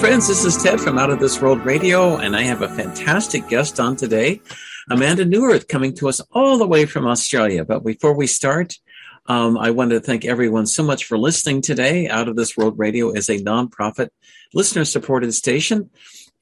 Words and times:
Friends. 0.00 0.28
This 0.28 0.44
is 0.44 0.62
Ted 0.62 0.80
from 0.80 0.98
Out 0.98 1.10
of 1.10 1.20
This 1.20 1.40
World 1.40 1.64
Radio, 1.64 2.16
and 2.16 2.36
I 2.36 2.42
have 2.42 2.60
a 2.60 2.68
fantastic 2.68 3.48
guest 3.48 3.80
on 3.80 3.96
today, 3.96 4.40
Amanda 4.90 5.24
Neuwirth, 5.24 5.68
coming 5.68 5.94
to 5.94 6.08
us 6.08 6.20
all 6.32 6.58
the 6.58 6.66
way 6.66 6.84
from 6.84 7.06
Australia. 7.06 7.64
But 7.64 7.82
before 7.82 8.14
we 8.14 8.26
start, 8.26 8.74
um, 9.26 9.56
I 9.56 9.70
want 9.70 9.90
to 9.90 10.00
thank 10.00 10.24
everyone 10.24 10.66
so 10.66 10.82
much 10.82 11.06
for 11.06 11.16
listening 11.16 11.62
today. 11.62 12.08
Out 12.08 12.28
of 12.28 12.36
This 12.36 12.56
World 12.56 12.78
Radio 12.78 13.10
is 13.10 13.28
a 13.30 13.38
nonprofit, 13.38 14.10
listener-supported 14.54 15.34
station, 15.34 15.90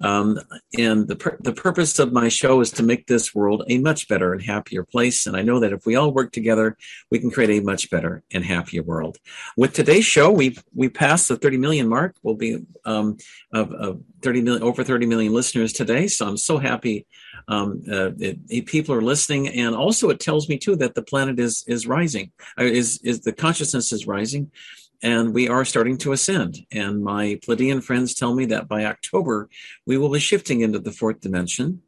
Um, 0.00 0.38
and 0.78 1.08
the, 1.08 1.36
the 1.40 1.52
purpose 1.52 1.98
of 1.98 2.12
my 2.12 2.28
show 2.28 2.60
is 2.60 2.70
to 2.72 2.82
make 2.82 3.06
this 3.06 3.34
world 3.34 3.64
a 3.68 3.78
much 3.78 4.08
better 4.08 4.32
and 4.32 4.42
happier 4.42 4.84
place. 4.84 5.26
And 5.26 5.36
I 5.36 5.42
know 5.42 5.60
that 5.60 5.72
if 5.72 5.84
we 5.84 5.96
all 5.96 6.12
work 6.12 6.32
together, 6.32 6.76
we 7.10 7.18
can 7.18 7.30
create 7.30 7.50
a 7.50 7.64
much 7.64 7.90
better 7.90 8.22
and 8.32 8.44
happier 8.44 8.82
world. 8.82 9.18
With 9.56 9.74
today's 9.74 10.06
show, 10.06 10.30
we 10.30 10.56
we 10.74 10.88
passed 10.88 11.28
the 11.28 11.36
30 11.36 11.58
million 11.58 11.88
mark. 11.88 12.16
We'll 12.22 12.34
be 12.34 12.64
um, 12.84 13.18
of, 13.52 13.72
of 13.72 14.02
30 14.22 14.42
million, 14.42 14.62
over 14.62 14.84
30 14.84 15.06
million 15.06 15.32
listeners 15.32 15.72
today. 15.72 16.08
So 16.08 16.26
I'm 16.26 16.36
so 16.36 16.58
happy 16.58 17.06
um, 17.48 17.82
uh, 17.90 18.10
it, 18.18 18.38
it, 18.48 18.66
people 18.66 18.94
are 18.94 19.02
listening, 19.02 19.48
and 19.48 19.74
also 19.74 20.10
it 20.10 20.20
tells 20.20 20.48
me 20.48 20.58
too 20.58 20.76
that 20.76 20.94
the 20.94 21.02
planet 21.02 21.38
is 21.38 21.64
is 21.66 21.86
rising, 21.86 22.32
uh, 22.58 22.64
is 22.64 23.00
is 23.04 23.20
the 23.20 23.32
consciousness 23.32 23.92
is 23.92 24.06
rising, 24.06 24.50
and 25.02 25.32
we 25.32 25.48
are 25.48 25.64
starting 25.64 25.96
to 25.98 26.12
ascend. 26.12 26.66
And 26.72 27.04
my 27.04 27.38
Pleiadian 27.46 27.82
friends 27.82 28.14
tell 28.14 28.34
me 28.34 28.46
that 28.46 28.68
by 28.68 28.84
October 28.84 29.48
we 29.86 29.96
will 29.96 30.10
be 30.10 30.18
shifting 30.18 30.60
into 30.60 30.80
the 30.80 30.92
fourth 30.92 31.20
dimension, 31.20 31.82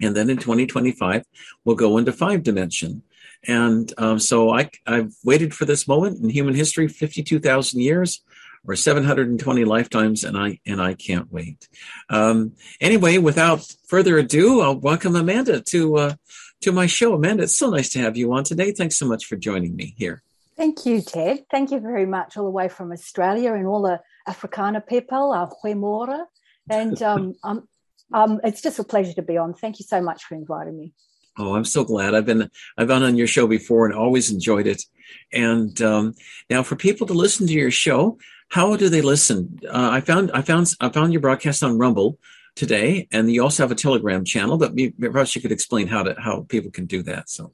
and 0.00 0.16
then 0.16 0.28
in 0.28 0.38
2025 0.38 1.24
we'll 1.64 1.76
go 1.76 1.98
into 1.98 2.12
five 2.12 2.42
dimension. 2.42 3.02
And 3.46 3.92
um, 3.98 4.20
so 4.20 4.50
I, 4.50 4.70
I've 4.86 5.14
waited 5.24 5.52
for 5.52 5.64
this 5.64 5.88
moment 5.88 6.22
in 6.22 6.30
human 6.30 6.54
history, 6.54 6.86
52,000 6.86 7.80
years 7.80 8.22
or 8.66 8.76
720 8.76 9.64
lifetimes, 9.64 10.24
and 10.24 10.36
I 10.36 10.60
and 10.66 10.80
I 10.80 10.94
can't 10.94 11.32
wait. 11.32 11.68
Um, 12.08 12.52
anyway, 12.80 13.18
without 13.18 13.66
further 13.88 14.18
ado, 14.18 14.60
I'll 14.60 14.78
welcome 14.78 15.16
Amanda 15.16 15.60
to 15.60 15.96
uh, 15.96 16.14
to 16.62 16.72
my 16.72 16.86
show. 16.86 17.14
Amanda, 17.14 17.44
it's 17.44 17.56
so 17.56 17.70
nice 17.70 17.90
to 17.90 17.98
have 17.98 18.16
you 18.16 18.32
on 18.32 18.44
today. 18.44 18.72
Thanks 18.72 18.96
so 18.96 19.06
much 19.06 19.26
for 19.26 19.36
joining 19.36 19.76
me 19.76 19.94
here. 19.96 20.22
Thank 20.56 20.86
you, 20.86 21.00
Ted. 21.00 21.44
Thank 21.50 21.70
you 21.70 21.80
very 21.80 22.06
much, 22.06 22.36
all 22.36 22.44
the 22.44 22.50
way 22.50 22.68
from 22.68 22.92
Australia 22.92 23.54
and 23.54 23.66
all 23.66 23.82
the 23.82 24.00
Afrikaner 24.28 24.86
people, 24.86 25.32
our 25.32 25.50
Huemora. 25.64 26.26
And 26.70 27.00
um, 27.10 27.34
um, 27.42 27.68
um, 28.12 28.40
it's 28.44 28.62
just 28.62 28.78
a 28.78 28.84
pleasure 28.84 29.14
to 29.14 29.22
be 29.22 29.36
on. 29.36 29.54
Thank 29.54 29.78
you 29.78 29.84
so 29.84 30.00
much 30.00 30.24
for 30.24 30.34
inviting 30.34 30.78
me. 30.78 30.92
Oh, 31.38 31.54
I'm 31.54 31.64
so 31.64 31.82
glad. 31.82 32.14
I've 32.14 32.26
been 32.26 32.50
I've 32.76 32.88
been 32.88 33.02
on 33.02 33.16
your 33.16 33.26
show 33.26 33.46
before 33.46 33.86
and 33.86 33.94
always 33.94 34.30
enjoyed 34.30 34.66
it. 34.66 34.82
And 35.32 35.80
um, 35.80 36.14
now, 36.50 36.62
for 36.62 36.76
people 36.76 37.06
to 37.06 37.14
listen 37.14 37.46
to 37.46 37.52
your 37.52 37.70
show, 37.70 38.18
how 38.52 38.76
do 38.76 38.90
they 38.90 39.00
listen? 39.00 39.60
Uh, 39.66 39.88
I 39.90 40.02
found 40.02 40.30
I 40.32 40.42
found 40.42 40.74
I 40.78 40.90
found 40.90 41.14
your 41.14 41.22
broadcast 41.22 41.64
on 41.64 41.78
Rumble 41.78 42.18
today, 42.54 43.08
and 43.10 43.32
you 43.32 43.42
also 43.42 43.62
have 43.62 43.72
a 43.72 43.74
Telegram 43.74 44.26
channel. 44.26 44.58
But 44.58 44.74
perhaps 45.00 45.34
you 45.34 45.40
could 45.40 45.52
explain 45.52 45.86
how 45.86 46.02
to 46.02 46.14
how 46.18 46.42
people 46.50 46.70
can 46.70 46.84
do 46.84 47.02
that. 47.04 47.30
So 47.30 47.50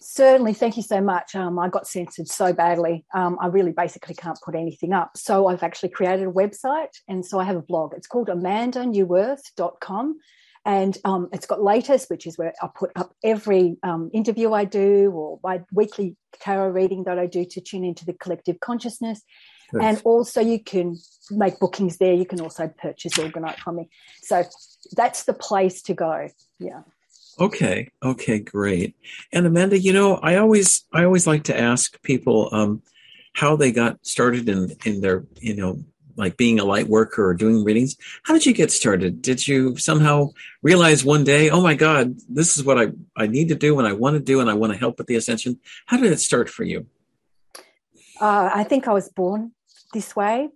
certainly, 0.00 0.52
thank 0.52 0.76
you 0.76 0.82
so 0.82 1.00
much. 1.00 1.36
Um, 1.36 1.60
I 1.60 1.68
got 1.68 1.86
censored 1.86 2.26
so 2.26 2.52
badly. 2.52 3.04
Um, 3.14 3.38
I 3.40 3.46
really 3.46 3.70
basically 3.70 4.16
can't 4.16 4.38
put 4.44 4.56
anything 4.56 4.92
up. 4.92 5.16
So 5.16 5.46
I've 5.46 5.62
actually 5.62 5.90
created 5.90 6.26
a 6.26 6.32
website, 6.32 6.96
and 7.06 7.24
so 7.24 7.38
I 7.38 7.44
have 7.44 7.56
a 7.56 7.62
blog. 7.62 7.94
It's 7.94 8.08
called 8.08 8.26
amandaneuwirth.com. 8.26 10.18
And 10.64 10.96
um, 11.04 11.28
it's 11.32 11.46
got 11.46 11.62
latest, 11.62 12.08
which 12.08 12.26
is 12.26 12.38
where 12.38 12.54
I 12.62 12.68
put 12.74 12.92
up 12.94 13.14
every 13.24 13.76
um, 13.82 14.10
interview 14.14 14.52
I 14.52 14.64
do 14.64 15.10
or 15.10 15.40
my 15.42 15.62
weekly 15.72 16.16
tarot 16.40 16.68
reading 16.68 17.04
that 17.04 17.18
I 17.18 17.26
do 17.26 17.44
to 17.44 17.60
tune 17.60 17.84
into 17.84 18.04
the 18.04 18.12
collective 18.12 18.60
consciousness. 18.60 19.22
And 19.80 20.02
also, 20.04 20.42
you 20.42 20.62
can 20.62 20.98
make 21.30 21.58
bookings 21.58 21.96
there. 21.96 22.12
You 22.12 22.26
can 22.26 22.42
also 22.42 22.68
purchase 22.68 23.14
Orgonite 23.14 23.58
from 23.58 23.76
me. 23.76 23.88
So 24.22 24.44
that's 24.94 25.24
the 25.24 25.32
place 25.32 25.80
to 25.82 25.94
go. 25.94 26.28
Yeah. 26.58 26.82
Okay. 27.40 27.88
Okay. 28.02 28.38
Great. 28.38 28.94
And 29.32 29.46
Amanda, 29.46 29.78
you 29.78 29.94
know, 29.94 30.16
I 30.16 30.36
always, 30.36 30.84
I 30.92 31.04
always 31.04 31.26
like 31.26 31.44
to 31.44 31.58
ask 31.58 32.00
people 32.02 32.50
um, 32.52 32.82
how 33.32 33.56
they 33.56 33.72
got 33.72 34.04
started 34.04 34.48
in 34.48 34.76
in 34.84 35.00
their, 35.00 35.24
you 35.40 35.56
know, 35.56 35.82
like 36.16 36.36
being 36.36 36.58
a 36.58 36.64
light 36.64 36.88
worker 36.88 37.26
or 37.26 37.34
doing 37.34 37.64
readings. 37.64 37.96
How 38.24 38.34
did 38.34 38.46
you 38.46 38.52
get 38.52 38.70
started? 38.70 39.22
Did 39.22 39.46
you 39.46 39.76
somehow 39.76 40.30
realize 40.62 41.04
one 41.04 41.24
day, 41.24 41.50
oh 41.50 41.62
my 41.62 41.74
God, 41.74 42.16
this 42.28 42.56
is 42.56 42.64
what 42.64 42.78
I 42.78 42.92
I 43.16 43.26
need 43.26 43.48
to 43.48 43.54
do 43.54 43.78
and 43.78 43.88
I 43.88 43.92
want 43.92 44.14
to 44.14 44.20
do 44.20 44.40
and 44.40 44.50
I 44.50 44.54
want 44.54 44.72
to 44.72 44.78
help 44.78 44.98
with 44.98 45.06
the 45.06 45.16
ascension? 45.16 45.58
How 45.86 45.96
did 45.96 46.12
it 46.12 46.20
start 46.20 46.48
for 46.48 46.64
you? 46.64 46.86
Uh, 48.20 48.50
I 48.54 48.64
think 48.64 48.86
I 48.86 48.92
was 48.92 49.08
born 49.08 49.52
this 49.92 50.14
way. 50.14 50.48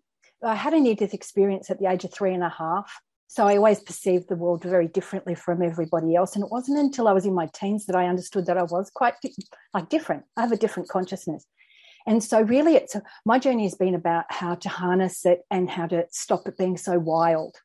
I 0.43 0.55
had 0.55 0.75
a 0.75 0.81
near 0.81 0.95
death 0.95 1.15
experience 1.15 1.71
at 1.71 1.79
the 1.79 1.91
age 1.91 2.05
of 2.05 2.13
three 2.13 2.35
and 2.35 2.45
a 2.45 2.49
half. 2.49 3.01
So 3.29 3.47
I 3.47 3.57
always 3.57 3.81
perceived 3.81 4.29
the 4.29 4.37
world 4.37 4.63
very 4.63 4.87
differently 4.87 5.35
from 5.35 5.61
everybody 5.63 6.15
else. 6.15 6.37
And 6.37 6.45
it 6.45 6.51
wasn't 6.51 6.79
until 6.79 7.09
I 7.09 7.13
was 7.13 7.27
in 7.27 7.35
my 7.35 7.49
teens 7.53 7.87
that 7.87 7.97
I 7.97 8.07
understood 8.07 8.47
that 8.47 8.57
I 8.57 8.63
was 8.63 8.91
quite 8.95 9.15
like 9.75 9.89
different. 9.89 10.25
I 10.37 10.43
have 10.43 10.53
a 10.53 10.57
different 10.57 10.89
consciousness. 10.89 11.45
And 12.07 12.23
so 12.23 12.41
really 12.41 12.77
it's 12.77 12.95
a, 12.95 13.03
my 13.25 13.39
journey 13.39 13.65
has 13.65 13.75
been 13.75 13.95
about 13.95 14.25
how 14.31 14.55
to 14.57 14.69
harness 14.69 15.27
it 15.27 15.41
and 15.51 15.69
how 15.69 15.87
to 15.87 16.07
stop 16.11 16.47
it 16.47 16.57
being 16.57 16.77
so 16.77 16.99
wild. 16.99 17.57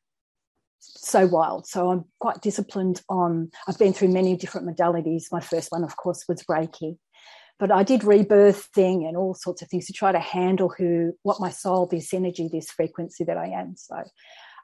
So 0.80 1.26
wild. 1.26 1.66
So 1.66 1.90
I'm 1.90 2.04
quite 2.18 2.40
disciplined 2.40 3.02
on 3.08 3.50
I've 3.68 3.78
been 3.78 3.92
through 3.92 4.08
many 4.08 4.36
different 4.36 4.66
modalities. 4.66 5.24
My 5.30 5.40
first 5.40 5.70
one, 5.70 5.84
of 5.84 5.96
course, 5.96 6.24
was 6.28 6.42
Reiki 6.44 6.96
but 7.62 7.70
I 7.70 7.84
did 7.84 8.00
rebirthing 8.00 9.06
and 9.06 9.16
all 9.16 9.34
sorts 9.34 9.62
of 9.62 9.68
things 9.68 9.86
to 9.86 9.92
try 9.92 10.10
to 10.10 10.18
handle 10.18 10.68
who, 10.76 11.12
what 11.22 11.38
my 11.38 11.50
soul, 11.50 11.86
this 11.86 12.12
energy, 12.12 12.48
this 12.52 12.72
frequency 12.72 13.22
that 13.22 13.36
I 13.36 13.50
am. 13.50 13.76
So 13.76 14.02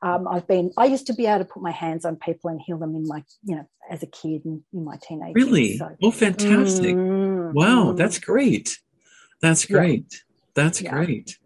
um, 0.02 0.26
I've 0.26 0.48
been, 0.48 0.72
I 0.76 0.86
used 0.86 1.06
to 1.06 1.14
be 1.14 1.26
able 1.26 1.44
to 1.44 1.44
put 1.44 1.62
my 1.62 1.70
hands 1.70 2.04
on 2.04 2.16
people 2.16 2.50
and 2.50 2.60
heal 2.60 2.76
them 2.76 2.96
in 2.96 3.06
my, 3.06 3.22
you 3.44 3.54
know, 3.54 3.68
as 3.88 4.02
a 4.02 4.06
kid 4.06 4.44
and 4.44 4.62
in 4.72 4.84
my 4.84 4.96
teenage 5.00 5.36
Really? 5.36 5.76
So, 5.76 5.88
oh, 6.02 6.10
fantastic. 6.10 6.96
Mm, 6.96 7.52
wow, 7.52 7.92
mm, 7.92 7.96
that's 7.96 8.18
great. 8.18 8.80
That's 9.40 9.64
great. 9.64 10.06
Yeah. 10.10 10.18
That's 10.54 10.82
yeah. 10.82 10.90
great. 10.90 11.38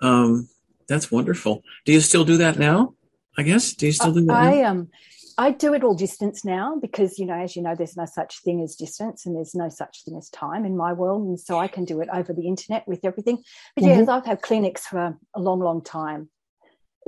Um, 0.00 0.48
that's 0.88 1.10
wonderful. 1.10 1.62
Do 1.84 1.92
you 1.92 2.00
still 2.00 2.24
do 2.24 2.38
that 2.38 2.58
now? 2.58 2.94
I 3.38 3.42
guess. 3.42 3.74
Do 3.74 3.86
you 3.86 3.92
still 3.92 4.12
do 4.12 4.24
that? 4.26 4.36
I 4.36 4.52
am. 4.54 4.78
Um, 4.78 4.88
I 5.38 5.52
do 5.52 5.72
it 5.72 5.82
all 5.82 5.94
distance 5.94 6.44
now 6.44 6.76
because, 6.78 7.18
you 7.18 7.24
know, 7.24 7.34
as 7.34 7.56
you 7.56 7.62
know, 7.62 7.74
there's 7.74 7.96
no 7.96 8.04
such 8.04 8.42
thing 8.42 8.62
as 8.62 8.76
distance 8.76 9.24
and 9.24 9.34
there's 9.34 9.54
no 9.54 9.70
such 9.70 10.04
thing 10.04 10.16
as 10.18 10.28
time 10.28 10.66
in 10.66 10.76
my 10.76 10.92
world. 10.92 11.26
And 11.26 11.40
so 11.40 11.58
I 11.58 11.66
can 11.66 11.86
do 11.86 12.02
it 12.02 12.10
over 12.12 12.34
the 12.34 12.46
internet 12.46 12.86
with 12.86 13.04
everything. 13.04 13.42
But 13.74 13.84
mm-hmm. 13.84 14.00
yes, 14.00 14.08
I've 14.08 14.26
had 14.26 14.42
clinics 14.42 14.86
for 14.86 15.16
a 15.34 15.40
long, 15.40 15.60
long 15.60 15.82
time, 15.82 16.28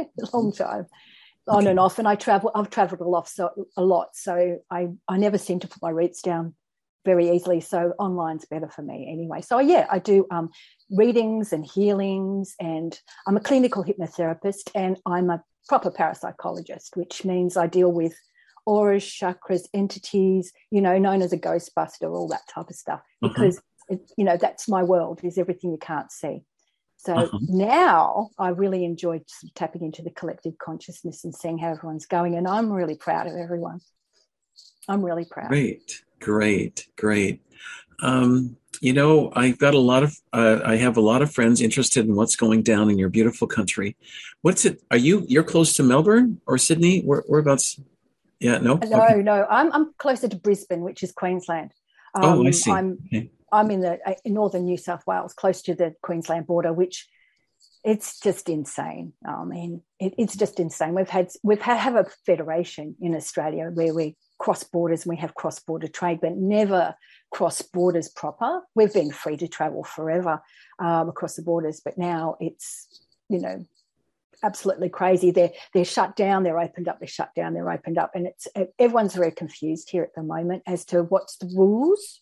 a 0.01 0.07
long 0.33 0.51
time, 0.53 0.87
on 1.47 1.65
okay. 1.65 1.71
and 1.71 1.79
off. 1.79 1.99
And 1.99 2.09
I 2.09 2.15
travel, 2.15 2.51
I've 2.55 2.71
traveled 2.71 3.03
a 3.03 3.09
lot, 3.09 3.29
so, 3.29 3.51
a 3.77 3.83
lot. 3.83 4.17
So 4.17 4.61
I, 4.71 4.89
I 5.07 5.19
never 5.19 5.37
seem 5.37 5.61
to 5.61 5.69
put 5.69 5.83
my 5.83 5.91
roots 5.91 6.23
down 6.23 6.55
very 7.05 7.31
easily. 7.31 7.61
So 7.61 7.95
online's 7.99 8.45
better 8.45 8.69
for 8.69 8.83
me 8.83 9.09
anyway. 9.11 9.41
So 9.41 9.59
yeah, 9.59 9.87
I 9.91 9.99
do 9.99 10.27
um, 10.31 10.51
readings 10.91 11.53
and 11.53 11.65
healings, 11.65 12.55
and 12.61 12.99
I'm 13.27 13.37
a 13.37 13.41
clinical 13.41 13.85
hypnotherapist, 13.85 14.71
and 14.75 14.99
I'm 15.07 15.31
a 15.31 15.43
proper 15.69 15.91
parapsychologist, 15.91 16.97
which 16.97 17.25
means 17.25 17.57
I 17.57 17.67
deal 17.67 17.93
with 17.93 18.15
auras, 18.67 19.05
chakras, 19.05 19.69
entities, 19.75 20.53
you 20.71 20.81
know, 20.81 20.99
known 20.99 21.23
as 21.23 21.33
a 21.33 21.39
ghostbuster, 21.39 22.11
all 22.11 22.29
that 22.29 22.47
type 22.49 22.69
of 22.69 22.77
stuff, 22.77 23.01
uh-huh. 23.23 23.29
because 23.29 23.59
uh-huh. 23.59 23.97
it, 23.97 24.13
you 24.17 24.25
know 24.25 24.37
that's 24.37 24.69
my 24.69 24.83
world 24.83 25.21
is 25.23 25.39
everything 25.39 25.71
you 25.71 25.79
can't 25.79 26.11
see. 26.11 26.43
So 26.99 27.15
uh-huh. 27.15 27.39
now 27.49 28.31
I 28.39 28.51
really 28.51 28.85
enjoy 28.85 29.23
tapping 29.57 29.83
into 29.83 30.03
the 30.03 30.11
collective 30.11 30.57
consciousness 30.59 31.25
and 31.25 31.35
seeing 31.35 31.59
how 31.59 31.73
everyone's 31.73 32.07
going, 32.07 32.37
and 32.37 32.47
I'm 32.47 32.73
really 32.73 32.97
proud 32.97 33.27
of 33.27 33.37
everyone. 33.37 33.81
I'm 34.89 35.05
really 35.05 35.25
proud. 35.25 35.49
Great, 35.49 36.03
great, 36.23 36.89
great. 36.97 37.43
Um, 38.01 38.57
you 38.81 38.93
know, 38.93 39.33
I've 39.35 39.59
got 39.59 39.75
a 39.75 39.79
lot 39.79 40.03
of, 40.03 40.17
uh, 40.33 40.61
I 40.65 40.77
have 40.77 40.97
a 40.97 41.01
lot 41.01 41.23
of 41.23 41.33
friends 41.33 41.61
interested 41.61 42.05
in 42.07 42.17
what's 42.17 42.37
going 42.37 42.63
down 42.63 42.91
in 42.91 42.99
your 42.99 43.11
beautiful 43.11 43.47
country. 43.47 43.97
What's 44.41 44.65
it? 44.65 44.83
Are 44.91 44.97
you, 44.97 45.25
you're 45.29 45.45
close 45.45 45.75
to 45.75 45.83
Melbourne 45.83 46.41
or 46.47 46.59
Sydney? 46.59 47.03
Where, 47.03 47.23
whereabouts? 47.29 47.79
Yeah, 48.41 48.59
no? 48.59 48.75
No, 48.77 49.05
okay. 49.05 49.23
no. 49.23 49.47
I'm, 49.49 49.73
I'm 49.73 49.95
closer 49.99 50.29
to 50.29 50.37
Brisbane, 50.37 50.81
which 50.81 51.03
is 51.03 51.13
Queensland. 51.13 51.73
Um, 52.15 52.25
oh, 52.25 52.43
I 52.43 52.47
um, 52.47 52.53
see. 52.53 52.73
I'm, 52.73 52.99
okay. 53.07 53.31
I'm 53.53 53.71
in 53.71 53.81
the 53.81 53.99
uh, 54.05 54.15
in 54.25 54.35
northern 54.35 54.65
New 54.65 54.79
South 54.79 55.07
Wales, 55.07 55.35
close 55.35 55.63
to 55.63 55.75
the 55.75 55.95
Queensland 56.03 56.47
border, 56.47 56.73
which 56.73 57.09
it's 57.85 58.19
just 58.19 58.49
insane. 58.49 59.13
I 59.25 59.45
mean, 59.45 59.83
it, 60.01 60.15
it's 60.19 60.35
just 60.35 60.59
insane. 60.59 60.95
We've 60.95 61.09
had 61.09 61.29
we've 61.43 61.61
had 61.61 61.79
have 61.79 61.97
a 61.97 62.07
federation 62.27 62.97
in 63.01 63.15
Australia 63.15 63.71
where 63.73 63.95
we 63.95 64.17
cross 64.43 64.65
borders 64.65 65.05
and 65.05 65.11
we 65.11 65.17
have 65.17 65.37
cross 65.37 65.61
border 65.61 65.87
trade, 65.87 66.19
but 66.21 66.37
never 66.37 66.97
cross 67.31 67.63
borders 67.63 68.09
proper. 68.09 68.61
We've 68.75 68.93
been 68.93 69.13
free 69.13 69.37
to 69.37 69.47
travel 69.47 69.85
forever 69.85 70.43
um, 70.81 71.09
across 71.09 71.37
the 71.37 71.43
borders, 71.43 71.81
but 71.83 71.97
now 71.97 72.37
it's, 72.41 72.89
you 73.29 73.39
know, 73.39 73.65
absolutely 74.43 74.89
crazy. 74.89 75.31
They're 75.31 75.53
they're 75.73 75.85
shut 75.85 76.17
down, 76.17 76.43
they're 76.43 76.59
opened 76.59 76.89
up, 76.89 76.99
they're 76.99 77.07
shut 77.07 77.33
down, 77.37 77.55
they're 77.55 77.71
opened 77.71 77.99
up, 77.99 78.11
and 78.17 78.27
it's 78.27 78.49
everyone's 78.81 79.15
very 79.15 79.31
confused 79.31 79.91
here 79.91 80.03
at 80.03 80.15
the 80.17 80.25
moment 80.25 80.65
as 80.67 80.85
to 80.87 81.05
what's 81.05 81.37
the 81.37 81.47
rules. 81.57 82.21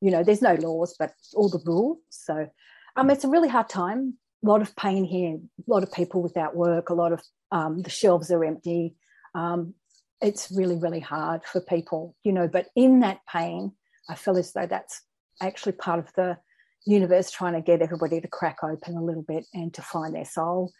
You 0.00 0.10
know, 0.10 0.24
there's 0.24 0.42
no 0.42 0.54
laws, 0.54 0.96
but 0.98 1.12
all 1.34 1.48
the 1.48 1.62
rules. 1.64 1.98
So, 2.10 2.48
um, 2.96 3.08
it's 3.08 3.24
a 3.24 3.28
really 3.28 3.48
hard 3.48 3.68
time. 3.68 4.14
A 4.44 4.48
lot 4.48 4.62
of 4.62 4.74
pain 4.74 5.04
here. 5.04 5.36
A 5.36 5.70
lot 5.72 5.84
of 5.84 5.92
people 5.92 6.22
without 6.22 6.56
work. 6.56 6.90
A 6.90 6.94
lot 6.94 7.12
of 7.12 7.22
um, 7.52 7.82
the 7.82 7.90
shelves 7.90 8.32
are 8.32 8.44
empty. 8.44 8.96
Um, 9.32 9.74
it's 10.20 10.50
really 10.50 10.76
really 10.76 11.00
hard 11.00 11.42
for 11.44 11.60
people, 11.60 12.14
you 12.24 12.32
know. 12.32 12.48
But 12.48 12.66
in 12.74 13.00
that 13.00 13.20
pain, 13.30 13.72
I 14.08 14.14
feel 14.14 14.36
as 14.36 14.52
though 14.52 14.66
that's 14.66 15.02
actually 15.40 15.72
part 15.72 15.98
of 15.98 16.12
the 16.14 16.38
universe 16.86 17.30
trying 17.30 17.54
to 17.54 17.60
get 17.60 17.82
everybody 17.82 18.20
to 18.20 18.28
crack 18.28 18.58
open 18.62 18.96
a 18.96 19.04
little 19.04 19.24
bit 19.26 19.44
and 19.52 19.74
to 19.74 19.82
find 19.82 20.14
their 20.14 20.24
soul 20.24 20.72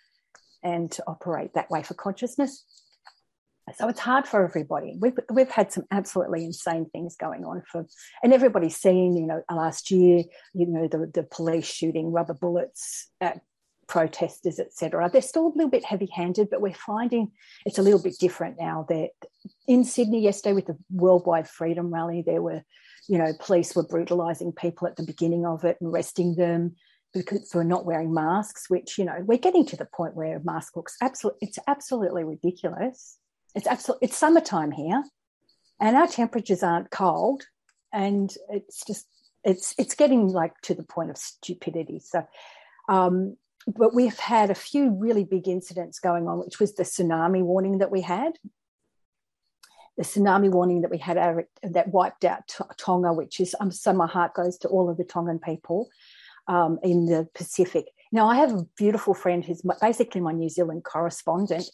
and 0.62 0.90
to 0.92 1.02
operate 1.06 1.54
that 1.54 1.70
way 1.70 1.82
for 1.82 1.94
consciousness. 1.94 2.64
So 3.74 3.88
it's 3.88 4.00
hard 4.00 4.28
for 4.28 4.44
everybody. 4.44 4.96
We've 5.00 5.18
we've 5.28 5.50
had 5.50 5.72
some 5.72 5.84
absolutely 5.90 6.44
insane 6.44 6.88
things 6.90 7.16
going 7.16 7.44
on 7.44 7.62
for, 7.70 7.84
and 8.22 8.32
everybody's 8.32 8.76
seen. 8.76 9.16
You 9.16 9.26
know, 9.26 9.42
last 9.50 9.90
year, 9.90 10.22
you 10.54 10.66
know, 10.66 10.86
the 10.86 11.10
the 11.12 11.24
police 11.24 11.66
shooting 11.66 12.12
rubber 12.12 12.34
bullets 12.34 13.10
at 13.20 13.40
protesters, 13.88 14.58
etc. 14.58 15.08
They're 15.12 15.22
still 15.22 15.46
a 15.46 15.56
little 15.56 15.70
bit 15.70 15.84
heavy-handed, 15.84 16.50
but 16.50 16.60
we're 16.60 16.74
finding 16.74 17.30
it's 17.64 17.78
a 17.78 17.82
little 17.82 18.02
bit 18.02 18.18
different 18.18 18.56
now. 18.58 18.86
That 18.88 19.10
in 19.66 19.84
Sydney 19.84 20.20
yesterday 20.22 20.54
with 20.54 20.66
the 20.66 20.76
Worldwide 20.90 21.48
Freedom 21.48 21.92
Rally, 21.92 22.22
there 22.24 22.42
were, 22.42 22.62
you 23.08 23.18
know, 23.18 23.32
police 23.40 23.74
were 23.74 23.86
brutalising 23.86 24.52
people 24.52 24.88
at 24.88 24.96
the 24.96 25.04
beginning 25.04 25.46
of 25.46 25.64
it 25.64 25.76
and 25.80 25.92
arresting 25.92 26.34
them 26.34 26.76
because 27.14 27.48
for 27.50 27.64
not 27.64 27.86
wearing 27.86 28.12
masks, 28.12 28.68
which, 28.68 28.98
you 28.98 29.04
know, 29.04 29.16
we're 29.20 29.38
getting 29.38 29.64
to 29.66 29.76
the 29.76 29.86
point 29.86 30.14
where 30.14 30.40
mask 30.44 30.76
looks 30.76 30.96
absolutely, 31.00 31.48
it's 31.48 31.58
absolutely 31.66 32.24
ridiculous. 32.24 33.16
It's 33.54 33.66
absolutely, 33.66 34.06
it's 34.06 34.16
summertime 34.16 34.70
here 34.70 35.02
and 35.80 35.96
our 35.96 36.06
temperatures 36.06 36.62
aren't 36.62 36.90
cold 36.90 37.44
and 37.92 38.34
it's 38.50 38.84
just, 38.84 39.06
it's, 39.44 39.74
it's 39.78 39.94
getting 39.94 40.28
like 40.28 40.52
to 40.62 40.74
the 40.74 40.82
point 40.82 41.10
of 41.10 41.16
stupidity. 41.16 42.00
So, 42.00 42.26
um, 42.88 43.36
but 43.66 43.94
we've 43.94 44.18
had 44.18 44.50
a 44.50 44.54
few 44.54 44.90
really 44.90 45.24
big 45.24 45.48
incidents 45.48 45.98
going 45.98 46.28
on, 46.28 46.38
which 46.38 46.60
was 46.60 46.74
the 46.74 46.84
tsunami 46.84 47.42
warning 47.42 47.78
that 47.78 47.90
we 47.90 48.00
had. 48.00 48.38
The 49.96 50.04
tsunami 50.04 50.50
warning 50.50 50.82
that 50.82 50.90
we 50.90 50.98
had 50.98 51.16
that 51.62 51.88
wiped 51.88 52.24
out 52.24 52.42
Tonga, 52.78 53.12
which 53.12 53.40
is 53.40 53.56
um, 53.60 53.72
so 53.72 53.92
my 53.92 54.06
heart 54.06 54.34
goes 54.34 54.58
to 54.58 54.68
all 54.68 54.90
of 54.90 54.98
the 54.98 55.04
Tongan 55.04 55.38
people 55.38 55.88
um, 56.48 56.78
in 56.82 57.06
the 57.06 57.28
Pacific. 57.34 57.86
Now, 58.12 58.28
I 58.28 58.36
have 58.36 58.52
a 58.52 58.66
beautiful 58.76 59.14
friend 59.14 59.44
who's 59.44 59.62
basically 59.80 60.20
my 60.20 60.32
New 60.32 60.48
Zealand 60.48 60.84
correspondent. 60.84 61.68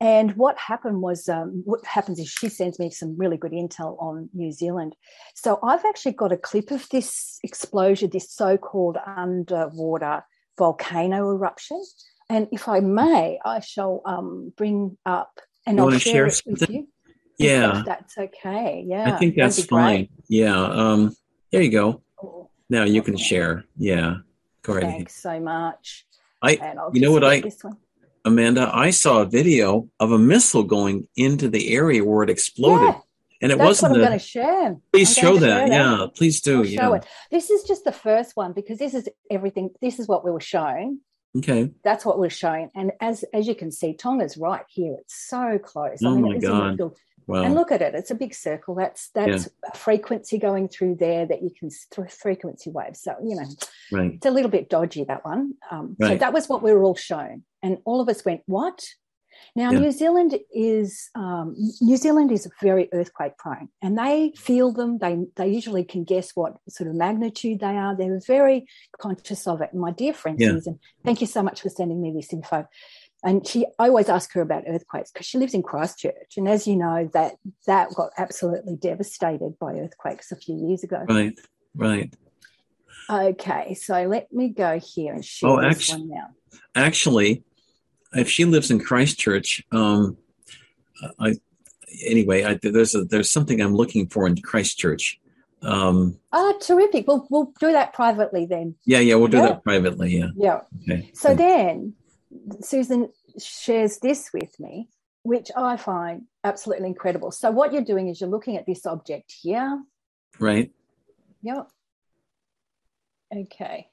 And 0.00 0.36
what 0.36 0.56
happened 0.58 1.00
was, 1.02 1.28
um, 1.28 1.62
what 1.64 1.84
happens 1.84 2.20
is 2.20 2.28
she 2.28 2.48
sends 2.48 2.78
me 2.78 2.90
some 2.90 3.16
really 3.16 3.36
good 3.36 3.52
intel 3.52 4.00
on 4.00 4.28
New 4.32 4.52
Zealand. 4.52 4.94
So 5.34 5.58
I've 5.62 5.84
actually 5.84 6.12
got 6.12 6.30
a 6.30 6.36
clip 6.36 6.70
of 6.70 6.88
this 6.90 7.38
explosion, 7.42 8.10
this 8.12 8.30
so 8.30 8.58
called 8.58 8.98
underwater 9.04 10.22
volcano 10.58 11.30
eruption. 11.30 11.82
And 12.28 12.48
if 12.52 12.68
I 12.68 12.80
may, 12.80 13.38
I 13.44 13.60
shall 13.60 14.02
um, 14.04 14.52
bring 14.56 14.98
up 15.06 15.40
and 15.66 15.78
you 15.78 15.84
I'll 15.84 15.90
share, 15.92 16.00
share 16.00 16.26
it 16.26 16.42
with 16.44 16.70
you. 16.70 16.88
Yeah. 17.38 17.82
that's 17.86 18.18
okay. 18.18 18.84
Yeah. 18.86 19.14
I 19.14 19.18
think 19.18 19.36
that's 19.36 19.64
fine. 19.64 20.08
Yeah. 20.28 20.60
Um, 20.60 21.16
there 21.52 21.62
you 21.62 21.70
go. 21.70 22.02
Now 22.68 22.84
you 22.84 23.00
can 23.00 23.16
share. 23.16 23.64
Yeah. 23.76 24.16
Go 24.62 24.74
ahead. 24.74 24.90
Thanks 24.90 25.14
so 25.14 25.40
much. 25.40 26.04
I, 26.42 26.74
you 26.92 27.00
know 27.00 27.12
what 27.12 27.24
I, 27.24 27.42
Amanda, 28.24 28.70
I 28.72 28.90
saw 28.90 29.22
a 29.22 29.24
video 29.24 29.88
of 29.98 30.12
a 30.12 30.18
missile 30.18 30.62
going 30.62 31.08
into 31.16 31.48
the 31.48 31.74
area 31.74 32.04
where 32.04 32.22
it 32.22 32.30
exploded. 32.30 32.94
Yeah, 32.94 33.00
and 33.40 33.52
it 33.52 33.58
that's 33.58 33.66
wasn't. 33.66 33.92
what 33.92 34.00
I'm 34.00 34.06
going 34.06 34.18
to 34.18 34.24
share. 34.24 34.76
please 34.92 35.14
show 35.14 35.34
to 35.34 35.40
that. 35.40 35.68
Yeah, 35.68 36.06
please 36.14 36.40
do. 36.40 36.58
I'll 36.58 36.66
yeah. 36.66 36.80
show 36.80 36.92
it. 36.94 37.06
This 37.30 37.50
is 37.50 37.64
just 37.64 37.84
the 37.84 37.92
first 37.92 38.36
one 38.36 38.52
because 38.52 38.78
this 38.78 38.94
is 38.94 39.08
everything. 39.30 39.70
This 39.80 39.98
is 39.98 40.08
what 40.08 40.24
we 40.24 40.30
were 40.30 40.40
shown. 40.40 41.00
Okay. 41.36 41.70
That's 41.84 42.04
what 42.04 42.18
we're 42.18 42.30
showing. 42.30 42.70
And 42.74 42.92
as 43.00 43.24
as 43.32 43.46
you 43.46 43.54
can 43.54 43.70
see, 43.70 43.94
Tonga's 43.94 44.36
right 44.36 44.64
here. 44.68 44.96
It's 45.00 45.14
so 45.14 45.58
close. 45.58 45.98
Oh 46.02 46.18
my 46.18 46.36
it's 46.36 46.44
in 46.44 46.50
the 46.50 46.76
God. 46.76 46.92
Wow. 47.28 47.42
And 47.42 47.54
look 47.54 47.70
at 47.70 47.82
it. 47.82 47.94
It's 47.94 48.10
a 48.10 48.14
big 48.14 48.34
circle. 48.34 48.74
That's 48.74 49.10
that's 49.10 49.50
a 49.70 49.76
frequency 49.76 50.38
going 50.38 50.68
through 50.68 50.94
there 50.94 51.26
that 51.26 51.42
you 51.42 51.50
can 51.50 51.68
through 51.92 52.08
frequency 52.08 52.70
waves. 52.70 53.02
So 53.02 53.14
you 53.22 53.36
know, 53.36 53.44
right. 53.92 54.12
it's 54.14 54.24
a 54.24 54.30
little 54.30 54.50
bit 54.50 54.70
dodgy 54.70 55.04
that 55.04 55.26
one. 55.26 55.54
Um, 55.70 55.96
So 56.00 56.16
that 56.16 56.32
was 56.32 56.48
what 56.48 56.62
we 56.62 56.72
were 56.72 56.82
all 56.82 56.96
shown, 56.96 57.44
and 57.62 57.78
all 57.84 58.00
of 58.00 58.08
us 58.08 58.24
went, 58.24 58.40
"What?" 58.46 58.82
Now 59.56 59.70
Yeah. 59.72 59.80
New 59.80 59.92
Zealand 59.92 60.38
is 60.52 61.10
um, 61.14 61.54
New 61.80 61.96
Zealand 61.96 62.32
is 62.32 62.48
very 62.62 62.88
earthquake 62.92 63.36
prone, 63.38 63.68
and 63.82 63.98
they 63.98 64.32
feel 64.36 64.72
them. 64.72 64.98
They 64.98 65.18
they 65.36 65.48
usually 65.48 65.84
can 65.84 66.04
guess 66.04 66.34
what 66.34 66.56
sort 66.68 66.88
of 66.88 66.96
magnitude 66.96 67.60
they 67.60 67.76
are. 67.76 67.96
They're 67.96 68.20
very 68.26 68.66
conscious 69.00 69.46
of 69.46 69.60
it. 69.60 69.70
And 69.72 69.80
my 69.80 69.90
dear 69.92 70.12
friend 70.14 70.38
Yeah. 70.40 70.50
Susan, 70.50 70.78
thank 71.04 71.20
you 71.20 71.26
so 71.26 71.42
much 71.42 71.62
for 71.62 71.68
sending 71.68 72.00
me 72.00 72.12
this 72.12 72.32
info. 72.32 72.66
And 73.24 73.44
she, 73.44 73.66
I 73.80 73.88
always 73.88 74.08
ask 74.08 74.32
her 74.34 74.40
about 74.42 74.62
earthquakes 74.68 75.10
because 75.10 75.26
she 75.26 75.38
lives 75.38 75.52
in 75.52 75.62
Christchurch, 75.62 76.36
and 76.36 76.48
as 76.48 76.68
you 76.68 76.76
know, 76.76 77.10
that 77.14 77.34
that 77.66 77.92
got 77.94 78.10
absolutely 78.16 78.76
devastated 78.76 79.58
by 79.58 79.74
earthquakes 79.74 80.30
a 80.30 80.36
few 80.36 80.56
years 80.56 80.84
ago. 80.84 81.04
Right. 81.08 81.36
Right. 81.74 82.14
Okay, 83.10 83.74
so 83.74 84.04
let 84.04 84.30
me 84.32 84.50
go 84.50 84.78
here 84.78 85.14
and 85.14 85.24
share 85.24 85.50
Oh, 85.50 85.60
this 85.68 85.88
one 85.88 86.08
now. 86.08 86.28
Actually, 86.74 87.42
if 88.14 88.28
she 88.30 88.44
lives 88.44 88.70
in 88.70 88.78
Christchurch, 88.80 89.64
um, 89.72 90.16
I 91.18 91.34
anyway, 92.06 92.44
I, 92.44 92.58
there's 92.62 92.94
a, 92.94 93.04
there's 93.04 93.30
something 93.30 93.60
I'm 93.60 93.74
looking 93.74 94.08
for 94.08 94.26
in 94.26 94.36
Christchurch. 94.40 95.20
Um, 95.62 96.18
Oh, 96.32 96.56
terrific. 96.60 97.06
We'll 97.06 97.26
we'll 97.30 97.52
do 97.58 97.72
that 97.72 97.92
privately 97.92 98.46
then. 98.46 98.76
yeah, 98.84 99.00
yeah, 99.00 99.16
we'll 99.16 99.28
do 99.28 99.38
Yeah. 99.38 99.48
that 99.48 99.64
privately. 99.64 100.16
Yeah. 100.16 100.28
Yeah. 100.36 100.60
Okay. 100.82 101.10
So 101.14 101.34
then 101.34 101.94
Susan 102.60 103.10
shares 103.42 103.98
this 103.98 104.30
with 104.32 104.58
me, 104.60 104.88
which 105.22 105.50
I 105.56 105.76
find 105.76 106.22
absolutely 106.44 106.86
incredible. 106.88 107.30
So 107.32 107.50
what 107.50 107.72
you're 107.72 107.82
doing 107.84 108.08
is 108.08 108.20
you're 108.20 108.30
looking 108.30 108.56
at 108.56 108.66
this 108.66 108.86
object 108.86 109.32
here. 109.32 109.82
right. 110.38 110.70
Yep. 111.42 111.68
Okay. 113.36 113.88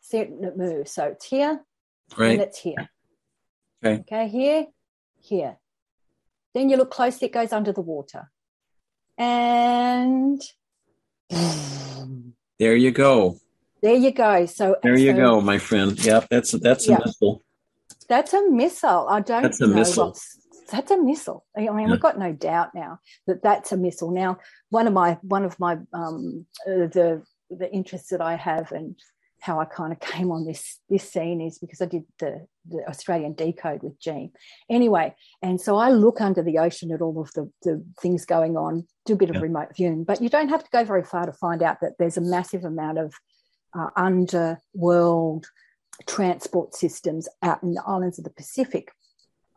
See 0.00 0.18
it 0.18 0.56
move. 0.56 0.88
So 0.88 1.04
it's 1.04 1.26
here 1.26 1.60
and 2.16 2.40
it's 2.40 2.58
here. 2.58 2.88
Okay. 3.84 4.00
Okay, 4.00 4.28
here, 4.28 4.66
here. 5.20 5.58
Then 6.54 6.68
you 6.68 6.76
look 6.76 6.90
closely, 6.90 7.28
it 7.28 7.32
goes 7.32 7.52
under 7.52 7.72
the 7.72 7.80
water. 7.80 8.30
And 9.16 10.40
There 12.58 12.74
you 12.76 12.90
go. 12.90 13.36
there 13.82 13.94
you 13.94 14.10
go. 14.10 14.46
So 14.46 14.76
There 14.82 14.98
you 14.98 15.12
so 15.12 15.16
go, 15.16 15.40
my 15.40 15.58
friend. 15.58 15.98
Yep, 16.04 16.26
that's 16.30 16.52
that's 16.52 16.88
a 16.88 16.98
missile. 16.98 17.42
That's 18.08 18.32
a 18.32 18.50
missile. 18.50 19.06
I 19.08 19.20
don't 19.20 19.42
That's 19.42 19.60
a 19.60 19.66
know 19.66 19.74
missile. 19.74 20.16
that's 20.70 20.90
a 20.90 20.96
missile. 21.00 21.44
I 21.56 21.60
mean, 21.60 21.86
Yeah. 21.86 21.90
we've 21.92 22.00
got 22.00 22.18
no 22.18 22.32
doubt 22.32 22.74
now 22.74 22.98
that 23.26 23.42
that's 23.42 23.70
a 23.72 23.76
missile. 23.76 24.10
Now, 24.10 24.38
one 24.70 24.86
of 24.86 24.92
my 24.92 25.18
one 25.22 25.44
of 25.44 25.58
my 25.60 25.78
um, 25.92 26.46
uh, 26.66 26.88
the 26.96 27.22
the 27.50 27.70
interests 27.72 28.10
that 28.10 28.20
I 28.20 28.34
have 28.36 28.72
and 28.72 28.96
how 29.40 29.60
I 29.60 29.64
kind 29.64 29.92
of 29.92 30.00
came 30.00 30.30
on 30.30 30.44
this 30.44 30.80
this 30.88 31.08
scene 31.10 31.40
is 31.40 31.58
because 31.58 31.80
I 31.80 31.86
did 31.86 32.04
the 32.18 32.46
the 32.68 32.84
Australian 32.88 33.34
decode 33.34 33.82
with 33.82 33.98
Jean. 34.00 34.32
Anyway, 34.68 35.14
and 35.42 35.60
so 35.60 35.76
I 35.76 35.90
look 35.90 36.20
under 36.20 36.42
the 36.42 36.58
ocean 36.58 36.92
at 36.92 37.00
all 37.00 37.20
of 37.20 37.32
the 37.34 37.50
the 37.62 37.84
things 38.00 38.24
going 38.24 38.56
on, 38.56 38.86
do 39.06 39.14
a 39.14 39.16
bit 39.16 39.30
of 39.30 39.36
Yeah. 39.36 39.42
remote 39.42 39.74
viewing, 39.76 40.04
but 40.04 40.20
you 40.20 40.28
don't 40.28 40.48
have 40.48 40.64
to 40.64 40.70
go 40.70 40.84
very 40.84 41.04
far 41.04 41.26
to 41.26 41.32
find 41.32 41.62
out 41.62 41.80
that 41.80 41.92
there's 41.98 42.16
a 42.16 42.20
massive 42.22 42.64
amount 42.64 42.98
of 42.98 43.14
uh, 43.78 43.90
underworld 43.96 45.46
transport 46.06 46.74
systems 46.74 47.28
out 47.42 47.62
in 47.62 47.74
the 47.74 47.82
islands 47.86 48.18
of 48.18 48.24
the 48.24 48.30
Pacific. 48.30 48.90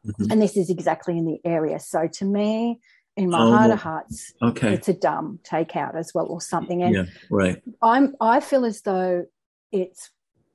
Mhm. 0.06 0.32
And 0.32 0.42
this 0.42 0.58
is 0.58 0.70
exactly 0.70 1.18
in 1.18 1.26
the 1.26 1.40
area. 1.46 1.80
So 1.80 2.08
to 2.08 2.26
me, 2.26 2.80
in 3.16 3.30
my 3.30 3.40
Oh. 3.40 3.52
heart 3.52 3.72
of 3.72 3.80
hearts, 3.82 4.34
Okay. 4.42 4.74
it's 4.74 4.90
a 4.90 4.94
dumb 4.94 5.40
takeout 5.44 5.96
as 5.96 6.14
well 6.14 6.26
or 6.28 6.42
something. 6.42 6.82
And 6.82 6.96
Yeah. 6.96 7.06
Right. 7.30 7.62
I'm 7.82 8.16
I 8.20 8.40
feel 8.40 8.66
as 8.66 8.82
though 8.82 9.26
it 9.72 9.98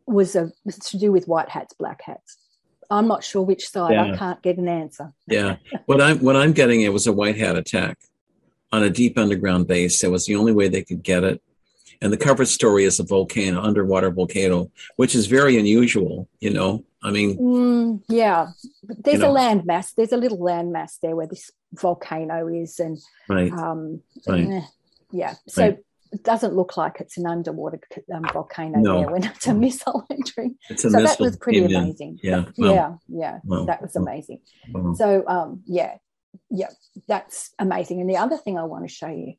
was 0.06 0.36
a 0.36 0.52
it's 0.64 0.90
to 0.90 0.98
do 0.98 1.12
with 1.12 1.26
white 1.26 1.48
hats, 1.48 1.74
black 1.78 2.02
hats. 2.02 2.36
I'm 2.88 3.08
not 3.08 3.24
sure 3.24 3.42
which 3.42 3.68
side. 3.68 3.96
I 3.96 4.16
can't 4.16 4.40
get 4.42 4.58
an 4.58 4.68
answer. 4.68 5.12
Yeah. 5.26 5.56
what 5.86 6.00
I'm 6.00 6.18
what 6.20 6.36
I'm 6.36 6.52
getting 6.52 6.82
it 6.82 6.92
was 6.92 7.06
a 7.06 7.12
white 7.12 7.36
hat 7.36 7.56
attack 7.56 7.98
on 8.72 8.82
a 8.82 8.90
deep 8.90 9.18
underground 9.18 9.66
base. 9.66 10.02
It 10.04 10.10
was 10.10 10.26
the 10.26 10.36
only 10.36 10.52
way 10.52 10.68
they 10.68 10.84
could 10.84 11.02
get 11.02 11.24
it. 11.24 11.42
And 12.02 12.12
the 12.12 12.16
cover 12.18 12.44
story 12.44 12.84
is 12.84 13.00
a 13.00 13.04
volcano, 13.04 13.62
underwater 13.62 14.10
volcano, 14.10 14.70
which 14.96 15.14
is 15.14 15.26
very 15.26 15.58
unusual, 15.58 16.28
you 16.40 16.50
know. 16.52 16.84
I 17.02 17.10
mean, 17.10 17.38
Mm, 17.38 18.02
yeah, 18.08 18.48
But 18.84 19.02
there's 19.02 19.20
You 19.20 19.26
know. 19.26 19.36
a 19.36 19.38
landmass. 19.38 19.94
There's 19.94 20.12
a 20.12 20.16
little 20.16 20.38
landmass 20.38 20.98
there 21.00 21.16
where 21.16 21.26
this 21.26 21.50
volcano 21.72 22.48
is, 22.48 22.78
and 22.80 22.98
right. 23.28 23.50
um, 23.52 24.02
Right. 24.26 24.46
eh, 24.46 24.62
yeah. 25.10 25.34
So 25.48 25.62
Right. 25.62 25.78
It 26.12 26.22
doesn't 26.22 26.54
look 26.54 26.76
like 26.76 27.00
it's 27.00 27.16
an 27.16 27.26
underwater 27.26 27.80
um, 28.14 28.24
volcano 28.32 28.78
no. 28.78 28.98
there 28.98 29.10
when 29.10 29.24
it's 29.24 29.46
a 29.46 29.54
missile 29.54 30.06
entering. 30.10 30.56
A 30.70 30.76
so 30.76 30.88
missile 30.88 31.02
that 31.02 31.20
was 31.20 31.36
pretty 31.36 31.64
amazing. 31.64 32.18
Yeah, 32.22 32.46
well, 32.56 32.74
yeah, 32.74 32.92
yeah. 33.08 33.38
Well, 33.44 33.66
that 33.66 33.82
was 33.82 33.96
amazing. 33.96 34.40
Well. 34.72 34.94
So 34.94 35.24
um, 35.26 35.62
yeah, 35.66 35.96
yeah, 36.50 36.70
that's 37.08 37.52
amazing. 37.58 38.00
And 38.00 38.08
the 38.08 38.16
other 38.16 38.36
thing 38.36 38.58
I 38.58 38.64
want 38.64 38.88
to 38.88 38.94
show 38.94 39.08
you, 39.08 39.34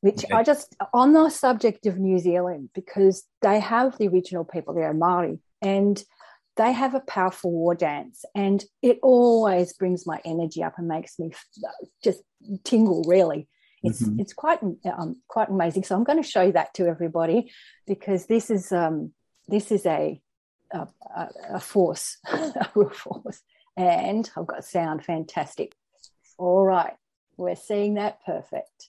which 0.00 0.24
okay. 0.24 0.34
I 0.34 0.42
just 0.42 0.74
on 0.92 1.12
the 1.12 1.28
subject 1.30 1.86
of 1.86 1.98
New 1.98 2.18
Zealand, 2.18 2.70
because 2.74 3.24
they 3.42 3.60
have 3.60 3.98
the 3.98 4.08
original 4.08 4.44
people 4.44 4.74
there, 4.74 4.92
Maori, 4.94 5.38
and 5.62 6.02
they 6.56 6.72
have 6.72 6.94
a 6.94 7.00
powerful 7.00 7.52
war 7.52 7.74
dance, 7.74 8.24
and 8.34 8.64
it 8.82 8.98
always 9.02 9.74
brings 9.74 10.06
my 10.06 10.20
energy 10.24 10.62
up 10.62 10.74
and 10.78 10.88
makes 10.88 11.18
me 11.18 11.32
just 12.02 12.22
tingle. 12.64 13.04
Really, 13.06 13.48
it's 13.82 14.02
mm-hmm. 14.02 14.20
it's 14.20 14.32
quite 14.32 14.60
um, 14.62 15.16
quite 15.28 15.48
amazing. 15.48 15.84
So 15.84 15.94
I'm 15.94 16.04
going 16.04 16.22
to 16.22 16.28
show 16.28 16.42
you 16.42 16.52
that 16.52 16.74
to 16.74 16.86
everybody 16.86 17.52
because 17.86 18.26
this 18.26 18.50
is 18.50 18.72
um, 18.72 19.12
this 19.48 19.70
is 19.70 19.86
a 19.86 20.20
a, 20.72 20.88
a 21.50 21.60
force, 21.60 22.18
a 22.26 22.68
real 22.74 22.90
force, 22.90 23.40
and 23.76 24.28
I've 24.36 24.46
got 24.46 24.64
sound 24.64 25.04
fantastic. 25.04 25.74
All 26.38 26.64
right, 26.64 26.94
we're 27.36 27.56
seeing 27.56 27.94
that 27.94 28.24
perfect. 28.24 28.88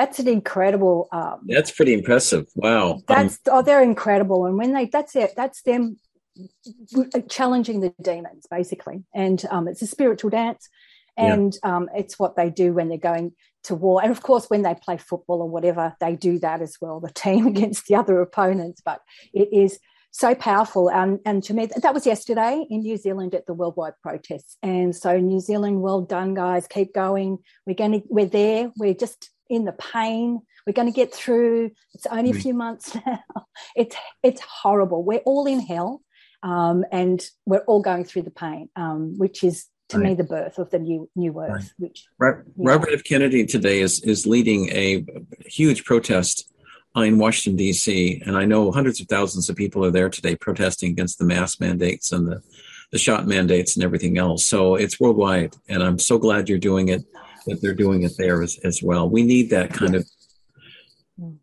That's 0.00 0.18
an 0.18 0.28
incredible. 0.28 1.08
Um, 1.12 1.40
that's 1.46 1.70
pretty 1.70 1.92
impressive. 1.92 2.46
Wow. 2.54 2.92
Um, 2.92 3.04
that's 3.06 3.34
um, 3.34 3.38
oh, 3.48 3.62
they're 3.62 3.82
incredible, 3.82 4.46
and 4.46 4.56
when 4.56 4.72
they 4.72 4.86
that's 4.86 5.14
it, 5.14 5.34
that's 5.36 5.60
them 5.62 5.98
challenging 7.28 7.80
the 7.80 7.92
demons 8.00 8.46
basically, 8.50 9.04
and 9.14 9.44
um, 9.50 9.68
it's 9.68 9.82
a 9.82 9.86
spiritual 9.86 10.30
dance, 10.30 10.70
and 11.18 11.54
yeah. 11.62 11.76
um, 11.76 11.90
it's 11.94 12.18
what 12.18 12.34
they 12.34 12.48
do 12.48 12.72
when 12.72 12.88
they're 12.88 12.96
going 12.96 13.32
to 13.64 13.74
war, 13.74 14.00
and 14.02 14.10
of 14.10 14.22
course 14.22 14.46
when 14.48 14.62
they 14.62 14.74
play 14.74 14.96
football 14.96 15.42
or 15.42 15.50
whatever, 15.50 15.94
they 16.00 16.16
do 16.16 16.38
that 16.38 16.62
as 16.62 16.78
well. 16.80 16.98
The 16.98 17.10
team 17.10 17.46
against 17.54 17.86
the 17.86 17.96
other 17.96 18.22
opponents, 18.22 18.80
but 18.82 19.02
it 19.34 19.52
is 19.52 19.78
so 20.10 20.34
powerful. 20.34 20.90
And, 20.90 21.20
and 21.24 21.42
to 21.44 21.54
me, 21.54 21.68
that 21.82 21.94
was 21.94 22.06
yesterday 22.06 22.66
in 22.68 22.80
New 22.80 22.96
Zealand 22.96 23.34
at 23.34 23.46
the 23.46 23.54
worldwide 23.54 23.94
protests. 24.02 24.56
And 24.62 24.94
so 24.94 25.18
New 25.18 25.40
Zealand, 25.40 25.82
well 25.82 26.00
done, 26.00 26.34
guys. 26.34 26.66
Keep 26.66 26.94
going. 26.94 27.38
We're 27.66 27.74
going 27.74 27.92
to, 27.92 28.02
we're 28.08 28.26
there. 28.26 28.72
We're 28.76 28.94
just 28.94 29.30
in 29.48 29.64
the 29.64 29.72
pain. 29.72 30.40
We're 30.66 30.72
going 30.72 30.88
to 30.88 30.94
get 30.94 31.12
through. 31.12 31.72
It's 31.94 32.06
only 32.06 32.30
a 32.30 32.34
mm. 32.34 32.42
few 32.42 32.54
months 32.54 32.96
now. 33.06 33.20
It's 33.76 33.96
it's 34.22 34.40
horrible. 34.40 35.02
We're 35.02 35.18
all 35.18 35.46
in 35.46 35.60
hell, 35.60 36.02
um, 36.42 36.84
and 36.92 37.22
we're 37.46 37.64
all 37.66 37.82
going 37.82 38.04
through 38.04 38.22
the 38.22 38.30
pain, 38.30 38.68
um, 38.76 39.18
which 39.18 39.42
is 39.42 39.66
to 39.88 39.98
right. 39.98 40.10
me 40.10 40.14
the 40.14 40.24
birth 40.24 40.58
of 40.58 40.70
the 40.70 40.78
new 40.78 41.10
new 41.16 41.38
earth. 41.40 41.50
Right. 41.50 41.72
Which. 41.78 42.06
Robert 42.56 42.90
F. 42.92 43.04
Kennedy 43.04 43.44
today 43.44 43.80
is 43.80 44.00
is 44.00 44.26
leading 44.26 44.68
a 44.70 45.04
huge 45.46 45.84
protest 45.84 46.50
in 46.96 47.18
Washington 47.18 47.56
D.C. 47.56 48.22
and 48.26 48.36
I 48.36 48.44
know 48.44 48.72
hundreds 48.72 49.00
of 49.00 49.06
thousands 49.06 49.48
of 49.48 49.56
people 49.56 49.84
are 49.84 49.90
there 49.90 50.08
today 50.08 50.34
protesting 50.34 50.90
against 50.90 51.18
the 51.18 51.24
mask 51.24 51.60
mandates 51.60 52.12
and 52.12 52.26
the 52.26 52.42
the 52.90 52.98
shot 52.98 53.26
mandates 53.26 53.76
and 53.76 53.84
everything 53.84 54.18
else. 54.18 54.44
So 54.44 54.74
it's 54.74 54.98
worldwide, 54.98 55.54
and 55.68 55.82
I'm 55.82 55.98
so 55.98 56.18
glad 56.18 56.48
you're 56.48 56.58
doing 56.58 56.88
it 56.88 57.04
that 57.46 57.62
they're 57.62 57.74
doing 57.74 58.02
it 58.02 58.12
there 58.18 58.42
as, 58.42 58.58
as 58.64 58.82
well. 58.82 59.08
We 59.08 59.22
need 59.22 59.50
that 59.50 59.72
kind 59.72 59.94
of 59.94 60.06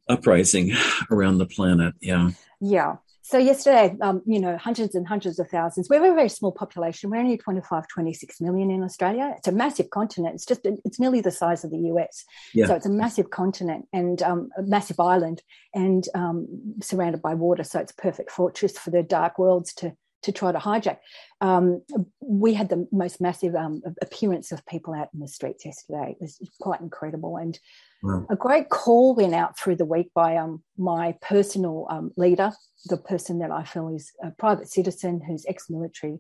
uprising 0.10 0.74
around 1.12 1.38
the 1.38 1.46
planet. 1.46 1.96
Yeah. 2.02 2.32
Yeah. 2.60 2.98
So 3.28 3.38
yesterday, 3.38 3.94
um, 4.00 4.22
you 4.26 4.40
know, 4.40 4.56
hundreds 4.56 4.96
and 4.96 5.06
hundreds 5.06 5.38
of 5.38 5.50
thousands. 5.50 5.90
We're 5.90 6.14
a 6.14 6.16
very 6.16 6.30
small 6.30 6.54
population. 6.54 7.10
We're 7.10 7.18
only 7.18 7.38
25, 7.38 7.86
26 7.86 8.40
million 8.40 8.72
in 8.72 8.82
Australia. 8.84 9.34
It's 9.36 9.50
a 9.50 9.52
massive 9.52 9.90
continent. 9.90 10.36
It's 10.36 10.46
just, 10.46 10.62
it's 10.64 10.98
nearly 10.98 11.20
the 11.20 11.30
size 11.30 11.66
of 11.66 11.72
the 11.72 11.78
US. 11.92 12.24
Yeah. 12.54 12.68
So 12.68 12.76
it's 12.76 12.86
a 12.86 12.90
massive 12.90 13.30
continent 13.30 13.86
and 13.92 14.22
um, 14.22 14.48
a 14.58 14.62
massive 14.62 15.02
island 15.02 15.42
and 15.74 16.08
um, 16.16 16.48
surrounded 16.82 17.22
by 17.22 17.34
water. 17.34 17.66
So 17.66 17.82
it's 17.82 17.92
a 17.92 18.02
perfect 18.02 18.32
fortress 18.32 18.78
for 18.78 18.92
the 18.92 19.04
dark 19.04 19.38
worlds 19.38 19.74
to 19.74 19.92
to 20.28 20.32
try 20.34 20.52
to 20.52 20.60
hijack. 20.60 20.98
Um, 21.40 21.82
we 22.20 22.54
had 22.54 22.70
the 22.70 22.86
most 22.92 23.20
massive 23.22 23.56
um, 23.56 23.82
appearance 24.02 24.52
of 24.52 24.66
people 24.66 24.94
out 24.94 25.08
in 25.14 25.22
the 25.22 25.28
streets 25.28 25.66
yesterday. 25.66 26.12
It 26.12 26.18
was 26.20 26.38
quite 26.60 26.82
incredible. 26.82 27.38
And 27.38 27.58
wow. 28.04 28.26
a 28.30 28.36
great 28.36 28.70
call 28.70 29.16
went 29.16 29.34
out 29.34 29.58
through 29.58 29.78
the 29.78 29.86
week 29.86 30.12
by 30.14 30.36
um, 30.36 30.64
my 30.78 31.16
personal 31.22 31.88
um, 31.90 32.12
leader, 32.18 32.52
the 32.88 32.98
person 32.98 33.40
that 33.40 33.52
I 33.52 33.64
feel 33.64 33.88
is 33.96 34.12
a 34.22 34.32
private 34.32 34.70
citizen 34.70 35.22
who's 35.26 35.46
ex 35.48 35.70
military, 35.70 36.20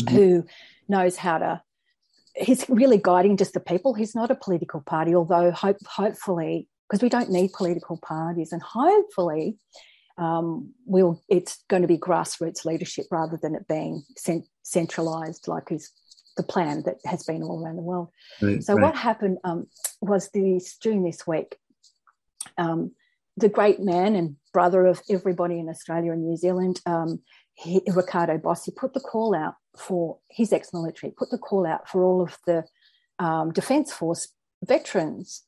mm-hmm. 0.00 0.14
who 0.14 0.46
knows 0.88 1.16
how 1.16 1.38
to. 1.38 1.62
He's 2.36 2.64
really 2.68 3.00
guiding 3.02 3.36
just 3.36 3.54
the 3.54 3.60
people. 3.60 3.92
He's 3.92 4.14
not 4.14 4.30
a 4.30 4.36
political 4.36 4.80
party, 4.80 5.16
although 5.16 5.50
hope, 5.50 5.78
hopefully, 5.84 6.68
because 6.88 7.02
we 7.02 7.08
don't 7.08 7.30
need 7.30 7.52
political 7.52 7.98
parties, 7.98 8.52
and 8.52 8.62
hopefully 8.62 9.56
um, 10.20 10.74
we'll, 10.84 11.22
it's 11.28 11.64
going 11.68 11.80
to 11.80 11.88
be 11.88 11.96
grassroots 11.96 12.66
leadership 12.66 13.06
rather 13.10 13.38
than 13.42 13.54
it 13.54 13.66
being 13.66 14.04
cent- 14.16 14.46
centralized 14.62 15.48
like 15.48 15.72
is 15.72 15.90
the 16.36 16.42
plan 16.42 16.82
that 16.84 16.98
has 17.06 17.24
been 17.24 17.42
all 17.42 17.64
around 17.64 17.76
the 17.76 17.82
world. 17.82 18.08
Right, 18.40 18.62
so 18.62 18.74
right. 18.74 18.82
what 18.82 18.96
happened 18.96 19.38
um, 19.44 19.66
was 20.02 20.28
this 20.28 20.76
during 20.76 21.02
this 21.02 21.26
week, 21.26 21.56
um, 22.58 22.92
the 23.38 23.48
great 23.48 23.80
man 23.80 24.14
and 24.14 24.36
brother 24.52 24.84
of 24.84 25.00
everybody 25.08 25.58
in 25.58 25.70
Australia 25.70 26.12
and 26.12 26.22
New 26.22 26.36
Zealand, 26.36 26.82
um, 26.84 27.20
he, 27.54 27.80
Riccardo 27.88 28.36
Bosi, 28.36 28.76
put 28.76 28.92
the 28.92 29.00
call 29.00 29.34
out 29.34 29.54
for 29.78 30.18
his 30.28 30.52
ex-military, 30.52 31.14
put 31.16 31.30
the 31.30 31.38
call 31.38 31.66
out 31.66 31.88
for 31.88 32.04
all 32.04 32.20
of 32.20 32.36
the 32.46 32.64
um, 33.18 33.52
Defence 33.52 33.90
Force 33.90 34.28
veterans 34.62 35.44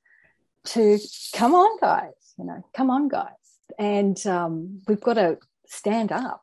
to 0.65 0.99
come 1.35 1.55
on, 1.55 1.79
guys, 1.79 2.13
you 2.39 2.47
know, 2.47 2.65
come 2.75 2.91
on, 2.91 3.09
guys 3.09 3.42
and 3.79 4.25
um, 4.27 4.83
we've 4.87 5.01
got 5.01 5.15
to 5.15 5.39
stand 5.67 6.13
up. 6.13 6.43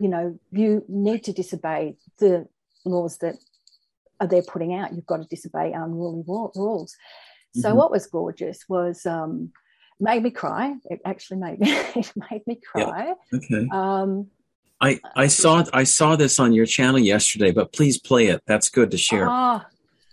You 0.00 0.08
know, 0.08 0.38
you 0.50 0.84
need 0.88 1.24
to 1.24 1.32
disobey 1.32 1.96
the 2.18 2.48
laws 2.84 3.18
that 3.18 3.36
are 4.20 4.26
they're 4.26 4.42
putting 4.42 4.74
out. 4.74 4.94
You've 4.94 5.06
got 5.06 5.18
to 5.18 5.28
disobey 5.28 5.72
unruly 5.72 6.24
rules. 6.26 6.96
So 7.54 7.68
mm-hmm. 7.68 7.78
what 7.78 7.90
was 7.90 8.06
gorgeous 8.06 8.64
was 8.68 9.06
um, 9.06 9.52
made 10.00 10.22
me 10.22 10.30
cry. 10.30 10.74
It 10.86 11.00
actually 11.04 11.38
made 11.38 11.60
me 11.60 11.70
it 11.94 12.12
made 12.30 12.46
me 12.46 12.56
cry. 12.56 13.14
Yeah. 13.32 13.38
Okay. 13.38 13.68
Um, 13.72 14.28
I 14.80 15.00
I 15.14 15.28
saw 15.28 15.64
I 15.72 15.84
saw 15.84 16.16
this 16.16 16.38
on 16.40 16.52
your 16.52 16.66
channel 16.66 16.98
yesterday, 16.98 17.52
but 17.52 17.72
please 17.72 17.98
play 17.98 18.26
it. 18.26 18.42
That's 18.46 18.68
good 18.68 18.90
to 18.90 18.98
share. 18.98 19.28
Ah, 19.28 19.66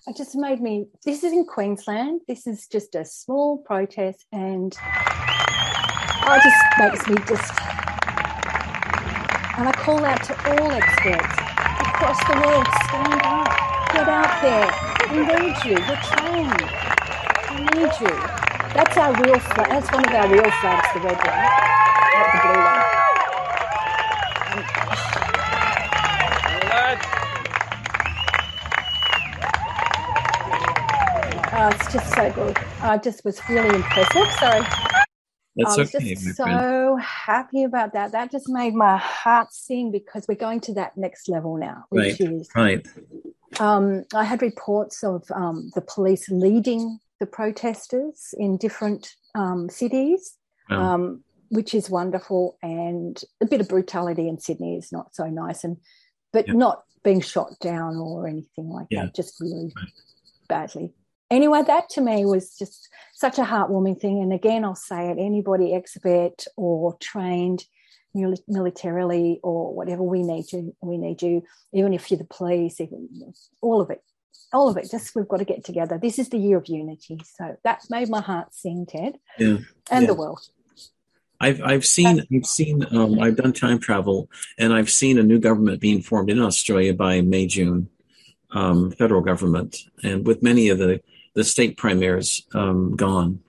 it 0.07 0.15
just 0.15 0.35
made 0.35 0.61
me. 0.61 0.85
This 1.03 1.23
is 1.23 1.33
in 1.33 1.45
Queensland. 1.45 2.21
This 2.27 2.45
is 2.45 2.67
just 2.67 2.95
a 2.95 3.03
small 3.03 3.57
protest, 3.57 4.25
and 4.31 4.75
Oh, 6.23 6.35
it 6.35 6.43
just 6.43 6.61
makes 6.79 7.07
me 7.07 7.15
just. 7.27 7.51
And 9.57 9.67
I 9.67 9.71
call 9.75 10.05
out 10.05 10.23
to 10.23 10.33
all 10.49 10.71
experts 10.71 11.33
across 11.81 12.19
the 12.25 12.33
world 12.41 12.67
stand 12.85 13.21
up, 13.25 13.49
get 13.93 14.07
out 14.07 14.41
there. 14.41 14.69
We 15.11 15.25
need 15.25 15.57
you. 15.65 15.75
We're 15.81 16.01
trained. 16.01 16.61
We 17.51 17.65
need 17.81 17.93
you. 17.99 18.15
That's 18.73 18.95
our 18.97 19.13
real 19.21 19.39
flag. 19.39 19.67
That's 19.69 19.91
one 19.91 20.07
of 20.07 20.13
our 20.13 20.27
real 20.29 20.51
flags, 20.61 20.87
the 20.93 20.99
red 21.01 21.17
one, 21.17 21.41
not 22.15 22.27
the 22.31 22.39
blue 22.41 22.61
one. 22.61 22.81
Oh, 31.53 31.67
it's 31.67 31.93
just 31.93 32.13
so 32.15 32.31
good. 32.31 32.57
I 32.81 32.97
just 32.97 33.25
was 33.25 33.41
really 33.49 33.75
impressive. 33.75 34.31
Sorry. 34.39 34.90
That's 35.63 35.77
I 35.77 35.81
was 35.81 35.95
okay, 35.95 36.15
just 36.15 36.35
so 36.35 36.97
happy 36.97 37.63
about 37.63 37.93
that. 37.93 38.11
That 38.11 38.31
just 38.31 38.49
made 38.49 38.73
my 38.73 38.97
heart 38.97 39.53
sing 39.53 39.91
because 39.91 40.27
we're 40.27 40.35
going 40.35 40.59
to 40.61 40.73
that 40.75 40.97
next 40.97 41.29
level 41.29 41.57
now, 41.57 41.85
right, 41.91 42.19
is 42.19 42.49
right. 42.55 42.85
Um, 43.59 44.05
I 44.13 44.23
had 44.23 44.41
reports 44.41 45.03
of 45.03 45.23
um, 45.31 45.71
the 45.75 45.81
police 45.81 46.29
leading 46.29 46.99
the 47.19 47.25
protesters 47.25 48.33
in 48.37 48.57
different 48.57 49.15
um, 49.35 49.69
cities, 49.69 50.37
wow. 50.69 50.93
Um, 50.93 51.23
which 51.49 51.73
is 51.73 51.89
wonderful. 51.89 52.57
And 52.63 53.21
a 53.41 53.45
bit 53.45 53.61
of 53.61 53.67
brutality 53.67 54.27
in 54.27 54.39
Sydney 54.39 54.77
is 54.77 54.91
not 54.91 55.15
so 55.15 55.25
nice, 55.25 55.63
and 55.63 55.77
but 56.31 56.47
not 56.47 56.83
being 57.03 57.21
shot 57.21 57.59
down 57.59 57.97
or 57.97 58.27
anything 58.27 58.69
like 58.69 58.87
yeah. 58.89 59.05
that, 59.05 59.15
just 59.15 59.39
really 59.39 59.71
right. 59.75 59.91
badly. 60.47 60.93
Anyway, 61.31 61.63
that 61.65 61.89
to 61.89 62.01
me 62.01 62.25
was 62.25 62.55
just 62.57 62.89
such 63.13 63.39
a 63.39 63.43
heartwarming 63.43 63.99
thing. 63.99 64.21
And 64.21 64.33
again, 64.33 64.63
I'll 64.63 64.75
say 64.75 65.09
it: 65.09 65.17
anybody 65.17 65.73
expert 65.73 66.45
or 66.55 66.97
trained 66.99 67.65
militarily 68.13 69.39
or 69.41 69.73
whatever 69.73 70.03
we 70.03 70.21
need 70.21 70.51
you 70.51 70.75
we 70.81 70.97
need 70.97 71.21
you. 71.21 71.43
Even 71.73 71.93
if 71.93 72.11
you're 72.11 72.17
the 72.17 72.25
police 72.25 72.81
even 72.81 73.07
all 73.61 73.79
of 73.79 73.89
it 73.89 74.03
all 74.51 74.67
of 74.67 74.75
it 74.75 74.91
just 74.91 75.15
we've 75.15 75.29
got 75.29 75.37
to 75.37 75.45
get 75.45 75.63
together. 75.63 75.97
This 75.97 76.19
is 76.19 76.27
the 76.27 76.37
year 76.37 76.57
of 76.57 76.67
unity. 76.67 77.21
So 77.23 77.55
that 77.63 77.83
made 77.89 78.09
my 78.09 78.19
heart 78.19 78.53
sing 78.53 78.85
ted. 78.85 79.17
Yeah 79.39 79.59
and 79.89 80.03
yeah. 80.03 80.07
the 80.07 80.13
world. 80.13 80.41
I've 81.39 81.61
I've 81.63 81.85
seen 81.85 82.25
I've 82.33 82.45
seen 82.45 82.85
um, 82.91 83.19
I've 83.19 83.35
done 83.35 83.53
time 83.53 83.79
travel 83.79 84.29
and 84.57 84.73
I've 84.73 84.89
seen 84.89 85.17
a 85.17 85.23
new 85.23 85.39
government 85.39 85.81
being 85.81 86.01
formed 86.01 86.29
in 86.29 86.39
Australia 86.39 86.93
by 86.93 87.21
May 87.21 87.47
June, 87.47 87.89
um, 88.51 88.91
federal 88.91 89.21
government, 89.21 89.77
and 90.03 90.25
with 90.25 90.43
many 90.43 90.69
of 90.69 90.77
the 90.77 91.01
the 91.33 91.43
state 91.43 91.77
premiers 91.77 92.45
um, 92.53 92.95
gone, 92.95 93.39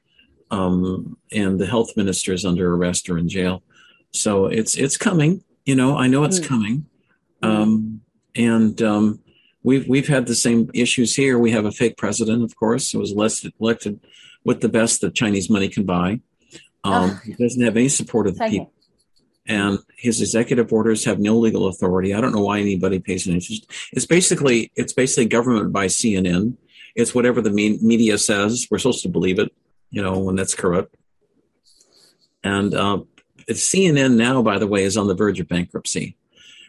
um, 0.51 1.17
and 1.33 1.59
the 1.59 1.67
health 1.67 1.97
minister 1.97 2.33
is 2.33 2.45
under 2.45 2.75
arrest 2.75 3.09
or 3.09 3.19
in 3.19 3.29
jail. 3.29 3.63
So 4.13 4.47
it's 4.47 4.77
it's 4.77 4.97
coming. 4.97 5.43
You 5.65 5.77
know, 5.77 5.97
I 5.97 6.07
know 6.07 6.25
it's 6.25 6.41
mm. 6.41 6.47
coming, 6.47 6.87
um, 7.43 8.01
and 8.35 8.81
um, 8.83 9.21
we've 9.63 9.89
we've 9.89 10.09
had 10.09 10.27
the 10.27 10.35
same 10.35 10.71
issues 10.75 11.15
here. 11.15 11.39
We 11.39 11.53
have 11.53 11.65
a 11.65 11.73
fake 11.73 11.97
president, 11.97 12.43
of 12.45 12.57
course, 12.57 12.91
who 12.91 12.99
was 12.99 13.13
elected, 13.13 13.53
elected 13.61 14.01
with 14.45 14.61
the 14.61 14.69
best 14.69 15.01
that 15.01 15.15
Chinese 15.15 15.49
money 15.49 15.69
can 15.69 15.85
buy. 15.85 16.21
Um, 16.85 17.11
oh. 17.11 17.21
He 17.25 17.35
doesn't 17.35 17.63
have 17.63 17.77
any 17.77 17.89
support 17.89 18.27
of 18.27 18.37
the 18.37 18.49
people. 18.49 18.73
And 19.47 19.79
his 19.97 20.21
executive 20.21 20.73
orders 20.73 21.05
have 21.05 21.19
no 21.19 21.37
legal 21.37 21.67
authority. 21.67 22.15
I 22.15 22.21
don't 22.21 22.33
know 22.33 22.45
why 22.45 22.61
anybody 22.61 23.01
pays 23.01 23.27
an 23.27 23.35
interest. 23.35 23.67
It's 23.93 24.07
basically 24.07 24.71
it's 24.77 24.93
basically 24.93 25.27
government 25.27 25.73
by 25.73 25.87
CNN. 25.87 26.57
It's 26.95 27.15
whatever 27.15 27.41
the 27.41 27.51
media 27.51 28.19
says. 28.19 28.67
We're 28.71 28.79
supposed 28.79 29.03
to 29.03 29.09
believe 29.09 29.39
it, 29.39 29.53
you 29.91 30.03
know, 30.03 30.19
when 30.19 30.37
that's 30.37 30.55
corrupt. 30.55 30.95
And 32.45 32.75
uh, 32.75 33.01
CNN 33.49 34.17
now, 34.17 34.43
by 34.43 34.59
the 34.59 34.67
way, 34.67 34.85
is 34.85 34.97
on 34.97 35.07
the 35.07 35.15
verge 35.15 35.41
of 35.41 35.49
bankruptcy 35.49 36.17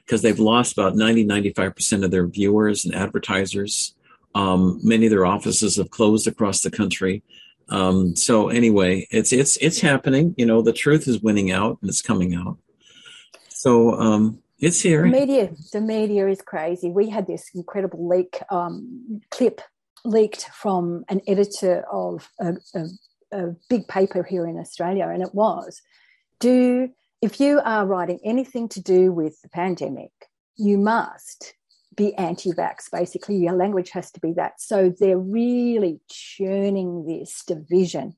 because 0.05 0.21
they've 0.21 0.39
lost 0.39 0.73
about 0.73 0.95
90, 0.95 1.25
95% 1.25 2.03
of 2.03 2.11
their 2.11 2.27
viewers 2.27 2.85
and 2.85 2.93
advertisers. 2.93 3.95
Um, 4.35 4.79
many 4.83 5.05
of 5.05 5.11
their 5.11 5.25
offices 5.25 5.77
have 5.77 5.89
closed 5.89 6.27
across 6.27 6.61
the 6.61 6.71
country. 6.71 7.23
Um, 7.69 8.15
so 8.15 8.49
anyway, 8.49 9.07
it's 9.09 9.31
it's 9.31 9.55
it's 9.57 9.79
happening. 9.79 10.35
You 10.37 10.45
know, 10.45 10.61
the 10.61 10.73
truth 10.73 11.07
is 11.07 11.21
winning 11.21 11.51
out 11.51 11.77
and 11.81 11.89
it's 11.89 12.01
coming 12.01 12.35
out. 12.35 12.57
So 13.49 13.93
um, 13.99 14.43
it's 14.59 14.81
here. 14.81 15.03
The 15.03 15.09
media, 15.09 15.49
the 15.71 15.81
media 15.81 16.27
is 16.27 16.41
crazy. 16.41 16.89
We 16.89 17.09
had 17.09 17.25
this 17.25 17.49
incredible 17.55 18.07
leak 18.07 18.41
um, 18.49 19.21
clip 19.29 19.61
leaked 20.05 20.43
from 20.53 21.05
an 21.09 21.21
editor 21.27 21.85
of 21.91 22.29
a, 22.39 22.53
a, 22.75 22.85
a 23.31 23.55
big 23.69 23.87
paper 23.87 24.23
here 24.23 24.45
in 24.47 24.57
Australia, 24.57 25.07
and 25.07 25.21
it 25.21 25.33
was 25.33 25.81
do 26.39 26.89
if 27.21 27.39
you 27.39 27.61
are 27.63 27.85
writing 27.85 28.19
anything 28.25 28.67
to 28.67 28.81
do 28.81 29.13
with 29.13 29.41
the 29.41 29.47
pandemic, 29.47 30.11
you 30.57 30.77
must 30.77 31.53
be 31.95 32.13
anti-vax. 32.15 32.91
Basically, 32.91 33.37
your 33.37 33.53
language 33.53 33.91
has 33.91 34.11
to 34.11 34.19
be 34.19 34.33
that. 34.33 34.59
So 34.59 34.93
they're 34.99 35.17
really 35.17 36.01
churning 36.09 37.05
this 37.05 37.45
division, 37.45 38.17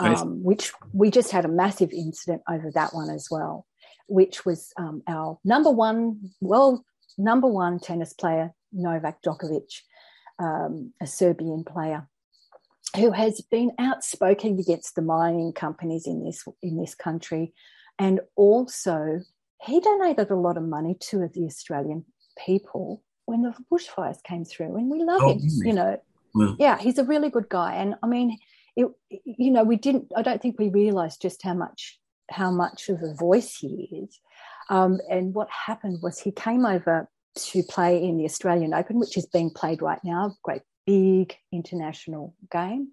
um, 0.00 0.42
which 0.42 0.72
we 0.92 1.12
just 1.12 1.30
had 1.30 1.44
a 1.44 1.48
massive 1.48 1.92
incident 1.92 2.42
over 2.50 2.72
that 2.72 2.92
one 2.92 3.08
as 3.08 3.28
well, 3.30 3.66
which 4.08 4.44
was 4.44 4.72
um, 4.76 5.04
our 5.06 5.38
number 5.44 5.70
one, 5.70 6.32
well, 6.40 6.84
number 7.16 7.46
one 7.46 7.78
tennis 7.78 8.14
player 8.14 8.52
Novak 8.72 9.22
Djokovic, 9.22 9.80
um, 10.38 10.92
a 11.00 11.06
Serbian 11.06 11.64
player 11.64 12.08
who 12.96 13.10
has 13.10 13.40
been 13.40 13.72
outspoken 13.78 14.58
against 14.58 14.94
the 14.94 15.02
mining 15.02 15.52
companies 15.52 16.06
in 16.06 16.24
this 16.24 16.44
in 16.62 16.76
this 16.76 16.94
country, 16.94 17.52
and 17.98 18.20
also 18.36 19.20
he 19.62 19.80
donated 19.80 20.30
a 20.30 20.36
lot 20.36 20.56
of 20.56 20.64
money 20.64 20.96
to 21.00 21.28
the 21.32 21.44
Australian 21.44 22.04
people 22.44 23.02
when 23.26 23.42
the 23.42 23.54
bushfires 23.72 24.22
came 24.22 24.44
through, 24.44 24.76
and 24.76 24.90
we 24.90 25.02
love 25.02 25.22
oh, 25.22 25.32
him. 25.32 25.38
Really? 25.38 25.68
You 25.68 25.72
know, 25.74 26.02
well. 26.34 26.56
yeah, 26.58 26.78
he's 26.78 26.98
a 26.98 27.04
really 27.04 27.30
good 27.30 27.48
guy, 27.48 27.74
and 27.74 27.94
I 28.02 28.06
mean, 28.06 28.38
it, 28.76 28.86
you 29.10 29.50
know, 29.50 29.64
we 29.64 29.76
didn't. 29.76 30.12
I 30.16 30.22
don't 30.22 30.40
think 30.40 30.58
we 30.58 30.68
realised 30.68 31.22
just 31.22 31.42
how 31.42 31.54
much 31.54 31.98
how 32.30 32.50
much 32.50 32.88
of 32.88 33.02
a 33.02 33.14
voice 33.14 33.56
he 33.56 34.06
is. 34.06 34.20
Um, 34.70 34.98
and 35.10 35.34
what 35.34 35.48
happened 35.50 35.98
was 36.02 36.18
he 36.18 36.32
came 36.32 36.64
over 36.64 37.08
to 37.36 37.62
play 37.62 38.02
in 38.02 38.16
the 38.16 38.24
Australian 38.24 38.74
Open, 38.74 38.98
which 38.98 39.16
is 39.16 39.26
being 39.26 39.50
played 39.50 39.82
right 39.82 40.00
now. 40.04 40.26
A 40.26 40.34
great 40.42 40.62
big 40.86 41.36
international 41.52 42.34
game 42.50 42.88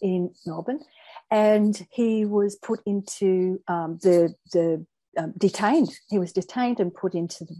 in 0.00 0.32
Melbourne, 0.46 0.80
and 1.30 1.86
he 1.90 2.24
was 2.24 2.56
put 2.56 2.80
into 2.86 3.60
um, 3.68 3.98
the 4.02 4.34
the 4.52 4.84
um, 5.18 5.34
detained. 5.36 5.90
He 6.08 6.18
was 6.18 6.32
detained 6.32 6.80
and 6.80 6.94
put 6.94 7.14
into 7.14 7.44
the 7.44 7.56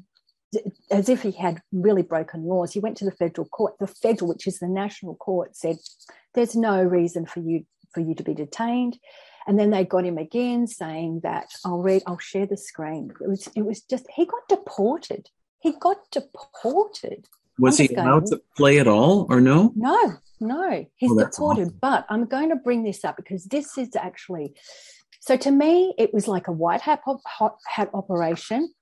as 0.90 1.08
if 1.08 1.22
he 1.22 1.30
had 1.30 1.62
really 1.72 2.02
broken 2.02 2.44
laws. 2.44 2.72
He 2.72 2.80
went 2.80 2.96
to 2.98 3.04
the 3.04 3.12
federal 3.12 3.46
court. 3.46 3.78
The 3.78 3.86
federal, 3.86 4.28
which 4.28 4.46
is 4.46 4.58
the 4.58 4.68
national 4.68 5.14
court, 5.16 5.56
said 5.56 5.76
there's 6.34 6.56
no 6.56 6.82
reason 6.82 7.26
for 7.26 7.40
you 7.40 7.64
for 7.92 8.00
you 8.00 8.14
to 8.14 8.22
be 8.22 8.34
detained. 8.34 8.98
And 9.46 9.58
then 9.58 9.70
they 9.70 9.84
got 9.84 10.04
him 10.04 10.18
again, 10.18 10.66
saying 10.66 11.20
that 11.22 11.46
I'll 11.64 11.82
read, 11.82 12.02
I'll 12.06 12.18
share 12.18 12.46
the 12.46 12.56
screen. 12.56 13.12
It 13.20 13.28
was 13.28 13.48
it 13.54 13.62
was 13.62 13.80
just 13.82 14.06
he 14.14 14.26
got 14.26 14.48
deported. 14.48 15.28
He 15.60 15.72
got 15.72 16.10
deported. 16.10 17.28
Was 17.58 17.78
he 17.78 17.94
allowed 17.94 18.26
to 18.26 18.40
play 18.56 18.78
at 18.78 18.88
all 18.88 19.26
or 19.28 19.40
no? 19.40 19.72
No, 19.76 20.14
no. 20.40 20.86
He's 20.96 21.10
oh, 21.12 21.18
deported. 21.18 21.68
Awesome. 21.68 21.78
But 21.80 22.06
I'm 22.08 22.24
going 22.24 22.48
to 22.48 22.56
bring 22.56 22.82
this 22.82 23.04
up 23.04 23.16
because 23.16 23.44
this 23.44 23.76
is 23.76 23.94
actually 23.94 24.54
so 25.20 25.36
to 25.36 25.50
me, 25.50 25.94
it 25.98 26.12
was 26.14 26.26
like 26.26 26.48
a 26.48 26.52
white 26.52 26.80
hat, 26.80 27.02
hot 27.04 27.58
hat 27.66 27.90
operation 27.92 28.72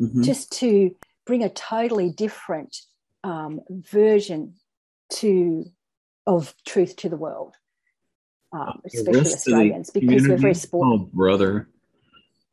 mm-hmm. 0.00 0.22
just 0.22 0.52
to 0.58 0.94
bring 1.26 1.42
a 1.42 1.48
totally 1.48 2.10
different 2.10 2.76
um, 3.24 3.60
version 3.68 4.54
to 5.14 5.64
of 6.26 6.54
truth 6.66 6.96
to 6.96 7.08
the 7.08 7.16
world, 7.16 7.54
um, 8.52 8.82
especially 8.84 9.20
Australians, 9.20 9.90
because 9.90 10.28
we're 10.28 10.36
very 10.36 10.54
sport. 10.54 10.86
Oh, 10.86 10.98
brother, 10.98 11.68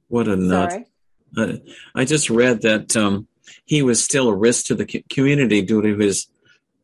what 0.08 0.30
a 0.30 0.38
nut! 0.38 0.86
Uh, 1.36 1.58
I 1.94 2.06
just 2.06 2.30
read 2.30 2.62
that 2.62 2.96
um, 2.96 3.28
he 3.66 3.82
was 3.82 4.04
still 4.04 4.30
a 4.30 4.36
risk 4.36 4.66
to 4.68 4.76
the 4.76 5.04
community 5.10 5.62
due 5.62 5.82
to 5.82 5.96
his 5.98 6.28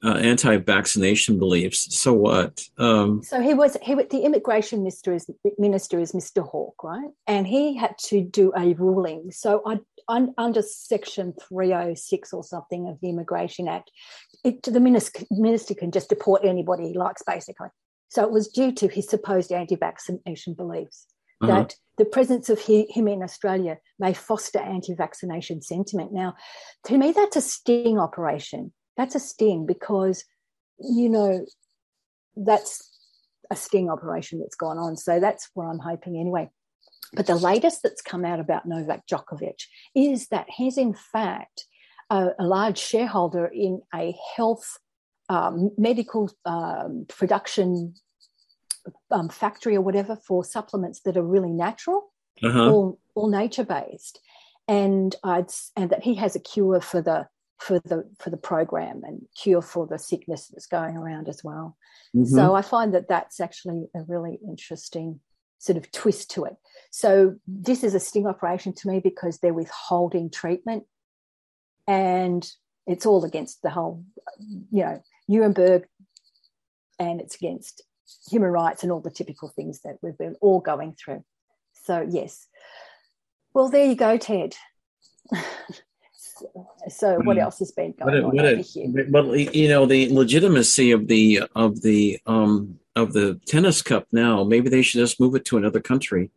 uh, 0.04 0.16
anti-vaccination 0.16 1.40
beliefs. 1.40 1.98
So 1.98 2.14
what? 2.14 2.68
Um, 2.78 3.24
so 3.24 3.40
he 3.40 3.54
was 3.54 3.78
he 3.82 3.96
the 3.96 4.24
immigration 4.26 4.80
minister 4.80 5.14
is 5.14 5.30
minister 5.58 6.00
is 6.00 6.12
Mr. 6.12 6.46
Hawke, 6.46 6.84
right? 6.84 7.10
And 7.26 7.48
he 7.48 7.78
had 7.78 7.98
to 8.10 8.22
do 8.22 8.52
a 8.56 8.74
ruling. 8.74 9.32
So 9.32 9.62
I, 9.66 9.80
un, 10.10 10.34
under 10.38 10.62
Section 10.62 11.34
three 11.48 11.72
hundred 11.72 11.98
six 11.98 12.34
or 12.34 12.44
something 12.44 12.88
of 12.90 13.00
the 13.02 13.10
Immigration 13.10 13.68
Act, 13.70 13.92
it, 14.44 14.62
the 14.64 14.80
minister, 14.82 15.24
minister 15.32 15.74
can 15.74 15.92
just 15.92 16.10
deport 16.10 16.44
anybody 16.44 16.90
he 16.90 16.98
likes, 16.98 17.24
basically. 17.26 17.70
So 18.10 18.24
it 18.24 18.32
was 18.32 18.50
due 18.50 18.74
to 18.74 18.88
his 18.88 19.08
supposed 19.08 19.52
anti-vaccination 19.52 20.54
beliefs 20.54 21.08
uh-huh. 21.44 21.48
that 21.48 21.76
the 21.98 22.06
presence 22.06 22.50
of 22.50 22.60
he, 22.60 22.88
him 22.90 23.08
in 23.08 23.22
Australia 23.22 23.78
may 24.00 24.14
foster 24.14 24.60
anti-vaccination 24.60 25.62
sentiment. 25.62 26.12
Now, 26.12 26.36
to 26.86 26.98
me, 26.98 27.12
that's 27.12 27.36
a 27.36 27.42
sting 27.42 28.00
operation 28.00 28.72
that's 28.98 29.16
a 29.16 29.20
sting 29.20 29.66
because 29.66 30.24
you 30.80 31.10
know 31.10 31.46
that's 32.36 32.90
a 33.52 33.56
sting 33.56 33.90
operation 33.90 34.40
that's 34.40 34.56
gone 34.56 34.78
on. 34.78 34.98
So 34.98 35.20
that's 35.20 35.50
what 35.54 35.66
I'm 35.66 35.80
hoping 35.80 36.18
anyway. 36.18 36.50
But 37.14 37.28
the 37.28 37.36
latest 37.36 37.84
that's 37.84 38.02
come 38.02 38.26
out 38.26 38.40
about 38.40 38.66
Novak 38.66 39.06
Djokovic 39.08 39.62
is 39.96 40.28
that 40.28 40.48
he's 40.50 40.78
in 40.78 40.94
fact 40.94 41.66
a, 42.10 42.30
a 42.40 42.46
large 42.46 42.78
shareholder 42.78 43.46
in 43.46 43.82
a 43.94 44.16
health 44.36 44.78
um, 45.30 45.72
medical 45.78 46.32
um, 46.46 47.06
production 47.08 47.94
um, 49.12 49.30
factory 49.30 49.76
or 49.76 49.82
whatever 49.82 50.16
for 50.16 50.44
supplements 50.44 51.02
that 51.02 51.18
are 51.18 51.24
really 51.24 51.52
natural, 51.52 52.12
uh-huh. 52.44 52.72
all, 52.72 53.00
all 53.16 53.30
nature 53.30 53.64
based, 53.64 54.20
and 54.68 55.16
I'd, 55.24 55.52
and 55.76 55.90
that 55.90 56.04
he 56.04 56.16
has 56.16 56.36
a 56.36 56.40
cure 56.40 56.82
for 56.82 57.02
the 57.02 57.28
for 57.60 57.80
the 57.80 58.04
for 58.20 58.30
the 58.30 58.38
program 58.38 59.04
and 59.06 59.22
cure 59.42 59.62
for 59.62 59.88
the 59.88 59.98
sickness 59.98 60.48
that's 60.48 60.68
going 60.68 60.98
around 60.98 61.30
as 61.30 61.44
well. 61.44 61.78
Mm-hmm. 62.16 62.36
So 62.36 62.56
I 62.56 62.62
find 62.62 62.94
that 62.94 63.08
that's 63.08 63.40
actually 63.40 63.86
a 63.96 64.02
really 64.04 64.40
interesting 64.46 65.22
sort 65.60 65.78
of 65.78 65.90
twist 65.92 66.30
to 66.32 66.44
it. 66.44 66.58
So 66.92 67.36
this 67.48 67.84
is 67.84 67.96
a 67.96 68.00
sting 68.00 68.28
operation 68.28 68.74
to 68.74 68.90
me 68.90 69.00
because 69.00 69.40
they're 69.40 69.54
withholding 69.54 70.30
treatment, 70.30 70.84
and 71.88 72.46
it's 72.86 73.06
all 73.06 73.24
against 73.24 73.62
the 73.62 73.70
whole, 73.70 74.04
you 74.72 74.84
know, 74.84 75.02
Nuremberg, 75.30 75.88
and 77.00 77.22
it's 77.22 77.36
against 77.36 77.82
human 78.30 78.50
rights 78.50 78.84
and 78.84 78.92
all 78.92 79.00
the 79.00 79.10
typical 79.10 79.50
things 79.50 79.82
that 79.82 79.98
we've 80.02 80.18
been 80.18 80.36
all 80.42 80.60
going 80.60 80.94
through. 80.94 81.24
So 81.86 82.06
yes, 82.10 82.48
well 83.54 83.70
there 83.70 83.86
you 83.86 83.96
go, 83.96 84.18
Ted. 84.18 84.56
so 86.90 87.20
what 87.20 87.38
else 87.38 87.60
has 87.60 87.72
been 87.72 87.94
going 87.98 88.24
what 88.24 88.40
on 88.40 88.46
over 88.46 88.62
here? 88.62 89.08
Well, 89.10 89.36
you 89.36 89.68
know, 89.68 89.86
the 89.86 90.14
legitimacy 90.14 90.92
of 90.92 91.08
the 91.08 91.44
of 91.56 91.82
the 91.82 92.20
um, 92.26 92.80
of 92.96 93.14
the 93.14 93.40
tennis 93.46 93.82
cup 93.82 94.08
now. 94.12 94.44
Maybe 94.44 94.70
they 94.70 94.82
should 94.82 95.00
just 95.00 95.20
move 95.20 95.36
it 95.36 95.46
to 95.46 95.58
another 95.58 95.80
country. 95.80 96.32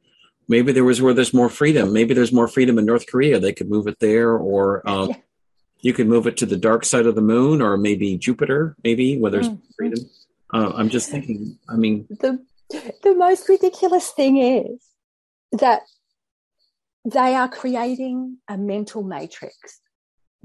Maybe 0.48 0.72
there 0.72 0.85
was 0.85 1.02
where 1.02 1.14
there's 1.14 1.35
more 1.35 1.48
freedom. 1.48 1.92
Maybe 1.92 2.14
there's 2.14 2.33
more 2.33 2.48
freedom 2.48 2.79
in 2.79 2.87
North 2.87 3.07
Korea. 3.07 3.40
They 3.40 3.52
could 3.52 3.68
move 3.68 3.88
it 3.88 3.98
there, 3.98 4.37
or 4.37 4.88
uh, 4.88 5.07
yeah. 5.11 5.16
you 5.81 5.92
could 5.92 6.07
move 6.07 6.26
it 6.26 6.37
to 6.38 6.46
the 6.46 6.57
dark 6.57 6.85
side 6.85 7.07
of 7.07 7.14
the 7.14 7.22
moon, 7.22 7.61
or 7.61 7.76
maybe 7.76 8.16
Jupiter. 8.16 8.76
Maybe 8.85 9.18
where 9.18 9.31
there's 9.31 9.48
mm-hmm. 9.48 9.70
freedom. 9.76 9.98
Uh, 10.52 10.72
I'm 10.74 10.88
just 10.88 11.11
thinking. 11.11 11.59
I 11.68 11.76
mean, 11.76 12.06
the 12.09 12.40
the 13.02 13.14
most 13.14 13.48
ridiculous 13.48 14.11
thing 14.11 14.38
is 14.38 14.80
that 15.52 15.82
they 17.04 17.35
are 17.35 17.48
creating 17.48 18.38
a 18.48 18.59
mental 18.59 19.02
matrix 19.02 19.80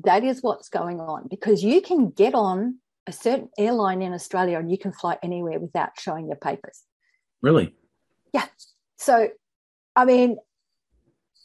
that 0.04 0.24
is 0.24 0.42
what's 0.42 0.70
going 0.70 1.00
on 1.00 1.28
because 1.30 1.64
you 1.64 1.82
can 1.82 2.10
get 2.10 2.34
on 2.34 2.78
a 3.08 3.12
certain 3.12 3.50
airline 3.58 4.02
in 4.02 4.14
Australia 4.14 4.60
and 4.60 4.72
you 4.72 4.78
can 4.78 4.92
fly 4.92 5.18
anywhere 5.24 5.60
without 5.60 5.92
showing 6.00 6.28
your 6.28 6.36
papers. 6.36 6.84
Really? 7.42 7.74
Yeah. 8.34 8.46
So, 8.98 9.30
I 9.96 10.06
mean, 10.06 10.38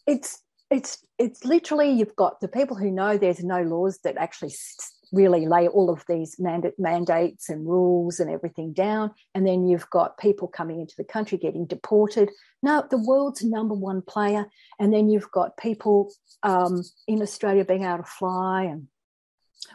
it's 0.07 0.43
it's 0.71 0.99
it's 1.19 1.45
literally 1.45 1.91
you've 1.91 2.17
got 2.17 2.41
the 2.41 2.49
people 2.49 2.77
who 2.77 2.91
know 2.91 3.17
there's 3.17 3.43
no 3.43 3.63
laws 3.63 3.99
that 4.05 4.17
actually 4.17 4.55
really 5.13 5.47
lay 5.47 5.69
all 5.69 5.91
of 5.91 6.05
these 6.09 6.37
mandate, 6.39 6.79
mandates 6.79 7.49
and 7.49 7.67
rules 7.67 8.21
and 8.21 8.31
everything 8.31 8.73
down. 8.73 9.13
And 9.35 9.47
then 9.47 9.67
you've 9.67 9.89
got 9.91 10.19
people 10.19 10.49
coming 10.49 10.81
into 10.81 10.95
the 10.97 11.05
country 11.05 11.39
getting 11.39 11.67
deported. 11.67 12.31
No, 12.63 12.85
the 12.91 12.99
world's 12.99 13.43
number 13.43 13.75
one 13.75 14.03
player. 14.03 14.47
And 14.79 14.93
then 14.93 15.09
you've 15.09 15.31
got 15.31 15.57
people 15.57 16.13
um, 16.43 16.83
in 17.07 17.23
Australia 17.23 17.65
being 17.65 17.85
able 17.85 17.99
to 17.99 18.05
fly 18.05 18.65
and 18.65 18.89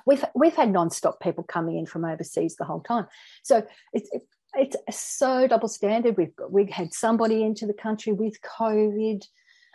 we've 0.05 0.23
we've 0.35 0.55
had 0.55 0.71
non-stop 0.71 1.19
people 1.19 1.43
coming 1.43 1.77
in 1.77 1.85
from 1.85 2.05
overseas 2.05 2.55
the 2.55 2.65
whole 2.65 2.81
time. 2.81 3.07
So 3.43 3.65
it's 3.93 4.09
it, 4.53 4.75
it's 4.87 4.99
so 4.99 5.47
double 5.47 5.67
standard. 5.67 6.17
We've 6.17 6.35
got, 6.35 6.51
we 6.51 6.65
had 6.65 6.93
somebody 6.93 7.43
into 7.43 7.65
the 7.65 7.73
country 7.73 8.13
with 8.13 8.41
COVID 8.41 9.23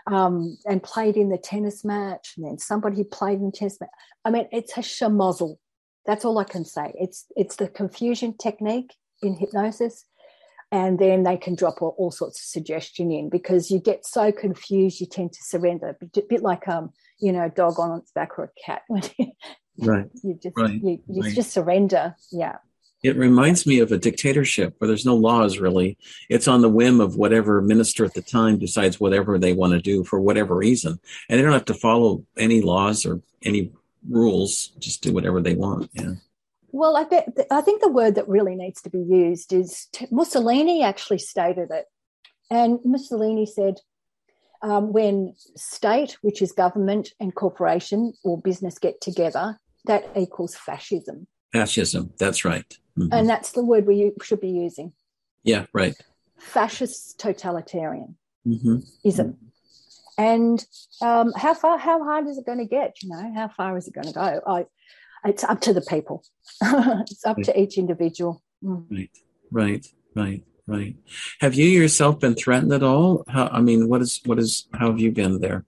um, 0.07 0.57
and 0.67 0.83
played 0.83 1.17
in 1.17 1.29
the 1.29 1.39
tennis 1.39 1.85
match, 1.85 2.35
and 2.37 2.47
then 2.47 2.59
somebody 2.59 3.05
played 3.05 3.41
in 3.41 3.53
tennis 3.53 3.81
match. 3.81 3.91
I 4.25 4.31
mean, 4.31 4.49
it's 4.53 4.77
a 4.77 4.81
schmozzle. 4.81 5.57
That's 6.07 6.25
all 6.25 6.39
I 6.39 6.45
can 6.45 6.65
say. 6.65 6.93
It's 6.95 7.27
it's 7.37 7.57
the 7.57 7.69
confusion 7.69 8.37
technique 8.37 8.95
in 9.23 9.35
hypnosis, 9.35 10.05
and 10.71 10.99
then 10.99 11.25
they 11.25 11.37
can 11.37 11.55
drop 11.57 11.83
all, 11.83 11.95
all 11.99 12.11
sorts 12.11 12.41
of 12.41 12.45
suggestion 12.45 13.11
in 13.11 13.29
because 13.29 13.71
you 13.71 13.81
get 13.81 14.07
so 14.07 14.31
confused, 14.31 15.01
you 15.01 15.07
tend 15.07 15.33
to 15.33 15.43
surrender. 15.43 15.97
A 16.01 16.23
bit 16.29 16.43
like 16.43 16.69
um, 16.69 16.93
you 17.19 17.33
know, 17.33 17.45
a 17.45 17.51
dog 17.51 17.79
on 17.79 17.99
its 17.99 18.13
back 18.13 18.39
or 18.39 18.45
a 18.45 18.61
cat. 18.65 18.83
right. 19.79 20.07
You 20.23 20.39
just 20.41 20.57
right. 20.57 20.81
you, 20.83 21.01
you 21.09 21.23
right. 21.23 21.35
just 21.35 21.53
surrender. 21.53 22.15
Yeah. 22.31 22.57
It 23.07 23.17
reminds 23.17 23.67
me 23.67 23.79
of 23.79 23.93
a 23.93 23.99
dictatorship 23.99 24.75
where 24.79 24.89
there's 24.89 25.07
no 25.07 25.15
laws 25.15 25.59
really. 25.59 25.97
It's 26.29 26.49
on 26.49 26.61
the 26.61 26.69
whim 26.69 27.01
of 27.01 27.15
whatever 27.15 27.63
minister 27.63 28.05
at 28.05 28.15
the 28.15 28.21
time 28.21 28.59
decides 28.59 28.99
whatever 28.99 29.39
they 29.39 29.53
want 29.53 29.75
to 29.75 29.81
do 29.81 30.03
for 30.03 30.19
whatever 30.21 30.57
reason. 30.57 30.99
And 31.29 31.39
they 31.39 31.43
don't 31.45 31.53
have 31.53 31.67
to 31.67 31.75
follow 31.75 32.25
any 32.37 32.63
laws 32.63 33.07
or 33.07 33.21
any 33.45 33.71
rules, 34.11 34.73
just 34.81 35.05
do 35.05 35.13
whatever 35.13 35.41
they 35.41 35.55
want. 35.55 35.89
Yeah. 35.93 36.15
Well, 36.73 36.97
I, 36.97 37.05
bet, 37.05 37.29
I 37.49 37.61
think 37.61 37.81
the 37.81 37.93
word 37.93 38.17
that 38.17 38.29
really 38.29 38.57
needs 38.57 38.83
to 38.83 38.91
be 38.91 38.99
used 38.99 39.53
is 39.53 39.87
t- 39.93 40.09
Mussolini 40.11 40.83
actually 40.83 41.19
stated 41.19 41.71
it. 41.71 41.87
And 42.51 42.81
Mussolini 42.85 43.47
said, 43.47 43.77
um, 44.63 44.93
when 44.93 45.37
state, 45.57 46.17
which 46.23 46.43
is 46.43 46.51
government 46.51 47.11
and 47.21 47.33
corporation 47.33 48.15
or 48.25 48.41
business 48.41 48.81
get 48.81 49.01
together, 49.01 49.61
that 49.85 50.11
equals 50.17 50.57
fascism. 50.57 51.29
Fascism, 51.53 52.13
that's 52.19 52.45
right. 52.45 52.77
Mm-hmm. 52.99 53.13
And 53.13 53.29
that's 53.29 53.53
the 53.53 53.65
word 53.65 53.87
we 53.87 54.13
should 54.23 54.41
be 54.41 54.51
using. 54.51 54.93
Yeah, 55.43 55.67
right. 55.73 55.95
Fascist 56.39 57.19
totalitarian 57.21 58.17
mm-hmm. 58.47 58.79
ism. 59.05 59.27
Mm-hmm. 59.29 59.43
And 60.19 60.67
um, 61.03 61.33
how 61.37 61.55
far, 61.55 61.79
how 61.79 62.03
hard 62.03 62.27
is 62.27 62.39
it 62.39 62.47
going 62.47 62.59
to 62.59 62.65
get? 62.65 63.03
You 63.03 63.11
know, 63.11 63.33
how 63.35 63.49
far 63.49 63.77
is 63.77 63.87
it 63.87 63.95
going 63.95 64.07
to 64.07 64.13
go? 64.13 64.41
I, 64.47 64.67
it's 65.27 65.45
up 65.45 65.61
to 65.63 65.75
the 65.75 65.83
people. 65.83 66.25
it's 66.63 67.25
up 67.25 67.37
right. 67.37 67.47
to 67.47 67.61
each 67.61 67.77
individual. 67.77 68.43
Mm. 68.65 68.87
Right, 68.91 69.11
right, 69.51 69.87
right, 70.15 70.43
right. 70.67 70.97
Have 71.41 71.55
you 71.55 71.67
yourself 71.67 72.21
been 72.21 72.35
threatened 72.35 72.73
at 72.73 72.83
all? 72.83 73.25
How, 73.29 73.49
I 73.49 73.61
mean, 73.61 73.89
what 73.89 74.01
is, 74.01 74.21
what 74.25 74.39
is, 74.39 74.69
how 74.73 74.91
have 74.91 74.99
you 74.99 75.13
been 75.13 75.41
there? 75.41 75.65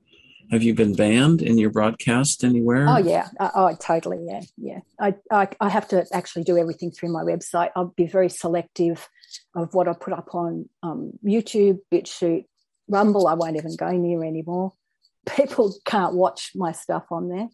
Have 0.50 0.62
you 0.62 0.74
been 0.74 0.94
banned 0.94 1.42
in 1.42 1.58
your 1.58 1.70
broadcast 1.70 2.42
anywhere? 2.42 2.86
Oh 2.88 2.96
yeah, 2.96 3.28
uh, 3.38 3.50
oh 3.54 3.76
totally, 3.78 4.24
yeah, 4.26 4.40
yeah. 4.56 4.80
I, 4.98 5.14
I 5.30 5.48
I 5.60 5.68
have 5.68 5.88
to 5.88 6.06
actually 6.12 6.44
do 6.44 6.56
everything 6.56 6.90
through 6.90 7.12
my 7.12 7.22
website. 7.22 7.70
I'll 7.76 7.92
be 7.96 8.06
very 8.06 8.30
selective 8.30 9.08
of 9.54 9.74
what 9.74 9.88
I 9.88 9.92
put 9.92 10.14
up 10.14 10.34
on 10.34 10.68
um, 10.82 11.12
YouTube, 11.24 11.80
BitChute, 11.92 12.46
Rumble. 12.88 13.26
I 13.26 13.34
won't 13.34 13.56
even 13.56 13.76
go 13.76 13.90
near 13.90 14.24
anymore. 14.24 14.72
People 15.36 15.74
can't 15.84 16.14
watch 16.14 16.52
my 16.54 16.72
stuff 16.72 17.04
on 17.10 17.28
there, 17.28 17.48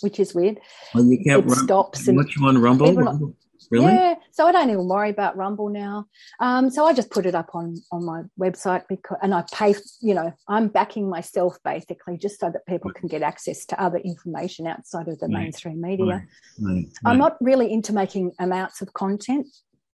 which 0.00 0.18
is 0.18 0.34
weird. 0.34 0.58
Well, 0.92 1.04
you 1.04 1.22
can't 1.24 1.46
it 1.46 1.52
stops. 1.52 2.08
And 2.08 2.16
watch 2.16 2.34
you 2.36 2.46
on 2.48 2.58
Rumble. 2.58 3.34
Really? 3.70 3.84
Yeah. 3.84 4.14
So 4.32 4.46
I 4.46 4.52
don't 4.52 4.68
even 4.68 4.88
worry 4.88 5.10
about 5.10 5.36
Rumble 5.36 5.68
now. 5.68 6.06
Um, 6.40 6.70
so 6.70 6.84
I 6.84 6.92
just 6.92 7.10
put 7.10 7.24
it 7.24 7.34
up 7.34 7.54
on 7.54 7.76
on 7.92 8.04
my 8.04 8.22
website 8.38 8.82
because, 8.88 9.18
and 9.22 9.32
I 9.32 9.44
pay. 9.52 9.74
You 10.00 10.14
know, 10.14 10.32
I'm 10.48 10.68
backing 10.68 11.08
myself 11.08 11.56
basically 11.64 12.18
just 12.18 12.40
so 12.40 12.50
that 12.50 12.66
people 12.66 12.92
can 12.92 13.08
get 13.08 13.22
access 13.22 13.64
to 13.66 13.80
other 13.80 13.98
information 13.98 14.66
outside 14.66 15.08
of 15.08 15.20
the 15.20 15.26
right. 15.26 15.44
mainstream 15.44 15.80
media. 15.80 16.04
Right. 16.04 16.26
Right. 16.60 16.86
I'm 17.04 17.18
not 17.18 17.36
really 17.40 17.72
into 17.72 17.92
making 17.92 18.32
amounts 18.40 18.82
of 18.82 18.92
content, 18.92 19.46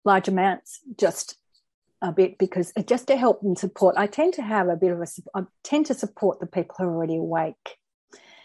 large 0.04 0.28
amounts, 0.28 0.80
just 0.98 1.36
a 2.00 2.12
bit 2.12 2.38
because 2.38 2.72
just 2.86 3.06
to 3.08 3.16
help 3.16 3.42
and 3.42 3.58
support. 3.58 3.96
I 3.98 4.06
tend 4.06 4.34
to 4.34 4.42
have 4.42 4.68
a 4.68 4.76
bit 4.76 4.92
of 4.92 5.00
a. 5.00 5.06
I 5.34 5.42
tend 5.62 5.86
to 5.86 5.94
support 5.94 6.40
the 6.40 6.46
people 6.46 6.76
who 6.78 6.84
are 6.84 6.94
already 6.94 7.16
awake. 7.16 7.76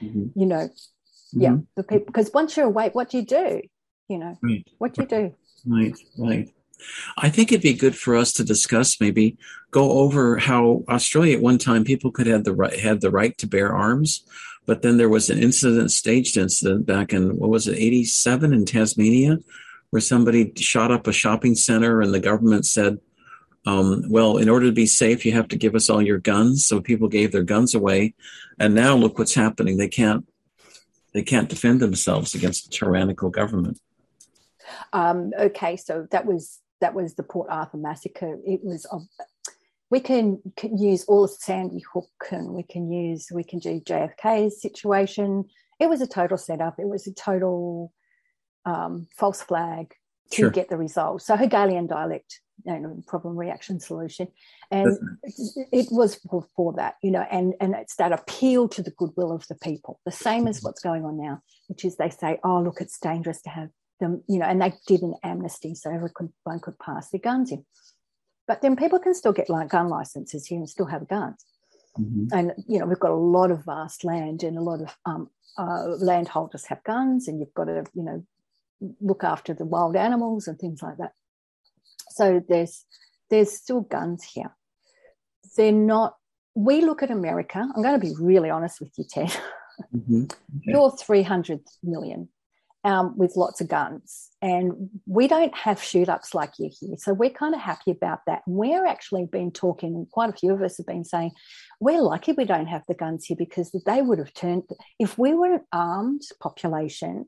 Mm-hmm. 0.01 0.39
You 0.39 0.45
know, 0.45 0.67
mm-hmm. 0.67 1.41
yeah, 1.41 1.57
the 1.75 1.83
people 1.83 2.07
because 2.07 2.31
once 2.33 2.57
you're 2.57 2.65
awake, 2.65 2.95
what 2.95 3.09
do 3.09 3.17
you 3.17 3.25
do? 3.25 3.61
You 4.11 4.17
know 4.17 4.37
right. 4.41 4.67
what 4.77 4.93
do 4.93 5.01
you 5.01 5.07
do 5.07 5.33
right 5.65 5.95
right 6.17 6.53
I 7.17 7.29
think 7.29 7.51
it'd 7.51 7.61
be 7.61 7.73
good 7.73 7.95
for 7.95 8.15
us 8.15 8.33
to 8.33 8.43
discuss 8.43 8.99
maybe 8.99 9.37
go 9.69 9.91
over 9.91 10.37
how 10.37 10.83
Australia 10.89 11.37
at 11.37 11.43
one 11.43 11.57
time 11.57 11.83
people 11.83 12.11
could 12.11 12.27
have 12.27 12.43
the 12.43 12.53
right 12.53 12.77
had 12.77 13.01
the 13.01 13.11
right 13.11 13.37
to 13.37 13.47
bear 13.47 13.73
arms, 13.73 14.23
but 14.65 14.81
then 14.81 14.97
there 14.97 15.09
was 15.09 15.29
an 15.29 15.41
incident, 15.41 15.91
staged 15.91 16.37
incident 16.37 16.85
back 16.85 17.13
in 17.13 17.37
what 17.37 17.49
was 17.49 17.67
it, 17.67 17.77
eighty 17.77 18.03
seven 18.03 18.53
in 18.53 18.65
Tasmania, 18.65 19.39
where 19.91 20.01
somebody 20.01 20.51
shot 20.55 20.91
up 20.91 21.07
a 21.07 21.13
shopping 21.13 21.55
center 21.55 22.01
and 22.01 22.13
the 22.13 22.19
government 22.19 22.65
said, 22.65 22.99
um, 23.65 24.03
well, 24.09 24.37
in 24.37 24.49
order 24.49 24.65
to 24.65 24.71
be 24.71 24.87
safe, 24.87 25.25
you 25.25 25.33
have 25.33 25.47
to 25.49 25.57
give 25.57 25.75
us 25.75 25.89
all 25.89 26.01
your 26.01 26.17
guns. 26.17 26.65
So 26.65 26.81
people 26.81 27.07
gave 27.07 27.31
their 27.31 27.43
guns 27.43 27.75
away, 27.75 28.15
and 28.59 28.73
now 28.73 28.95
look 28.95 29.19
what's 29.19 29.35
happening. 29.35 29.77
They 29.77 29.89
can't 29.89 30.25
they 31.13 31.21
can't 31.21 31.49
defend 31.49 31.79
themselves 31.79 32.33
against 32.33 32.67
a 32.67 32.69
tyrannical 32.69 33.29
government. 33.29 33.79
Um, 34.93 35.31
okay, 35.39 35.77
so 35.77 36.07
that 36.11 36.25
was 36.25 36.59
that 36.81 36.93
was 36.93 37.15
the 37.15 37.23
Port 37.23 37.47
Arthur 37.49 37.77
massacre. 37.77 38.37
It 38.45 38.61
was 38.63 38.85
of 38.85 39.03
we 39.91 39.99
can, 39.99 40.39
can, 40.55 40.77
use 40.77 41.03
all 41.03 41.25
of 41.25 41.31
Sandy 41.31 41.83
Hook 41.93 42.09
and 42.31 42.53
we 42.53 42.63
can 42.63 42.91
use 42.91 43.27
we 43.31 43.43
can 43.43 43.59
do 43.59 43.81
JFK's 43.81 44.61
situation. 44.61 45.45
It 45.79 45.89
was 45.89 46.01
a 46.01 46.07
total 46.07 46.37
setup. 46.37 46.79
It 46.79 46.87
was 46.87 47.07
a 47.07 47.13
total 47.13 47.91
um, 48.65 49.07
false 49.17 49.41
flag 49.41 49.93
to 50.31 50.35
sure. 50.35 50.49
get 50.49 50.69
the 50.69 50.77
result. 50.77 51.23
So 51.23 51.35
Hegelian 51.35 51.87
dialect, 51.87 52.39
you 52.65 52.79
know, 52.79 53.03
problem 53.05 53.35
reaction 53.35 53.79
solution, 53.79 54.29
and 54.69 54.97
it 55.71 55.87
was 55.91 56.15
for, 56.15 56.45
for, 56.55 56.73
that, 56.73 56.95
you 57.03 57.11
know, 57.11 57.25
and 57.29 57.53
and 57.59 57.75
it's 57.75 57.97
that 57.97 58.13
appeal 58.13 58.69
to 58.69 58.81
the 58.81 58.91
goodwill 58.91 59.33
of 59.33 59.45
the 59.47 59.55
people, 59.55 59.99
the 60.05 60.11
same 60.11 60.47
as 60.47 60.57
mm-hmm. 60.57 60.67
what's 60.67 60.81
going 60.81 61.03
on 61.03 61.17
now, 61.17 61.41
which 61.67 61.83
is 61.83 61.97
they 61.97 62.09
say, 62.09 62.39
oh 62.43 62.61
look, 62.61 62.79
it's 62.79 62.99
dangerous 62.99 63.41
to 63.41 63.49
have 63.49 63.69
them, 64.01 64.23
you 64.27 64.39
know, 64.39 64.45
and 64.45 64.61
they 64.61 64.73
did 64.85 65.01
an 65.01 65.15
amnesty 65.23 65.73
so 65.73 65.89
everyone 65.89 66.59
could 66.59 66.77
pass 66.79 67.09
their 67.09 67.21
guns 67.21 67.51
in. 67.51 67.63
But 68.47 68.61
then 68.61 68.75
people 68.75 68.99
can 68.99 69.13
still 69.13 69.31
get 69.31 69.49
like 69.49 69.69
gun 69.69 69.87
licenses 69.87 70.45
here 70.45 70.57
and 70.57 70.69
still 70.69 70.87
have 70.87 71.07
guns. 71.07 71.45
Mm-hmm. 71.97 72.37
And 72.37 72.53
you 72.67 72.79
know, 72.79 72.85
we've 72.85 72.99
got 72.99 73.11
a 73.11 73.15
lot 73.15 73.51
of 73.51 73.63
vast 73.63 74.03
land, 74.03 74.43
and 74.43 74.57
a 74.57 74.61
lot 74.61 74.81
of 74.81 74.97
um, 75.05 75.29
uh, 75.57 75.83
landholders 75.99 76.65
have 76.65 76.83
guns, 76.83 77.27
and 77.27 77.39
you've 77.39 77.53
got 77.53 77.65
to, 77.65 77.85
you 77.93 78.03
know, 78.03 78.25
look 78.99 79.23
after 79.23 79.53
the 79.53 79.65
wild 79.65 79.95
animals 79.95 80.47
and 80.47 80.57
things 80.57 80.81
like 80.81 80.97
that. 80.97 81.13
So 82.09 82.43
there's 82.47 82.85
there's 83.29 83.51
still 83.51 83.81
guns 83.81 84.23
here. 84.23 84.55
they're 85.55 85.71
not. 85.71 86.17
We 86.53 86.81
look 86.81 87.01
at 87.03 87.11
America. 87.11 87.59
I'm 87.59 87.81
going 87.81 87.99
to 87.99 88.05
be 88.05 88.13
really 88.19 88.49
honest 88.49 88.81
with 88.81 88.91
you, 88.97 89.05
Ted. 89.09 89.33
Mm-hmm. 89.95 90.23
Okay. 90.23 90.35
You're 90.63 90.91
300 90.91 91.61
million 91.83 92.27
um, 92.83 93.17
with 93.17 93.35
lots 93.35 93.61
of 93.61 93.67
guns. 93.67 94.29
And 94.41 94.89
we 95.05 95.27
don't 95.27 95.55
have 95.55 95.81
shoot 95.81 96.09
ups 96.09 96.33
like 96.33 96.53
you 96.57 96.69
here. 96.79 96.95
So 96.97 97.13
we're 97.13 97.29
kind 97.29 97.53
of 97.53 97.61
happy 97.61 97.91
about 97.91 98.19
that. 98.25 98.41
And 98.47 98.55
we're 98.55 98.85
actually 98.85 99.25
been 99.25 99.51
talking, 99.51 100.07
quite 100.11 100.29
a 100.29 100.37
few 100.37 100.53
of 100.53 100.61
us 100.61 100.77
have 100.77 100.87
been 100.87 101.03
saying, 101.03 101.31
we're 101.79 102.01
lucky 102.01 102.31
we 102.31 102.45
don't 102.45 102.67
have 102.67 102.83
the 102.87 102.95
guns 102.95 103.25
here 103.25 103.37
because 103.37 103.71
they 103.85 104.01
would 104.01 104.17
have 104.17 104.33
turned, 104.33 104.63
if 104.99 105.17
we 105.17 105.33
were 105.33 105.53
an 105.53 105.65
armed 105.71 106.23
population, 106.39 107.27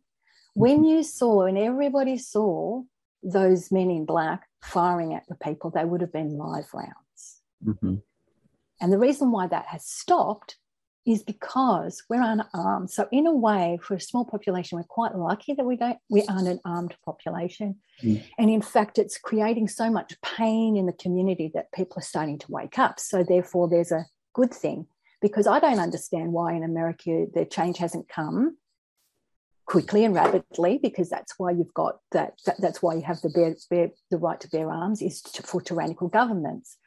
when 0.56 0.78
mm-hmm. 0.78 0.86
you 0.86 1.04
saw 1.04 1.46
and 1.46 1.58
everybody 1.58 2.18
saw 2.18 2.82
those 3.22 3.72
men 3.72 3.90
in 3.92 4.06
black 4.06 4.48
firing 4.64 5.14
at 5.14 5.24
the 5.28 5.36
people, 5.36 5.70
they 5.70 5.86
would 5.86 6.02
have 6.02 6.14
been 6.14 6.38
live 6.38 6.68
rounds. 6.74 7.42
Mm-hmm. 7.66 7.96
And 8.82 8.92
the 8.92 8.98
reason 8.98 9.32
why 9.32 9.48
that 9.48 9.68
has 9.68 9.86
stopped 9.86 10.58
is 11.06 11.24
because 11.24 12.04
we're 12.10 12.22
unarmed. 12.22 12.90
So 12.90 13.08
in 13.12 13.28
a 13.28 13.34
way, 13.34 13.78
for 13.82 13.96
a 13.96 14.00
small 14.00 14.26
population, 14.26 14.78
we're 14.78 14.84
quite 14.84 15.16
lucky 15.16 15.54
that 15.54 15.66
we 15.66 15.76
don't 15.76 15.98
we 16.10 16.24
aren't 16.30 16.48
an 16.48 16.60
armed 16.64 16.96
population. 17.06 17.76
Mm. 18.02 18.24
And 18.38 18.50
in 18.50 18.62
fact, 18.62 18.98
it's 18.98 19.18
creating 19.18 19.68
so 19.68 19.90
much 19.90 20.16
pain 20.22 20.78
in 20.78 20.86
the 20.86 20.94
community 20.94 21.52
that 21.54 21.72
people 21.74 21.98
are 21.98 22.02
starting 22.02 22.40
to 22.40 22.52
wake 22.52 22.80
up. 22.80 23.00
So 23.00 23.24
therefore, 23.24 23.70
there's 23.70 23.92
a 23.92 24.06
good 24.34 24.54
thing 24.54 24.88
because 25.22 25.48
I 25.48 25.60
don't 25.60 25.80
understand 25.80 26.32
why 26.32 26.54
in 26.54 26.64
America 26.64 27.26
the 27.34 27.46
change 27.46 27.78
hasn't 27.78 28.10
come 28.10 28.58
quickly 29.66 30.04
and 30.04 30.14
rapidly 30.14 30.80
because 30.82 31.10
that's 31.10 31.34
why 31.38 31.52
you've 31.52 31.74
got 31.74 32.00
that, 32.12 32.34
that 32.46 32.60
that's 32.60 32.82
why 32.82 32.96
you 32.96 33.02
have 33.02 33.22
the 33.22 33.30
bear, 33.30 33.56
bear, 33.70 33.92
the 34.12 34.18
right 34.18 34.40
to 34.40 34.50
bear 34.50 34.70
arms 34.70 35.02
is 35.02 35.22
to, 35.22 35.44
for 35.44 35.62
tyrannical 35.62 36.08
governments. 36.08 36.78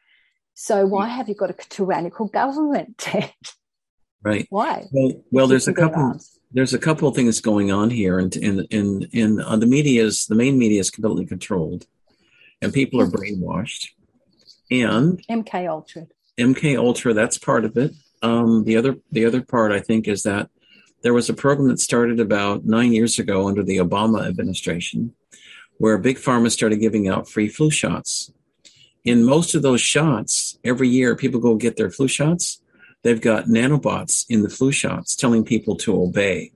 So 0.54 0.86
why 0.86 1.08
have 1.08 1.28
you 1.28 1.34
got 1.34 1.50
a 1.50 1.54
tyrannical 1.54 2.28
government? 2.42 3.06
Right. 4.26 4.44
Why? 4.50 4.88
Well, 4.90 5.12
well 5.30 5.46
there's 5.46 5.68
a 5.68 5.72
couple. 5.72 6.18
There's 6.50 6.74
a 6.74 6.80
couple 6.80 7.06
of 7.06 7.14
things 7.14 7.40
going 7.40 7.70
on 7.70 7.90
here, 7.90 8.18
and 8.18 8.34
in 8.34 8.66
in 8.72 9.08
in 9.12 9.40
uh, 9.40 9.54
the 9.54 9.66
media 9.66 10.02
is 10.04 10.26
the 10.26 10.34
main 10.34 10.58
media 10.58 10.80
is 10.80 10.90
completely 10.90 11.26
controlled, 11.26 11.86
and 12.60 12.72
people 12.72 13.00
are 13.00 13.06
brainwashed. 13.06 13.90
And 14.68 15.24
MK 15.28 15.68
Ultra. 15.68 16.08
MK 16.36 16.76
Ultra, 16.76 17.14
that's 17.14 17.38
part 17.38 17.64
of 17.64 17.76
it. 17.76 17.92
Um, 18.20 18.64
the 18.64 18.76
other 18.76 18.96
the 19.12 19.26
other 19.26 19.42
part, 19.42 19.70
I 19.70 19.78
think, 19.78 20.08
is 20.08 20.24
that 20.24 20.50
there 21.04 21.14
was 21.14 21.28
a 21.28 21.34
program 21.34 21.68
that 21.68 21.78
started 21.78 22.18
about 22.18 22.64
nine 22.64 22.92
years 22.92 23.20
ago 23.20 23.46
under 23.46 23.62
the 23.62 23.76
Obama 23.76 24.26
administration, 24.26 25.14
where 25.78 25.98
big 25.98 26.16
pharma 26.16 26.50
started 26.50 26.80
giving 26.80 27.06
out 27.06 27.28
free 27.28 27.48
flu 27.48 27.70
shots. 27.70 28.32
In 29.04 29.24
most 29.24 29.54
of 29.54 29.62
those 29.62 29.80
shots, 29.80 30.58
every 30.64 30.88
year 30.88 31.14
people 31.14 31.38
go 31.38 31.54
get 31.54 31.76
their 31.76 31.92
flu 31.92 32.08
shots 32.08 32.60
they've 33.06 33.20
got 33.20 33.46
nanobots 33.46 34.26
in 34.28 34.42
the 34.42 34.50
flu 34.50 34.72
shots 34.72 35.16
telling 35.16 35.44
people 35.44 35.76
to 35.76 36.02
obey. 36.02 36.52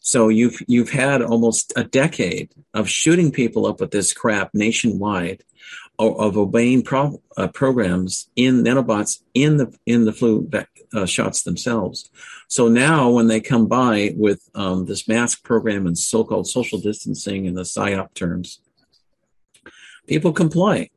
So 0.00 0.28
you've 0.28 0.62
you've 0.68 0.90
had 0.90 1.20
almost 1.20 1.72
a 1.74 1.82
decade 1.82 2.52
of 2.72 2.88
shooting 2.88 3.32
people 3.32 3.66
up 3.66 3.80
with 3.80 3.90
this 3.90 4.12
crap 4.12 4.50
nationwide, 4.54 5.42
of, 5.98 6.20
of 6.20 6.36
obeying 6.36 6.82
pro, 6.82 7.20
uh, 7.36 7.48
programs 7.48 8.28
in 8.36 8.62
nanobots 8.62 9.22
in 9.34 9.56
the 9.56 9.76
in 9.84 10.04
the 10.04 10.12
flu 10.12 10.48
uh, 10.94 11.06
shots 11.06 11.42
themselves. 11.42 12.08
So 12.48 12.68
now 12.68 13.10
when 13.10 13.26
they 13.26 13.40
come 13.40 13.66
by 13.66 14.14
with 14.16 14.48
um, 14.54 14.86
this 14.86 15.08
mask 15.08 15.42
program 15.42 15.86
and 15.86 15.98
so-called 15.98 16.46
social 16.46 16.78
distancing 16.78 17.46
and 17.46 17.56
the 17.56 17.62
psyop 17.62 18.14
terms, 18.14 18.60
people 20.06 20.32
comply. 20.32 20.90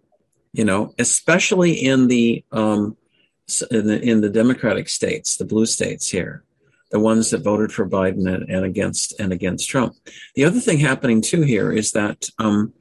You 0.52 0.66
know, 0.66 0.96
especially 0.98 1.74
in 1.74 2.08
the 2.08 2.44
um, 2.52 2.98
in 3.72 3.88
the, 3.88 4.02
in 4.02 4.22
the 4.22 4.30
Democratic 4.30 4.90
states, 4.90 5.38
the 5.38 5.46
blue 5.46 5.66
states 5.66 6.10
here, 6.10 6.44
the 6.92 7.00
ones 7.00 7.30
that 7.30 7.44
voted 7.44 7.72
for 7.72 7.88
Biden 7.88 8.32
and, 8.34 8.50
and 8.50 8.66
against 8.66 9.20
and 9.20 9.32
against 9.32 9.70
Trump. 9.70 9.96
The 10.36 10.46
other 10.46 10.60
thing 10.60 10.80
happening 10.80 11.22
too 11.22 11.42
here 11.42 11.72
is 11.72 11.92
that 11.92 12.30
um, 12.40 12.74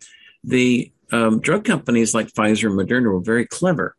the 0.44 0.92
um, 1.12 1.40
drug 1.40 1.64
companies 1.64 2.14
like 2.14 2.32
Pfizer 2.32 2.70
and 2.70 2.78
Moderna 2.78 3.12
were 3.12 3.20
very 3.20 3.46
clever. 3.46 3.96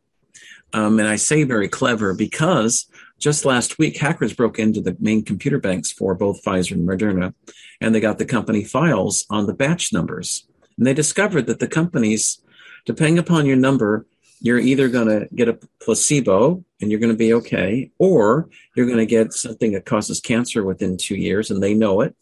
Um, 0.73 0.99
and 0.99 1.08
I 1.08 1.15
say 1.15 1.43
very 1.43 1.67
clever 1.67 2.13
because 2.13 2.86
just 3.17 3.45
last 3.45 3.77
week, 3.77 3.97
hackers 3.97 4.34
broke 4.34 4.60
into 4.60 4.82
the 4.82 4.95
main 4.99 5.23
computer 5.23 5.60
banks 5.60 5.91
for 5.91 6.15
both 6.15 6.43
Pfizer 6.43 6.73
and 6.73 6.88
Moderna, 6.88 7.34
and 7.82 7.93
they 7.93 7.99
got 7.99 8.17
the 8.17 8.25
company 8.25 8.63
files 8.63 9.25
on 9.29 9.45
the 9.45 9.53
batch 9.53 9.91
numbers. 9.91 10.47
And 10.77 10.88
they 10.88 10.93
discovered 10.93 11.47
that 11.47 11.60
the 11.60 11.67
companies, 11.67 12.39
depending 12.86 13.19
upon 13.19 13.45
your 13.45 13.58
number, 13.58 14.05
you're 14.39 14.60
either 14.60 14.88
going 14.88 15.08
to 15.08 15.28
get 15.36 15.49
a 15.49 15.60
placebo 15.82 16.63
and 16.82 16.89
you're 16.89 16.99
going 16.99 17.12
to 17.12 17.17
be 17.17 17.34
okay, 17.34 17.91
or 17.97 18.49
you're 18.75 18.86
going 18.86 18.97
to 18.97 19.06
get 19.06 19.34
something 19.34 19.73
that 19.73 19.86
causes 19.86 20.19
cancer 20.19 20.63
within 20.63 20.97
two 20.97 21.15
years 21.15 21.52
and 21.52 21.62
they 21.62 21.73
know 21.73 22.02
it, 22.02 22.15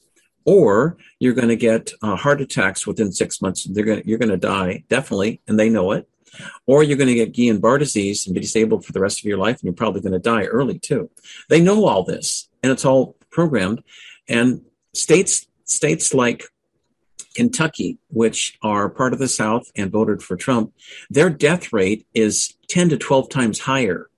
or 0.45 0.97
you're 1.19 1.34
going 1.34 1.49
to 1.49 1.56
get 1.56 1.91
uh, 2.01 2.15
heart 2.15 2.41
attacks 2.41 2.88
within 2.88 3.12
six 3.12 3.41
months. 3.41 3.65
They're 3.65 3.86
going 3.86 4.03
you're 4.06 4.17
going 4.17 4.32
to 4.32 4.38
die 4.38 4.84
definitely, 4.89 5.41
and 5.47 5.60
they 5.60 5.69
know 5.69 5.91
it. 5.91 6.08
Or 6.67 6.84
you're 6.84 6.97
going 6.97 7.08
to 7.08 7.15
get 7.15 7.34
Guillain-Barre 7.34 7.80
disease 7.80 8.27
and 8.27 8.34
be 8.34 8.41
disabled 8.41 8.86
for 8.86 8.91
the 8.91 8.99
rest 8.99 9.19
of 9.19 9.25
your 9.25 9.38
life, 9.38 9.56
and 9.56 9.63
you're 9.63 9.73
probably 9.73 10.01
going 10.01 10.13
to 10.13 10.19
die 10.19 10.45
early 10.45 10.77
too. 10.77 11.10
They 11.49 11.62
know 11.62 11.86
all 11.86 12.03
this, 12.03 12.47
and 12.62 12.71
it's 12.71 12.86
all 12.86 13.15
programmed. 13.32 13.84
And 14.27 14.62
states 14.93 15.47
states 15.65 16.13
like 16.13 16.45
Kentucky, 17.38 18.00
which 18.10 18.58
are 18.63 18.89
part 18.89 19.13
of 19.13 19.19
the 19.19 19.28
South 19.28 19.71
and 19.76 19.91
voted 19.91 20.23
for 20.23 20.36
Trump, 20.36 20.73
their 21.08 21.30
death 21.30 21.71
rate 21.71 22.08
is 22.15 22.56
10 22.69 22.89
to 22.89 22.97
12 22.97 23.30
times 23.30 23.60
higher 23.60 24.10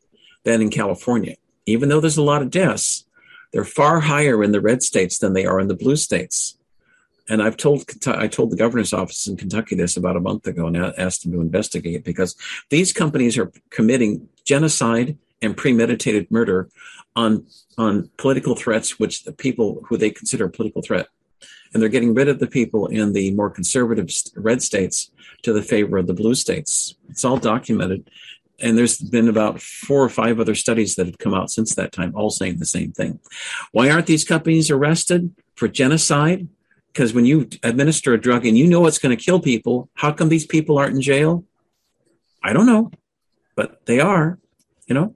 than 0.46 0.62
in 0.62 0.70
California. 0.70 1.36
Even 1.66 1.90
though 1.90 2.00
there's 2.00 2.18
a 2.18 2.24
lot 2.24 2.42
of 2.42 2.50
deaths, 2.50 3.04
they're 3.52 3.66
far 3.66 4.00
higher 4.00 4.42
in 4.42 4.54
the 4.54 4.62
red 4.62 4.82
states 4.82 5.18
than 5.18 5.34
they 5.34 5.46
are 5.46 5.60
in 5.60 5.68
the 5.68 5.76
blue 5.76 5.98
states. 5.98 6.58
And 7.28 7.44
I've 7.44 7.58
told 7.58 7.84
I 8.08 8.28
told 8.28 8.52
the 8.52 8.56
governor's 8.64 8.94
office 8.94 9.28
in 9.28 9.36
Kentucky 9.36 9.76
this 9.76 9.98
about 9.98 10.16
a 10.16 10.22
month 10.22 10.48
ago 10.48 10.66
and 10.68 10.78
asked 10.78 11.24
them 11.24 11.34
to 11.34 11.42
investigate 11.42 12.06
because 12.06 12.38
these 12.70 12.94
companies 12.94 13.38
are 13.38 13.52
committing 13.70 14.30
genocide 14.46 15.18
and 15.42 15.58
premeditated 15.58 16.32
murder 16.32 16.70
on 17.18 17.46
on 17.78 18.10
political 18.18 18.56
threats, 18.56 18.98
which 18.98 19.26
the 19.26 19.34
people 19.34 19.84
who 19.90 19.98
they 19.98 20.10
consider 20.10 20.46
a 20.46 20.50
political 20.50 20.82
threat 20.82 21.10
and 21.74 21.82
they're 21.82 21.90
getting 21.90 22.14
rid 22.14 22.28
of 22.28 22.40
the 22.40 22.48
people 22.48 22.88
in 22.88 23.14
the 23.14 23.32
more 23.32 23.50
conservative 23.50 24.10
red 24.36 24.62
states 24.62 25.12
to 25.44 25.54
the 25.54 25.62
favor 25.62 25.98
of 25.98 26.08
the 26.08 26.14
blue 26.14 26.36
states. 26.36 26.96
It's 27.10 27.24
all 27.24 27.38
documented. 27.38 28.10
And 28.62 28.78
there's 28.78 28.98
been 28.98 29.30
about 29.30 29.62
four 29.62 30.04
or 30.04 30.10
five 30.10 30.40
other 30.40 30.56
studies 30.56 30.96
that 30.96 31.06
have 31.06 31.18
come 31.18 31.34
out 31.34 31.50
since 31.50 31.76
that 31.76 31.94
time, 31.94 32.14
all 32.16 32.30
saying 32.30 32.58
the 32.58 32.66
same 32.66 32.92
thing. 32.92 33.20
Why 33.72 33.90
aren't 33.90 34.08
these 34.08 34.26
companies 34.26 34.70
arrested 34.70 35.34
for 35.56 35.68
genocide? 35.68 36.48
Because 36.92 37.14
when 37.14 37.26
you 37.26 37.48
administer 37.64 38.14
a 38.14 38.20
drug 38.20 38.46
and 38.46 38.58
you 38.58 38.68
know 38.68 38.86
it's 38.86 38.98
going 38.98 39.16
to 39.16 39.24
kill 39.24 39.40
people, 39.40 39.90
how 39.94 40.12
come 40.12 40.28
these 40.28 40.46
people 40.46 40.78
aren't 40.78 40.96
in 40.96 41.02
jail? 41.02 41.46
I 42.44 42.52
don't 42.52 42.66
know, 42.66 42.92
but 43.56 43.86
they 43.86 44.00
are, 44.00 44.40
you 44.88 44.96
know, 44.96 45.16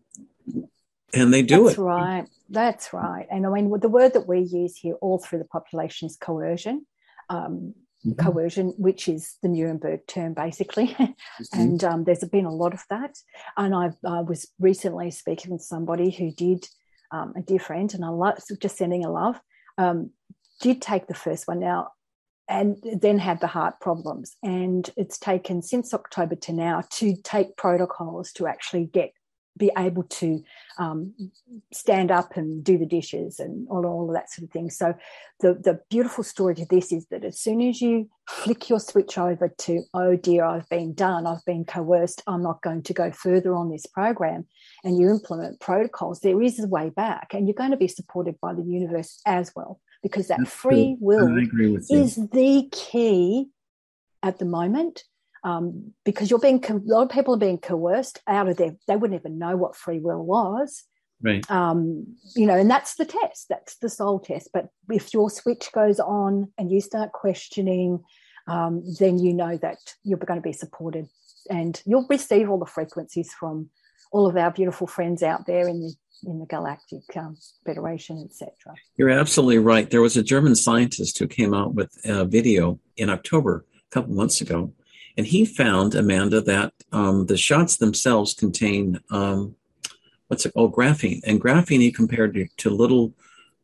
and 1.13 1.33
they 1.33 1.41
do 1.41 1.65
That's 1.65 1.77
it. 1.77 1.81
right. 1.81 2.27
That's 2.49 2.93
right. 2.93 3.25
And 3.31 3.45
I 3.45 3.49
mean, 3.49 3.71
the 3.79 3.89
word 3.89 4.13
that 4.13 4.27
we 4.27 4.39
use 4.39 4.75
here 4.75 4.95
all 4.95 5.17
through 5.17 5.39
the 5.39 5.45
population 5.45 6.07
is 6.07 6.17
coercion. 6.17 6.85
Um, 7.29 7.73
mm-hmm. 8.05 8.23
Coercion, 8.23 8.73
which 8.77 9.07
is 9.07 9.37
the 9.41 9.49
Nuremberg 9.49 10.05
term, 10.07 10.33
basically, 10.33 10.87
mm-hmm. 10.99 11.59
and 11.59 11.83
um, 11.83 12.03
there's 12.03 12.23
been 12.25 12.45
a 12.45 12.53
lot 12.53 12.73
of 12.73 12.83
that. 12.89 13.17
And 13.57 13.73
I've, 13.73 13.95
I 14.05 14.21
was 14.21 14.51
recently 14.59 15.11
speaking 15.11 15.51
with 15.51 15.61
somebody 15.61 16.11
who 16.11 16.31
did 16.31 16.67
um, 17.11 17.33
a 17.37 17.41
dear 17.41 17.59
friend, 17.59 17.93
and 17.93 18.03
I 18.03 18.09
love 18.09 18.39
just 18.59 18.77
sending 18.77 19.05
a 19.05 19.11
love. 19.11 19.39
Um, 19.77 20.11
did 20.61 20.81
take 20.81 21.07
the 21.07 21.13
first 21.13 21.47
one 21.47 21.59
now, 21.59 21.91
and 22.47 22.77
then 23.01 23.19
had 23.19 23.39
the 23.39 23.47
heart 23.47 23.79
problems, 23.79 24.35
and 24.43 24.89
it's 24.97 25.17
taken 25.17 25.61
since 25.61 25.93
October 25.93 26.35
to 26.35 26.53
now 26.53 26.83
to 26.91 27.15
take 27.23 27.57
protocols 27.57 28.31
to 28.33 28.47
actually 28.47 28.85
get 28.85 29.13
be 29.57 29.71
able 29.77 30.03
to 30.03 30.43
um, 30.79 31.13
stand 31.71 32.09
up 32.09 32.35
and 32.37 32.63
do 32.63 32.77
the 32.77 32.85
dishes 32.85 33.39
and 33.39 33.67
all, 33.69 33.85
all 33.85 34.09
of 34.09 34.15
that 34.15 34.31
sort 34.31 34.45
of 34.45 34.51
thing. 34.51 34.69
So 34.69 34.95
the, 35.41 35.53
the 35.53 35.79
beautiful 35.89 36.23
story 36.23 36.55
to 36.55 36.65
this 36.65 36.91
is 36.91 37.05
that 37.07 37.23
as 37.23 37.39
soon 37.39 37.61
as 37.61 37.79
you 37.79 38.09
flick 38.27 38.69
your 38.69 38.79
switch 38.79 39.17
over 39.17 39.49
to, 39.49 39.83
oh 39.93 40.15
dear, 40.15 40.43
I've 40.43 40.67
been 40.69 40.93
done, 40.93 41.27
I've 41.27 41.45
been 41.45 41.65
coerced, 41.65 42.23
I'm 42.25 42.41
not 42.41 42.61
going 42.61 42.81
to 42.83 42.93
go 42.93 43.11
further 43.11 43.53
on 43.53 43.69
this 43.69 43.85
program, 43.85 44.47
and 44.83 44.97
you 44.97 45.09
implement 45.09 45.59
protocols, 45.59 46.21
there 46.21 46.41
is 46.41 46.59
a 46.59 46.67
way 46.67 46.89
back, 46.89 47.33
and 47.33 47.47
you're 47.47 47.53
going 47.53 47.71
to 47.71 47.77
be 47.77 47.87
supported 47.87 48.39
by 48.41 48.53
the 48.53 48.63
universe 48.63 49.21
as 49.25 49.51
well, 49.55 49.79
because 50.01 50.29
that 50.29 50.39
That's 50.39 50.51
free 50.51 50.97
will 50.99 51.37
is 51.89 52.15
the 52.15 52.69
key 52.71 53.49
at 54.23 54.39
the 54.39 54.45
moment 54.45 55.03
um, 55.43 55.93
because 56.05 56.29
you're 56.29 56.39
being 56.39 56.63
a 56.69 56.73
lot 56.85 57.03
of 57.03 57.09
people 57.09 57.33
are 57.33 57.39
being 57.39 57.57
coerced 57.57 58.21
out 58.27 58.47
of 58.47 58.57
their 58.57 58.75
they 58.87 58.95
wouldn't 58.95 59.19
even 59.19 59.37
know 59.37 59.55
what 59.55 59.75
free 59.75 59.99
will 59.99 60.23
was 60.23 60.83
right 61.21 61.49
um, 61.51 62.05
you 62.35 62.45
know 62.45 62.57
and 62.57 62.69
that's 62.69 62.95
the 62.95 63.05
test 63.05 63.47
that's 63.49 63.75
the 63.77 63.89
soul 63.89 64.19
test 64.19 64.49
but 64.53 64.67
if 64.89 65.13
your 65.13 65.29
switch 65.29 65.69
goes 65.73 65.99
on 65.99 66.51
and 66.57 66.71
you 66.71 66.81
start 66.81 67.11
questioning 67.11 68.03
um, 68.47 68.83
then 68.99 69.19
you 69.19 69.33
know 69.33 69.57
that 69.57 69.77
you're 70.03 70.17
going 70.17 70.39
to 70.39 70.41
be 70.41 70.53
supported 70.53 71.07
and 71.49 71.81
you'll 71.85 72.07
receive 72.09 72.49
all 72.49 72.59
the 72.59 72.65
frequencies 72.65 73.33
from 73.33 73.69
all 74.11 74.27
of 74.27 74.37
our 74.37 74.51
beautiful 74.51 74.87
friends 74.87 75.23
out 75.23 75.45
there 75.45 75.67
in 75.67 75.81
the 75.81 75.93
in 76.25 76.39
the 76.39 76.45
Galactic 76.45 77.03
um, 77.15 77.35
Federation, 77.65 78.23
etc. 78.23 78.53
You're 78.95 79.09
absolutely 79.09 79.59
right. 79.59 79.89
There 79.89 80.01
was 80.01 80.17
a 80.17 80.23
German 80.23 80.55
scientist 80.55 81.17
who 81.19 81.27
came 81.27 81.53
out 81.53 81.73
with 81.73 81.91
a 82.05 82.25
video 82.25 82.79
in 82.95 83.09
October, 83.09 83.65
a 83.75 83.93
couple 83.93 84.13
months 84.13 84.41
ago, 84.41 84.71
and 85.17 85.25
he 85.25 85.45
found 85.45 85.95
Amanda 85.95 86.41
that 86.41 86.73
um, 86.91 87.25
the 87.27 87.37
shots 87.37 87.77
themselves 87.77 88.33
contain 88.33 88.99
um, 89.11 89.55
what's 90.27 90.45
it 90.45 90.53
called, 90.53 90.73
graphene, 90.73 91.21
and 91.25 91.41
graphene 91.41 91.81
he 91.81 91.91
compared 91.91 92.33
to, 92.35 92.47
to 92.57 92.69
little. 92.69 93.13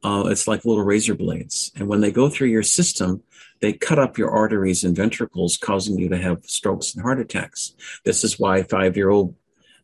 Uh, 0.01 0.23
it's 0.27 0.47
like 0.47 0.63
little 0.63 0.83
razor 0.83 1.13
blades, 1.13 1.71
and 1.75 1.88
when 1.88 1.99
they 1.99 2.12
go 2.12 2.29
through 2.29 2.47
your 2.47 2.63
system, 2.63 3.21
they 3.59 3.73
cut 3.73 3.99
up 3.99 4.17
your 4.17 4.31
arteries 4.31 4.85
and 4.85 4.95
ventricles, 4.95 5.57
causing 5.57 5.99
you 5.99 6.07
to 6.07 6.17
have 6.17 6.45
strokes 6.45 6.93
and 6.93 7.03
heart 7.03 7.19
attacks. 7.19 7.73
This 8.05 8.23
is 8.23 8.39
why 8.39 8.63
five-year-old 8.63 9.35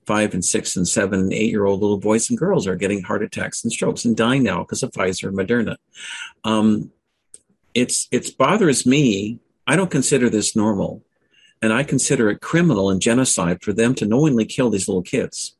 five 0.06 0.34
and 0.34 0.46
six 0.46 0.76
and 0.76 0.88
seven 0.88 1.20
and 1.20 1.34
eight 1.34 1.50
year 1.50 1.66
old 1.66 1.82
little 1.82 1.98
boys 1.98 2.30
and 2.30 2.38
girls 2.38 2.68
are 2.68 2.76
getting 2.76 3.02
heart 3.02 3.24
attacks 3.24 3.64
and 3.64 3.74
strokes 3.74 4.06
and 4.06 4.16
dying 4.16 4.44
now 4.44 4.60
because 4.60 4.84
of 4.84 4.92
Pfizer 4.92 5.28
and 5.30 5.38
Moderna. 5.38 5.78
Um, 6.44 6.92
it's 7.74 8.08
it 8.12 8.38
bothers 8.38 8.86
me. 8.86 9.40
I 9.68 9.76
don't 9.76 9.92
consider 9.92 10.30
this 10.30 10.56
normal, 10.56 11.04
and 11.66 11.74
I 11.74 11.84
consider 11.84 12.30
it 12.30 12.42
criminal 12.42 12.92
and 12.92 13.02
genocide 13.02 13.64
for 13.64 13.74
them 13.74 13.96
to 13.96 14.06
knowingly 14.06 14.46
kill 14.46 14.70
these 14.70 14.88
little 14.88 15.02
kids. 15.02 15.58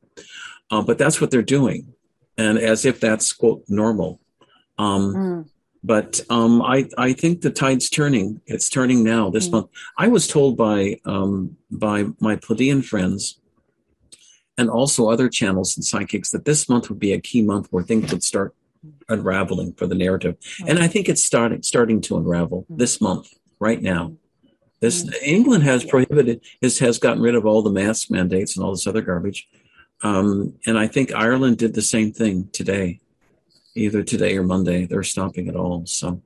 Uh, 0.70 0.84
but 0.84 0.98
that's 1.00 1.20
what 1.20 1.32
they're 1.32 1.42
doing, 1.42 1.94
and 2.38 2.58
as 2.60 2.86
if 2.86 3.00
that's 3.00 3.34
quote 3.34 3.64
normal. 3.68 4.20
Um, 4.78 5.14
mm. 5.16 5.50
But 5.84 6.22
um, 6.30 6.62
I 6.62 6.88
I 6.98 7.14
think 7.14 7.42
the 7.42 7.50
tide's 7.50 7.90
turning. 7.90 8.42
It's 8.46 8.70
turning 8.70 9.04
now 9.04 9.30
this 9.32 9.48
mm. 9.48 9.54
month. 9.54 9.68
I 9.98 10.08
was 10.08 10.28
told 10.28 10.58
by 10.58 11.00
um, 11.06 11.58
by 11.72 12.06
my 12.20 12.36
Pleiadian 12.36 12.86
friends 12.86 13.40
and 14.58 14.70
also 14.70 15.10
other 15.10 15.28
channels 15.30 15.76
and 15.76 15.84
psychics 15.84 16.32
that 16.32 16.46
this 16.46 16.70
month 16.70 16.90
would 16.90 17.00
be 17.00 17.14
a 17.14 17.20
key 17.20 17.42
month 17.42 17.68
where 17.72 17.84
things 17.84 18.12
would 18.12 18.24
start 18.24 18.56
unraveling 19.10 19.74
for 19.74 19.88
the 19.88 19.96
narrative. 19.96 20.38
And 20.68 20.80
I 20.80 20.88
think 20.88 21.10
it's 21.10 21.24
starting 21.24 21.64
starting 21.64 22.02
to 22.02 22.18
unravel 22.18 22.62
mm-hmm. 22.64 22.78
this 22.78 23.02
month, 23.02 23.34
right 23.60 23.82
now. 23.82 24.14
This 24.86 25.04
mm-hmm. 25.04 25.36
England 25.36 25.64
has 25.64 25.84
prohibited 25.84 26.42
has 26.62 26.78
has 26.78 27.00
gotten 27.00 27.24
rid 27.24 27.34
of 27.34 27.46
all 27.46 27.64
the 27.64 27.72
mask 27.72 28.12
mandates 28.12 28.56
and 28.56 28.64
all 28.64 28.72
this 28.72 28.86
other 28.86 29.02
garbage. 29.02 29.50
Um, 30.04 30.54
and 30.68 30.78
I 30.78 30.88
think 30.88 31.12
Ireland 31.12 31.58
did 31.58 31.74
the 31.74 31.82
same 31.82 32.12
thing 32.14 32.50
today, 32.52 33.00
either 33.74 34.04
today 34.04 34.38
or 34.38 34.44
Monday. 34.44 34.86
They're 34.86 35.02
stopping 35.02 35.48
it 35.48 35.56
all. 35.56 35.88
So 35.88 36.22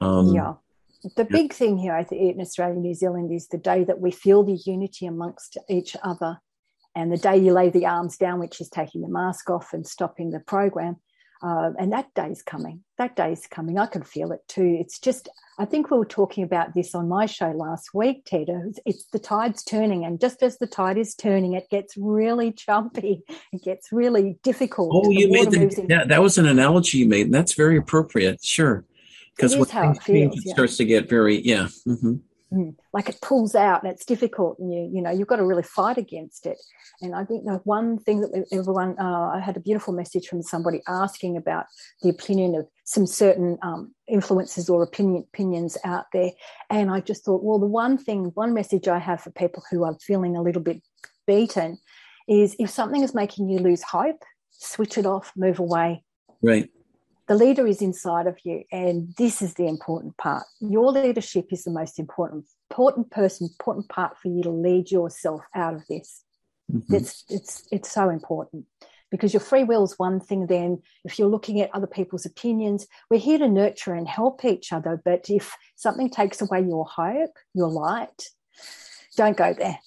um, 0.00 0.34
yeah. 0.34 0.54
The 1.02 1.26
yeah. 1.30 1.36
big 1.38 1.54
thing 1.54 1.78
here, 1.78 1.94
I 1.94 2.04
think, 2.04 2.34
in 2.34 2.40
Australia, 2.42 2.74
and 2.74 2.82
New 2.82 2.92
Zealand, 2.92 3.32
is 3.32 3.48
the 3.48 3.56
day 3.56 3.84
that 3.84 4.00
we 4.00 4.10
feel 4.10 4.42
the 4.42 4.60
unity 4.66 5.06
amongst 5.06 5.56
each 5.66 5.96
other 6.04 6.38
and 6.94 7.10
the 7.10 7.16
day 7.16 7.38
you 7.38 7.54
lay 7.54 7.70
the 7.70 7.86
arms 7.86 8.18
down, 8.18 8.38
which 8.40 8.60
is 8.60 8.68
taking 8.68 9.00
the 9.00 9.08
mask 9.08 9.48
off 9.48 9.72
and 9.72 9.86
stopping 9.86 10.30
the 10.30 10.40
program, 10.40 10.96
uh, 11.42 11.70
and 11.78 11.92
that 11.92 12.12
day's 12.14 12.42
coming. 12.42 12.82
That 12.98 13.16
day's 13.16 13.46
coming. 13.46 13.78
I 13.78 13.86
can 13.86 14.02
feel 14.02 14.30
it 14.32 14.40
too. 14.46 14.76
It's 14.78 14.98
just, 14.98 15.28
I 15.58 15.64
think 15.64 15.90
we 15.90 15.96
were 15.96 16.04
talking 16.04 16.44
about 16.44 16.74
this 16.74 16.94
on 16.94 17.08
my 17.08 17.24
show 17.26 17.50
last 17.52 17.94
week, 17.94 18.24
Ted. 18.26 18.48
It's, 18.84 19.06
the 19.06 19.18
tide's 19.18 19.62
turning, 19.62 20.04
and 20.04 20.20
just 20.20 20.42
as 20.42 20.58
the 20.58 20.66
tide 20.66 20.98
is 20.98 21.14
turning, 21.14 21.54
it 21.54 21.70
gets 21.70 21.96
really 21.96 22.52
chumpy. 22.52 23.22
It 23.52 23.64
gets 23.64 23.90
really 23.90 24.38
difficult. 24.44 24.90
Oh, 24.92 25.10
you 25.10 25.30
made 25.30 25.50
the, 25.50 25.86
yeah, 25.88 26.04
that 26.04 26.22
was 26.22 26.38
an 26.38 26.46
analogy 26.46 26.98
you 26.98 27.08
made, 27.08 27.26
and 27.26 27.34
that's 27.34 27.54
very 27.54 27.76
appropriate. 27.76 28.44
Sure, 28.44 28.84
because 29.34 29.56
when 29.56 29.68
how 29.68 29.90
it, 29.90 30.02
feels, 30.02 30.36
it 30.36 30.42
yeah. 30.46 30.52
starts 30.52 30.76
to 30.76 30.84
get 30.84 31.08
very 31.08 31.40
yeah. 31.40 31.66
Mm-hmm. 31.86 32.16
Mm. 32.52 32.74
like 32.92 33.08
it 33.08 33.20
pulls 33.22 33.54
out 33.54 33.84
and 33.84 33.92
it's 33.92 34.04
difficult 34.04 34.58
and 34.58 34.72
you 34.72 34.90
you 34.92 35.00
know 35.00 35.10
you've 35.10 35.28
got 35.28 35.36
to 35.36 35.46
really 35.46 35.62
fight 35.62 35.98
against 35.98 36.46
it. 36.46 36.58
And 37.00 37.14
i 37.14 37.24
think 37.24 37.44
the 37.44 37.60
one 37.62 37.96
thing 37.96 38.22
that 38.22 38.44
everyone 38.50 38.96
uh, 38.98 39.30
i 39.36 39.38
had 39.38 39.56
a 39.56 39.60
beautiful 39.60 39.94
message 39.94 40.26
from 40.26 40.42
somebody 40.42 40.82
asking 40.88 41.36
about 41.36 41.66
the 42.02 42.08
opinion 42.08 42.56
of 42.56 42.66
some 42.82 43.06
certain 43.06 43.56
um, 43.62 43.94
influences 44.08 44.68
or 44.68 44.82
opinion, 44.82 45.24
opinions 45.32 45.78
out 45.84 46.06
there. 46.12 46.32
And 46.70 46.90
i 46.90 47.00
just 47.00 47.24
thought 47.24 47.44
well 47.44 47.60
the 47.60 47.66
one 47.66 47.96
thing 47.96 48.32
one 48.34 48.52
message 48.52 48.88
i 48.88 48.98
have 48.98 49.20
for 49.20 49.30
people 49.30 49.62
who 49.70 49.84
are 49.84 49.96
feeling 50.04 50.36
a 50.36 50.42
little 50.42 50.62
bit 50.62 50.82
beaten 51.28 51.78
is 52.28 52.56
if 52.58 52.68
something 52.68 53.02
is 53.02 53.14
making 53.14 53.48
you 53.48 53.60
lose 53.60 53.82
hope 53.82 54.24
switch 54.50 54.98
it 54.98 55.06
off 55.06 55.32
move 55.36 55.60
away. 55.60 56.02
Right 56.42 56.68
the 57.30 57.36
leader 57.36 57.64
is 57.64 57.80
inside 57.80 58.26
of 58.26 58.36
you 58.42 58.64
and 58.72 59.14
this 59.16 59.40
is 59.40 59.54
the 59.54 59.68
important 59.68 60.16
part. 60.16 60.42
Your 60.58 60.90
leadership 60.90 61.52
is 61.52 61.62
the 61.62 61.70
most 61.70 62.00
important 62.00 62.44
important 62.68 63.08
person 63.12 63.48
important 63.48 63.88
part 63.88 64.18
for 64.18 64.26
you 64.26 64.42
to 64.42 64.50
lead 64.50 64.90
yourself 64.90 65.42
out 65.54 65.74
of 65.74 65.86
this. 65.88 66.24
Mm-hmm. 66.72 66.92
it's 66.92 67.24
it's 67.28 67.68
it's 67.70 67.88
so 67.88 68.08
important 68.08 68.64
because 69.12 69.32
your 69.32 69.40
free 69.40 69.62
will 69.62 69.84
is 69.84 69.96
one 69.96 70.18
thing 70.18 70.48
then. 70.48 70.82
If 71.04 71.20
you're 71.20 71.28
looking 71.28 71.60
at 71.60 71.72
other 71.72 71.86
people's 71.86 72.26
opinions 72.26 72.88
we're 73.08 73.20
here 73.20 73.38
to 73.38 73.48
nurture 73.48 73.94
and 73.94 74.08
help 74.08 74.44
each 74.44 74.72
other 74.72 75.00
but 75.04 75.30
if 75.30 75.56
something 75.76 76.10
takes 76.10 76.42
away 76.42 76.62
your 76.62 76.84
hope 76.84 77.34
your 77.54 77.68
light 77.68 78.24
don't 79.16 79.36
go 79.36 79.54
there. 79.54 79.78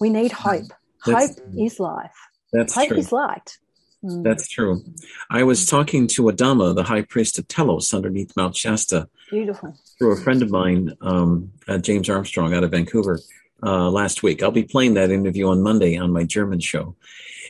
We 0.00 0.08
need 0.08 0.32
hope. 0.32 0.64
that's, 1.04 1.38
hope 1.38 1.46
is 1.58 1.78
life. 1.78 2.16
That's 2.54 2.74
hope 2.74 2.88
true. 2.88 2.96
is 2.96 3.12
light 3.12 3.58
Mm. 4.06 4.22
That's 4.22 4.48
true. 4.48 4.84
I 5.30 5.42
was 5.42 5.66
talking 5.66 6.06
to 6.08 6.24
Adama, 6.24 6.74
the 6.74 6.84
high 6.84 7.02
priest 7.02 7.38
of 7.38 7.48
Telos 7.48 7.92
underneath 7.92 8.36
Mount 8.36 8.56
Shasta. 8.56 9.08
Beautiful. 9.30 9.76
Through 9.98 10.12
a 10.12 10.16
friend 10.16 10.42
of 10.42 10.50
mine, 10.50 10.92
um, 11.00 11.50
uh, 11.66 11.78
James 11.78 12.08
Armstrong 12.08 12.54
out 12.54 12.64
of 12.64 12.70
Vancouver, 12.70 13.18
uh, 13.62 13.90
last 13.90 14.22
week. 14.22 14.42
I'll 14.42 14.50
be 14.50 14.64
playing 14.64 14.94
that 14.94 15.10
interview 15.10 15.48
on 15.48 15.62
Monday 15.62 15.96
on 15.96 16.12
my 16.12 16.24
German 16.24 16.60
show. 16.60 16.94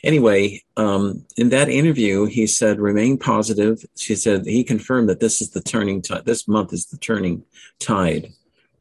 Anyway, 0.03 0.63
um, 0.77 1.25
in 1.37 1.49
that 1.49 1.69
interview, 1.69 2.25
he 2.25 2.47
said, 2.47 2.79
remain 2.79 3.17
positive. 3.17 3.83
She 3.95 4.15
said 4.15 4.45
he 4.45 4.63
confirmed 4.63 5.09
that 5.09 5.19
this 5.19 5.41
is 5.41 5.51
the 5.51 5.61
turning 5.61 6.01
tide. 6.01 6.25
This 6.25 6.47
month 6.47 6.71
is 6.73 6.85
the 6.87 6.97
turning 6.97 7.43
tide 7.79 8.31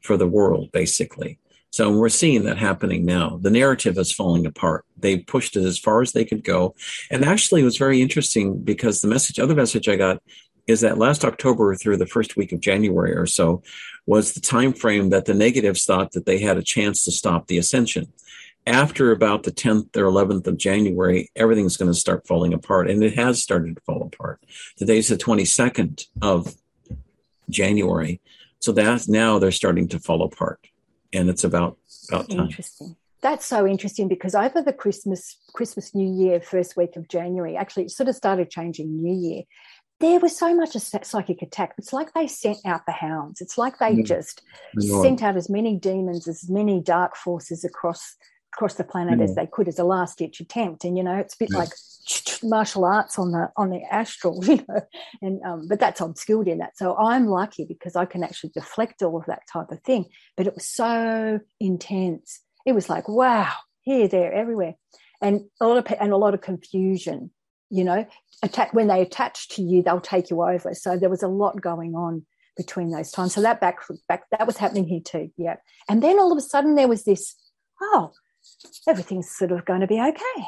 for 0.03 0.17
the 0.17 0.27
world, 0.27 0.71
basically. 0.73 1.39
So 1.77 1.91
we're 1.91 2.09
seeing 2.09 2.45
that 2.45 2.57
happening 2.57 3.05
now. 3.05 3.39
The 3.43 3.51
narrative 3.51 3.99
is 3.99 4.11
falling 4.11 4.47
apart. 4.47 4.87
They 4.97 5.19
pushed 5.19 5.57
it 5.57 5.65
as 5.67 5.79
far 5.79 6.01
as 6.01 6.13
they 6.13 6.25
could 6.25 6.43
go. 6.43 6.75
And 7.11 7.23
actually, 7.23 7.61
it 7.61 7.67
was 7.67 7.77
very 7.77 8.01
interesting 8.01 8.63
because 8.63 9.03
the 9.03 9.09
message, 9.09 9.39
other 9.39 9.55
message 9.55 9.87
I 9.87 9.97
got 9.97 10.23
is 10.67 10.81
that 10.81 10.97
last 10.97 11.23
October 11.23 11.75
through 11.75 11.99
the 11.99 12.07
first 12.07 12.35
week 12.35 12.53
of 12.53 12.61
January 12.61 13.15
or 13.15 13.27
so 13.27 13.63
was 14.07 14.33
the 14.33 14.41
time 14.41 14.73
frame 14.73 15.11
that 15.11 15.27
the 15.27 15.35
negatives 15.35 15.85
thought 15.85 16.13
that 16.13 16.25
they 16.25 16.39
had 16.39 16.57
a 16.57 16.63
chance 16.63 17.05
to 17.05 17.13
stop 17.13 17.47
the 17.47 17.59
ascension. 17.59 18.11
After 18.67 19.13
about 19.13 19.43
the 19.43 19.53
10th 19.53 19.95
or 19.99 20.05
11th 20.05 20.47
of 20.47 20.57
January, 20.57 21.31
everything's 21.37 21.77
going 21.77 21.93
to 21.93 21.99
start 21.99 22.27
falling 22.27 22.55
apart. 22.55 22.89
And 22.89 23.05
it 23.05 23.17
has 23.17 23.43
started 23.43 23.77
to 23.77 23.83
fall 23.83 24.03
apart. 24.03 24.43
Today's 24.79 25.09
the 25.09 25.17
22nd 25.19 26.07
of 26.23 26.55
January. 27.51 28.23
So 28.61 28.73
that's 28.73 29.09
now 29.09 29.39
they're 29.39 29.53
starting 29.53 29.89
to 29.89 29.99
fall 29.99 30.23
apart 30.23 30.67
and 31.13 31.29
it's 31.29 31.45
about 31.45 31.79
about 32.09 32.29
time. 32.29 32.41
Interesting. 32.41 32.97
That's 33.23 33.47
so 33.47 33.67
interesting 33.67 34.09
because 34.09 34.35
over 34.35 34.63
the 34.63 34.73
Christmas 34.73 35.39
Christmas 35.55 35.95
New 35.95 36.09
Year 36.09 36.41
first 36.41 36.77
week 36.77 36.97
of 36.97 37.09
January, 37.09 37.57
actually 37.57 37.85
it 37.85 37.91
sort 37.91 38.09
of 38.09 38.15
started 38.15 38.51
changing 38.51 39.03
New 39.03 39.15
Year. 39.15 39.43
There 39.99 40.21
was 40.21 40.37
so 40.37 40.55
much 40.55 40.75
a 40.75 40.81
psychic 40.81 41.41
attack. 41.41 41.73
It's 41.79 41.93
like 41.93 42.13
they 42.13 42.27
sent 42.27 42.59
out 42.67 42.85
the 42.85 42.93
hounds. 42.93 43.41
It's 43.41 43.57
like 43.57 43.79
they 43.79 44.03
just 44.03 44.43
sent 44.79 45.23
out 45.23 45.39
as 45.39 45.49
many 45.49 45.75
demons, 45.77 46.29
as 46.29 46.51
many 46.51 46.83
dark 46.83 47.17
forces 47.17 47.65
across 47.65 48.15
across 48.57 48.75
the 48.75 48.85
planet 48.85 49.21
as 49.21 49.35
they 49.35 49.47
could 49.47 49.69
as 49.69 49.79
a 49.79 49.85
last 49.85 50.19
ditch 50.19 50.41
attempt. 50.41 50.85
And 50.85 50.97
you 50.97 51.05
know, 51.05 51.17
it's 51.17 51.35
a 51.35 51.39
bit 51.39 51.51
like 51.51 51.69
martial 52.43 52.85
arts 52.85 53.19
on 53.19 53.33
the 53.33 53.51
on 53.57 53.71
the 53.71 53.83
astral, 53.91 54.43
you 54.45 54.65
know. 54.69 54.81
And 55.21 55.43
um, 55.43 55.69
but 55.69 55.79
that's 55.79 56.01
I'm 56.01 56.17
skilled 56.17 56.49
in 56.49 56.59
that, 56.59 56.77
so 56.77 56.97
I'm 56.97 57.27
lucky 57.27 57.65
because 57.65 57.97
I 57.97 58.07
can 58.07 58.25
actually 58.25 58.51
deflect 58.51 59.03
all 59.03 59.19
of 59.19 59.27
that 59.27 59.43
type 59.53 59.71
of 59.71 59.83
thing. 59.83 60.07
But 60.37 60.47
it 60.47 60.55
was 60.55 60.67
so 60.67 61.41
intense. 61.61 62.41
It 62.65 62.73
was 62.73 62.89
like 62.89 63.09
wow, 63.09 63.53
here, 63.83 64.09
there, 64.09 64.33
everywhere, 64.33 64.75
and 65.21 65.43
a 65.61 65.67
lot 65.67 65.79
of 65.79 65.97
and 66.01 66.13
a 66.13 66.17
lot 66.17 66.35
of 66.35 66.41
confusion. 66.41 67.31
You 67.69 67.85
know, 67.85 68.07
attack 68.43 68.73
when 68.73 68.87
they 68.87 69.03
attach 69.03 69.49
to 69.51 69.63
you, 69.63 69.83
they'll 69.83 70.01
take 70.01 70.31
you 70.31 70.43
over. 70.43 70.73
So 70.73 70.97
there 70.97 71.11
was 71.11 71.23
a 71.23 71.29
lot 71.29 71.61
going 71.61 71.95
on 71.95 72.25
between 72.57 72.91
those 72.91 73.11
times. 73.11 73.35
So 73.35 73.43
that 73.43 73.61
back 73.61 73.81
back 74.09 74.23
that 74.31 74.47
was 74.47 74.57
happening 74.57 74.87
here 74.87 75.01
too. 75.05 75.31
Yeah, 75.37 75.57
and 75.91 76.03
then 76.03 76.19
all 76.19 76.33
of 76.33 76.39
a 76.39 76.43
sudden 76.43 76.75
there 76.75 76.89
was 76.89 77.05
this. 77.05 77.35
Oh, 77.83 78.13
everything's 78.89 79.31
sort 79.31 79.53
of 79.53 79.65
going 79.65 79.81
to 79.81 79.87
be 79.87 80.01
okay. 80.01 80.45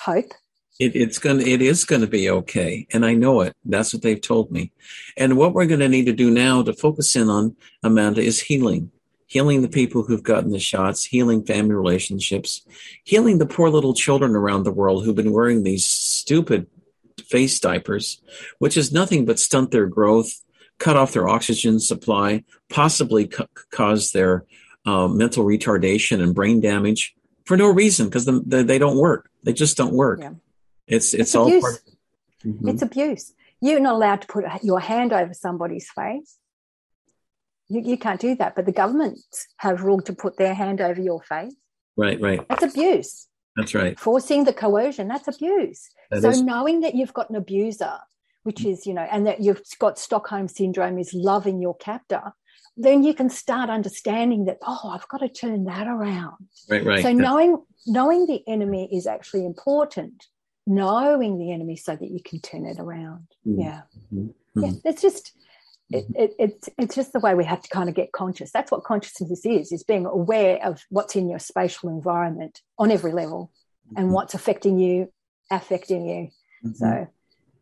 Hope. 0.00 0.32
It, 0.80 0.96
it's 0.96 1.18
going 1.18 1.38
to, 1.38 1.48
it 1.48 1.60
is 1.60 1.84
going 1.84 2.00
to 2.00 2.06
be 2.06 2.30
okay. 2.30 2.86
And 2.92 3.04
I 3.04 3.14
know 3.14 3.42
it. 3.42 3.54
That's 3.64 3.92
what 3.92 4.02
they've 4.02 4.20
told 4.20 4.50
me. 4.50 4.72
And 5.16 5.36
what 5.36 5.52
we're 5.52 5.66
going 5.66 5.80
to 5.80 5.88
need 5.88 6.06
to 6.06 6.12
do 6.12 6.30
now 6.30 6.62
to 6.62 6.72
focus 6.72 7.14
in 7.14 7.28
on, 7.28 7.56
Amanda, 7.82 8.22
is 8.22 8.40
healing. 8.40 8.90
Healing 9.26 9.62
the 9.62 9.68
people 9.68 10.02
who've 10.02 10.22
gotten 10.22 10.50
the 10.50 10.58
shots, 10.58 11.04
healing 11.04 11.44
family 11.44 11.74
relationships, 11.74 12.66
healing 13.04 13.38
the 13.38 13.46
poor 13.46 13.70
little 13.70 13.94
children 13.94 14.34
around 14.34 14.64
the 14.64 14.72
world 14.72 15.04
who've 15.04 15.16
been 15.16 15.32
wearing 15.32 15.62
these 15.62 15.86
stupid 15.86 16.66
face 17.24 17.58
diapers, 17.60 18.20
which 18.58 18.76
is 18.76 18.92
nothing 18.92 19.24
but 19.24 19.38
stunt 19.38 19.70
their 19.70 19.86
growth, 19.86 20.42
cut 20.78 20.96
off 20.96 21.12
their 21.12 21.28
oxygen 21.28 21.80
supply, 21.80 22.44
possibly 22.68 23.30
cause 23.70 24.12
their 24.12 24.44
uh, 24.84 25.08
mental 25.08 25.44
retardation 25.44 26.22
and 26.22 26.34
brain 26.34 26.60
damage 26.60 27.14
for 27.44 27.56
no 27.56 27.68
reason 27.68 28.06
because 28.06 28.24
the, 28.24 28.42
the, 28.46 28.62
they 28.62 28.78
don't 28.78 28.96
work. 28.96 29.30
They 29.42 29.52
just 29.52 29.76
don't 29.76 29.94
work. 29.94 30.20
Yeah. 30.20 30.32
It's, 30.86 31.14
it's, 31.14 31.22
it's 31.22 31.34
all 31.34 31.46
abuse. 31.46 31.80
Mm-hmm. 32.44 32.68
It's 32.68 32.82
abuse. 32.82 33.32
You're 33.60 33.80
not 33.80 33.94
allowed 33.94 34.22
to 34.22 34.26
put 34.26 34.44
your 34.62 34.80
hand 34.80 35.12
over 35.12 35.32
somebody's 35.34 35.88
face. 35.90 36.36
You, 37.68 37.80
you 37.80 37.96
can't 37.96 38.20
do 38.20 38.34
that. 38.36 38.56
But 38.56 38.66
the 38.66 38.72
governments 38.72 39.46
have 39.58 39.82
ruled 39.82 40.06
to 40.06 40.12
put 40.12 40.36
their 40.36 40.54
hand 40.54 40.80
over 40.80 41.00
your 41.00 41.22
face. 41.22 41.54
Right, 41.96 42.20
right. 42.20 42.46
That's 42.48 42.64
abuse. 42.64 43.28
That's 43.56 43.74
right. 43.74 43.98
Forcing 43.98 44.44
the 44.44 44.52
coercion, 44.52 45.08
that's 45.08 45.28
abuse. 45.28 45.90
That 46.10 46.22
so 46.22 46.30
is. 46.30 46.42
knowing 46.42 46.80
that 46.80 46.94
you've 46.94 47.12
got 47.12 47.30
an 47.30 47.36
abuser, 47.36 47.98
which 48.44 48.64
is, 48.64 48.86
you 48.86 48.94
know, 48.94 49.06
and 49.10 49.26
that 49.26 49.40
you've 49.40 49.62
got 49.78 49.98
Stockholm 49.98 50.48
syndrome 50.48 50.98
is 50.98 51.12
loving 51.14 51.60
your 51.60 51.76
captor, 51.76 52.32
then 52.76 53.02
you 53.02 53.14
can 53.14 53.28
start 53.28 53.70
understanding 53.70 54.46
that, 54.46 54.58
oh, 54.62 54.90
I've 54.92 55.08
got 55.08 55.18
to 55.18 55.28
turn 55.28 55.64
that 55.64 55.86
around. 55.86 56.48
Right, 56.68 56.84
right. 56.84 57.02
So 57.02 57.08
yeah. 57.08 57.14
knowing 57.14 57.62
knowing 57.86 58.26
the 58.26 58.42
enemy 58.46 58.88
is 58.92 59.06
actually 59.06 59.44
important. 59.44 60.26
Knowing 60.66 61.38
the 61.38 61.50
enemy 61.52 61.76
so 61.76 61.96
that 61.96 62.10
you 62.10 62.20
can 62.24 62.40
turn 62.40 62.66
it 62.66 62.78
around. 62.78 63.26
Mm-hmm. 63.46 63.60
Yeah. 63.60 63.82
Mm-hmm. 64.14 64.62
Yeah. 64.62 64.70
It's 64.84 65.02
just 65.02 65.32
it, 65.90 66.06
it, 66.14 66.34
it's 66.38 66.68
it's 66.78 66.94
just 66.94 67.12
the 67.12 67.20
way 67.20 67.34
we 67.34 67.44
have 67.44 67.62
to 67.62 67.68
kind 67.68 67.88
of 67.88 67.94
get 67.94 68.12
conscious. 68.12 68.52
That's 68.52 68.70
what 68.70 68.84
consciousness 68.84 69.44
is: 69.44 69.72
is 69.72 69.82
being 69.82 70.06
aware 70.06 70.64
of 70.64 70.82
what's 70.88 71.16
in 71.16 71.28
your 71.28 71.40
spatial 71.40 71.90
environment 71.90 72.60
on 72.78 72.90
every 72.90 73.12
level, 73.12 73.50
and 73.96 74.06
mm-hmm. 74.06 74.14
what's 74.14 74.34
affecting 74.34 74.78
you, 74.78 75.12
affecting 75.50 76.06
you. 76.06 76.28
Mm-hmm. 76.64 76.74
So, 76.74 77.08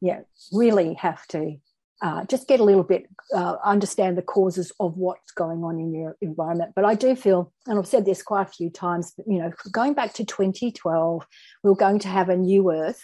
yeah, 0.01 0.21
really 0.53 0.95
have 0.95 1.27
to 1.29 1.57
uh, 2.03 2.25
just 2.25 2.49
get 2.49 2.61
a 2.61 2.65
little 2.65 2.83
bit 2.83 3.07
uh, 3.35 3.57
understand 3.65 4.17
the 4.17 4.23
causes 4.23 4.73
of 4.81 4.97
what's 4.97 5.33
going 5.33 5.63
on 5.63 5.79
in 5.79 5.95
your 5.95 6.17
environment. 6.21 6.73
But 6.75 6.85
I 6.85 6.95
do 6.95 7.15
feel, 7.15 7.53
and 7.67 7.79
I've 7.79 7.87
said 7.87 8.05
this 8.05 8.23
quite 8.23 8.49
a 8.49 8.51
few 8.51 8.71
times, 8.71 9.13
you 9.27 9.39
know, 9.39 9.53
going 9.71 9.95
back 9.95 10.15
to 10.15 10.25
2012, 10.25 11.27
we 11.63 11.71
are 11.71 11.75
going 11.75 11.99
to 12.01 12.09
have 12.09 12.29
a 12.29 12.37
new 12.37 12.73
Earth, 12.73 13.03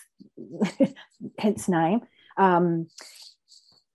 hence 1.38 1.68
name. 1.68 2.00
Um, 2.36 2.88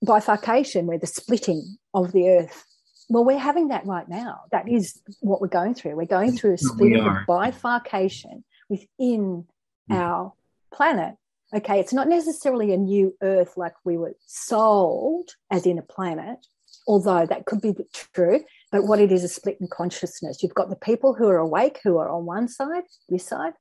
bifurcation, 0.02 0.88
where 0.88 0.98
the 0.98 1.08
splitting 1.08 1.78
of 1.94 2.12
the 2.12 2.30
earth. 2.30 2.66
Well, 3.10 3.26
we're 3.26 3.38
having 3.38 3.70
that 3.70 3.86
right 3.86 4.08
now. 4.08 4.42
That 4.52 4.70
is 4.70 5.02
what 5.20 5.42
we're 5.42 5.48
going 5.48 5.76
through. 5.76 5.96
We're 5.96 6.06
going 6.06 6.32
through 6.32 6.54
a 6.54 6.58
splitting 6.58 7.06
of 7.06 7.18
bifurcation 7.28 8.44
within 8.70 9.46
mm. 9.90 9.96
our 9.96 10.34
planet. 10.74 11.16
Okay, 11.54 11.80
it's 11.80 11.94
not 11.94 12.08
necessarily 12.08 12.74
a 12.74 12.78
new 12.78 13.16
earth 13.22 13.58
like 13.58 13.74
we 13.84 13.98
were 13.98 14.16
sold, 14.26 15.32
as 15.52 15.66
in 15.66 15.78
a 15.78 15.82
planet, 15.82 16.46
although 16.88 17.26
that 17.26 17.46
could 17.46 17.62
be 17.62 17.74
true. 18.14 18.44
But 18.72 18.86
what 18.86 19.00
it 19.00 19.12
is, 19.12 19.24
a 19.24 19.28
split 19.28 19.58
in 19.60 19.68
consciousness. 19.68 20.42
You've 20.42 20.54
got 20.54 20.70
the 20.70 20.78
people 20.78 21.14
who 21.14 21.28
are 21.28 21.38
awake, 21.38 21.80
who 21.84 21.98
are 21.98 22.10
on 22.10 22.26
one 22.26 22.48
side, 22.48 22.84
this 23.10 23.28
side. 23.28 23.54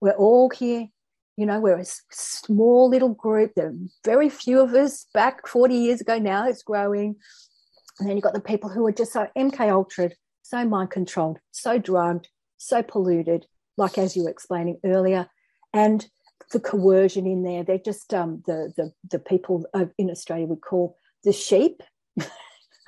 We're 0.00 0.12
all 0.12 0.50
here 0.50 0.88
you 1.36 1.44
know, 1.44 1.60
we're 1.60 1.78
a 1.78 1.84
small 2.10 2.88
little 2.88 3.10
group. 3.10 3.52
There 3.54 3.68
are 3.68 3.74
very 4.04 4.30
few 4.30 4.60
of 4.60 4.72
us 4.74 5.06
back 5.12 5.46
40 5.46 5.74
years 5.74 6.00
ago. 6.00 6.18
Now 6.18 6.48
it's 6.48 6.62
growing. 6.62 7.16
And 7.98 8.08
then 8.08 8.16
you've 8.16 8.24
got 8.24 8.34
the 8.34 8.40
people 8.40 8.70
who 8.70 8.86
are 8.86 8.92
just 8.92 9.12
so 9.12 9.28
MK 9.36 9.70
ultra, 9.70 10.10
so 10.42 10.64
mind 10.64 10.90
controlled, 10.90 11.38
so 11.50 11.78
drugged, 11.78 12.28
so 12.56 12.82
polluted, 12.82 13.46
like 13.76 13.98
as 13.98 14.16
you 14.16 14.24
were 14.24 14.30
explaining 14.30 14.78
earlier. 14.84 15.28
And 15.74 16.06
the 16.52 16.60
coercion 16.60 17.26
in 17.26 17.42
there, 17.42 17.64
they're 17.64 17.78
just 17.78 18.12
um, 18.14 18.42
the, 18.46 18.72
the, 18.76 18.92
the 19.10 19.18
people 19.18 19.66
in 19.98 20.10
Australia 20.10 20.46
we 20.46 20.56
call 20.56 20.96
the 21.24 21.32
sheep. 21.32 21.82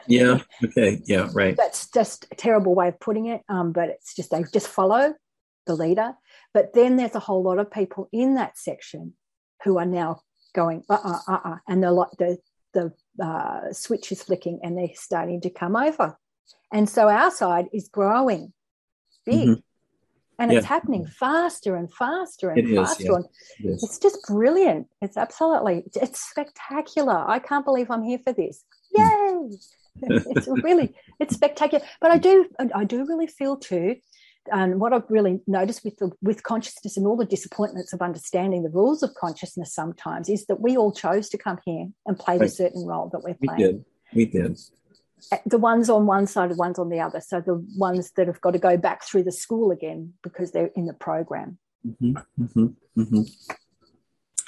yeah. 0.06 0.38
Okay. 0.64 1.00
Yeah. 1.04 1.28
Right. 1.32 1.56
That's 1.56 1.90
just 1.90 2.26
a 2.30 2.34
terrible 2.34 2.74
way 2.74 2.88
of 2.88 3.00
putting 3.00 3.26
it. 3.26 3.42
Um, 3.48 3.72
but 3.72 3.88
it's 3.88 4.14
just 4.14 4.30
they 4.30 4.44
just 4.52 4.68
follow 4.68 5.14
the 5.66 5.74
leader. 5.74 6.14
But 6.54 6.72
then 6.72 6.96
there's 6.96 7.14
a 7.14 7.20
whole 7.20 7.42
lot 7.42 7.58
of 7.58 7.70
people 7.70 8.08
in 8.12 8.34
that 8.36 8.58
section 8.58 9.14
who 9.64 9.78
are 9.78 9.86
now 9.86 10.22
going, 10.54 10.84
uh 10.88 10.94
uh-uh, 10.94 11.32
uh, 11.32 11.40
uh, 11.44 11.56
and 11.68 11.82
the, 11.82 11.92
like 11.92 12.10
the, 12.18 12.38
the 12.74 12.92
uh, 13.22 13.72
switch 13.72 14.12
is 14.12 14.22
flicking 14.22 14.60
and 14.62 14.78
they're 14.78 14.88
starting 14.94 15.40
to 15.42 15.50
come 15.50 15.76
over. 15.76 16.16
And 16.72 16.88
so 16.88 17.08
our 17.08 17.30
side 17.30 17.66
is 17.72 17.88
growing 17.88 18.52
big. 19.28 19.48
Mm-hmm. 19.48 19.60
And 20.38 20.52
yeah. 20.52 20.58
it's 20.58 20.66
happening 20.66 21.06
faster 21.06 21.74
and 21.74 21.92
faster 21.92 22.50
and 22.50 22.58
it 22.58 22.76
faster. 22.76 23.18
Is, 23.18 23.26
yeah. 23.58 23.70
it 23.72 23.80
it's 23.82 23.98
just 23.98 24.18
brilliant. 24.26 24.86
It's 25.02 25.16
absolutely, 25.16 25.84
it's 25.94 26.20
spectacular. 26.20 27.24
I 27.28 27.40
can't 27.40 27.64
believe 27.64 27.90
I'm 27.90 28.04
here 28.04 28.20
for 28.24 28.32
this. 28.32 28.64
Yay! 28.94 29.50
it's 30.02 30.46
really, 30.62 30.94
it's 31.18 31.34
spectacular. 31.34 31.84
But 32.00 32.12
I 32.12 32.18
do, 32.18 32.48
I 32.74 32.84
do 32.84 33.04
really 33.04 33.26
feel 33.26 33.56
too 33.56 33.96
and 34.52 34.80
what 34.80 34.92
I've 34.92 35.08
really 35.08 35.40
noticed 35.46 35.84
with 35.84 35.96
the, 35.98 36.10
with 36.22 36.42
consciousness 36.42 36.96
and 36.96 37.06
all 37.06 37.16
the 37.16 37.24
disappointments 37.24 37.92
of 37.92 38.02
understanding 38.02 38.62
the 38.62 38.70
rules 38.70 39.02
of 39.02 39.14
consciousness 39.14 39.74
sometimes 39.74 40.28
is 40.28 40.46
that 40.46 40.60
we 40.60 40.76
all 40.76 40.92
chose 40.92 41.28
to 41.30 41.38
come 41.38 41.58
here 41.64 41.88
and 42.06 42.18
play 42.18 42.34
right. 42.34 42.46
the 42.46 42.48
certain 42.48 42.86
role 42.86 43.08
that 43.12 43.22
we're 43.22 43.36
playing. 43.42 43.56
We 43.56 43.64
did. 43.64 43.84
We 44.14 44.26
did. 44.26 44.58
The 45.46 45.58
ones 45.58 45.90
on 45.90 46.06
one 46.06 46.26
side, 46.26 46.50
the 46.50 46.56
ones 46.56 46.78
on 46.78 46.88
the 46.88 47.00
other. 47.00 47.20
So 47.20 47.40
the 47.40 47.64
ones 47.76 48.12
that 48.16 48.26
have 48.26 48.40
got 48.40 48.52
to 48.52 48.58
go 48.58 48.76
back 48.76 49.04
through 49.04 49.24
the 49.24 49.32
school 49.32 49.70
again 49.70 50.14
because 50.22 50.52
they're 50.52 50.70
in 50.74 50.86
the 50.86 50.94
program. 50.94 51.58
Mm-hmm, 51.86 52.42
mm-hmm, 52.42 53.00
mm-hmm. 53.00 53.22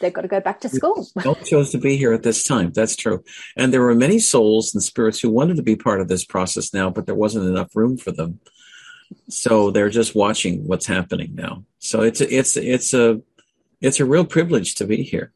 They've 0.01 0.13
got 0.13 0.23
to 0.23 0.29
go 0.29 0.41
back 0.41 0.61
to 0.63 0.69
school. 0.69 1.07
All 1.27 1.35
chose 1.35 1.71
to 1.73 1.79
be 1.79 1.97
here 1.97 2.13
at 2.13 2.23
this 2.23 2.43
time. 2.43 2.73
That's 2.73 2.97
true. 2.97 3.23
And 3.57 3.73
there 3.73 3.83
were 3.83 3.95
many 3.95 4.19
souls 4.19 4.75
and 4.75 4.83
spirits 4.83 5.21
who 5.21 5.31
wanted 5.31 5.57
to 5.57 5.63
be 5.63 5.77
part 5.77 6.01
of 6.01 6.09
this 6.09 6.25
process 6.25 6.73
now, 6.73 6.89
but 6.89 7.05
there 7.07 7.15
wasn't 7.15 7.47
enough 7.47 7.77
room 7.77 7.99
for 7.99 8.11
them 8.11 8.41
so 9.29 9.71
they're 9.71 9.91
just 9.91 10.15
watching 10.15 10.67
what's 10.67 10.87
happening 10.87 11.35
now. 11.35 11.65
So 11.79 12.03
it's 12.03 12.21
a, 12.21 12.35
it's 12.35 12.57
it's 12.57 12.95
a 12.95 13.21
it's 13.81 14.01
a 14.01 14.05
real 14.05 14.25
privilege 14.25 14.77
to 14.77 14.87
be 14.87 15.03
here. 15.03 15.33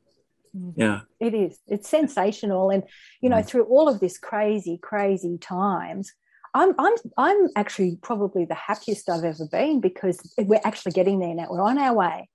Yeah, 0.76 1.00
it 1.20 1.34
is. 1.34 1.58
It's 1.66 1.88
sensational, 1.88 2.70
and 2.70 2.84
you 3.20 3.28
know, 3.28 3.38
mm. 3.38 3.46
through 3.46 3.64
all 3.64 3.88
of 3.88 4.00
this 4.00 4.18
crazy, 4.18 4.78
crazy 4.80 5.36
times, 5.38 6.12
I'm 6.54 6.74
I'm 6.78 6.94
I'm 7.16 7.48
actually 7.56 7.98
probably 8.02 8.44
the 8.44 8.54
happiest 8.54 9.10
I've 9.10 9.24
ever 9.24 9.46
been 9.50 9.80
because 9.80 10.20
we're 10.38 10.60
actually 10.64 10.92
getting 10.92 11.18
there 11.18 11.34
now. 11.34 11.48
We're 11.50 11.62
on 11.62 11.78
our 11.78 11.94
way. 11.94 12.28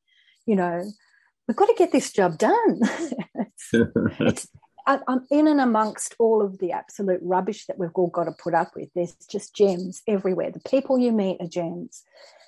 You 0.45 0.55
know, 0.55 0.83
we've 1.47 1.57
got 1.57 1.67
to 1.67 1.75
get 1.77 1.91
this 1.91 2.11
job 2.11 2.37
done. 2.37 2.79
it's, 3.35 3.69
it's, 4.19 4.47
I'm 4.85 5.25
in 5.29 5.47
and 5.47 5.61
amongst 5.61 6.15
all 6.19 6.41
of 6.41 6.57
the 6.57 6.71
absolute 6.71 7.19
rubbish 7.21 7.67
that 7.67 7.77
we've 7.77 7.91
all 7.93 8.09
got 8.09 8.23
to 8.23 8.31
put 8.31 8.55
up 8.55 8.71
with. 8.75 8.89
There's 8.95 9.15
just 9.29 9.55
gems 9.55 10.01
everywhere. 10.07 10.51
The 10.51 10.67
people 10.67 10.97
you 10.97 11.11
meet 11.11 11.37
are 11.39 11.47
gems. 11.47 12.03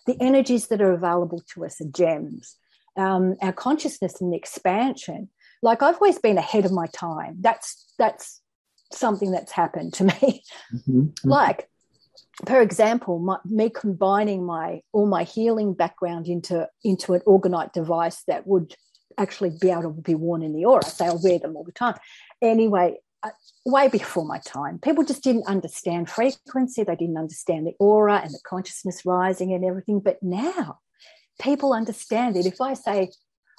The 0.08 0.18
energies 0.20 0.68
that 0.68 0.82
are 0.82 0.94
available 0.94 1.44
to 1.54 1.66
us 1.66 1.80
are 1.82 1.90
gems. 1.90 2.58
Um, 2.98 3.36
our 3.42 3.54
consciousness 3.54 4.20
and 4.20 4.34
the 4.34 4.38
expansion. 4.38 5.30
Like 5.62 5.82
I've 5.82 5.96
always 5.96 6.20
been 6.20 6.38
ahead 6.38 6.66
of 6.66 6.72
my 6.72 6.88
time. 6.88 7.38
That's 7.40 7.94
that's 7.98 8.42
something 8.92 9.32
that's 9.32 9.52
happened 9.52 9.94
to 9.96 10.06
me. 10.06 10.44
Mm-hmm. 10.74 10.92
mm-hmm. 11.02 11.30
Like, 11.30 11.70
for 12.46 12.62
example, 12.62 13.20
my, 13.20 13.38
me 13.46 13.70
combining 13.70 14.46
my 14.46 14.82
all 14.92 15.08
my 15.08 15.24
healing 15.24 15.74
background 15.74 16.28
into 16.28 16.68
into 16.84 17.14
an 17.14 17.22
orgonite 17.28 17.74
device 17.74 18.24
that 18.28 18.48
would 18.48 18.76
actually 19.18 19.52
be 19.60 19.70
able 19.70 19.84
to 19.84 20.02
be 20.02 20.16
worn 20.16 20.42
in 20.42 20.54
the 20.54 20.66
aura. 20.66 20.84
So 20.84 21.06
I'll 21.06 21.22
wear 21.22 21.38
them 21.38 21.56
all 21.56 21.64
the 21.64 21.72
time 21.72 21.96
anyway, 22.42 22.98
uh, 23.24 23.30
way 23.66 23.88
before 23.88 24.26
my 24.26 24.40
time, 24.40 24.80
people 24.80 25.04
just 25.04 25.24
didn't 25.24 25.48
understand 25.48 26.10
frequency. 26.10 26.84
They 26.84 26.96
didn't 26.96 27.18
understand 27.18 27.68
the 27.68 27.76
aura 27.80 28.20
and 28.24 28.32
the 28.32 28.40
consciousness 28.46 29.06
rising 29.06 29.54
and 29.54 29.64
everything. 29.64 30.00
But 30.00 30.22
now 30.22 30.80
people 31.40 31.74
understand 31.74 32.36
it. 32.36 32.46
If 32.46 32.60
I 32.60 32.74
say, 32.74 33.12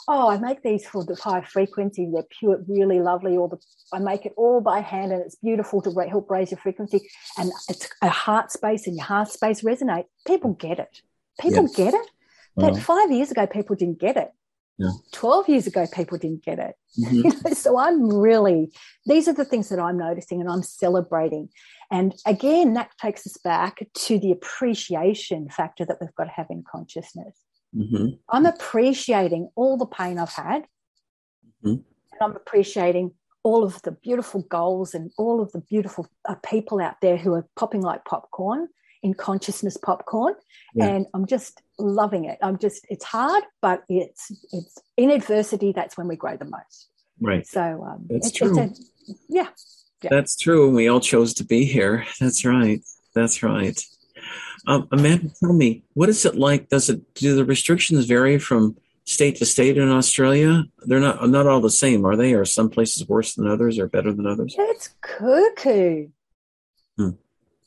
oh, 0.08 0.30
I 0.30 0.38
make 0.38 0.62
these 0.62 0.86
for 0.86 1.04
the 1.04 1.14
high 1.14 1.42
frequency, 1.42 2.08
they're 2.12 2.24
pure, 2.38 2.62
really 2.68 3.00
lovely, 3.00 3.36
or 3.36 3.48
the, 3.48 3.58
I 3.92 3.98
make 3.98 4.26
it 4.26 4.32
all 4.36 4.60
by 4.60 4.80
hand 4.80 5.12
and 5.12 5.22
it's 5.22 5.36
beautiful 5.36 5.82
to 5.82 6.08
help 6.08 6.30
raise 6.30 6.50
your 6.50 6.58
frequency 6.58 7.08
and 7.38 7.50
it's 7.68 7.88
a 8.00 8.08
heart 8.08 8.50
space 8.50 8.86
and 8.86 8.96
your 8.96 9.06
heart 9.06 9.28
space 9.28 9.62
resonate. 9.62 10.06
People 10.26 10.54
get 10.54 10.78
it. 10.78 11.02
People 11.40 11.62
yes. 11.64 11.76
get 11.76 11.94
it. 11.94 12.06
But 12.54 12.78
five 12.78 13.10
years 13.10 13.30
ago, 13.30 13.46
people 13.46 13.76
didn't 13.76 13.98
get 13.98 14.16
it. 14.16 14.30
Yeah. 14.78 14.90
12 15.12 15.48
years 15.48 15.66
ago, 15.66 15.86
people 15.92 16.18
didn't 16.18 16.44
get 16.44 16.58
it. 16.58 16.74
Mm-hmm. 16.98 17.16
You 17.22 17.22
know, 17.22 17.54
so 17.54 17.78
I'm 17.78 18.08
really, 18.08 18.72
these 19.06 19.28
are 19.28 19.32
the 19.32 19.44
things 19.44 19.68
that 19.68 19.78
I'm 19.78 19.96
noticing 19.96 20.40
and 20.40 20.50
I'm 20.50 20.62
celebrating. 20.62 21.48
And 21.90 22.14
again, 22.26 22.74
that 22.74 22.90
takes 23.00 23.26
us 23.26 23.36
back 23.42 23.86
to 23.94 24.18
the 24.18 24.32
appreciation 24.32 25.48
factor 25.48 25.84
that 25.84 25.98
we've 26.00 26.14
got 26.14 26.24
to 26.24 26.30
have 26.30 26.46
in 26.50 26.64
consciousness. 26.70 27.36
Mm-hmm. 27.76 28.16
I'm 28.28 28.46
appreciating 28.46 29.50
all 29.54 29.76
the 29.76 29.86
pain 29.86 30.18
I've 30.18 30.32
had. 30.32 30.66
Mm-hmm. 31.64 31.68
And 31.68 32.20
I'm 32.20 32.36
appreciating 32.36 33.12
all 33.42 33.64
of 33.64 33.80
the 33.82 33.92
beautiful 33.92 34.42
goals 34.42 34.94
and 34.94 35.10
all 35.18 35.40
of 35.40 35.52
the 35.52 35.60
beautiful 35.60 36.06
uh, 36.28 36.34
people 36.36 36.80
out 36.80 37.00
there 37.00 37.16
who 37.16 37.34
are 37.34 37.46
popping 37.56 37.82
like 37.82 38.04
popcorn 38.04 38.68
in 39.02 39.14
consciousness 39.14 39.76
popcorn. 39.76 40.34
Yeah. 40.74 40.86
and 40.86 41.06
i'm 41.12 41.26
just 41.26 41.60
loving 41.78 42.24
it. 42.24 42.38
I'm 42.40 42.58
just 42.58 42.86
it's 42.88 43.04
hard 43.04 43.42
but 43.60 43.82
it's 43.88 44.30
it's 44.52 44.78
in 44.96 45.10
adversity 45.10 45.72
that's 45.72 45.98
when 45.98 46.08
we 46.08 46.16
grow 46.16 46.36
the 46.36 46.44
most. 46.44 46.88
Right. 47.20 47.46
So 47.46 47.60
um 47.60 48.06
that's 48.08 48.28
it's, 48.28 48.38
true. 48.38 48.58
it's 48.58 48.80
a, 48.80 49.12
yeah, 49.28 49.48
yeah. 50.02 50.10
That's 50.10 50.36
true 50.36 50.66
and 50.66 50.76
we 50.76 50.88
all 50.88 51.00
chose 51.00 51.34
to 51.34 51.44
be 51.44 51.64
here. 51.64 52.06
That's 52.20 52.44
right. 52.44 52.80
That's 53.14 53.42
right 53.42 53.84
um, 54.66 54.88
amanda 54.92 55.30
tell 55.40 55.52
me 55.52 55.82
what 55.94 56.08
is 56.08 56.24
it 56.24 56.36
like 56.36 56.68
does 56.68 56.88
it 56.88 57.14
do 57.14 57.34
the 57.34 57.44
restrictions 57.44 58.06
vary 58.06 58.38
from 58.38 58.76
state 59.04 59.36
to 59.36 59.46
state 59.46 59.76
in 59.76 59.88
Australia? 59.88 60.64
They're 60.86 61.00
not 61.00 61.28
not 61.28 61.46
all 61.46 61.60
the 61.60 61.70
same, 61.70 62.04
are 62.06 62.16
they? 62.16 62.34
Are 62.34 62.44
some 62.44 62.70
places 62.70 63.08
worse 63.08 63.34
than 63.34 63.48
others 63.48 63.78
or 63.78 63.88
better 63.88 64.12
than 64.12 64.26
others? 64.26 64.54
It's 64.58 64.90
cuckoo. 65.00 66.08
Hmm. 66.96 67.10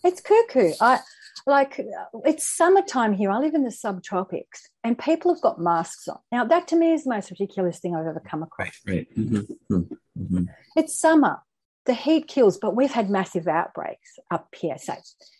It's 0.04 0.22
cuckoo. 0.22 0.74
I 0.80 1.00
like 1.48 1.80
it's 2.26 2.48
summertime 2.48 3.14
here. 3.14 3.32
I 3.32 3.39
live 3.39 3.54
in 3.54 3.64
the 3.64 3.70
subtropics, 3.70 4.64
and 4.84 4.98
people 4.98 5.34
have 5.34 5.41
got 5.41 5.60
masks 5.60 6.08
on. 6.08 6.20
Now, 6.32 6.46
that 6.46 6.68
to 6.70 6.76
me 6.76 6.93
is 6.93 7.04
the 7.04 7.12
most 7.12 7.30
ridiculous 7.32 7.80
thing 7.80 7.96
I've 7.96 8.08
ever 8.08 8.22
come 8.26 8.43
across. 8.43 8.70
Right, 8.88 9.08
right. 9.16 9.18
Mm-hmm. 9.18 9.76
Mm-hmm. 9.76 10.43
It's 10.76 10.98
summer. 10.98 11.41
The 11.86 11.93
heat 11.93 12.28
kills, 12.28 12.58
but 12.58 12.76
we've 12.76 12.91
had 12.91 13.12
massive 13.12 13.48
outbreaks 13.48 14.18
up 14.32 14.56
here. 14.56 14.78
So, 14.80 14.96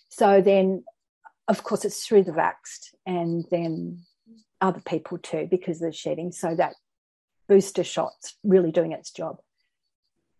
so 0.10 0.41
then, 0.41 0.84
of 1.48 1.64
course, 1.64 1.86
it's 1.86 2.06
through 2.06 2.24
the 2.24 2.32
vaxxed, 2.32 2.93
and 3.06 3.46
then 3.52 4.04
other 4.62 4.82
people 4.82 5.18
too 5.18 5.48
because 5.50 5.82
of 5.82 5.91
the 5.91 5.98
shedding. 5.98 6.32
So 6.32 6.56
that 6.56 6.76
booster 7.48 7.84
shot's 7.84 8.36
really 8.43 8.72
doing 8.72 8.91
its 8.91 9.12
job. 9.12 9.38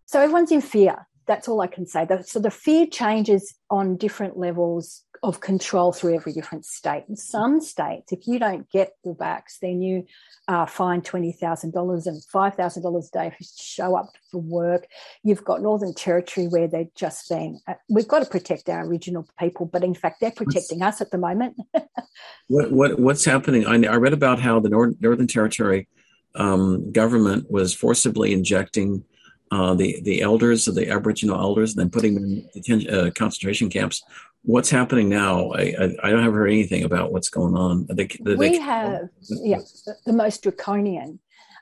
So 0.06 0.20
everyone's 0.20 0.52
in 0.52 0.62
fear. 0.62 1.08
That's 1.28 1.48
all 1.48 1.62
I 1.62 1.68
can 1.68 1.86
say. 1.86 2.08
So 2.26 2.40
the 2.40 2.52
fear 2.52 2.86
changes 2.86 3.56
on 3.70 3.98
different 3.98 4.38
levels 4.38 5.04
of 5.28 5.40
control 5.40 5.92
through 5.92 6.16
every 6.16 6.34
different 6.34 6.66
state. 6.66 7.06
In 7.10 7.16
some 7.16 7.60
states, 7.60 8.12
if 8.12 8.28
you 8.28 8.40
don't 8.40 8.70
get 8.70 8.94
the 9.04 9.12
vax, 9.12 9.60
then 9.62 9.82
you 9.82 10.06
are 10.48 10.68
fined 10.68 11.04
$20,000 11.04 11.64
and 11.64 11.74
$5,000 11.74 13.08
a 13.08 13.12
day 13.12 13.28
if 13.28 13.40
you 13.40 13.46
show 13.58 13.96
up 13.96 14.12
for 14.32 14.42
work. 14.42 14.88
You've 15.24 15.44
got 15.44 15.62
Northern 15.62 15.94
Territory 15.94 16.48
where 16.48 16.68
they're 16.68 16.88
just 16.96 17.26
saying, 17.26 17.60
uh, 17.68 17.74
we've 17.90 18.08
got 18.08 18.20
to 18.20 18.30
protect 18.30 18.70
our 18.70 18.86
original 18.86 19.28
people, 19.40 19.66
but 19.66 19.84
in 19.84 19.96
fact, 19.96 20.22
they're 20.22 20.32
protecting 20.32 20.80
what's, 20.80 20.98
us 20.98 21.02
at 21.02 21.12
the 21.12 21.18
moment. 21.18 21.58
what, 22.48 22.72
what, 22.72 23.00
what's 23.00 23.26
happening? 23.26 23.66
I, 23.66 23.92
I 23.92 23.96
read 23.96 24.14
about 24.14 24.40
how 24.40 24.60
the 24.60 24.70
Northern 24.70 25.28
Territory 25.28 25.88
um, 26.36 26.92
government 26.92 27.50
was 27.50 27.74
forcibly 27.74 28.34
injecting 28.34 29.04
uh, 29.52 29.76
the 29.76 30.02
the 30.02 30.22
elders 30.22 30.68
of 30.68 30.76
the 30.76 30.90
Aboriginal 30.90 31.40
elders, 31.40 31.72
and 31.72 31.80
then 31.80 31.90
putting 31.90 32.16
them 32.16 32.24
in 32.24 32.50
detention, 32.54 32.94
uh, 32.94 33.10
concentration 33.12 33.70
camps. 33.70 34.04
What's 34.46 34.70
happening 34.70 35.10
now? 35.10 35.52
I, 35.52 35.74
I, 35.80 35.96
I, 36.04 36.10
don't 36.12 36.24
have 36.24 36.34
heard 36.34 36.48
anything 36.48 36.84
about 36.84 37.12
what's 37.12 37.30
going 37.30 37.56
on. 37.56 37.88
They, 37.90 38.08
they, 38.22 38.36
we 38.36 38.60
have 38.60 39.10
yeah 39.30 39.60
the 40.06 40.14
most 40.14 40.44
draconian 40.44 41.20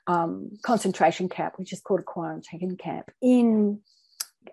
um, 0.07 0.51
concentration 0.63 1.29
camp, 1.29 1.53
which 1.57 1.71
is 1.71 1.79
called 1.79 2.01
a 2.01 2.03
quarantine 2.03 2.75
camp 2.77 3.09
in 3.21 3.79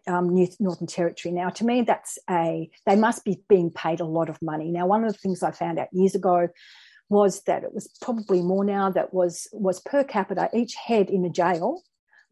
um, 0.06 0.28
New, 0.28 0.48
Northern 0.60 0.86
Territory. 0.86 1.32
Now, 1.32 1.48
to 1.50 1.64
me, 1.64 1.82
that's 1.82 2.18
a 2.28 2.70
they 2.86 2.96
must 2.96 3.24
be 3.24 3.42
being 3.48 3.70
paid 3.70 4.00
a 4.00 4.04
lot 4.04 4.28
of 4.28 4.40
money. 4.40 4.70
Now, 4.70 4.86
one 4.86 5.04
of 5.04 5.12
the 5.12 5.18
things 5.18 5.42
I 5.42 5.50
found 5.50 5.78
out 5.78 5.88
years 5.92 6.14
ago 6.14 6.48
was 7.08 7.42
that 7.42 7.64
it 7.64 7.74
was 7.74 7.90
probably 8.00 8.42
more 8.42 8.64
now 8.64 8.90
that 8.90 9.12
was 9.12 9.48
was 9.52 9.80
per 9.80 10.04
capita 10.04 10.48
each 10.54 10.74
head 10.74 11.10
in 11.10 11.24
a 11.24 11.30
jail 11.30 11.82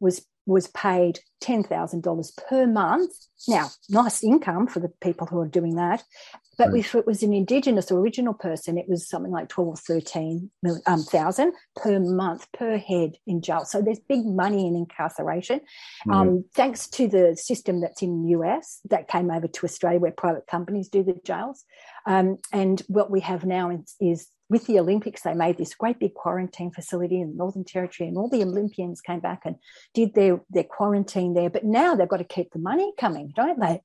was 0.00 0.24
was 0.48 0.66
paid 0.68 1.20
$10,000 1.42 2.36
per 2.48 2.66
month. 2.66 3.12
Now, 3.46 3.68
nice 3.90 4.24
income 4.24 4.66
for 4.66 4.80
the 4.80 4.88
people 5.00 5.26
who 5.26 5.38
are 5.40 5.46
doing 5.46 5.74
that. 5.76 6.02
But 6.56 6.70
right. 6.70 6.80
if 6.80 6.94
it 6.94 7.06
was 7.06 7.22
an 7.22 7.34
Indigenous 7.34 7.92
or 7.92 8.00
original 8.00 8.32
person, 8.32 8.78
it 8.78 8.88
was 8.88 9.08
something 9.08 9.30
like 9.30 9.48
12 9.50 9.68
or 9.68 9.76
13 9.76 10.50
um, 10.86 11.02
thousand 11.04 11.52
per 11.76 12.00
month 12.00 12.50
per 12.52 12.78
head 12.78 13.12
in 13.26 13.42
jail. 13.42 13.64
So 13.64 13.82
there's 13.82 14.00
big 14.00 14.24
money 14.24 14.66
in 14.66 14.74
incarceration. 14.74 15.60
Mm-hmm. 15.60 16.10
Um, 16.10 16.44
thanks 16.54 16.88
to 16.88 17.06
the 17.06 17.36
system 17.36 17.80
that's 17.80 18.02
in 18.02 18.22
the 18.22 18.30
US 18.30 18.80
that 18.88 19.06
came 19.06 19.30
over 19.30 19.46
to 19.46 19.64
Australia 19.64 20.00
where 20.00 20.10
private 20.12 20.46
companies 20.48 20.88
do 20.88 21.04
the 21.04 21.20
jails. 21.24 21.64
Um, 22.06 22.38
and 22.52 22.82
what 22.88 23.10
we 23.10 23.20
have 23.20 23.44
now 23.44 23.70
is, 23.70 23.94
is 24.00 24.28
with 24.50 24.66
the 24.66 24.78
Olympics, 24.78 25.22
they 25.22 25.34
made 25.34 25.58
this 25.58 25.74
great 25.74 25.98
big 25.98 26.14
quarantine 26.14 26.70
facility 26.70 27.20
in 27.20 27.30
the 27.30 27.36
Northern 27.36 27.64
Territory, 27.64 28.08
and 28.08 28.16
all 28.16 28.28
the 28.28 28.42
Olympians 28.42 29.00
came 29.00 29.20
back 29.20 29.42
and 29.44 29.56
did 29.94 30.14
their, 30.14 30.40
their 30.50 30.64
quarantine 30.64 31.34
there. 31.34 31.50
But 31.50 31.64
now 31.64 31.94
they've 31.94 32.08
got 32.08 32.18
to 32.18 32.24
keep 32.24 32.52
the 32.52 32.58
money 32.58 32.92
coming, 32.98 33.32
don't 33.34 33.60
they? 33.60 33.82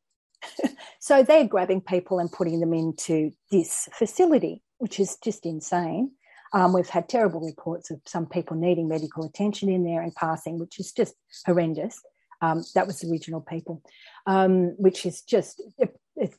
so 1.00 1.24
they're 1.24 1.48
grabbing 1.48 1.82
people 1.82 2.20
and 2.20 2.32
putting 2.32 2.60
them 2.60 2.74
into 2.74 3.32
this 3.52 3.90
facility, 3.94 4.62
which 4.78 5.00
is 5.00 5.18
just 5.24 5.46
insane. 5.46 6.12
Um, 6.54 6.72
we've 6.72 6.90
had 6.90 7.10
terrible 7.10 7.42
reports 7.42 7.90
of 7.90 8.00
some 8.06 8.28
people 8.28 8.56
needing 8.56 8.88
medical 8.88 9.26
attention 9.26 9.70
in 9.70 9.84
there 9.84 10.02
and 10.02 10.14
passing, 10.14 10.60
which 10.60 10.80
is 10.80 10.92
just 10.92 11.16
horrendous. 11.46 12.00
Um, 12.42 12.64
that 12.76 12.86
was 12.86 13.00
the 13.00 13.10
original 13.10 13.42
people, 13.42 13.82
um, 14.28 14.76
which 14.78 15.06
is 15.06 15.22
just, 15.22 15.64
it, 15.78 15.98
it, 16.16 16.36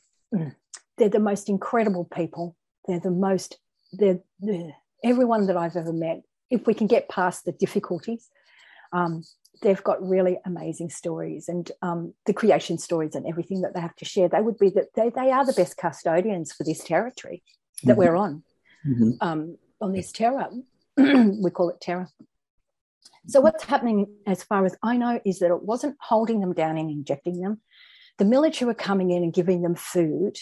they're 0.97 1.09
the 1.09 1.19
most 1.19 1.49
incredible 1.49 2.05
people. 2.05 2.55
They're 2.87 2.99
the 2.99 3.11
most 3.11 3.57
they're, 3.93 4.19
they're, 4.39 4.75
everyone 5.03 5.47
that 5.47 5.57
I've 5.57 5.75
ever 5.75 5.93
met, 5.93 6.21
if 6.49 6.67
we 6.67 6.73
can 6.73 6.87
get 6.87 7.09
past 7.09 7.45
the 7.45 7.51
difficulties, 7.51 8.29
um, 8.93 9.23
they've 9.61 9.83
got 9.83 10.05
really 10.07 10.37
amazing 10.45 10.89
stories 10.89 11.47
and 11.47 11.71
um, 11.81 12.13
the 12.25 12.33
creation 12.33 12.77
stories 12.77 13.15
and 13.15 13.25
everything 13.25 13.61
that 13.61 13.73
they 13.73 13.79
have 13.79 13.95
to 13.97 14.05
share. 14.05 14.27
They 14.27 14.41
would 14.41 14.57
be 14.57 14.69
that 14.71 14.93
they, 14.95 15.09
they 15.09 15.31
are 15.31 15.45
the 15.45 15.53
best 15.53 15.77
custodians 15.77 16.51
for 16.51 16.63
this 16.63 16.83
territory 16.83 17.43
that 17.83 17.93
mm-hmm. 17.93 17.99
we're 17.99 18.15
on. 18.15 18.43
Mm-hmm. 18.87 19.11
Um, 19.21 19.57
on 19.81 19.93
this 19.93 20.11
terror, 20.11 20.49
we 20.97 21.51
call 21.51 21.69
it 21.69 21.81
terror. 21.81 22.09
So 23.27 23.41
what's 23.41 23.63
happening, 23.63 24.07
as 24.27 24.43
far 24.43 24.65
as 24.65 24.75
I 24.83 24.97
know, 24.97 25.19
is 25.25 25.39
that 25.39 25.51
it 25.51 25.63
wasn't 25.63 25.97
holding 25.99 26.41
them 26.41 26.53
down 26.53 26.77
and 26.77 26.91
injecting 26.91 27.41
them. 27.41 27.61
The 28.17 28.25
military 28.25 28.67
were 28.67 28.75
coming 28.75 29.11
in 29.11 29.23
and 29.23 29.33
giving 29.33 29.61
them 29.61 29.75
food 29.75 30.37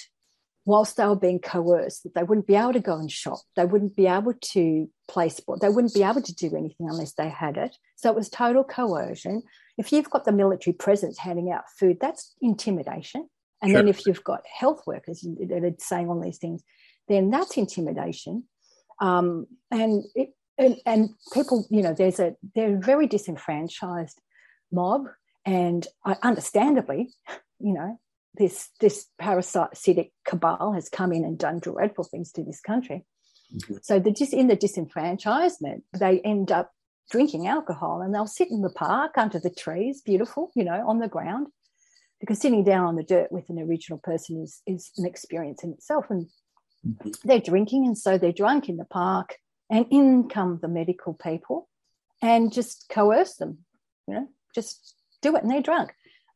whilst 0.65 0.97
they 0.97 1.05
were 1.05 1.15
being 1.15 1.39
coerced, 1.39 2.03
that 2.03 2.15
they 2.15 2.23
wouldn't 2.23 2.47
be 2.47 2.55
able 2.55 2.73
to 2.73 2.79
go 2.79 2.97
and 2.97 3.11
shop, 3.11 3.39
they 3.55 3.65
wouldn't 3.65 3.95
be 3.95 4.07
able 4.07 4.33
to 4.33 4.89
play 5.07 5.29
sport, 5.29 5.61
they 5.61 5.69
wouldn't 5.69 5.93
be 5.93 6.03
able 6.03 6.21
to 6.21 6.33
do 6.33 6.55
anything 6.55 6.87
unless 6.89 7.13
they 7.13 7.29
had 7.29 7.57
it. 7.57 7.75
So 7.95 8.09
it 8.09 8.15
was 8.15 8.29
total 8.29 8.63
coercion. 8.63 9.43
If 9.77 9.91
you've 9.91 10.09
got 10.09 10.25
the 10.25 10.31
military 10.31 10.73
presence 10.73 11.17
handing 11.17 11.51
out 11.51 11.63
food, 11.77 11.97
that's 11.99 12.33
intimidation. 12.41 13.27
And 13.61 13.71
sure. 13.71 13.79
then 13.79 13.87
if 13.87 14.05
you've 14.05 14.23
got 14.23 14.43
health 14.45 14.83
workers 14.85 15.21
that 15.21 15.63
are 15.63 15.75
saying 15.79 16.09
all 16.09 16.19
these 16.19 16.37
things, 16.37 16.63
then 17.07 17.29
that's 17.29 17.57
intimidation. 17.57 18.43
Um, 18.99 19.47
and, 19.71 20.03
it, 20.15 20.29
and 20.57 20.77
and 20.85 21.09
people, 21.33 21.65
you 21.69 21.81
know, 21.81 21.93
there's 21.93 22.19
a 22.19 22.35
they're 22.55 22.77
a 22.77 22.79
very 22.79 23.07
disenfranchised 23.07 24.19
mob, 24.71 25.07
and 25.45 25.87
I, 26.05 26.17
understandably, 26.21 27.09
you 27.59 27.73
know, 27.73 27.99
this 28.35 28.69
this 28.79 29.07
parasitic 29.19 30.11
cabal 30.25 30.73
has 30.73 30.89
come 30.89 31.11
in 31.11 31.23
and 31.23 31.37
done 31.37 31.59
dreadful 31.59 32.03
things 32.03 32.31
to 32.33 32.43
this 32.43 32.59
country. 32.59 33.05
Mm-hmm. 33.53 33.75
So 33.81 33.99
the 33.99 34.11
just 34.11 34.33
in 34.33 34.47
the 34.47 34.57
disenfranchisement, 34.57 35.83
they 35.97 36.19
end 36.21 36.51
up 36.51 36.71
drinking 37.11 37.47
alcohol 37.47 38.01
and 38.01 38.13
they'll 38.13 38.27
sit 38.27 38.49
in 38.49 38.61
the 38.61 38.69
park 38.69 39.17
under 39.17 39.39
the 39.39 39.51
trees, 39.51 40.01
beautiful, 40.01 40.51
you 40.55 40.63
know, 40.63 40.87
on 40.87 40.99
the 40.99 41.07
ground. 41.07 41.47
Because 42.19 42.39
sitting 42.39 42.63
down 42.63 42.85
on 42.85 42.95
the 42.95 43.03
dirt 43.03 43.31
with 43.31 43.49
an 43.49 43.59
original 43.59 43.99
person 43.99 44.41
is 44.41 44.61
is 44.65 44.91
an 44.97 45.05
experience 45.05 45.63
in 45.63 45.73
itself. 45.73 46.05
And 46.09 46.27
mm-hmm. 46.85 47.11
they're 47.23 47.39
drinking, 47.39 47.85
and 47.85 47.97
so 47.97 48.17
they're 48.17 48.31
drunk 48.31 48.69
in 48.69 48.77
the 48.77 48.85
park, 48.85 49.35
and 49.69 49.85
in 49.91 50.29
come 50.29 50.59
the 50.61 50.67
medical 50.67 51.13
people 51.13 51.69
and 52.21 52.53
just 52.53 52.87
coerce 52.89 53.35
them, 53.35 53.59
you 54.07 54.15
know, 54.15 54.27
just 54.55 54.95
do 55.21 55.35
it, 55.35 55.43
and 55.43 55.51
they're 55.51 55.61
drunk 55.61 55.93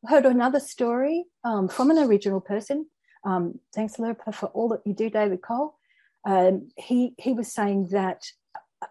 heard 0.08 0.26
another 0.26 0.60
story 0.60 1.26
um, 1.44 1.68
from 1.68 1.92
an 1.92 1.98
original 1.98 2.42
person. 2.42 2.88
Um, 3.26 3.60
thanks, 3.74 3.98
Lerpa, 3.98 4.34
for 4.34 4.48
all 4.48 4.70
that 4.70 4.82
you 4.86 4.94
do, 4.94 5.10
David 5.10 5.42
Cole. 5.42 5.76
Um, 6.26 6.70
he 6.78 7.14
he 7.18 7.34
was 7.34 7.52
saying 7.52 7.90
that 7.92 8.24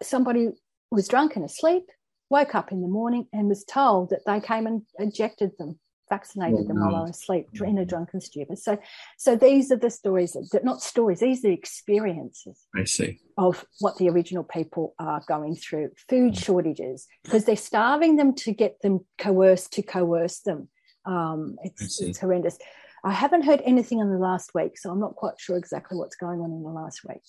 somebody 0.03 0.51
was 0.91 1.09
drunk 1.09 1.37
and 1.37 1.45
asleep, 1.45 1.85
woke 2.31 2.55
up 2.55 2.73
in 2.73 2.83
the 2.83 2.89
morning, 2.89 3.27
and 3.33 3.49
was 3.49 3.65
told 3.65 4.11
that 4.11 4.25
they 4.27 4.41
came 4.41 4.67
and 4.67 4.83
ejected 4.99 5.53
them, 5.59 5.79
vaccinated 6.09 6.61
oh, 6.61 6.69
them 6.69 6.79
no. 6.79 6.87
while 6.87 6.95
they 6.95 7.01
were 7.01 7.11
asleep 7.11 7.47
in 7.63 7.79
a 7.79 7.85
drunken 7.85 8.21
stupor. 8.21 8.57
So, 8.57 8.79
so 9.19 9.37
these 9.37 9.71
are 9.71 9.77
the 9.77 9.91
stories 9.91 10.33
that 10.53 10.65
not 10.65 10.83
stories; 10.83 11.21
these 11.21 11.45
are 11.45 11.49
the 11.49 11.55
experiences. 11.55 12.67
I 12.75 12.85
see 12.85 13.21
of 13.39 13.65
what 13.81 13.99
the 13.99 14.09
original 14.09 14.45
people 14.45 14.95
are 14.99 15.23
going 15.29 15.57
through. 15.57 15.91
Food 16.09 16.35
mm. 16.35 16.45
shortages 16.45 17.07
because 17.25 17.45
they're 17.45 17.57
starving 17.57 18.17
them 18.17 18.35
to 18.35 18.53
get 18.53 18.81
them 18.83 19.01
coerced 19.19 19.73
to 19.75 19.83
coerce 19.83 20.41
them. 20.41 20.69
Um, 21.07 21.57
it's, 21.63 22.01
it's 22.01 22.19
horrendous. 22.19 22.59
I 23.05 23.13
haven't 23.13 23.43
heard 23.43 23.63
anything 23.65 24.01
in 24.01 24.11
the 24.11 24.19
last 24.19 24.53
week, 24.55 24.79
so 24.79 24.91
I'm 24.91 25.01
not 25.01 25.15
quite 25.15 25.39
sure 25.39 25.57
exactly 25.57 25.97
what's 25.97 26.17
going 26.17 26.41
on 26.41 26.51
in 26.51 26.63
the 26.63 26.71
last 26.71 27.03
week. 27.09 27.23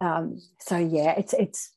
Um, 0.00 0.40
so 0.60 0.76
yeah, 0.76 1.14
it's 1.16 1.32
it's 1.32 1.72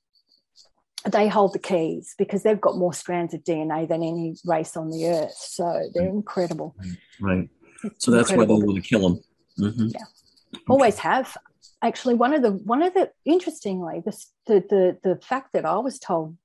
they 1.05 1.27
hold 1.27 1.53
the 1.53 1.59
keys 1.59 2.15
because 2.17 2.43
they've 2.43 2.59
got 2.59 2.77
more 2.77 2.93
strands 2.93 3.33
of 3.33 3.43
DNA 3.43 3.87
than 3.87 4.01
any 4.03 4.35
race 4.45 4.75
on 4.75 4.89
the 4.89 5.07
earth. 5.07 5.35
So 5.35 5.89
they're 5.93 6.07
incredible. 6.07 6.75
Right. 7.19 7.49
so 7.97 8.11
that's 8.11 8.29
incredible. 8.29 8.55
why 8.55 8.61
they 8.61 8.65
want 8.65 8.83
to 8.83 8.89
kill 8.89 9.09
them. 9.09 9.23
Mm-hmm. 9.59 9.87
Yeah. 9.93 10.59
Always 10.69 10.99
have. 10.99 11.37
Actually, 11.81 12.15
one 12.15 12.33
of 12.33 12.41
the 12.41 12.51
one 12.51 12.81
of 12.81 12.93
the 12.93 13.11
interestingly, 13.25 14.01
the, 14.05 14.17
the 14.47 14.63
the 14.69 14.97
the 15.03 15.21
fact 15.21 15.53
that 15.53 15.65
I 15.65 15.77
was 15.77 15.99
told 15.99 16.37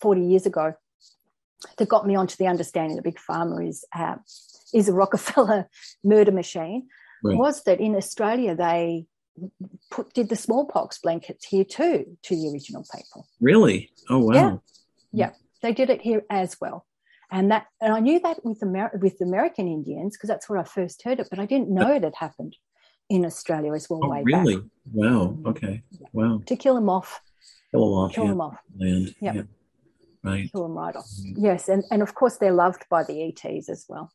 40 0.00 0.20
years 0.20 0.44
ago 0.44 0.74
that 1.76 1.88
got 1.88 2.06
me 2.06 2.14
onto 2.16 2.36
the 2.36 2.46
understanding 2.46 2.96
that 2.96 3.02
big 3.02 3.18
pharma 3.18 3.66
is 3.68 3.84
uh, 3.94 4.16
is 4.74 4.88
a 4.88 4.92
Rockefeller 4.92 5.68
murder 6.04 6.32
machine 6.32 6.88
right. 7.22 7.36
was 7.36 7.62
that 7.64 7.80
in 7.80 7.94
Australia 7.96 8.54
they 8.54 9.06
put 9.90 10.12
did 10.12 10.28
the 10.28 10.36
smallpox 10.36 10.98
blankets 10.98 11.46
here 11.46 11.64
too 11.64 12.16
to 12.22 12.36
the 12.36 12.50
original 12.52 12.84
people. 12.94 13.26
Really? 13.40 13.90
Oh 14.10 14.18
wow. 14.18 14.34
Yeah, 14.34 14.56
yeah, 15.12 15.30
they 15.62 15.72
did 15.72 15.90
it 15.90 16.00
here 16.00 16.24
as 16.30 16.56
well. 16.60 16.86
And 17.30 17.50
that, 17.50 17.66
and 17.80 17.94
I 17.94 18.00
knew 18.00 18.20
that 18.20 18.44
with 18.44 18.62
Amer- 18.62 18.98
with 19.00 19.18
American 19.22 19.66
Indians 19.66 20.16
because 20.16 20.28
that's 20.28 20.50
where 20.50 20.58
I 20.58 20.64
first 20.64 21.02
heard 21.02 21.18
it, 21.18 21.28
but 21.30 21.38
I 21.38 21.46
didn't 21.46 21.70
know 21.70 21.90
it 21.94 22.04
had 22.04 22.14
happened 22.14 22.56
in 23.08 23.24
Australia 23.24 23.72
as 23.72 23.88
well. 23.88 24.00
Oh, 24.04 24.10
way 24.10 24.22
really? 24.22 24.56
back. 24.56 24.64
Wow. 24.92 25.38
Okay. 25.46 25.82
Wow. 26.12 26.42
to 26.44 26.56
kill 26.56 26.74
them 26.74 26.90
off, 26.90 27.22
Kill 27.70 27.80
them 27.86 27.94
off. 27.98 28.12
kill 28.12 28.24
yeah. 28.24 28.30
them 28.30 28.40
off, 28.42 28.56
Land. 28.76 29.14
Yeah. 29.20 29.32
Yeah. 29.32 29.42
Right. 30.24 30.50
kill 30.52 30.62
them 30.62 30.78
right 30.78 30.94
off. 30.94 31.06
Mhm. 31.06 31.34
Yes, 31.36 31.68
and 31.68 31.84
and 31.90 32.00
of 32.02 32.14
course 32.14 32.36
they're 32.36 32.52
loved 32.52 32.84
by 32.88 33.02
the 33.02 33.22
ETs 33.22 33.68
as 33.68 33.86
well, 33.88 34.12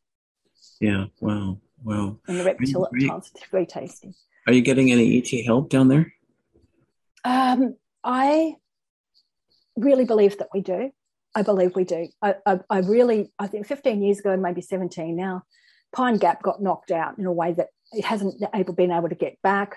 Yeah. 0.80 1.06
Wow. 1.20 1.58
Wow. 1.84 2.18
and 2.26 2.40
the 2.40 2.44
reptiles. 2.44 3.30
It's 3.34 3.46
very 3.50 3.66
tasty. 3.66 4.14
Are 4.46 4.52
you 4.52 4.62
getting 4.62 4.90
any 4.90 5.18
ET 5.18 5.42
help 5.44 5.68
down 5.68 5.88
there? 5.88 6.12
Um, 7.24 7.76
I 8.02 8.56
really 9.76 10.04
believe 10.06 10.38
that 10.38 10.48
we 10.54 10.60
do. 10.62 10.90
I 11.34 11.42
believe 11.42 11.76
we 11.76 11.84
do. 11.84 12.08
I, 12.22 12.36
I, 12.46 12.60
I 12.70 12.78
really, 12.80 13.30
I 13.38 13.46
think 13.46 13.66
15 13.66 14.02
years 14.02 14.18
ago, 14.18 14.36
maybe 14.36 14.62
17 14.62 15.14
now, 15.14 15.42
Pine 15.92 16.16
Gap 16.16 16.42
got 16.42 16.62
knocked 16.62 16.90
out 16.90 17.18
in 17.18 17.26
a 17.26 17.32
way 17.32 17.52
that 17.52 17.68
it 17.92 18.04
hasn't 18.04 18.42
able 18.54 18.72
been 18.74 18.90
able 18.90 19.08
to 19.10 19.14
get 19.14 19.40
back. 19.42 19.76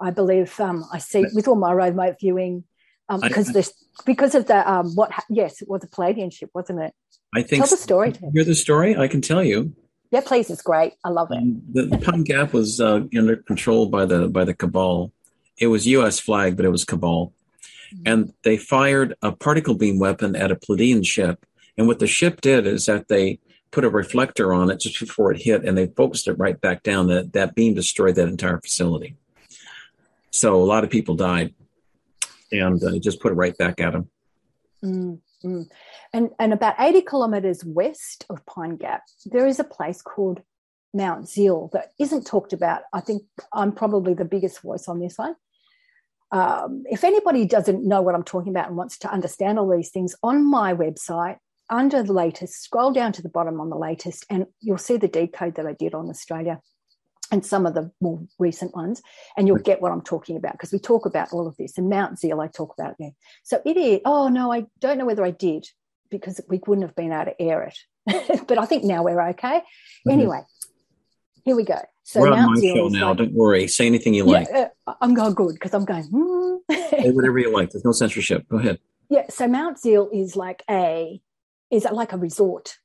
I 0.00 0.10
believe 0.10 0.58
um, 0.60 0.84
I 0.92 0.98
see 0.98 1.24
with 1.32 1.48
all 1.48 1.54
my 1.56 1.72
remote 1.72 2.16
viewing 2.20 2.64
um, 3.08 3.20
I- 3.22 3.28
because 3.28 3.48
this 3.52 3.72
because 4.06 4.34
of 4.34 4.46
the 4.46 4.70
um, 4.70 4.94
what 4.94 5.12
ha- 5.12 5.24
yes 5.28 5.60
it 5.62 5.68
was 5.68 5.84
a 5.84 5.88
Pleiadian 5.88 6.32
ship 6.32 6.50
wasn't 6.54 6.80
it? 6.80 6.92
I 7.34 7.42
think. 7.42 7.62
Tell 7.62 7.70
the 7.70 7.76
story. 7.78 8.12
Tim. 8.12 8.30
Hear 8.32 8.44
the 8.44 8.54
story? 8.54 8.96
I 8.96 9.08
can 9.08 9.20
tell 9.22 9.42
you. 9.42 9.74
Yeah, 10.10 10.20
please, 10.20 10.50
it's 10.50 10.60
great. 10.60 10.92
I 11.02 11.08
love 11.08 11.30
it. 11.30 11.38
Um, 11.38 11.62
the, 11.72 11.84
the 11.86 11.96
Pine 11.98 12.22
Gap 12.24 12.52
was 12.52 12.78
uh, 12.80 13.04
under 13.16 13.36
control 13.36 13.86
by 13.86 14.04
the 14.04 14.28
by 14.28 14.44
the 14.44 14.52
cabal. 14.54 15.12
It 15.58 15.68
was 15.68 15.86
U.S. 15.86 16.18
flag, 16.20 16.56
but 16.56 16.66
it 16.66 16.70
was 16.70 16.84
cabal, 16.84 17.32
and 18.04 18.32
they 18.42 18.56
fired 18.58 19.14
a 19.22 19.32
particle 19.32 19.74
beam 19.74 19.98
weapon 19.98 20.36
at 20.36 20.50
a 20.50 20.56
Pleiadian 20.56 21.06
ship. 21.06 21.46
And 21.78 21.86
what 21.86 21.98
the 22.00 22.06
ship 22.06 22.42
did 22.42 22.66
is 22.66 22.84
that 22.84 23.08
they 23.08 23.38
put 23.70 23.84
a 23.84 23.88
reflector 23.88 24.52
on 24.52 24.70
it 24.70 24.80
just 24.80 25.00
before 25.00 25.32
it 25.32 25.40
hit, 25.40 25.64
and 25.64 25.78
they 25.78 25.86
focused 25.86 26.28
it 26.28 26.34
right 26.34 26.60
back 26.60 26.82
down. 26.82 27.06
That 27.06 27.32
that 27.32 27.54
beam 27.54 27.72
destroyed 27.72 28.16
that 28.16 28.28
entire 28.28 28.60
facility. 28.60 29.16
So 30.30 30.56
a 30.56 30.64
lot 30.64 30.84
of 30.84 30.90
people 30.90 31.14
died, 31.14 31.54
and 32.60 32.82
uh, 32.82 32.98
just 32.98 33.20
put 33.20 33.32
it 33.32 33.36
right 33.36 33.56
back 33.56 33.80
at 33.80 33.92
them. 33.92 34.10
Mm, 34.84 35.20
mm. 35.44 35.66
And 36.12 36.30
and 36.38 36.52
about 36.52 36.76
80 36.78 37.02
kilometers 37.02 37.64
west 37.64 38.26
of 38.30 38.44
Pine 38.46 38.76
Gap, 38.76 39.02
there 39.26 39.46
is 39.46 39.60
a 39.60 39.64
place 39.64 40.02
called 40.02 40.42
Mount 40.94 41.28
Zeil 41.28 41.70
that 41.72 41.92
isn't 41.98 42.26
talked 42.26 42.52
about. 42.52 42.82
I 42.92 43.00
think 43.00 43.22
I'm 43.52 43.72
probably 43.72 44.14
the 44.14 44.24
biggest 44.24 44.60
voice 44.62 44.88
on 44.88 45.00
this 45.00 45.18
one. 45.18 45.36
Um, 46.30 46.84
if 46.86 47.04
anybody 47.04 47.44
doesn't 47.44 47.86
know 47.86 48.00
what 48.00 48.14
I'm 48.14 48.24
talking 48.24 48.52
about 48.52 48.68
and 48.68 48.76
wants 48.76 48.98
to 49.00 49.12
understand 49.12 49.58
all 49.58 49.70
these 49.70 49.90
things, 49.90 50.16
on 50.22 50.48
my 50.50 50.72
website, 50.72 51.36
under 51.68 52.02
the 52.02 52.12
latest, 52.12 52.62
scroll 52.62 52.92
down 52.92 53.12
to 53.12 53.22
the 53.22 53.28
bottom 53.28 53.60
on 53.60 53.70
the 53.70 53.76
latest, 53.76 54.24
and 54.30 54.46
you'll 54.60 54.78
see 54.78 54.96
the 54.96 55.08
decode 55.08 55.56
that 55.56 55.66
I 55.66 55.74
did 55.74 55.94
on 55.94 56.08
Australia 56.08 56.60
and 57.30 57.44
some 57.46 57.64
of 57.66 57.74
the 57.74 57.90
more 58.00 58.20
recent 58.38 58.74
ones, 58.74 59.00
and 59.36 59.46
you'll 59.48 59.58
get 59.58 59.80
what 59.80 59.92
I'm 59.92 60.02
talking 60.02 60.36
about 60.36 60.52
because 60.52 60.72
we 60.72 60.78
talk 60.78 61.06
about 61.06 61.32
all 61.32 61.46
of 61.46 61.56
this. 61.56 61.78
And 61.78 61.88
Mount 61.88 62.18
Zeil, 62.18 62.40
I 62.40 62.48
talk 62.48 62.74
about 62.78 62.96
there. 62.98 63.12
So 63.42 63.60
it 63.64 63.76
is. 63.76 64.00
Oh 64.04 64.28
no, 64.28 64.52
I 64.52 64.66
don't 64.80 64.98
know 64.98 65.06
whether 65.06 65.24
I 65.24 65.30
did 65.30 65.66
because 66.10 66.40
we 66.48 66.60
wouldn't 66.66 66.86
have 66.86 66.94
been 66.96 67.12
able 67.12 67.26
to 67.26 67.40
air 67.42 67.62
it. 67.62 68.44
but 68.48 68.58
I 68.58 68.66
think 68.66 68.84
now 68.84 69.02
we're 69.04 69.20
okay. 69.30 69.62
Mhm. 70.06 70.12
Anyway, 70.12 70.40
here 71.44 71.56
we 71.56 71.64
go. 71.64 71.78
So 72.04 72.20
We're 72.20 72.32
on 72.32 72.38
Mount 72.40 72.54
my 72.56 72.60
Zeal 72.60 72.74
show 72.76 72.88
now. 72.88 73.08
like- 73.10 73.18
Don't 73.18 73.32
worry. 73.32 73.66
Say 73.68 73.86
anything 73.86 74.12
you 74.12 74.24
like. 74.24 74.48
yeah, 74.50 74.68
uh, 74.86 74.94
I'm 75.00 75.14
going 75.14 75.34
good 75.34 75.54
because 75.54 75.72
I'm 75.72 75.84
going. 75.84 76.04
hmm. 76.04 76.56
Say 76.90 77.10
whatever 77.12 77.38
you 77.38 77.52
like. 77.52 77.70
There's 77.70 77.84
no 77.84 77.92
censorship. 77.92 78.46
Go 78.48 78.58
ahead. 78.58 78.78
yeah. 79.08 79.26
So 79.30 79.46
Mount 79.48 79.78
Zeil 79.78 80.10
is 80.12 80.36
like 80.36 80.64
a 80.68 81.20
is 81.70 81.86
like 81.90 82.12
a 82.12 82.18
resort, 82.18 82.76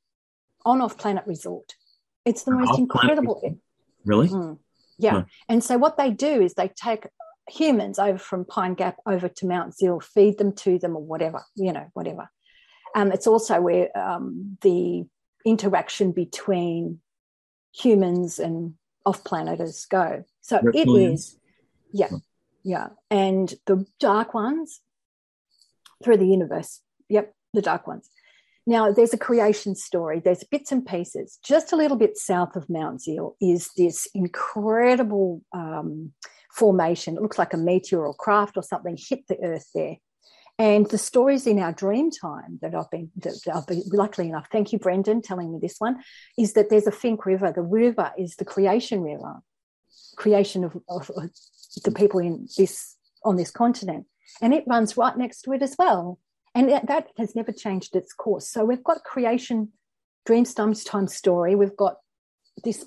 on 0.64 0.80
off 0.80 0.96
planet 0.96 1.24
resort. 1.26 1.74
It's 2.24 2.44
the 2.44 2.52
most 2.52 2.70
off-planet 2.70 3.18
incredible. 3.18 3.58
Really? 4.04 4.28
Mm, 4.28 4.58
yeah. 4.98 5.10
Huh. 5.10 5.24
And 5.48 5.62
so 5.62 5.78
what 5.78 5.96
they 5.96 6.10
do 6.10 6.40
is 6.40 6.54
they 6.54 6.68
take 6.68 7.06
humans 7.48 7.98
over 7.98 8.18
from 8.18 8.44
Pine 8.44 8.74
Gap 8.74 8.96
over 9.06 9.28
to 9.28 9.46
Mount 9.46 9.74
Zeil, 9.74 10.00
feed 10.00 10.38
them 10.38 10.52
to 10.56 10.78
them 10.78 10.96
or 10.96 11.02
whatever, 11.02 11.44
you 11.54 11.72
know, 11.72 11.86
whatever. 11.94 12.30
Um, 12.94 13.12
it's 13.12 13.26
also 13.26 13.60
where 13.60 13.96
um, 13.96 14.58
the 14.62 15.04
interaction 15.44 16.12
between 16.12 17.00
humans 17.74 18.38
and 18.38 18.74
off 19.04 19.24
planeters 19.24 19.86
go. 19.86 20.24
So 20.40 20.60
it 20.74 20.88
is, 20.88 21.38
yeah, 21.92 22.10
yeah. 22.64 22.88
And 23.10 23.52
the 23.66 23.86
dark 24.00 24.34
ones 24.34 24.80
through 26.02 26.18
the 26.18 26.26
universe. 26.26 26.80
Yep, 27.08 27.34
the 27.54 27.62
dark 27.62 27.86
ones. 27.86 28.08
Now, 28.68 28.92
there's 28.92 29.14
a 29.14 29.18
creation 29.18 29.74
story. 29.74 30.20
There's 30.20 30.44
bits 30.44 30.72
and 30.72 30.84
pieces. 30.84 31.38
Just 31.42 31.72
a 31.72 31.76
little 31.76 31.96
bit 31.96 32.18
south 32.18 32.54
of 32.54 32.68
Mount 32.68 33.00
Zeil 33.00 33.34
is 33.40 33.70
this 33.78 34.06
incredible 34.14 35.42
um, 35.54 36.12
formation. 36.52 37.16
It 37.16 37.22
looks 37.22 37.38
like 37.38 37.54
a 37.54 37.56
meteor 37.56 38.06
or 38.06 38.12
craft 38.12 38.58
or 38.58 38.62
something 38.62 38.98
hit 38.98 39.26
the 39.26 39.42
earth 39.42 39.70
there. 39.74 39.96
And 40.58 40.86
the 40.90 40.98
stories 40.98 41.46
in 41.46 41.58
our 41.60 41.72
dream 41.72 42.10
time 42.10 42.58
that 42.60 42.74
I've 42.74 42.90
been, 42.90 43.10
that 43.16 43.40
I've 43.54 43.66
been, 43.66 43.84
luckily 43.86 44.28
enough, 44.28 44.48
thank 44.52 44.70
you, 44.70 44.78
Brendan, 44.78 45.22
telling 45.22 45.50
me 45.50 45.58
this 45.62 45.76
one, 45.78 46.02
is 46.36 46.52
that 46.52 46.68
there's 46.68 46.86
a 46.86 46.92
Finke 46.92 47.24
River. 47.24 47.50
The 47.50 47.62
river 47.62 48.12
is 48.18 48.36
the 48.36 48.44
creation 48.44 49.00
river, 49.00 49.36
creation 50.16 50.62
of, 50.62 50.76
of, 50.90 51.10
of 51.16 51.30
the 51.84 51.92
people 51.92 52.20
in 52.20 52.48
this 52.58 52.96
on 53.24 53.36
this 53.36 53.50
continent, 53.50 54.04
and 54.42 54.52
it 54.52 54.64
runs 54.66 54.98
right 54.98 55.16
next 55.16 55.42
to 55.42 55.52
it 55.52 55.62
as 55.62 55.74
well. 55.78 56.18
And 56.58 56.70
that, 56.88 57.06
has 57.18 57.36
never 57.36 57.52
changed 57.52 57.94
its 57.94 58.12
course. 58.12 58.50
So 58.50 58.64
we've 58.64 58.82
got 58.82 59.04
creation, 59.04 59.70
dreamstorms 60.26 60.82
time 60.82 61.06
story. 61.06 61.54
We've 61.54 61.76
got 61.76 61.98
this 62.64 62.84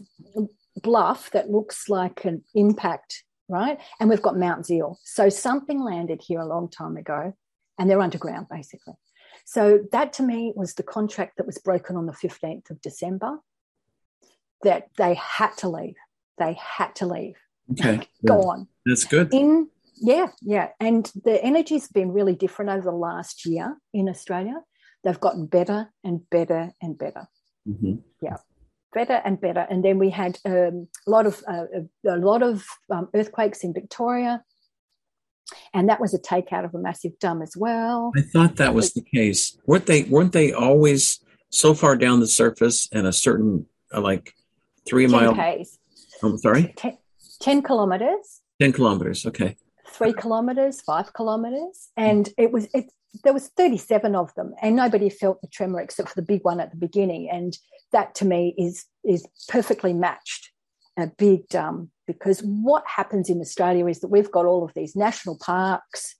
bluff 0.75 1.31
that 1.31 1.49
looks 1.49 1.87
like 1.87 2.25
an 2.25 2.43
impact, 2.53 3.23
right? 3.47 3.79
And 3.97 4.09
we've 4.09 4.21
got 4.21 4.37
Mount 4.37 4.65
Zeil. 4.65 4.97
So 5.05 5.29
something 5.29 5.81
landed 5.81 6.21
here 6.21 6.41
a 6.41 6.45
long 6.45 6.69
time 6.69 6.97
ago, 6.97 7.33
and 7.79 7.89
they're 7.89 8.01
underground 8.01 8.47
basically. 8.49 8.95
So 9.45 9.79
that 9.93 10.11
to 10.13 10.23
me 10.23 10.51
was 10.53 10.73
the 10.73 10.83
contract 10.83 11.37
that 11.37 11.45
was 11.45 11.57
broken 11.57 11.95
on 11.95 12.07
the 12.07 12.11
15th 12.11 12.69
of 12.71 12.81
December. 12.81 13.39
That 14.63 14.89
they 14.97 15.13
had 15.13 15.55
to 15.59 15.69
leave. 15.69 15.95
They 16.37 16.57
had 16.59 16.93
to 16.95 17.05
leave. 17.05 17.37
Okay. 17.71 18.01
Go 18.25 18.49
on 18.49 18.67
That's 18.85 19.05
good. 19.05 19.33
in 19.33 19.69
yeah 20.01 20.27
yeah 20.41 20.69
and 20.79 21.11
the 21.23 21.41
energy's 21.43 21.87
been 21.87 22.11
really 22.11 22.35
different 22.35 22.71
over 22.71 22.81
the 22.81 22.91
last 22.91 23.45
year 23.45 23.77
in 23.93 24.09
australia 24.09 24.55
they've 25.03 25.19
gotten 25.19 25.45
better 25.45 25.89
and 26.03 26.29
better 26.29 26.71
and 26.81 26.97
better 26.97 27.27
hmm 27.65 27.95
Yeah. 28.21 28.37
better 28.93 29.21
and 29.23 29.39
better 29.39 29.65
and 29.69 29.85
then 29.85 29.99
we 29.99 30.09
had 30.09 30.39
um, 30.45 30.87
a 31.07 31.09
lot 31.09 31.25
of 31.27 31.43
uh, 31.47 31.65
a 32.07 32.17
lot 32.17 32.41
of 32.41 32.65
um, 32.89 33.09
earthquakes 33.13 33.63
in 33.63 33.73
victoria 33.73 34.43
and 35.73 35.87
that 35.89 36.01
was 36.01 36.13
a 36.13 36.19
takeout 36.19 36.65
of 36.65 36.73
a 36.73 36.79
massive 36.79 37.17
dam 37.19 37.41
as 37.41 37.55
well 37.55 38.11
I 38.17 38.21
thought 38.21 38.55
that 38.57 38.73
was 38.73 38.93
the 38.93 39.03
case. 39.03 39.57
Weren't 39.65 39.85
they? 39.85 40.03
Weren't 40.03 40.31
they 40.31 40.53
always 40.53 41.19
so 41.49 41.73
far 41.73 41.97
down 41.97 42.21
the 42.21 42.27
surface 42.27 42.87
and 42.93 43.05
a 43.05 43.11
certain 43.11 43.65
uh, 43.93 43.99
like 43.99 44.33
three 44.87 45.07
10 45.07 45.11
mile? 45.11 45.35
k's 45.35 45.77
I'm 46.23 46.37
sorry, 46.37 46.73
10, 46.77 46.97
10 47.41 47.61
kilometers 47.63 48.41
ten 48.61 48.71
kilometers. 48.71 49.25
Okay. 49.25 49.57
Three 49.91 50.13
kilometers, 50.13 50.81
five 50.81 51.13
kilometers, 51.13 51.89
mm. 51.97 52.03
and 52.09 52.29
it 52.37 52.51
was 52.51 52.67
it. 52.73 52.91
There 53.23 53.33
was 53.33 53.49
thirty-seven 53.49 54.15
of 54.15 54.33
them, 54.35 54.53
and 54.61 54.75
nobody 54.75 55.09
felt 55.09 55.41
the 55.41 55.47
tremor 55.47 55.81
except 55.81 56.09
for 56.09 56.15
the 56.15 56.25
big 56.25 56.43
one 56.43 56.59
at 56.59 56.71
the 56.71 56.77
beginning, 56.77 57.29
and 57.29 57.57
that 57.91 58.15
to 58.15 58.25
me 58.25 58.55
is 58.57 58.85
is 59.03 59.25
perfectly 59.49 59.93
matched 59.93 60.51
a 60.97 61.07
big 61.07 61.47
dam 61.49 61.91
because 62.07 62.41
what 62.41 62.83
happens 62.85 63.29
in 63.29 63.39
Australia 63.39 63.87
is 63.87 64.01
that 64.01 64.09
we've 64.09 64.31
got 64.31 64.45
all 64.45 64.63
of 64.63 64.73
these 64.73 64.95
national 64.95 65.37
parks, 65.39 66.15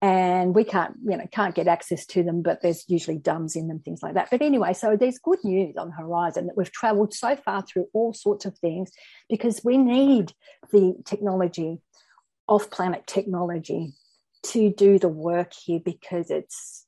and 0.00 0.54
we 0.54 0.64
can't 0.64 0.94
you 1.04 1.16
know 1.16 1.26
can't 1.30 1.54
get 1.54 1.68
access 1.68 2.06
to 2.06 2.22
them, 2.22 2.42
but 2.42 2.62
there's 2.62 2.84
usually 2.88 3.18
dams 3.18 3.54
in 3.54 3.68
them, 3.68 3.80
things 3.80 4.02
like 4.02 4.14
that. 4.14 4.28
But 4.30 4.42
anyway, 4.42 4.72
so 4.72 4.96
there's 4.96 5.18
good 5.18 5.40
news 5.44 5.76
on 5.76 5.88
the 5.88 5.96
horizon 5.96 6.46
that 6.46 6.56
we've 6.56 6.72
travelled 6.72 7.12
so 7.12 7.36
far 7.36 7.62
through 7.62 7.86
all 7.92 8.14
sorts 8.14 8.46
of 8.46 8.56
things 8.58 8.90
because 9.28 9.60
we 9.62 9.76
need 9.76 10.32
the 10.72 10.94
technology 11.04 11.80
off 12.48 12.70
planet 12.70 13.06
technology 13.06 13.92
to 14.42 14.72
do 14.72 14.98
the 14.98 15.08
work 15.08 15.52
here 15.52 15.80
because 15.84 16.30
it's 16.30 16.86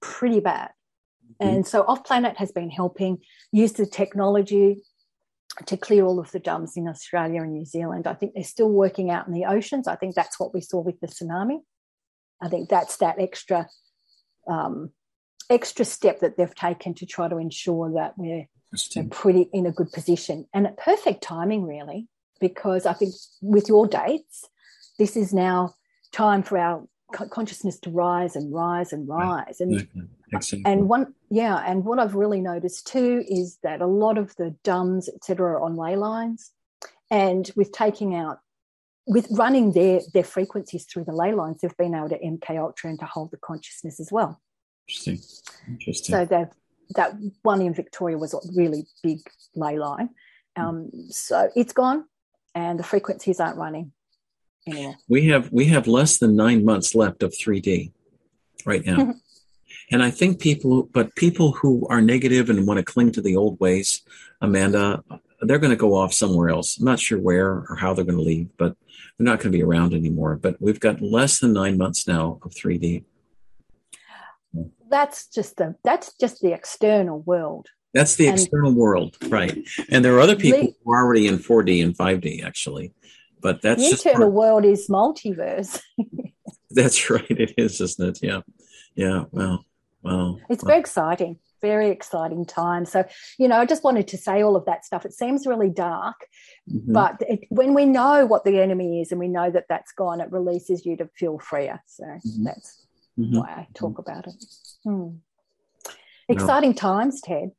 pretty 0.00 0.40
bad. 0.40 0.70
Mhm. 1.40 1.48
And 1.48 1.66
so 1.66 1.82
off 1.82 2.04
planet 2.04 2.36
has 2.38 2.52
been 2.52 2.70
helping 2.70 3.22
use 3.52 3.72
the 3.72 3.86
technology 3.86 4.84
to 5.66 5.76
clear 5.76 6.04
all 6.04 6.20
of 6.20 6.30
the 6.30 6.38
dams 6.38 6.76
in 6.76 6.86
Australia 6.86 7.42
and 7.42 7.52
New 7.52 7.64
Zealand. 7.64 8.06
I 8.06 8.14
think 8.14 8.34
they're 8.34 8.44
still 8.44 8.70
working 8.70 9.10
out 9.10 9.26
in 9.26 9.32
the 9.32 9.46
oceans. 9.46 9.88
I 9.88 9.96
think 9.96 10.14
that's 10.14 10.38
what 10.38 10.54
we 10.54 10.60
saw 10.60 10.80
with 10.80 11.00
the 11.00 11.08
tsunami. 11.08 11.60
I 12.40 12.48
think 12.48 12.68
that's 12.68 12.98
that 12.98 13.18
extra 13.18 13.68
um, 14.46 14.92
extra 15.50 15.84
step 15.84 16.20
that 16.20 16.36
they've 16.36 16.54
taken 16.54 16.94
to 16.94 17.06
try 17.06 17.28
to 17.28 17.36
ensure 17.36 17.92
that 17.94 18.16
we're, 18.16 18.46
we're 18.96 19.08
pretty 19.08 19.48
in 19.52 19.66
a 19.66 19.72
good 19.72 19.90
position 19.92 20.46
and 20.54 20.66
at 20.66 20.76
perfect 20.76 21.22
timing, 21.22 21.64
really 21.64 22.06
because 22.40 22.86
I 22.86 22.92
think 22.92 23.14
with 23.42 23.68
your 23.68 23.86
dates, 23.86 24.48
this 24.98 25.16
is 25.16 25.32
now 25.32 25.74
time 26.12 26.42
for 26.42 26.58
our 26.58 26.84
consciousness 27.12 27.78
to 27.80 27.90
rise 27.90 28.36
and 28.36 28.52
rise 28.52 28.92
and 28.92 29.08
rise. 29.08 29.60
And 29.60 29.88
exactly. 30.32 30.62
and 30.66 30.88
one 30.88 31.14
yeah 31.30 31.62
and 31.66 31.84
what 31.84 31.98
i've 31.98 32.14
really 32.14 32.40
noticed 32.40 32.86
too 32.86 33.24
is 33.26 33.58
that 33.62 33.80
a 33.80 33.86
lot 33.86 34.18
of 34.18 34.34
the 34.36 34.54
DUMBs 34.64 35.08
etc 35.14 35.52
are 35.52 35.60
on 35.60 35.76
ley 35.76 35.96
lines. 35.96 36.52
And 37.10 37.50
with 37.56 37.72
taking 37.72 38.14
out 38.14 38.40
with 39.06 39.26
running 39.30 39.72
their 39.72 40.00
their 40.12 40.24
frequencies 40.24 40.84
through 40.84 41.04
the 41.04 41.12
ley 41.12 41.32
lines 41.32 41.60
they've 41.60 41.76
been 41.78 41.94
able 41.94 42.10
to 42.10 42.18
mk 42.18 42.58
ultra 42.58 42.90
and 42.90 42.98
to 42.98 43.06
hold 43.06 43.30
the 43.30 43.38
consciousness 43.38 44.00
as 44.00 44.12
well. 44.12 44.40
Interesting 44.86 45.20
interesting. 45.66 46.14
So 46.14 46.24
that 46.26 46.52
that 46.94 47.12
one 47.42 47.62
in 47.62 47.72
victoria 47.72 48.18
was 48.18 48.34
a 48.34 48.38
really 48.54 48.86
big 49.02 49.20
ley 49.54 49.78
line. 49.78 50.10
Um, 50.56 50.90
so 51.10 51.50
it's 51.54 51.72
gone 51.72 52.04
and 52.54 52.78
the 52.78 52.84
frequencies 52.84 53.40
aren't 53.40 53.56
running 53.56 53.92
anymore. 54.66 54.96
We 55.08 55.26
have 55.28 55.50
we 55.52 55.66
have 55.66 55.86
less 55.86 56.18
than 56.18 56.36
nine 56.36 56.64
months 56.64 56.94
left 56.94 57.22
of 57.22 57.32
3D 57.32 57.92
right 58.64 58.84
now. 58.84 59.14
and 59.90 60.02
I 60.02 60.10
think 60.10 60.40
people, 60.40 60.84
but 60.84 61.14
people 61.14 61.52
who 61.52 61.86
are 61.88 62.00
negative 62.00 62.50
and 62.50 62.66
want 62.66 62.78
to 62.78 62.84
cling 62.84 63.12
to 63.12 63.22
the 63.22 63.36
old 63.36 63.58
ways, 63.60 64.02
Amanda, 64.40 65.02
they're 65.40 65.58
going 65.58 65.70
to 65.70 65.76
go 65.76 65.94
off 65.94 66.12
somewhere 66.12 66.48
else. 66.48 66.78
I'm 66.78 66.84
not 66.84 67.00
sure 67.00 67.18
where 67.18 67.64
or 67.68 67.76
how 67.78 67.94
they're 67.94 68.04
going 68.04 68.18
to 68.18 68.24
leave, 68.24 68.48
but 68.56 68.76
they're 69.16 69.24
not 69.24 69.38
going 69.38 69.52
to 69.52 69.58
be 69.58 69.62
around 69.62 69.94
anymore. 69.94 70.36
But 70.36 70.60
we've 70.60 70.80
got 70.80 71.00
less 71.00 71.38
than 71.38 71.52
nine 71.52 71.78
months 71.78 72.06
now 72.06 72.38
of 72.42 72.52
3D. 72.52 73.04
That's 74.90 75.26
just 75.26 75.58
the 75.58 75.76
that's 75.84 76.14
just 76.14 76.40
the 76.40 76.52
external 76.52 77.20
world. 77.20 77.68
That's 77.98 78.14
the 78.14 78.28
and 78.28 78.38
external 78.38 78.72
world, 78.72 79.16
right? 79.26 79.58
And 79.90 80.04
there 80.04 80.14
are 80.14 80.20
other 80.20 80.36
people 80.36 80.60
le- 80.60 80.74
who 80.84 80.92
are 80.92 81.02
already 81.02 81.26
in 81.26 81.38
4D 81.38 81.82
and 81.82 81.98
5D, 81.98 82.44
actually. 82.44 82.94
But 83.40 83.60
that's 83.60 83.82
the 83.82 84.10
eternal 84.10 84.30
world 84.30 84.64
is 84.64 84.86
multiverse. 84.86 85.80
that's 86.70 87.10
right. 87.10 87.28
It 87.28 87.54
is, 87.58 87.80
isn't 87.80 88.08
it? 88.08 88.18
Yeah. 88.22 88.42
Yeah. 88.94 89.24
Well, 89.32 89.64
well. 90.04 90.38
It's 90.48 90.62
very 90.62 90.78
exciting. 90.78 91.40
Very 91.60 91.90
exciting 91.90 92.46
time. 92.46 92.84
So, 92.84 93.04
you 93.36 93.48
know, 93.48 93.56
I 93.56 93.66
just 93.66 93.82
wanted 93.82 94.06
to 94.08 94.16
say 94.16 94.44
all 94.44 94.54
of 94.54 94.64
that 94.66 94.84
stuff. 94.84 95.04
It 95.04 95.12
seems 95.12 95.44
really 95.44 95.68
dark, 95.68 96.24
mm-hmm. 96.72 96.92
but 96.92 97.16
it, 97.22 97.46
when 97.48 97.74
we 97.74 97.84
know 97.84 98.26
what 98.26 98.44
the 98.44 98.60
enemy 98.60 99.00
is 99.00 99.10
and 99.10 99.18
we 99.18 99.26
know 99.26 99.50
that 99.50 99.64
that's 99.68 99.90
gone, 99.90 100.20
it 100.20 100.30
releases 100.30 100.86
you 100.86 100.96
to 100.98 101.10
feel 101.16 101.40
freer. 101.40 101.82
So 101.86 102.04
mm-hmm. 102.04 102.44
that's 102.44 102.86
mm-hmm. 103.18 103.38
why 103.38 103.48
I 103.48 103.66
talk 103.74 103.94
mm-hmm. 103.94 104.08
about 104.08 104.28
it. 104.28 104.44
Hmm. 104.84 105.16
Exciting 106.28 106.70
no. 106.70 106.76
times, 106.76 107.20
Ted. 107.22 107.50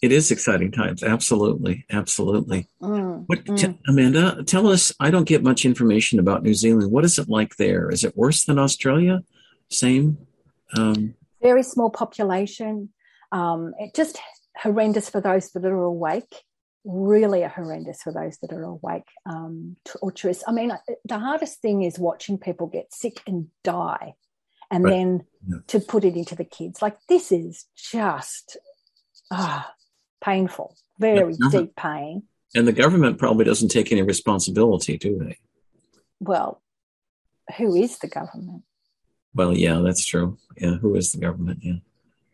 It 0.00 0.12
is 0.12 0.30
exciting 0.30 0.70
times. 0.70 1.02
Absolutely. 1.02 1.84
Absolutely. 1.90 2.68
Mm, 2.80 3.24
what, 3.26 3.44
mm. 3.44 3.58
T- 3.58 3.78
Amanda, 3.88 4.44
tell 4.44 4.68
us, 4.68 4.92
I 5.00 5.10
don't 5.10 5.26
get 5.26 5.42
much 5.42 5.64
information 5.64 6.18
about 6.18 6.42
New 6.42 6.54
Zealand. 6.54 6.92
What 6.92 7.04
is 7.04 7.18
it 7.18 7.28
like 7.28 7.56
there? 7.56 7.90
Is 7.90 8.04
it 8.04 8.16
worse 8.16 8.44
than 8.44 8.58
Australia? 8.58 9.22
Same? 9.70 10.18
Um, 10.76 11.14
Very 11.42 11.64
small 11.64 11.90
population. 11.90 12.90
Um, 13.32 13.74
it 13.78 13.94
just 13.94 14.18
horrendous 14.56 15.10
for 15.10 15.20
those 15.20 15.50
that 15.50 15.64
are 15.64 15.82
awake. 15.82 16.42
Really 16.84 17.42
horrendous 17.42 18.02
for 18.02 18.12
those 18.12 18.38
that 18.38 18.52
are 18.52 18.62
awake. 18.62 19.08
Um, 19.26 19.76
torturous. 19.84 20.44
I 20.46 20.52
mean, 20.52 20.72
the 21.04 21.18
hardest 21.18 21.60
thing 21.60 21.82
is 21.82 21.98
watching 21.98 22.38
people 22.38 22.68
get 22.68 22.94
sick 22.94 23.20
and 23.26 23.48
die 23.64 24.14
and 24.70 24.84
right. 24.84 24.90
then 24.90 25.24
yeah. 25.46 25.58
to 25.66 25.80
put 25.80 26.04
it 26.04 26.16
into 26.16 26.34
the 26.34 26.44
kids. 26.44 26.82
Like 26.82 26.98
this 27.08 27.32
is 27.32 27.66
just 27.76 28.56
ah, 29.30 29.72
painful, 30.20 30.76
very 30.98 31.34
deep 31.50 31.76
pain. 31.76 32.24
And 32.54 32.66
the 32.66 32.72
government 32.72 33.18
probably 33.18 33.44
doesn't 33.44 33.68
take 33.68 33.92
any 33.92 34.02
responsibility, 34.02 34.96
do 34.96 35.18
they? 35.18 35.38
Well, 36.20 36.62
who 37.56 37.74
is 37.74 37.98
the 37.98 38.08
government? 38.08 38.62
Well, 39.34 39.56
yeah, 39.56 39.80
that's 39.84 40.04
true. 40.04 40.38
Yeah, 40.56 40.76
who 40.76 40.94
is 40.94 41.12
the 41.12 41.20
government? 41.20 41.60
Yeah, 41.62 41.76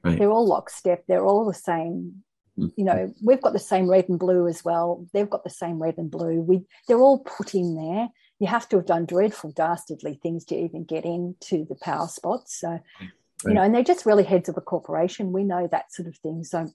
right. 0.02 0.18
They're 0.18 0.30
all 0.30 0.46
lockstep. 0.46 1.04
They're 1.06 1.24
all 1.24 1.44
the 1.44 1.54
same. 1.54 2.22
Mm-hmm. 2.58 2.68
You 2.76 2.84
know, 2.84 3.14
we've 3.22 3.42
got 3.42 3.52
the 3.52 3.58
same 3.58 3.90
red 3.90 4.08
and 4.08 4.18
blue 4.18 4.46
as 4.46 4.64
well. 4.64 5.06
They've 5.12 5.28
got 5.28 5.44
the 5.44 5.50
same 5.50 5.82
red 5.82 5.98
and 5.98 6.10
blue. 6.10 6.40
We 6.40 6.62
they're 6.86 7.00
all 7.00 7.18
put 7.18 7.54
in 7.54 7.74
there. 7.74 8.08
You 8.38 8.46
have 8.46 8.68
to 8.68 8.76
have 8.76 8.86
done 8.86 9.06
dreadful, 9.06 9.52
dastardly 9.52 10.18
things 10.22 10.44
to 10.46 10.56
even 10.56 10.84
get 10.84 11.04
into 11.04 11.64
the 11.68 11.76
power 11.76 12.08
spots. 12.08 12.60
So, 12.60 12.68
right. 12.68 13.10
you 13.44 13.54
know, 13.54 13.62
and 13.62 13.74
they're 13.74 13.82
just 13.82 14.06
really 14.06 14.24
heads 14.24 14.48
of 14.48 14.56
a 14.56 14.60
corporation. 14.60 15.32
We 15.32 15.44
know 15.44 15.68
that 15.70 15.92
sort 15.92 16.08
of 16.08 16.16
thing. 16.18 16.44
So 16.44 16.72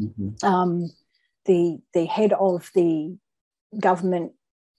Mm-hmm. 0.00 0.44
Um, 0.44 0.90
the 1.44 1.78
the 1.94 2.06
head 2.06 2.32
of 2.32 2.70
the 2.74 3.16
government, 3.78 4.32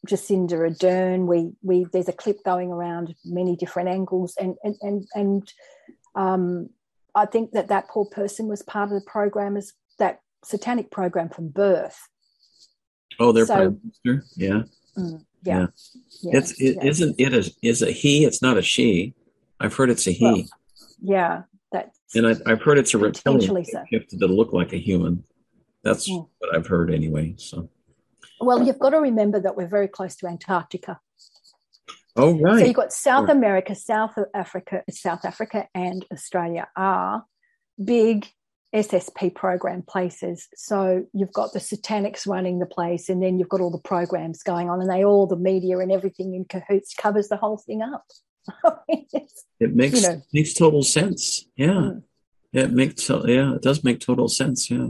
Jacinda 0.08 0.54
Ardern, 0.54 1.26
we 1.26 1.54
we 1.62 1.86
there's 1.92 2.10
a 2.10 2.14
clip 2.14 2.44
going 2.44 2.72
around 2.72 3.16
many 3.26 3.56
different 3.56 3.90
angles, 3.90 4.36
and 4.40 4.56
and 4.64 4.76
and, 4.82 5.08
and 5.14 5.54
um, 6.16 6.70
I 7.16 7.26
think 7.26 7.52
that 7.52 7.68
that 7.68 7.90
poor 7.90 8.06
person 8.06 8.48
was 8.48 8.62
part 8.62 8.90
of 8.92 8.96
the 8.96 9.10
program 9.10 9.58
as 9.58 9.74
that 10.00 10.22
satanic 10.44 10.92
program 10.92 11.30
from 11.30 11.50
birth. 11.50 11.98
Oh, 13.20 13.32
they're 13.32 13.46
so, 13.46 13.56
prime 13.56 13.82
minister. 13.84 14.26
Yeah. 14.36 14.64
Mm, 14.98 15.26
yeah. 15.44 15.60
yeah. 15.60 15.68
yeah. 16.22 16.38
It's 16.38 16.52
it 16.62 16.78
yeah. 16.78 16.90
isn't 16.90 17.16
it 17.20 17.34
a 17.34 17.52
is 17.62 17.82
a 17.82 17.92
he? 17.92 18.26
It's 18.26 18.42
not 18.42 18.58
a 18.58 18.62
she. 18.62 19.14
I've 19.60 19.76
heard 19.76 19.90
it's 19.90 20.08
a 20.08 20.12
he. 20.12 20.26
Well, 20.26 20.44
yeah, 21.02 21.42
and 22.16 22.28
I, 22.28 22.50
have 22.50 22.62
heard 22.62 22.78
it's 22.78 22.94
a 22.94 22.98
reptilian 22.98 23.66
so. 23.66 23.84
gifted 23.90 24.20
to 24.20 24.28
look 24.28 24.54
like 24.54 24.74
a 24.74 24.78
human. 24.78 25.24
That's 25.84 26.10
mm. 26.10 26.28
what 26.40 26.56
I've 26.56 26.68
heard 26.68 26.94
anyway. 26.94 27.36
So, 27.38 27.70
well, 28.40 28.64
you've 28.64 28.80
got 28.80 28.92
to 28.92 29.00
remember 29.00 29.40
that 29.40 29.56
we're 29.56 29.68
very 29.68 29.88
close 29.88 30.16
to 30.18 30.28
Antarctica. 30.28 31.00
Oh 32.16 32.40
right. 32.40 32.60
So 32.60 32.66
you've 32.66 32.76
got 32.76 32.94
South 32.94 33.30
America, 33.30 33.74
South 33.74 34.16
Africa, 34.34 34.84
South 34.90 35.26
Africa, 35.26 35.68
and 35.74 36.06
Australia 36.12 36.68
are 36.76 37.26
big 37.84 38.28
SSP 38.74 39.34
program 39.34 39.82
places. 39.82 40.48
So 40.56 41.06
you've 41.14 41.34
got 41.34 41.54
the 41.54 41.60
satanics 41.60 42.28
running 42.28 42.60
the 42.60 42.66
place, 42.68 43.10
and 43.10 43.22
then 43.22 43.40
you've 43.40 43.50
got 43.50 43.62
all 43.62 43.72
the 43.72 43.80
programs 43.80 44.44
going 44.44 44.70
on, 44.70 44.80
and 44.80 44.90
they 44.90 45.04
all 45.04 45.26
the 45.26 45.36
media 45.36 45.80
and 45.80 45.92
everything 45.92 46.36
in 46.36 46.46
cahoots 46.46 46.94
covers 46.94 47.30
the 47.30 47.38
whole 47.38 47.58
thing 47.58 47.82
up. 47.82 48.06
it 48.88 49.76
makes 49.76 50.02
you 50.02 50.08
know. 50.08 50.22
makes 50.34 50.54
total 50.54 50.84
sense. 50.84 51.46
Yeah, 51.56 51.68
mm. 51.68 52.04
it 52.52 52.72
makes 52.72 53.10
yeah, 53.10 53.56
it 53.56 53.62
does 53.62 53.84
make 53.84 54.00
total 54.00 54.28
sense. 54.28 54.70
Yeah. 54.70 54.90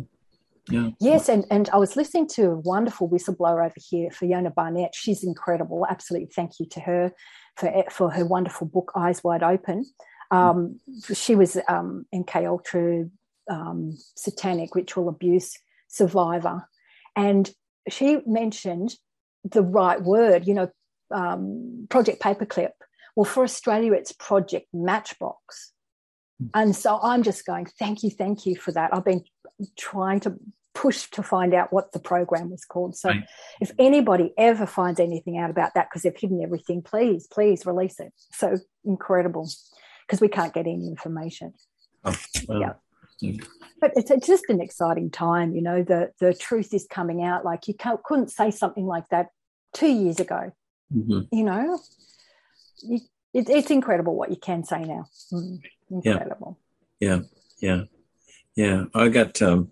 Yeah. 0.70 0.92
Yes, 1.02 1.28
and, 1.28 1.46
and 1.52 1.70
I 1.74 1.78
was 1.78 1.98
listening 1.98 2.28
to 2.30 2.52
a 2.52 2.56
wonderful 2.56 3.10
whistleblower 3.10 3.66
over 3.66 3.74
here, 3.76 4.10
Fiona 4.12 4.50
Barnett. 4.50 4.96
She's 4.96 5.24
incredible. 5.24 5.86
Absolutely, 5.90 6.30
thank 6.34 6.54
you 6.60 6.66
to 6.68 6.80
her 6.80 7.12
for 7.58 7.84
for 7.92 8.10
her 8.12 8.26
wonderful 8.26 8.68
book, 8.68 8.92
Eyes 8.96 9.24
Wide 9.24 9.44
Open. 9.44 9.86
Um, 10.32 10.80
she 11.14 11.36
was 11.36 11.58
um, 11.68 12.06
MK 12.16 12.48
Ultra 12.48 13.06
um, 13.50 13.98
satanic 14.16 14.74
ritual 14.74 15.10
abuse 15.10 15.54
survivor, 15.90 16.68
and 17.16 17.52
she 17.90 18.20
mentioned 18.26 18.96
the 19.44 19.62
right 19.62 20.02
word. 20.02 20.48
You 20.48 20.54
know, 20.54 20.72
um, 21.12 21.88
Project 21.90 22.22
Paperclip 22.22 22.72
well, 23.16 23.26
for 23.26 23.44
Australia, 23.44 23.94
it's 23.94 24.12
Project 24.12 24.68
Matchbox. 24.74 25.72
Hmm. 26.40 26.48
And 26.54 26.76
so 26.76 27.00
I'm 27.02 27.24
just 27.24 27.46
going, 27.46 27.68
thank 27.80 28.04
you, 28.04 28.10
thank 28.10 28.46
you 28.46 28.56
for 28.56 28.72
that. 28.72 28.94
I've 28.94 29.06
been 29.06 29.24
trying 29.78 30.20
to 30.22 30.36
push 30.74 31.10
to 31.12 31.22
find 31.22 31.54
out 31.54 31.72
what 31.72 31.92
the 31.92 32.00
program 32.00 32.50
was 32.50 32.66
called. 32.66 32.96
So 32.96 33.10
right. 33.10 33.24
if 33.62 33.72
anybody 33.78 34.34
ever 34.38 34.66
finds 34.66 35.00
anything 35.00 35.38
out 35.38 35.50
about 35.50 35.76
that, 35.76 35.90
because 35.90 36.02
they've 36.02 36.18
hidden 36.18 36.42
everything, 36.44 36.82
please, 36.82 37.28
please 37.28 37.66
release 37.66 38.00
it. 38.00 38.12
So 38.32 38.58
incredible, 38.84 39.50
because 40.08 40.20
we 40.20 40.28
can't 40.28 40.54
get 40.54 40.68
any 40.68 40.88
information. 40.88 41.54
Oh, 42.04 42.16
well, 42.48 42.60
yeah. 42.60 42.74
yeah. 43.22 43.44
But 43.80 43.92
it's, 43.96 44.12
it's, 44.12 44.28
just 44.28 44.46
an 44.50 44.62
exciting 44.62 45.12
time, 45.12 45.54
you 45.54 45.62
know. 45.62 45.84
The 45.84 46.12
the 46.20 46.34
truth 46.34 46.74
is 46.74 46.88
coming 46.90 47.24
out. 47.24 47.46
Like 47.46 47.68
you 47.68 47.76
couldn't 48.06 48.32
say 48.32 48.50
something 48.50 48.86
like 48.86 49.08
that 49.10 49.28
two 49.74 49.90
years 49.90 50.20
ago. 50.20 50.52
Mm-hmm. 50.94 51.36
You 51.36 51.44
know, 51.44 51.80
you, 52.84 53.00
it, 53.34 53.50
it's 53.50 53.72
incredible 53.72 54.16
what 54.16 54.30
you 54.30 54.36
can 54.36 54.64
say 54.64 54.84
now. 54.84 55.08
Mm, 55.32 55.62
incredible. 55.90 56.58
Yeah. 57.00 57.22
Yeah. 57.60 57.84
Yeah. 58.56 58.86
I 58.94 59.10
got, 59.10 59.42
um, 59.42 59.72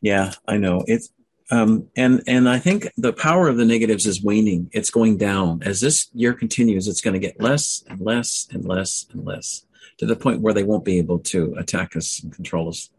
yeah, 0.00 0.32
I 0.46 0.56
know 0.56 0.84
it's, 0.86 1.10
um, 1.50 1.88
and, 1.96 2.22
and 2.26 2.48
I 2.48 2.58
think 2.58 2.90
the 2.96 3.12
power 3.12 3.48
of 3.48 3.56
the 3.56 3.64
negatives 3.64 4.06
is 4.06 4.22
waning. 4.22 4.70
It's 4.72 4.90
going 4.90 5.16
down 5.16 5.62
as 5.64 5.80
this 5.80 6.08
year 6.12 6.32
continues. 6.32 6.86
It's 6.86 7.00
going 7.00 7.14
to 7.14 7.20
get 7.20 7.40
less 7.40 7.82
and 7.88 8.00
less 8.00 8.46
and 8.52 8.64
less 8.64 9.06
and 9.12 9.24
less 9.24 9.66
to 9.98 10.06
the 10.06 10.16
point 10.16 10.40
where 10.40 10.54
they 10.54 10.62
won't 10.64 10.84
be 10.84 10.98
able 10.98 11.18
to 11.18 11.54
attack 11.58 11.96
us 11.96 12.22
and 12.22 12.32
control 12.32 12.68
us 12.68 12.90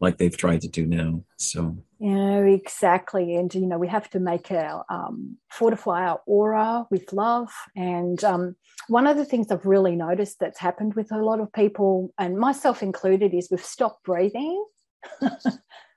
like 0.00 0.18
they've 0.18 0.36
tried 0.36 0.60
to 0.62 0.68
do 0.68 0.86
now. 0.86 1.24
So 1.36 1.76
yeah, 1.98 2.38
exactly. 2.40 3.36
And 3.36 3.54
you 3.54 3.66
know, 3.66 3.78
we 3.78 3.88
have 3.88 4.10
to 4.10 4.20
make 4.20 4.50
our 4.50 4.84
um, 4.88 5.38
fortify 5.50 6.06
our 6.08 6.20
aura 6.26 6.86
with 6.90 7.12
love. 7.12 7.50
And 7.74 8.22
um, 8.24 8.56
one 8.88 9.06
of 9.06 9.16
the 9.16 9.24
things 9.24 9.50
I've 9.50 9.66
really 9.66 9.96
noticed 9.96 10.38
that's 10.40 10.60
happened 10.60 10.94
with 10.94 11.10
a 11.12 11.22
lot 11.22 11.40
of 11.40 11.52
people, 11.52 12.12
and 12.18 12.38
myself 12.38 12.82
included, 12.82 13.34
is 13.34 13.48
we've 13.50 13.64
stopped 13.64 14.04
breathing. 14.04 14.64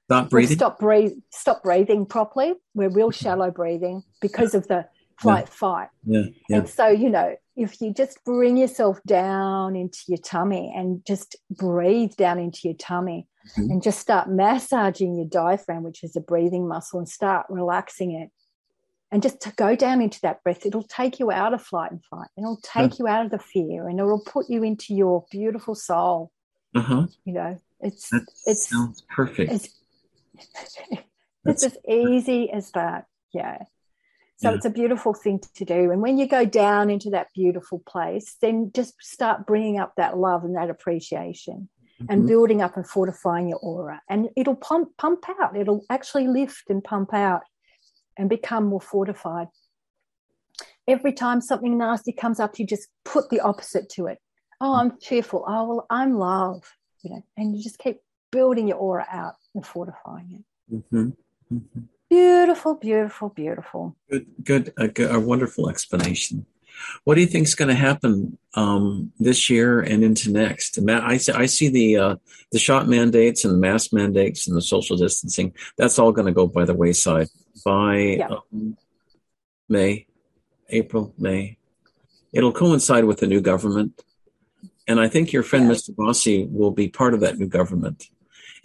Stop 0.06 0.30
breathing. 0.30 0.58
Stop 0.58 0.80
breathe. 0.80 1.14
Stop 1.32 1.64
breathing 1.64 2.06
properly. 2.06 2.54
We're 2.74 2.90
real 2.90 3.12
shallow 3.12 3.52
breathing 3.52 4.04
because 4.22 4.56
of 4.56 4.68
the 4.68 4.88
flight 5.20 5.46
yeah. 5.48 5.54
fight. 5.54 5.90
Yeah, 6.06 6.24
yeah. 6.50 6.58
And 6.58 6.70
so 6.70 6.88
you 6.88 7.10
know, 7.10 7.36
if 7.56 7.82
you 7.82 7.94
just 7.94 8.24
bring 8.24 8.58
yourself 8.58 9.00
down 9.06 9.76
into 9.76 10.00
your 10.08 10.18
tummy 10.18 10.74
and 10.76 11.06
just 11.06 11.36
breathe 11.52 12.16
down 12.16 12.40
into 12.40 12.62
your 12.64 12.76
tummy, 12.76 13.28
mm-hmm. 13.58 13.72
and 13.72 13.84
just 13.84 14.00
start 14.00 14.30
massaging 14.30 15.16
your 15.16 15.26
diaphragm, 15.26 15.84
which 15.84 16.04
is 16.04 16.16
a 16.16 16.22
breathing 16.22 16.68
muscle, 16.68 17.00
and 17.00 17.10
start 17.10 17.46
relaxing 17.50 18.12
it. 18.14 18.30
And 19.12 19.24
just 19.24 19.42
to 19.42 19.52
go 19.52 19.76
down 19.76 20.02
into 20.02 20.22
that 20.22 20.44
breath, 20.44 20.66
it'll 20.66 20.84
take 20.84 21.20
you 21.20 21.32
out 21.32 21.54
of 21.54 21.64
flight 21.64 21.92
and 21.92 22.04
fight. 22.06 22.28
And 22.38 22.44
it'll 22.44 22.62
take 22.62 23.00
you 23.00 23.08
out 23.08 23.26
of 23.26 23.32
the 23.32 23.40
fear, 23.40 23.88
and 23.88 24.00
it'll 24.00 24.24
put 24.24 24.50
you 24.50 24.64
into 24.64 24.94
your 24.94 25.26
beautiful 25.32 25.76
soul. 25.76 26.32
Uh-huh. 26.76 27.08
You 27.26 27.34
know, 27.34 27.60
it's 27.80 28.10
that 28.10 28.26
it's 28.46 28.70
sounds 28.70 29.04
perfect. 29.10 29.52
It's, 29.52 29.70
it's 31.46 31.64
as 31.64 31.78
easy 31.88 32.52
as 32.52 32.72
that. 32.72 33.06
Yeah. 33.34 33.64
So 34.40 34.50
yeah. 34.50 34.56
it's 34.56 34.66
a 34.66 34.70
beautiful 34.70 35.14
thing 35.14 35.42
to 35.56 35.66
do. 35.66 35.92
And 35.92 36.02
when 36.02 36.18
you 36.18 36.26
go 36.26 36.46
down 36.46 36.90
into 36.90 37.10
that 37.10 37.28
beautiful 37.36 37.84
place, 37.86 38.38
then 38.42 38.72
just 38.74 38.94
start 39.02 39.46
bringing 39.46 39.78
up 39.78 39.94
that 39.98 40.18
love 40.18 40.46
and 40.46 40.56
that 40.56 40.70
appreciation 40.70 41.68
mm-hmm. 42.02 42.06
and 42.10 42.26
building 42.26 42.62
up 42.62 42.78
and 42.78 42.88
fortifying 42.88 43.50
your 43.50 43.60
aura. 43.60 44.02
And 44.10 44.30
it'll 44.38 44.56
pump, 44.56 44.96
pump 44.98 45.26
out. 45.42 45.58
It'll 45.58 45.84
actually 45.90 46.28
lift 46.28 46.70
and 46.70 46.82
pump 46.82 47.14
out 47.14 47.42
and 48.18 48.30
become 48.30 48.68
more 48.68 48.80
fortified. 48.80 49.48
Every 50.88 51.12
time 51.12 51.42
something 51.42 51.78
nasty 51.78 52.14
comes 52.14 52.40
up, 52.40 52.58
you 52.58 52.66
just 52.66 52.88
put 53.04 53.30
the 53.30 53.42
opposite 53.42 53.90
to 53.96 54.08
it. 54.08 54.20
Oh, 54.62 54.74
I'm 54.74 54.98
fearful. 55.00 55.44
Oh, 55.46 55.68
well, 55.68 55.86
I'm 55.90 56.14
love. 56.18 56.64
You 57.04 57.10
know, 57.10 57.24
and 57.36 57.58
you 57.58 57.62
just 57.62 57.78
keep 57.78 57.98
building 58.32 58.70
your 58.70 58.78
aura 58.78 59.06
out 59.12 59.36
and 59.54 59.66
fortifying 59.66 60.46
it. 60.70 60.76
Mm-hmm. 60.76 61.10
Mm-hmm. 61.54 61.80
Beautiful, 62.10 62.76
beautiful, 62.76 63.30
beautiful. 63.30 63.96
Good, 64.10 64.26
good, 64.44 64.74
a, 64.78 64.88
good, 64.88 65.14
a 65.14 65.20
wonderful 65.20 65.70
explanation. 65.70 66.46
What 67.04 67.16
do 67.16 67.22
you 67.22 67.28
think 67.28 67.46
is 67.46 67.56
going 67.56 67.68
to 67.68 67.76
happen 67.76 68.38
um, 68.56 69.12
this 69.20 69.50
year 69.50 69.82
and 69.82 70.04
into 70.04 70.32
next? 70.32 70.80
I 70.88 71.18
see, 71.18 71.32
I 71.34 71.46
see 71.46 71.68
the 71.70 71.98
uh, 71.98 72.16
the 72.52 72.60
shot 72.60 72.88
mandates 72.88 73.44
and 73.44 73.54
the 73.54 73.58
mask 73.58 73.94
mandates 73.94 74.48
and 74.48 74.56
the 74.56 74.62
social 74.62 74.98
distancing. 74.98 75.54
That's 75.78 76.00
all 76.00 76.12
going 76.12 76.28
to 76.28 76.32
go 76.32 76.48
by 76.48 76.66
the 76.66 76.74
wayside 76.74 77.28
by 77.66 77.98
yeah. 77.98 78.28
um, 78.28 78.78
May, 79.68 80.08
April, 80.70 81.14
May. 81.18 81.58
It'll 82.32 82.54
coincide 82.54 83.06
with 83.06 83.20
the 83.20 83.28
new 83.28 83.42
government, 83.42 84.02
and 84.88 85.00
I 85.00 85.10
think 85.10 85.34
your 85.34 85.44
friend 85.44 85.68
yeah. 85.68 85.74
Mr. 85.74 85.96
Bosi 85.96 86.50
will 86.50 86.72
be 86.72 86.88
part 86.88 87.14
of 87.14 87.20
that 87.20 87.38
new 87.38 87.48
government 87.48 88.10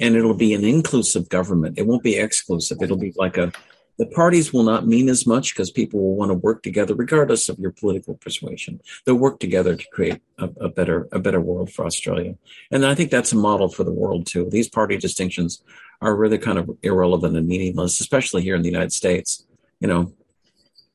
and 0.01 0.17
it'll 0.17 0.35
be 0.35 0.55
an 0.55 0.65
inclusive 0.65 1.29
government. 1.29 1.79
It 1.79 1.87
won't 1.87 2.03
be 2.03 2.17
exclusive. 2.17 2.79
It'll 2.81 2.97
be 2.97 3.13
like 3.17 3.37
a 3.37 3.53
the 3.97 4.07
parties 4.07 4.53
will 4.53 4.65
not 4.65 4.87
mean 4.87 5.09
as 5.09 5.27
much 5.27 5.55
because 5.55 5.71
people 5.71 6.01
will 6.01 6.17
want 6.17 6.31
to 6.31 6.35
work 6.35 6.63
together 6.63 6.95
regardless 6.95 7.49
of 7.49 7.59
your 7.59 7.71
political 7.71 8.15
persuasion. 8.15 8.81
They'll 9.05 9.15
work 9.15 9.39
together 9.39 9.77
to 9.77 9.87
create 9.93 10.21
a, 10.39 10.51
a, 10.61 10.69
better 10.69 11.09
a 11.13 11.21
better 11.21 11.41
world 11.41 11.73
for 11.73 11.87
Australia. 11.87 12.35
And 12.71 12.85
I 12.85 12.95
think 12.95 13.11
that's 13.11 13.33
a 13.33 13.37
model 13.37 13.69
for 13.69 13.85
the 13.85 13.93
world 13.93 14.27
too. 14.27 14.49
These 14.51 14.69
party 14.69 14.97
distinctions 14.97 15.63
are 16.01 16.17
really 16.17 16.39
kind 16.39 16.59
of 16.59 16.77
irrelevant 16.83 17.37
and 17.37 17.47
meaningless, 17.47 18.01
especially 18.01 18.43
here 18.43 18.57
in 18.57 18.63
the 18.63 18.71
United 18.71 18.93
States. 18.93 19.47
You 19.81 19.89
know, 19.89 20.13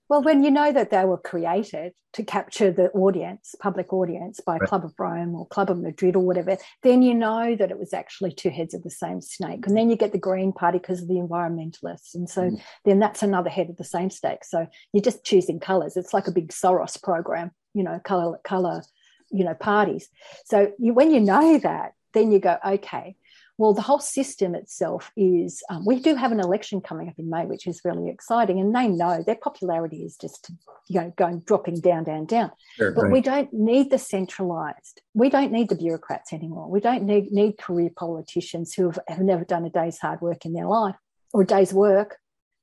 well, 0.10 0.24
when 0.24 0.44
you 0.44 0.50
know 0.50 0.72
that 0.72 0.90
they 0.90 1.06
were 1.06 1.20
created 1.20 1.94
to 2.14 2.24
capture 2.24 2.72
the 2.72 2.90
audience, 2.90 3.54
public 3.60 3.94
audience, 3.94 4.40
by 4.40 4.58
right. 4.58 4.68
Club 4.68 4.84
of 4.84 4.94
Rome 4.98 5.36
or 5.36 5.46
Club 5.48 5.70
of 5.70 5.80
Madrid 5.80 6.16
or 6.16 6.26
whatever, 6.26 6.58
then 6.82 7.04
you 7.04 7.14
know 7.14 7.56
that 7.56 7.70
it 7.70 7.78
was 7.78 7.94
actually 7.94 8.32
two 8.32 8.50
heads 8.50 8.74
of 8.74 8.82
the 8.82 8.90
same 8.90 9.22
snake. 9.22 9.68
And 9.68 9.78
then 9.78 9.88
you 9.88 9.96
get 9.96 10.12
the 10.12 10.18
Green 10.18 10.52
Party 10.52 10.80
because 10.80 11.04
of 11.04 11.08
the 11.08 11.16
environmentalists. 11.16 12.16
And 12.16 12.28
so 12.28 12.50
mm. 12.50 12.62
then 12.86 12.98
that's 12.98 13.22
another 13.22 13.52
head 13.52 13.70
of 13.70 13.78
the 13.78 13.84
same 13.84 14.10
snake. 14.10 14.44
So 14.44 14.66
you're 14.94 15.04
just 15.04 15.24
choosing 15.24 15.60
colours. 15.60 15.96
It's 15.96 16.14
like 16.14 16.28
a 16.28 16.32
big 16.32 16.50
Soros 16.50 17.02
program, 17.02 17.52
you 17.76 17.84
know, 17.84 18.02
colour, 18.04 18.40
colour, 18.44 18.82
you 19.30 19.44
know, 19.44 19.54
parties. 19.54 20.10
So 20.46 20.72
you, 20.80 20.96
when 20.96 21.12
you 21.12 21.20
know 21.20 21.60
that, 21.60 21.94
then 22.14 22.32
you 22.32 22.40
go, 22.40 22.58
okay, 22.66 23.16
well, 23.60 23.74
the 23.74 23.82
whole 23.82 24.00
system 24.00 24.56
itself 24.56 25.12
is, 25.18 25.62
um, 25.70 25.84
we 25.86 26.00
do 26.00 26.16
have 26.16 26.32
an 26.32 26.40
election 26.40 26.80
coming 26.80 27.10
up 27.10 27.20
in 27.20 27.30
May, 27.30 27.46
which 27.46 27.68
is 27.68 27.82
really 27.84 28.10
exciting. 28.10 28.58
And 28.58 28.74
they 28.74 28.88
know 28.88 29.22
their 29.22 29.36
popularity 29.36 30.06
is 30.06 30.16
just, 30.16 30.50
you 30.88 31.02
know, 31.02 31.14
going, 31.18 31.42
dropping 31.42 31.82
down, 31.82 32.06
down, 32.06 32.24
down. 32.24 32.52
Sure, 32.78 32.94
but 32.94 33.04
right. 33.04 33.12
we 33.12 33.20
don't 33.20 33.52
need 33.52 33.92
the 33.92 33.98
centralized. 33.98 35.02
We 35.14 35.30
don't 35.30 35.52
need 35.52 35.68
the 35.68 35.76
bureaucrats 35.76 36.32
anymore. 36.32 36.70
We 36.70 36.80
don't 36.80 37.04
need, 37.04 37.34
need 37.34 37.58
career 37.58 37.90
politicians 37.94 38.74
who 38.74 38.86
have, 38.86 39.00
have 39.10 39.20
never 39.20 39.44
done 39.44 39.66
a 39.66 39.70
day's 39.70 39.98
hard 39.98 40.22
work 40.22 40.46
in 40.46 40.54
their 40.54 40.68
life 40.68 40.96
or 41.34 41.42
a 41.42 41.46
day's 41.46 41.74
work. 41.74 42.16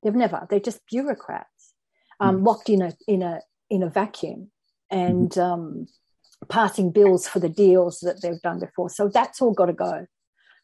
They've 0.03 0.14
never, 0.14 0.47
they're 0.49 0.61
just 0.61 0.80
bureaucrats 0.90 1.74
um, 2.20 2.38
mm. 2.38 2.47
locked 2.47 2.70
in 2.70 2.80
a, 2.80 2.94
in 3.07 3.22
a, 3.22 3.42
in 3.68 3.82
a 3.82 3.90
vacuum 3.90 4.51
and 4.90 5.30
mm. 5.30 5.42
um, 5.42 5.88
passing 6.49 6.90
bills 6.90 7.28
for 7.28 7.38
the 7.38 7.51
deals 7.51 8.01
that 8.01 8.22
they've 8.22 8.40
done 8.40 8.61
before. 8.61 8.88
So 8.88 9.09
that's 9.09 9.42
all 9.42 9.53
got 9.53 9.66
to 9.66 9.74
go. 9.74 10.07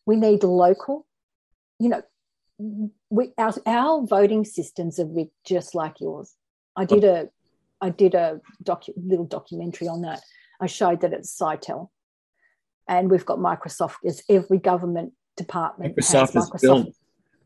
We 0.07 0.17
need 0.17 0.43
local, 0.43 1.07
you 1.79 1.89
know, 1.89 2.03
we, 3.11 3.33
our, 3.39 3.55
our 3.67 4.07
voting 4.07 4.45
systems 4.45 4.99
are 4.99 5.07
rigged 5.07 5.33
just 5.45 5.75
like 5.75 6.01
yours. 6.01 6.35
I 6.77 6.85
did 6.85 7.05
a 7.05 7.29
I 7.81 7.91
did 7.91 8.15
a 8.15 8.41
docu- 8.63 8.95
little 8.97 9.27
documentary 9.27 9.89
on 9.89 10.03
that. 10.03 10.21
I 10.61 10.67
showed 10.67 11.01
that 11.01 11.13
it's 11.13 11.37
Scytl, 11.37 11.89
and 12.89 13.11
we've 13.11 13.27
got 13.27 13.39
Microsoft 13.39 13.97
as 14.07 14.23
every 14.29 14.59
government 14.59 15.13
department. 15.37 15.97
Microsoft, 15.97 16.35
Microsoft. 16.35 16.55
is 16.55 16.61
built 16.63 16.97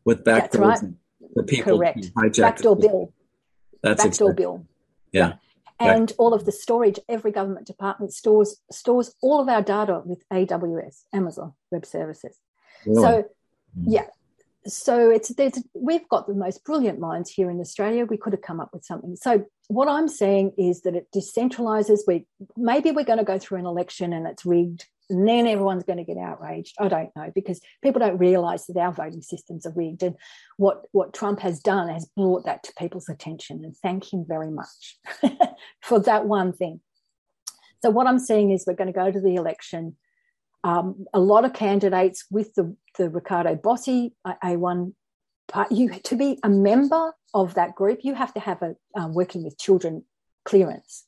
with 0.05 0.23
backdoors. 0.23 0.83
Right. 0.83 0.93
The 1.35 1.43
people 1.43 1.77
Correct. 1.77 2.11
Backdoor 2.37 2.75
bill. 2.75 3.13
That's 3.81 4.03
backdoor 4.03 4.29
exactly. 4.29 4.43
bill. 4.43 4.65
Yeah. 5.11 5.33
And 5.79 6.11
all 6.17 6.33
of 6.33 6.45
the 6.45 6.51
storage, 6.51 6.99
every 7.07 7.31
government 7.31 7.67
department 7.67 8.13
stores 8.13 8.61
stores 8.71 9.13
all 9.21 9.39
of 9.39 9.47
our 9.47 9.61
data 9.61 10.01
with 10.05 10.23
AWS, 10.29 11.03
Amazon 11.13 11.53
Web 11.71 11.85
Services. 11.85 12.37
Really? 12.87 13.01
So, 13.01 13.23
yeah. 13.85 14.05
So 14.65 15.09
it's 15.09 15.29
there's 15.29 15.63
we've 15.73 16.07
got 16.09 16.27
the 16.27 16.33
most 16.33 16.65
brilliant 16.65 16.99
minds 16.99 17.29
here 17.29 17.49
in 17.49 17.59
Australia. 17.59 18.05
We 18.05 18.17
could 18.17 18.33
have 18.33 18.41
come 18.41 18.59
up 18.59 18.71
with 18.73 18.83
something. 18.83 19.15
So 19.15 19.45
what 19.69 19.87
I'm 19.87 20.09
saying 20.09 20.53
is 20.57 20.81
that 20.81 20.95
it 20.95 21.07
decentralizes. 21.15 21.99
We 22.05 22.25
maybe 22.57 22.91
we're 22.91 23.05
going 23.05 23.19
to 23.19 23.23
go 23.23 23.39
through 23.39 23.59
an 23.59 23.65
election 23.65 24.11
and 24.11 24.27
it's 24.27 24.45
rigged, 24.45 24.85
and 25.09 25.25
then 25.25 25.47
everyone's 25.47 25.85
going 25.85 25.99
to 25.99 26.03
get 26.03 26.17
outraged. 26.17 26.75
I 26.79 26.89
don't 26.89 27.15
know 27.15 27.31
because 27.33 27.61
people 27.81 27.99
don't 27.99 28.17
realise 28.17 28.65
that 28.65 28.77
our 28.77 28.91
voting 28.91 29.21
systems 29.21 29.65
are 29.65 29.73
rigged, 29.73 30.03
and 30.03 30.15
what 30.57 30.83
what 30.91 31.13
Trump 31.13 31.39
has 31.39 31.61
done 31.61 31.87
has 31.87 32.05
brought 32.17 32.43
that 32.45 32.63
to 32.63 32.73
people's 32.77 33.07
attention. 33.07 33.63
And 33.63 33.75
thank 33.77 34.11
him 34.11 34.25
very 34.27 34.51
much 34.51 34.97
for 35.81 35.99
that 36.01 36.25
one 36.25 36.51
thing. 36.51 36.81
So 37.83 37.89
what 37.89 38.07
I'm 38.07 38.19
saying 38.19 38.51
is 38.51 38.65
we're 38.67 38.73
going 38.73 38.91
to 38.91 38.99
go 38.99 39.11
to 39.11 39.21
the 39.21 39.35
election 39.35 39.95
um, 40.67 41.05
a 41.13 41.19
lot 41.19 41.45
of 41.45 41.53
candidates 41.53 42.25
with 42.29 42.53
the, 42.55 42.75
the 42.97 43.09
Riccardo 43.09 43.55
Bosi 43.55 44.11
A1 44.25 44.93
part, 45.47 45.71
you 45.71 45.87
to 45.89 46.15
be 46.17 46.39
a 46.43 46.49
member 46.49 47.13
of 47.33 47.53
that 47.53 47.73
group, 47.73 47.99
you 48.03 48.13
have 48.15 48.33
to 48.33 48.41
have 48.41 48.61
a 48.61 48.75
um, 48.93 49.13
working 49.13 49.45
with 49.45 49.57
children 49.57 50.03
clearance. 50.43 51.05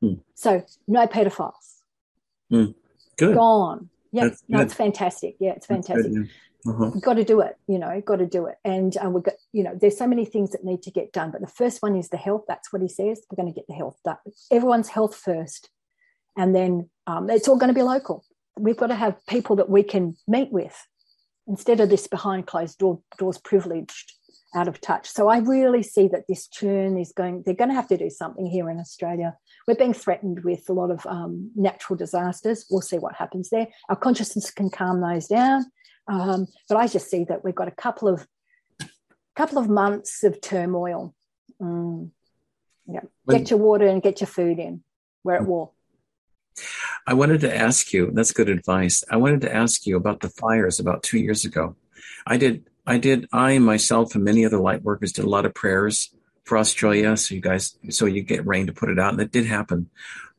Hmm. 0.00 0.14
So 0.36 0.64
no 0.86 1.08
pedophiles. 1.08 1.80
Hmm. 2.50 2.66
Good. 3.18 3.34
Gone. 3.34 3.90
Yeah, 4.12 4.28
that's 4.28 4.44
no, 4.48 4.58
good. 4.58 4.66
it's 4.66 4.74
fantastic. 4.74 5.36
Yeah, 5.40 5.54
it's 5.56 5.66
fantastic. 5.66 6.12
Good, 6.12 6.30
yeah. 6.64 6.72
uh-huh. 6.72 6.90
Got 7.00 7.14
to 7.14 7.24
do 7.24 7.40
it, 7.40 7.56
you 7.66 7.80
know, 7.80 8.00
got 8.00 8.16
to 8.20 8.26
do 8.26 8.46
it. 8.46 8.58
And 8.64 8.96
uh, 9.04 9.10
we've 9.10 9.24
got, 9.24 9.34
you 9.52 9.64
know, 9.64 9.76
there's 9.76 9.98
so 9.98 10.06
many 10.06 10.24
things 10.24 10.52
that 10.52 10.62
need 10.62 10.82
to 10.82 10.92
get 10.92 11.12
done. 11.12 11.32
But 11.32 11.40
the 11.40 11.48
first 11.48 11.82
one 11.82 11.96
is 11.96 12.10
the 12.10 12.16
health. 12.16 12.44
That's 12.46 12.72
what 12.72 12.80
he 12.80 12.88
says. 12.88 13.22
We're 13.28 13.42
going 13.42 13.52
to 13.52 13.58
get 13.58 13.66
the 13.66 13.74
health 13.74 13.98
done. 14.04 14.18
Everyone's 14.52 14.90
health 14.90 15.16
first. 15.16 15.68
And 16.36 16.54
then 16.54 16.90
um, 17.08 17.28
it's 17.28 17.48
all 17.48 17.56
going 17.56 17.74
to 17.74 17.74
be 17.74 17.82
local 17.82 18.24
we've 18.58 18.76
got 18.76 18.88
to 18.88 18.94
have 18.94 19.24
people 19.26 19.56
that 19.56 19.68
we 19.68 19.82
can 19.82 20.16
meet 20.26 20.52
with 20.52 20.86
instead 21.46 21.80
of 21.80 21.90
this 21.90 22.06
behind 22.06 22.46
closed 22.46 22.78
door, 22.78 23.00
doors 23.18 23.38
privileged 23.38 24.12
out 24.54 24.68
of 24.68 24.80
touch. 24.80 25.08
So 25.08 25.28
I 25.28 25.38
really 25.38 25.82
see 25.82 26.08
that 26.08 26.24
this 26.28 26.46
churn 26.46 26.96
is 26.96 27.12
going, 27.12 27.42
they're 27.44 27.54
going 27.54 27.70
to 27.70 27.74
have 27.74 27.88
to 27.88 27.96
do 27.96 28.08
something 28.08 28.46
here 28.46 28.70
in 28.70 28.78
Australia. 28.78 29.36
We're 29.66 29.74
being 29.74 29.92
threatened 29.92 30.44
with 30.44 30.68
a 30.68 30.72
lot 30.72 30.90
of 30.90 31.04
um, 31.06 31.50
natural 31.56 31.96
disasters. 31.96 32.64
We'll 32.70 32.80
see 32.80 32.98
what 32.98 33.16
happens 33.16 33.50
there. 33.50 33.66
Our 33.88 33.96
consciousness 33.96 34.50
can 34.50 34.70
calm 34.70 35.00
those 35.00 35.26
down. 35.26 35.66
Um, 36.06 36.46
but 36.68 36.76
I 36.76 36.86
just 36.86 37.10
see 37.10 37.24
that 37.24 37.44
we've 37.44 37.54
got 37.54 37.68
a 37.68 37.72
couple 37.72 38.08
of 38.08 38.26
couple 39.34 39.58
of 39.58 39.68
months 39.68 40.22
of 40.22 40.40
turmoil. 40.40 41.12
Mm. 41.60 42.10
Yeah. 42.86 43.00
Get 43.28 43.50
your 43.50 43.58
water 43.58 43.86
and 43.86 44.02
get 44.02 44.20
your 44.20 44.28
food 44.28 44.58
in. 44.58 44.84
We're 45.24 45.34
at 45.34 45.46
war. 45.46 45.72
I 47.06 47.14
wanted 47.14 47.40
to 47.42 47.54
ask 47.54 47.92
you, 47.92 48.10
that's 48.12 48.32
good 48.32 48.48
advice. 48.48 49.04
I 49.10 49.16
wanted 49.16 49.42
to 49.42 49.54
ask 49.54 49.86
you 49.86 49.96
about 49.96 50.20
the 50.20 50.28
fires 50.28 50.80
about 50.80 51.02
two 51.02 51.18
years 51.18 51.44
ago. 51.44 51.76
I 52.26 52.36
did, 52.36 52.68
I 52.86 52.98
did, 52.98 53.28
I 53.32 53.58
myself 53.58 54.14
and 54.14 54.24
many 54.24 54.44
other 54.44 54.58
light 54.58 54.82
workers 54.82 55.12
did 55.12 55.24
a 55.24 55.30
lot 55.30 55.46
of 55.46 55.54
prayers 55.54 56.14
for 56.44 56.58
Australia. 56.58 57.16
So 57.16 57.34
you 57.34 57.40
guys, 57.40 57.76
so 57.90 58.06
you 58.06 58.22
get 58.22 58.46
rain 58.46 58.66
to 58.66 58.72
put 58.72 58.90
it 58.90 58.98
out. 58.98 59.12
And 59.12 59.20
it 59.20 59.32
did 59.32 59.46
happen. 59.46 59.90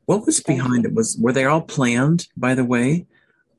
What 0.06 0.26
was 0.26 0.40
behind 0.42 0.86
it? 0.86 0.94
Was, 0.94 1.18
were 1.20 1.34
they 1.34 1.46
all 1.46 1.62
planned, 1.62 2.28
by 2.38 2.56
the 2.56 2.66
way? 2.66 3.08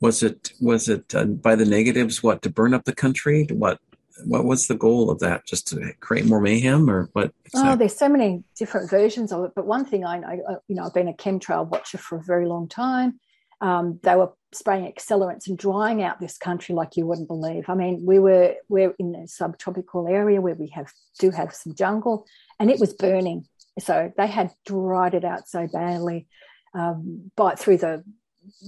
Was 0.01 0.23
it, 0.23 0.53
was 0.61 0.89
it 0.89 1.15
uh, 1.15 1.25
by 1.25 1.57
the 1.57 1.65
negatives? 1.65 2.23
What, 2.23 2.43
to 2.43 2.51
burn 2.51 2.75
up 2.75 2.85
the 2.85 2.95
country? 2.95 3.47
To 3.47 3.55
what? 3.55 3.81
What 4.25 4.45
was 4.45 4.67
the 4.67 4.75
goal 4.75 5.11
of 5.11 5.19
that? 5.21 5.47
Just 5.47 5.69
to 5.69 5.93
create 6.01 6.27
more 6.27 6.41
mayhem, 6.41 6.89
or 6.89 7.09
what? 7.13 7.33
Exactly? 7.45 7.73
Oh, 7.73 7.77
there's 7.77 7.97
so 7.97 8.09
many 8.09 8.45
different 8.57 8.91
versions 8.91 9.33
of 9.33 9.45
it. 9.45 9.53
But 9.55 9.67
one 9.67 9.85
thing 9.85 10.05
I 10.05 10.19
know, 10.19 10.61
you 10.69 10.77
know, 10.77 10.85
I've 10.85 10.95
been 10.95 11.09
a 11.09 11.13
chemtrail 11.13 11.69
watcher 11.69 11.99
for 11.99 12.19
a 12.19 12.23
very 12.23 12.47
long 12.47 12.69
time. 12.69 13.21
Um, 13.61 14.01
they 14.03 14.15
were 14.15 14.33
spraying 14.53 14.93
accelerants 14.93 15.49
and 15.49 15.57
drying 15.57 16.03
out 16.03 16.21
this 16.21 16.37
country 16.37 16.75
like 16.75 16.97
you 16.97 17.07
wouldn't 17.07 17.29
believe. 17.29 17.65
I 17.69 17.75
mean, 17.75 18.05
we 18.05 18.19
were 18.19 18.55
we're 18.69 18.95
in 18.99 19.15
a 19.15 19.29
subtropical 19.29 20.09
area 20.09 20.41
where 20.41 20.55
we 20.55 20.69
have 20.69 20.91
do 21.19 21.31
have 21.31 21.55
some 21.55 21.75
jungle, 21.75 22.27
and 22.59 22.71
it 22.71 22.81
was 22.81 22.95
burning. 22.95 23.47
So 23.79 24.13
they 24.17 24.27
had 24.27 24.53
dried 24.65 25.15
it 25.15 25.25
out 25.25 25.49
so 25.49 25.67
badly, 25.67 26.27
um, 26.75 27.31
by 27.37 27.55
through 27.55 27.79
the 27.79 28.05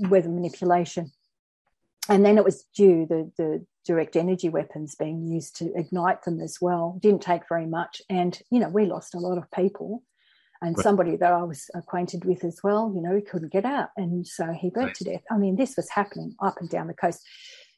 weather 0.00 0.28
manipulation, 0.28 1.12
and 2.08 2.24
then 2.24 2.38
it 2.38 2.44
was 2.44 2.64
due 2.74 3.06
the 3.06 3.30
the 3.36 3.66
direct 3.84 4.16
energy 4.16 4.48
weapons 4.48 4.94
being 4.94 5.26
used 5.26 5.56
to 5.56 5.72
ignite 5.74 6.22
them 6.24 6.40
as 6.40 6.58
well. 6.60 6.98
Didn't 7.02 7.22
take 7.22 7.48
very 7.48 7.66
much, 7.66 8.02
and 8.08 8.38
you 8.50 8.60
know 8.60 8.68
we 8.68 8.86
lost 8.86 9.14
a 9.14 9.20
lot 9.20 9.38
of 9.38 9.50
people 9.50 10.02
and 10.60 10.76
right. 10.76 10.82
somebody 10.82 11.16
that 11.16 11.32
I 11.32 11.42
was 11.44 11.70
acquainted 11.74 12.24
with 12.24 12.44
as 12.44 12.60
well, 12.62 12.92
you 12.94 13.00
know, 13.00 13.14
he 13.14 13.22
couldn't 13.22 13.52
get 13.52 13.64
out. 13.64 13.90
And 13.96 14.26
so 14.26 14.52
he 14.52 14.70
burnt 14.70 14.86
right. 14.86 14.94
to 14.96 15.04
death. 15.04 15.22
I 15.30 15.36
mean, 15.36 15.56
this 15.56 15.76
was 15.76 15.88
happening 15.90 16.34
up 16.42 16.56
and 16.60 16.68
down 16.68 16.88
the 16.88 16.94
coast. 16.94 17.24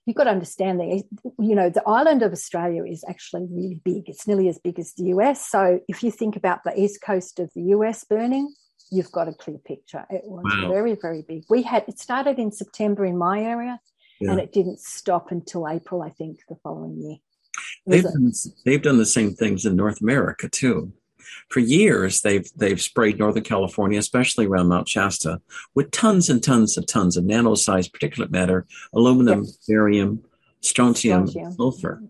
You've 0.06 0.16
got 0.16 0.24
to 0.24 0.30
understand 0.30 0.80
that, 0.80 1.04
you 1.38 1.54
know, 1.54 1.68
the 1.68 1.86
island 1.86 2.22
of 2.22 2.32
Australia 2.32 2.84
is 2.84 3.04
actually 3.08 3.46
really 3.50 3.80
big. 3.84 4.08
It's 4.08 4.26
nearly 4.26 4.48
as 4.48 4.58
big 4.58 4.78
as 4.78 4.94
the 4.94 5.04
US. 5.14 5.46
So 5.46 5.80
if 5.88 6.02
you 6.02 6.10
think 6.10 6.36
about 6.36 6.64
the 6.64 6.78
east 6.78 7.02
coast 7.02 7.38
of 7.38 7.50
the 7.54 7.62
US 7.74 8.04
burning, 8.04 8.52
you've 8.90 9.12
got 9.12 9.28
a 9.28 9.34
clear 9.34 9.58
picture. 9.58 10.06
It 10.08 10.22
was 10.24 10.44
wow. 10.46 10.68
very, 10.68 10.96
very 11.00 11.22
big. 11.26 11.44
We 11.50 11.62
had, 11.62 11.84
it 11.86 11.98
started 11.98 12.38
in 12.38 12.50
September 12.50 13.04
in 13.04 13.18
my 13.18 13.42
area 13.42 13.78
yeah. 14.20 14.32
and 14.32 14.40
it 14.40 14.52
didn't 14.52 14.80
stop 14.80 15.30
until 15.30 15.68
April, 15.68 16.02
I 16.02 16.10
think, 16.10 16.40
the 16.48 16.56
following 16.62 17.00
year. 17.00 17.16
They've 17.86 18.02
done, 18.02 18.32
they've 18.64 18.82
done 18.82 18.98
the 18.98 19.06
same 19.06 19.32
things 19.32 19.64
in 19.64 19.76
North 19.76 20.00
America 20.00 20.48
too 20.48 20.92
for 21.48 21.60
years 21.60 22.22
they've 22.22 22.48
they've 22.56 22.80
sprayed 22.80 23.18
Northern 23.18 23.42
California, 23.42 23.98
especially 23.98 24.46
around 24.46 24.68
Mount 24.68 24.88
Shasta, 24.88 25.40
with 25.74 25.90
tons 25.90 26.30
and 26.30 26.42
tons 26.42 26.76
and 26.76 26.86
tons 26.86 27.16
of 27.16 27.24
nano-sized 27.24 27.92
particulate 27.92 28.30
matter, 28.30 28.66
aluminum, 28.92 29.42
yes. 29.44 29.58
barium, 29.68 30.22
strontium, 30.60 31.26
strontium, 31.26 31.52
sulfur, 31.54 32.02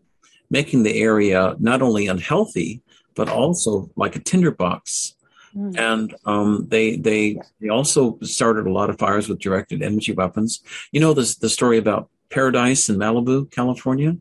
making 0.51 0.83
the 0.83 1.01
area 1.01 1.57
not 1.59 1.83
only 1.83 2.07
unhealthy 2.07 2.83
but 3.15 3.29
also 3.29 3.91
like 3.97 4.17
a 4.17 4.21
tinderbox. 4.21 5.15
Mm. 5.57 5.79
And 5.79 6.15
um, 6.27 6.67
they 6.69 6.97
they 6.97 7.27
yeah. 7.29 7.43
they 7.61 7.69
also 7.69 8.19
started 8.23 8.67
a 8.67 8.73
lot 8.73 8.91
of 8.91 8.99
fires 8.99 9.29
with 9.29 9.41
directed 9.41 9.83
energy 9.83 10.13
weapons. 10.13 10.61
You 10.93 11.01
know 11.01 11.13
this 11.13 11.37
the 11.37 11.49
story 11.49 11.79
about 11.79 12.09
Paradise 12.31 12.89
in 12.89 12.97
Malibu, 12.97 13.51
California. 13.51 14.17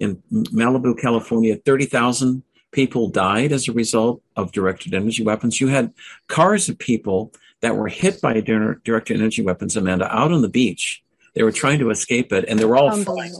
In 0.00 0.20
Malibu, 0.32 1.00
California, 1.00 1.56
thirty 1.56 1.86
thousand 1.86 2.42
people 2.72 3.08
died 3.08 3.52
as 3.52 3.68
a 3.68 3.72
result 3.72 4.22
of 4.34 4.50
directed 4.50 4.94
energy 4.94 5.22
weapons. 5.22 5.60
You 5.60 5.68
had 5.68 5.92
cars 6.26 6.68
of 6.68 6.78
people 6.78 7.32
that 7.60 7.76
were 7.76 7.88
hit 7.88 8.20
by 8.20 8.40
directed 8.40 9.18
energy 9.18 9.42
weapons, 9.42 9.76
Amanda, 9.76 10.12
out 10.14 10.32
on 10.32 10.42
the 10.42 10.48
beach. 10.48 11.02
They 11.34 11.44
were 11.44 11.52
trying 11.52 11.78
to 11.78 11.90
escape 11.90 12.32
it, 12.32 12.44
and 12.48 12.58
they 12.58 12.64
were 12.64 12.76
all 12.76 12.90
flying. 13.04 13.34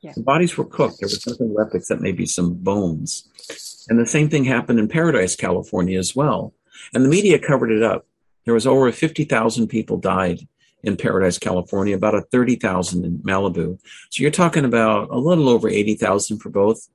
Yeah. 0.00 0.12
The 0.14 0.22
bodies 0.22 0.56
were 0.56 0.64
cooked. 0.64 1.00
There 1.00 1.06
was 1.06 1.26
nothing 1.26 1.54
left 1.54 1.74
except 1.74 2.00
maybe 2.00 2.26
some 2.26 2.54
bones. 2.54 3.28
And 3.88 3.98
the 3.98 4.06
same 4.06 4.28
thing 4.28 4.44
happened 4.44 4.78
in 4.78 4.88
Paradise, 4.88 5.36
California, 5.36 5.98
as 5.98 6.16
well. 6.16 6.54
And 6.92 7.04
the 7.04 7.08
media 7.08 7.38
covered 7.38 7.70
it 7.70 7.82
up. 7.82 8.06
There 8.44 8.54
was 8.54 8.66
over 8.66 8.90
50,000 8.90 9.68
people 9.68 9.96
died 9.96 10.46
in 10.82 10.96
Paradise, 10.96 11.38
California, 11.38 11.96
about 11.96 12.14
a 12.14 12.22
30,000 12.22 13.04
in 13.04 13.18
Malibu. 13.18 13.78
So 14.10 14.22
you're 14.22 14.30
talking 14.30 14.64
about 14.64 15.08
a 15.10 15.18
little 15.18 15.48
over 15.48 15.68
80,000 15.68 16.38
for 16.38 16.50
both 16.50 16.88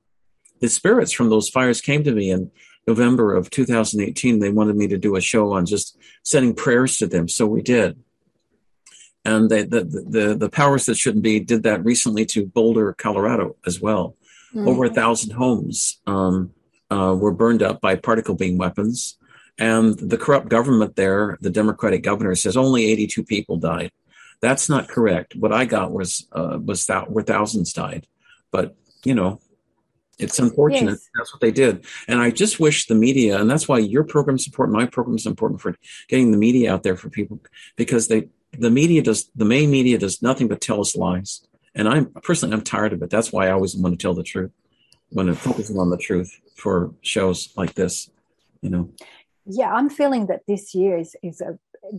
the 0.60 0.68
spirits 0.68 1.12
from 1.12 1.30
those 1.30 1.48
fires 1.48 1.80
came 1.80 2.04
to 2.04 2.12
me 2.12 2.30
in 2.30 2.50
November 2.86 3.34
of 3.34 3.50
2018. 3.50 4.38
They 4.38 4.50
wanted 4.50 4.76
me 4.76 4.88
to 4.88 4.98
do 4.98 5.16
a 5.16 5.20
show 5.20 5.52
on 5.52 5.66
just 5.66 5.98
sending 6.22 6.54
prayers 6.54 6.98
to 6.98 7.06
them. 7.06 7.28
So 7.28 7.46
we 7.46 7.62
did. 7.62 7.98
And 9.24 9.50
they, 9.50 9.64
the, 9.64 9.84
the, 9.84 10.36
the 10.38 10.48
powers 10.48 10.86
that 10.86 10.96
shouldn't 10.96 11.24
be 11.24 11.40
did 11.40 11.62
that 11.64 11.84
recently 11.84 12.24
to 12.26 12.46
Boulder, 12.46 12.92
Colorado 12.94 13.56
as 13.66 13.80
well. 13.80 14.16
Mm-hmm. 14.54 14.68
Over 14.68 14.84
a 14.86 14.94
thousand 14.94 15.32
homes 15.32 16.00
um, 16.06 16.52
uh, 16.90 17.14
were 17.18 17.32
burned 17.32 17.62
up 17.62 17.80
by 17.80 17.96
particle 17.96 18.34
beam 18.34 18.58
weapons. 18.58 19.16
And 19.58 19.98
the 19.98 20.16
corrupt 20.16 20.48
government 20.48 20.96
there, 20.96 21.36
the 21.40 21.50
Democratic 21.50 22.02
governor 22.02 22.34
says 22.34 22.56
only 22.56 22.90
82 22.90 23.24
people 23.24 23.56
died. 23.56 23.92
That's 24.40 24.68
not 24.68 24.88
correct. 24.88 25.36
What 25.36 25.52
I 25.52 25.66
got 25.66 25.92
was 25.92 26.26
uh, 26.32 26.58
was 26.64 26.86
that 26.86 27.10
where 27.10 27.22
thousands 27.22 27.74
died. 27.74 28.06
But 28.50 28.74
you 29.04 29.14
know, 29.14 29.40
it's 30.18 30.38
unfortunate. 30.38 30.92
Yes. 30.92 31.10
That's 31.14 31.34
what 31.34 31.40
they 31.40 31.50
did. 31.50 31.84
And 32.08 32.20
I 32.20 32.30
just 32.30 32.60
wish 32.60 32.86
the 32.86 32.94
media, 32.94 33.40
and 33.40 33.50
that's 33.50 33.68
why 33.68 33.78
your 33.78 34.04
program 34.04 34.36
is 34.36 34.46
important, 34.46 34.78
my 34.78 34.86
program 34.86 35.16
is 35.16 35.26
important 35.26 35.60
for 35.60 35.76
getting 36.08 36.30
the 36.30 36.38
media 36.38 36.72
out 36.72 36.82
there 36.82 36.96
for 36.96 37.10
people 37.10 37.40
because 37.76 38.08
they, 38.08 38.28
the 38.52 38.70
media 38.70 39.02
does, 39.02 39.30
the 39.34 39.44
main 39.44 39.70
media 39.70 39.98
does 39.98 40.22
nothing 40.22 40.48
but 40.48 40.60
tell 40.60 40.80
us 40.80 40.96
lies. 40.96 41.46
And 41.74 41.88
I'm 41.88 42.06
personally, 42.22 42.54
I'm 42.54 42.62
tired 42.62 42.92
of 42.92 43.02
it. 43.02 43.10
That's 43.10 43.32
why 43.32 43.48
I 43.48 43.52
always 43.52 43.76
want 43.76 43.98
to 43.98 44.02
tell 44.02 44.14
the 44.14 44.22
truth 44.22 44.52
when 45.10 45.32
focusing 45.34 45.78
on 45.78 45.90
the 45.90 45.96
truth 45.96 46.38
for 46.56 46.92
shows 47.02 47.52
like 47.56 47.74
this, 47.74 48.10
you 48.62 48.70
know. 48.70 48.90
Yeah, 49.46 49.72
I'm 49.72 49.90
feeling 49.90 50.26
that 50.26 50.42
this 50.46 50.74
year 50.74 50.98
is, 50.98 51.16
is 51.22 51.40
a 51.40 51.58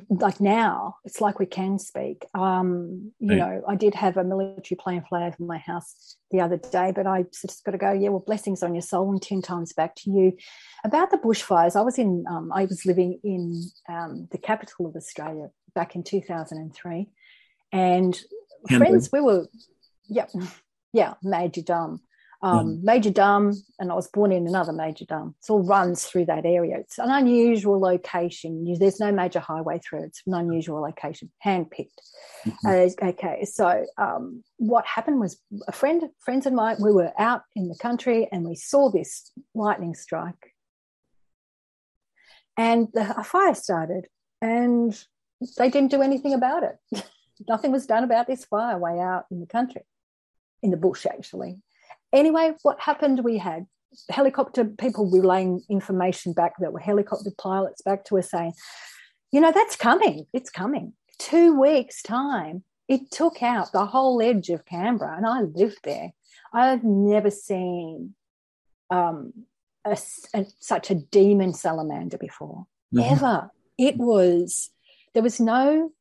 like 0.09 0.39
now 0.39 0.95
it's 1.03 1.19
like 1.21 1.39
we 1.39 1.45
can 1.45 1.79
speak 1.79 2.25
um 2.33 3.11
you 3.19 3.29
right. 3.29 3.37
know 3.37 3.63
i 3.67 3.75
did 3.75 3.93
have 3.93 4.15
a 4.15 4.23
military 4.23 4.77
plane 4.79 5.03
fly 5.07 5.23
over 5.23 5.35
my 5.39 5.57
house 5.57 6.15
the 6.29 6.39
other 6.39 6.57
day 6.57 6.91
but 6.95 7.07
i 7.07 7.25
just 7.41 7.63
got 7.65 7.71
to 7.71 7.77
go 7.77 7.91
yeah 7.91 8.09
well 8.09 8.23
blessings 8.25 8.63
on 8.63 8.73
your 8.73 8.81
soul 8.81 9.11
and 9.11 9.21
10 9.21 9.41
times 9.41 9.73
back 9.73 9.95
to 9.95 10.09
you 10.09 10.37
about 10.83 11.11
the 11.11 11.17
bushfires 11.17 11.75
i 11.75 11.81
was 11.81 11.97
in 11.97 12.23
um, 12.29 12.51
i 12.53 12.65
was 12.65 12.85
living 12.85 13.19
in 13.23 13.61
um, 13.89 14.27
the 14.31 14.37
capital 14.37 14.85
of 14.85 14.95
australia 14.95 15.49
back 15.73 15.95
in 15.95 16.03
2003 16.03 17.09
and 17.71 18.21
friends 18.77 19.09
we 19.11 19.19
were 19.19 19.47
yep 20.07 20.29
yeah 20.33 20.45
yeah 20.93 21.13
major 21.23 21.61
dam 21.61 21.99
um, 22.43 22.77
mm. 22.77 22.83
Major 22.83 23.11
Dam, 23.11 23.53
and 23.79 23.91
I 23.91 23.95
was 23.95 24.07
born 24.07 24.31
in 24.31 24.47
another 24.47 24.73
major 24.73 25.05
dam. 25.05 25.35
It 25.41 25.51
all 25.51 25.63
runs 25.63 26.05
through 26.05 26.25
that 26.25 26.45
area. 26.45 26.77
It's 26.79 26.97
an 26.97 27.11
unusual 27.11 27.79
location. 27.79 28.65
There's 28.79 28.99
no 28.99 29.11
major 29.11 29.39
highway 29.39 29.79
through. 29.79 30.05
It's 30.05 30.23
an 30.25 30.33
unusual 30.33 30.81
location, 30.81 31.31
handpicked. 31.45 31.89
Mm-hmm. 32.45 32.67
Uh, 32.67 33.09
okay, 33.09 33.45
so 33.45 33.85
um, 33.97 34.43
what 34.57 34.85
happened 34.87 35.19
was 35.19 35.39
a 35.67 35.71
friend, 35.71 36.03
friends 36.19 36.47
of 36.47 36.53
mine, 36.53 36.77
we 36.79 36.91
were 36.91 37.11
out 37.19 37.43
in 37.55 37.67
the 37.67 37.77
country 37.77 38.27
and 38.31 38.43
we 38.43 38.55
saw 38.55 38.89
this 38.89 39.31
lightning 39.53 39.93
strike, 39.93 40.55
and 42.57 42.87
the, 42.93 43.19
a 43.19 43.23
fire 43.23 43.53
started, 43.53 44.07
and 44.41 44.99
they 45.57 45.69
didn't 45.69 45.91
do 45.91 46.01
anything 46.01 46.33
about 46.33 46.63
it. 46.63 47.03
Nothing 47.47 47.71
was 47.71 47.85
done 47.85 48.03
about 48.03 48.25
this 48.25 48.45
fire 48.45 48.77
way 48.79 48.99
out 48.99 49.25
in 49.29 49.39
the 49.39 49.47
country, 49.47 49.81
in 50.63 50.71
the 50.71 50.77
bush 50.77 51.05
actually 51.05 51.61
anyway, 52.13 52.53
what 52.61 52.79
happened? 52.79 53.23
We 53.23 53.37
had 53.37 53.65
helicopter 54.09 54.65
people 54.65 55.09
relaying 55.09 55.61
information 55.69 56.33
back 56.33 56.53
that 56.59 56.73
were 56.73 56.79
helicopter 56.79 57.31
pilots 57.37 57.81
back 57.81 58.05
to 58.05 58.17
us 58.17 58.31
saying, 58.31 58.53
you 59.31 59.41
know, 59.41 59.51
that's 59.51 59.75
coming. 59.75 60.25
It's 60.33 60.49
coming. 60.49 60.93
Two 61.19 61.59
weeks' 61.59 62.01
time, 62.01 62.63
it 62.87 63.11
took 63.11 63.41
out 63.41 63.71
the 63.71 63.85
whole 63.85 64.21
edge 64.21 64.49
of 64.49 64.65
Canberra, 64.65 65.15
and 65.15 65.25
I 65.25 65.41
lived 65.41 65.79
there. 65.83 66.11
I've 66.53 66.83
never 66.83 67.31
seen 67.31 68.15
um, 68.89 69.33
a, 69.85 69.97
a, 70.33 70.45
such 70.59 70.91
a 70.91 70.95
demon 70.95 71.53
salamander 71.53 72.17
before, 72.17 72.65
mm-hmm. 72.93 73.13
ever. 73.13 73.51
It 73.77 73.97
was, 73.97 74.71
there 75.13 75.23
was 75.23 75.39
no 75.39 75.91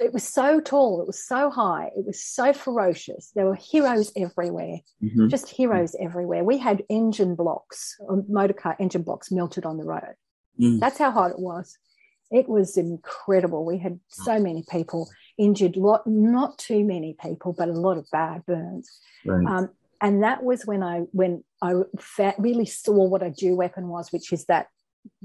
it 0.00 0.12
was 0.12 0.24
so 0.24 0.60
tall, 0.60 1.00
it 1.00 1.06
was 1.06 1.22
so 1.22 1.50
high, 1.50 1.90
it 1.96 2.06
was 2.06 2.22
so 2.22 2.52
ferocious. 2.52 3.32
There 3.34 3.44
were 3.44 3.54
heroes 3.54 4.10
everywhere, 4.16 4.78
mm-hmm. 5.02 5.28
just 5.28 5.48
heroes 5.48 5.94
everywhere. 6.00 6.42
We 6.42 6.58
had 6.58 6.82
engine 6.88 7.34
blocks, 7.34 7.96
um, 8.08 8.24
motor 8.28 8.54
car 8.54 8.76
engine 8.80 9.02
blocks 9.02 9.30
melted 9.30 9.66
on 9.66 9.76
the 9.76 9.84
road. 9.84 10.14
Mm. 10.58 10.80
That's 10.80 10.98
how 10.98 11.10
hot 11.10 11.32
it 11.32 11.38
was. 11.38 11.76
It 12.30 12.48
was 12.48 12.76
incredible. 12.76 13.64
We 13.64 13.78
had 13.78 14.00
so 14.08 14.38
many 14.38 14.64
people 14.70 15.10
injured, 15.36 15.76
lot 15.76 16.06
not 16.06 16.58
too 16.58 16.84
many 16.84 17.16
people, 17.20 17.52
but 17.52 17.68
a 17.68 17.72
lot 17.72 17.98
of 17.98 18.06
bad 18.10 18.46
burns. 18.46 18.90
Right. 19.24 19.46
Um, 19.46 19.70
and 20.00 20.22
that 20.22 20.42
was 20.42 20.64
when 20.64 20.82
I 20.82 21.00
when 21.12 21.44
I 21.60 21.74
really 22.38 22.66
saw 22.66 23.04
what 23.04 23.22
a 23.22 23.30
DEW 23.30 23.54
weapon 23.54 23.88
was, 23.88 24.12
which 24.12 24.32
is 24.32 24.46
that 24.46 24.68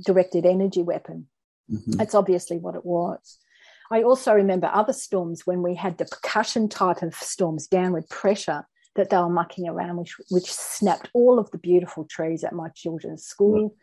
directed 0.03 0.45
energy 0.45 0.83
weapon. 0.83 1.27
Mm-hmm. 1.71 1.91
That's 1.91 2.15
obviously 2.15 2.57
what 2.57 2.75
it 2.75 2.85
was. 2.85 3.39
I 3.91 4.03
also 4.03 4.33
remember 4.33 4.69
other 4.71 4.93
storms 4.93 5.45
when 5.45 5.61
we 5.61 5.75
had 5.75 5.97
the 5.97 6.05
percussion 6.05 6.69
type 6.69 7.01
of 7.01 7.13
storms, 7.15 7.67
downward 7.67 8.09
pressure 8.09 8.65
that 8.95 9.09
they 9.09 9.17
were 9.17 9.29
mucking 9.29 9.67
around, 9.67 9.97
which 9.97 10.15
which 10.29 10.51
snapped 10.51 11.09
all 11.13 11.37
of 11.37 11.51
the 11.51 11.57
beautiful 11.57 12.05
trees 12.05 12.43
at 12.43 12.53
my 12.53 12.69
children's 12.69 13.23
school. 13.23 13.75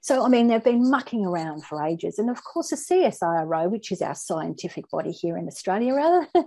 So 0.00 0.24
I 0.24 0.28
mean, 0.28 0.46
they've 0.46 0.62
been 0.62 0.90
mucking 0.90 1.26
around 1.26 1.64
for 1.64 1.84
ages, 1.84 2.18
and 2.18 2.30
of 2.30 2.42
course, 2.44 2.70
the 2.70 2.76
CSIRO, 2.76 3.70
which 3.70 3.92
is 3.92 4.00
our 4.00 4.14
scientific 4.14 4.88
body 4.90 5.10
here 5.10 5.36
in 5.36 5.46
Australia, 5.46 5.94
rather 5.94 6.28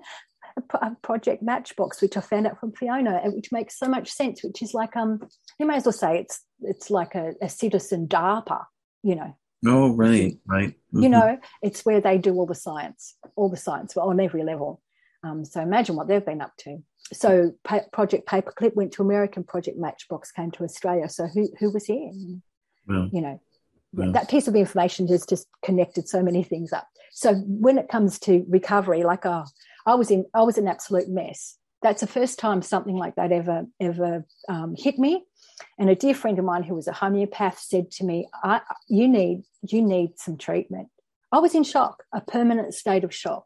a, 0.81 0.91
project 1.01 1.43
Matchbox, 1.43 2.01
which 2.01 2.17
I 2.17 2.21
found 2.21 2.47
out 2.47 2.59
from 2.59 2.71
Fiona, 2.71 3.21
which 3.25 3.51
makes 3.51 3.77
so 3.77 3.87
much 3.87 4.11
sense. 4.11 4.43
Which 4.43 4.61
is 4.61 4.73
like 4.73 4.95
um, 4.95 5.19
you 5.59 5.65
may 5.65 5.75
as 5.75 5.85
well 5.85 5.93
say 5.93 6.19
it's 6.19 6.41
it's 6.61 6.89
like 6.89 7.15
a, 7.15 7.33
a 7.41 7.49
citizen 7.49 8.07
DARPA, 8.07 8.63
you 9.03 9.15
know. 9.15 9.35
Oh 9.65 9.93
right, 9.93 10.37
right. 10.45 10.69
Mm-hmm. 10.69 11.03
You 11.03 11.09
know, 11.09 11.39
it's 11.61 11.85
where 11.85 12.01
they 12.01 12.17
do 12.17 12.33
all 12.35 12.45
the 12.45 12.55
science, 12.55 13.15
all 13.35 13.49
the 13.49 13.57
science 13.57 13.95
on 13.97 14.19
every 14.19 14.43
level. 14.43 14.81
Um, 15.23 15.43
so 15.43 15.61
imagine 15.61 15.95
what 15.95 16.07
they've 16.07 16.25
been 16.25 16.41
up 16.41 16.55
to. 16.59 16.77
So 17.13 17.53
pa- 17.63 17.85
Project 17.91 18.27
Paperclip 18.27 18.75
went 18.75 18.91
to 18.93 19.01
American. 19.01 19.43
Project 19.43 19.77
Matchbox 19.77 20.31
came 20.31 20.51
to 20.51 20.63
Australia. 20.63 21.09
So 21.09 21.27
who 21.27 21.49
who 21.59 21.71
was 21.71 21.85
here? 21.85 22.11
Well, 22.87 23.09
you 23.11 23.21
know, 23.21 23.41
well. 23.93 24.11
that 24.11 24.29
piece 24.29 24.47
of 24.47 24.55
information 24.55 25.07
has 25.07 25.25
just 25.25 25.47
connected 25.63 26.07
so 26.07 26.21
many 26.21 26.43
things 26.43 26.71
up. 26.71 26.87
So 27.11 27.35
when 27.35 27.77
it 27.77 27.89
comes 27.89 28.19
to 28.19 28.45
recovery, 28.49 29.03
like 29.03 29.25
oh, 29.25 29.45
I 29.85 29.95
was 29.95 30.11
in 30.11 30.25
I 30.33 30.43
was 30.43 30.57
an 30.57 30.67
absolute 30.67 31.09
mess. 31.09 31.57
That's 31.85 32.01
the 32.01 32.07
first 32.07 32.39
time 32.39 32.63
something 32.63 32.95
like 32.95 33.13
that 33.13 33.31
ever 33.31 33.67
ever 33.79 34.25
um, 34.49 34.73
hit 34.75 34.97
me. 34.97 35.23
And 35.77 35.87
a 35.87 35.93
dear 35.93 36.15
friend 36.15 36.39
of 36.39 36.43
mine 36.43 36.63
who 36.63 36.73
was 36.73 36.87
a 36.87 36.91
homeopath 36.91 37.59
said 37.59 37.91
to 37.91 38.03
me, 38.03 38.27
"You 38.87 39.07
need 39.07 39.43
you 39.61 39.83
need 39.83 40.17
some 40.17 40.35
treatment." 40.35 40.89
I 41.31 41.37
was 41.37 41.53
in 41.53 41.63
shock, 41.63 42.03
a 42.11 42.21
permanent 42.21 42.73
state 42.73 43.03
of 43.03 43.13
shock. 43.13 43.45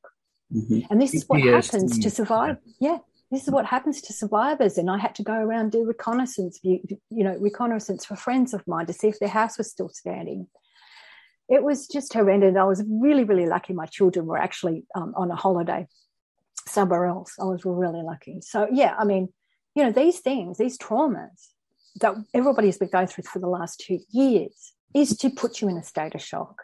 Mm-hmm. 0.55 0.79
And 0.89 1.01
this 1.01 1.13
is 1.13 1.25
what 1.27 1.41
happens 1.41 1.99
to 1.99 2.09
survive. 2.09 2.55
Yeah, 2.79 2.99
this 3.29 3.43
is 3.43 3.51
what 3.51 3.65
happens 3.65 4.01
to 4.03 4.13
survivors. 4.13 4.77
And 4.77 4.89
I 4.89 4.99
had 4.99 5.15
to 5.15 5.23
go 5.23 5.33
around 5.33 5.73
do 5.73 5.83
reconnaissance, 5.83 6.61
you, 6.63 6.79
you 7.09 7.25
know, 7.25 7.35
reconnaissance 7.41 8.05
for 8.05 8.15
friends 8.15 8.53
of 8.53 8.65
mine 8.65 8.85
to 8.85 8.93
see 8.93 9.09
if 9.09 9.19
their 9.19 9.27
house 9.27 9.57
was 9.57 9.69
still 9.69 9.89
standing. 9.89 10.47
It 11.49 11.61
was 11.61 11.89
just 11.89 12.13
horrendous. 12.13 12.55
I 12.55 12.63
was 12.63 12.85
really, 12.87 13.25
really 13.25 13.47
lucky. 13.47 13.73
My 13.73 13.87
children 13.87 14.27
were 14.27 14.37
actually 14.37 14.85
um, 14.95 15.13
on 15.17 15.29
a 15.29 15.35
holiday 15.35 15.87
somewhere 16.69 17.05
else. 17.05 17.35
I 17.39 17.45
was 17.45 17.65
really 17.65 18.01
lucky. 18.01 18.41
So 18.41 18.67
yeah, 18.71 18.95
I 18.97 19.05
mean, 19.05 19.29
you 19.75 19.83
know, 19.83 19.91
these 19.91 20.19
things, 20.19 20.57
these 20.57 20.77
traumas 20.77 21.49
that 22.01 22.15
everybody's 22.33 22.77
been 22.77 22.89
going 22.89 23.07
through 23.07 23.25
for 23.25 23.39
the 23.39 23.47
last 23.47 23.83
two 23.85 23.99
years 24.11 24.73
is 24.93 25.17
to 25.17 25.29
put 25.29 25.61
you 25.61 25.69
in 25.69 25.77
a 25.77 25.83
state 25.83 26.15
of 26.15 26.21
shock 26.21 26.61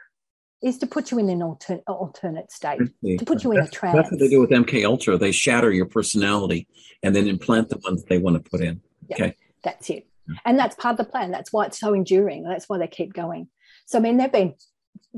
is 0.66 0.78
to 0.80 0.88
put 0.88 1.12
you 1.12 1.20
in 1.20 1.30
an 1.30 1.44
alter- 1.44 1.82
alternate 1.88 2.52
state, 2.52 2.80
to 3.04 3.26
put 3.26 3.44
you 3.44 3.52
in 3.52 3.60
a 3.60 3.68
trance. 3.68 3.96
That's 3.96 4.12
what 4.12 4.20
they 4.20 4.30
do 4.30 4.42
with 4.42 4.50
MK 4.50 4.84
Ultra. 4.84 5.18
They 5.18 5.32
shatter 5.32 5.72
your 5.72 5.86
personality 5.86 6.68
and 7.04 7.16
then 7.16 7.28
implant 7.28 7.70
the 7.70 7.78
ones 7.86 8.04
they 8.06 8.18
want 8.18 8.44
to 8.44 8.50
put 8.50 8.62
in. 8.62 8.82
Okay, 9.12 9.36
that's 9.64 9.90
it, 9.90 10.08
and 10.44 10.58
that's 10.58 10.76
part 10.76 11.00
of 11.00 11.06
the 11.06 11.12
plan. 11.12 11.30
That's 11.32 11.54
why 11.54 11.66
it's 11.68 11.80
so 11.80 11.94
enduring. 11.94 12.44
That's 12.44 12.68
why 12.68 12.80
they 12.80 12.88
keep 12.88 13.14
going. 13.14 13.48
So 13.86 14.00
I 14.00 14.02
mean, 14.02 14.18
they've 14.18 14.32
been 14.32 14.56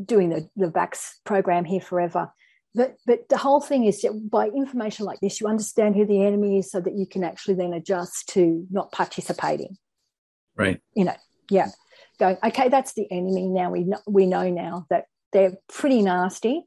doing 0.03 0.29
the 0.29 0.49
the 0.57 0.67
Vax 0.67 1.11
program 1.23 1.63
here 1.63 1.81
forever. 1.81 2.31
But, 2.76 2.97
but 3.05 3.30
the 3.30 3.38
whole 3.38 3.61
thing 3.61 3.86
is 3.86 4.01
that 4.01 4.30
by 4.30 4.47
information 4.47 5.05
like 5.05 5.20
this, 5.20 5.41
you 5.41 5.47
understand 5.47 5.95
who 5.95 6.05
the 6.05 6.24
enemy 6.24 6.59
is 6.59 6.72
so 6.72 6.80
that 6.82 6.95
you 6.95 7.07
can 7.07 7.24
actually 7.24 7.55
then 7.55 7.74
adjust 7.74 8.30
to 8.30 8.65
not 8.70 8.91
participating. 8.91 9.78
Right. 10.55 10.80
You 10.95 11.05
know, 11.05 11.15
yeah. 11.49 11.70
Going, 12.20 12.38
okay, 12.43 12.70
that's 12.70 12.93
the 12.93 13.11
enemy. 13.11 13.47
Now 13.47 13.72
we 13.72 13.84
know, 13.84 13.99
we 14.07 14.26
know 14.26 14.49
now 14.49 14.86
that 14.89 15.05
they're 15.34 15.57
pretty 15.68 16.01
nasty. 16.01 16.63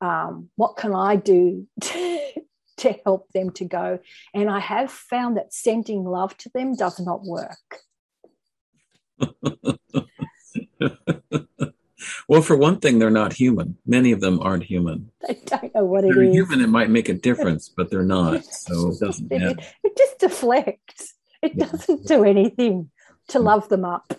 Um, 0.00 0.50
what 0.56 0.76
can 0.76 0.94
I 0.94 1.16
do 1.16 1.66
to, 1.80 2.20
to 2.78 2.94
help 3.04 3.28
them 3.32 3.50
to 3.52 3.64
go? 3.64 3.98
And 4.34 4.50
I 4.50 4.60
have 4.60 4.90
found 4.90 5.36
that 5.36 5.52
sending 5.52 6.04
love 6.04 6.36
to 6.38 6.50
them 6.54 6.74
does 6.74 7.00
not 7.00 7.22
work. 7.24 7.80
well, 12.28 12.42
for 12.42 12.56
one 12.56 12.80
thing, 12.80 12.98
they're 12.98 13.10
not 13.10 13.32
human. 13.32 13.78
Many 13.86 14.10
of 14.12 14.20
them 14.20 14.40
aren't 14.40 14.64
human. 14.64 15.12
I 15.28 15.38
don't 15.44 15.74
know 15.74 15.84
what 15.84 16.04
if 16.04 16.14
they're 16.14 16.24
it 16.24 16.28
is. 16.30 16.34
human, 16.34 16.60
it 16.60 16.68
might 16.68 16.90
make 16.90 17.08
a 17.08 17.14
difference, 17.14 17.68
but 17.68 17.90
they're 17.90 18.02
not. 18.02 18.44
So 18.66 18.90
it 18.90 18.98
doesn't 18.98 19.30
it, 19.30 19.58
it 19.84 19.96
just 19.96 20.18
deflects. 20.18 21.14
It 21.40 21.52
yeah. 21.54 21.66
doesn't 21.66 22.06
do 22.06 22.24
anything 22.24 22.90
to 23.28 23.38
love 23.38 23.68
them 23.68 23.84
up. 23.84 24.12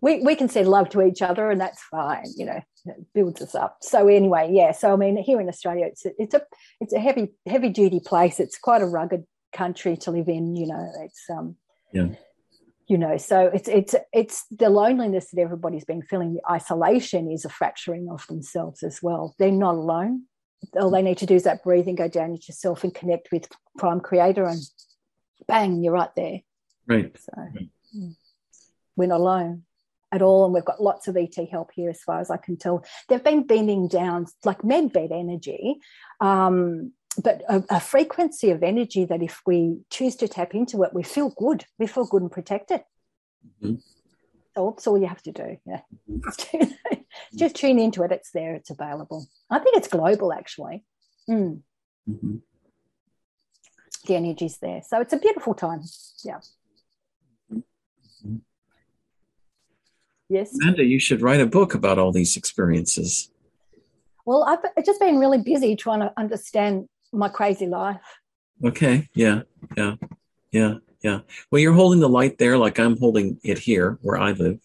we 0.00 0.20
we 0.20 0.34
can 0.34 0.48
say 0.48 0.64
love 0.64 0.88
to 0.90 1.02
each 1.02 1.22
other, 1.22 1.50
and 1.50 1.60
that's 1.60 1.82
fine. 1.84 2.24
You 2.36 2.46
know, 2.46 2.60
it 2.86 3.06
builds 3.14 3.40
us 3.42 3.54
up. 3.54 3.78
So 3.82 4.08
anyway, 4.08 4.50
yeah. 4.52 4.72
So 4.72 4.92
I 4.92 4.96
mean, 4.96 5.16
here 5.16 5.40
in 5.40 5.48
Australia, 5.48 5.86
it's 5.86 6.04
a, 6.04 6.10
it's 6.18 6.34
a 6.34 6.42
it's 6.80 6.92
a 6.92 6.98
heavy 6.98 7.28
heavy 7.46 7.68
duty 7.68 8.00
place. 8.00 8.40
It's 8.40 8.58
quite 8.58 8.82
a 8.82 8.86
rugged 8.86 9.24
country 9.52 9.96
to 9.98 10.10
live 10.10 10.28
in. 10.28 10.56
You 10.56 10.66
know, 10.66 10.92
it's 11.02 11.24
um 11.30 11.56
yeah. 11.92 12.08
You 12.86 12.98
know, 12.98 13.16
so 13.16 13.50
it's 13.54 13.68
it's 13.68 13.94
it's 14.12 14.44
the 14.50 14.68
loneliness 14.68 15.30
that 15.30 15.40
everybody's 15.40 15.86
been 15.86 16.02
feeling. 16.02 16.34
The 16.34 16.52
isolation 16.52 17.30
is 17.30 17.44
a 17.44 17.48
fracturing 17.48 18.08
of 18.10 18.26
themselves 18.26 18.82
as 18.82 19.02
well. 19.02 19.34
They're 19.38 19.50
not 19.50 19.74
alone. 19.74 20.24
All 20.78 20.90
they 20.90 21.02
need 21.02 21.18
to 21.18 21.26
do 21.26 21.34
is 21.34 21.44
that 21.44 21.62
breathing, 21.62 21.94
go 21.94 22.08
down 22.08 22.30
into 22.30 22.46
yourself, 22.48 22.84
and 22.84 22.94
connect 22.94 23.32
with 23.32 23.48
Prime 23.78 24.00
Creator, 24.00 24.44
and 24.44 24.60
bang, 25.46 25.82
you're 25.82 25.92
right 25.92 26.14
there 26.14 26.40
Right. 26.86 27.16
So 27.18 27.32
right. 27.36 27.68
we're 28.96 29.08
not 29.08 29.20
alone 29.20 29.64
at 30.12 30.22
all. 30.22 30.44
And 30.44 30.54
we've 30.54 30.64
got 30.64 30.82
lots 30.82 31.08
of 31.08 31.16
ET 31.16 31.34
help 31.50 31.70
here, 31.74 31.90
as 31.90 32.02
far 32.02 32.20
as 32.20 32.30
I 32.30 32.36
can 32.36 32.56
tell. 32.56 32.84
They've 33.08 33.22
been 33.22 33.46
beaming 33.46 33.88
down 33.88 34.26
like 34.44 34.64
med 34.64 34.92
bed 34.92 35.10
energy, 35.12 35.76
um, 36.20 36.92
but 37.22 37.42
a, 37.48 37.64
a, 37.70 37.80
frequency 37.80 38.50
of 38.50 38.62
energy 38.62 39.04
that 39.04 39.22
if 39.22 39.40
we 39.46 39.78
choose 39.90 40.16
to 40.16 40.28
tap 40.28 40.54
into 40.54 40.82
it, 40.82 40.94
we 40.94 41.02
feel 41.02 41.30
good. 41.30 41.64
We 41.78 41.86
feel 41.86 42.06
good 42.06 42.22
and 42.22 42.30
protected. 42.30 42.82
Mm-hmm. 43.62 43.76
So 44.54 44.70
that's 44.70 44.86
all 44.86 44.98
you 44.98 45.06
have 45.06 45.22
to 45.22 45.32
do. 45.32 45.56
Yeah. 45.66 45.80
Mm-hmm. 46.10 46.96
Just 47.36 47.56
tune 47.56 47.78
into 47.78 48.02
it. 48.02 48.12
It's 48.12 48.30
there. 48.32 48.54
It's 48.54 48.70
available. 48.70 49.26
I 49.50 49.58
think 49.58 49.76
it's 49.76 49.88
global, 49.88 50.32
actually. 50.32 50.84
Mm. 51.28 51.60
Mm-hmm. 52.08 52.36
The 54.06 54.16
energy's 54.16 54.58
there. 54.58 54.82
So 54.86 55.00
it's 55.00 55.12
a 55.12 55.18
beautiful 55.18 55.54
time. 55.54 55.82
Yeah. 56.24 56.40
Yes. 60.28 60.56
Amanda, 60.60 60.84
you 60.84 60.98
should 60.98 61.22
write 61.22 61.40
a 61.40 61.46
book 61.46 61.74
about 61.74 61.98
all 61.98 62.12
these 62.12 62.36
experiences. 62.36 63.30
Well, 64.26 64.44
I've 64.44 64.84
just 64.84 65.00
been 65.00 65.18
really 65.18 65.38
busy 65.38 65.76
trying 65.76 66.00
to 66.00 66.12
understand 66.16 66.88
my 67.14 67.28
crazy 67.28 67.66
life. 67.66 68.00
Okay. 68.62 69.08
Yeah. 69.14 69.42
Yeah. 69.76 69.94
Yeah. 70.50 70.74
Yeah. 71.02 71.20
Well, 71.50 71.60
you're 71.60 71.74
holding 71.74 72.00
the 72.00 72.08
light 72.08 72.38
there 72.38 72.56
like 72.56 72.78
I'm 72.78 72.98
holding 72.98 73.38
it 73.42 73.58
here 73.58 73.98
where 74.02 74.16
I 74.16 74.32
live. 74.32 74.60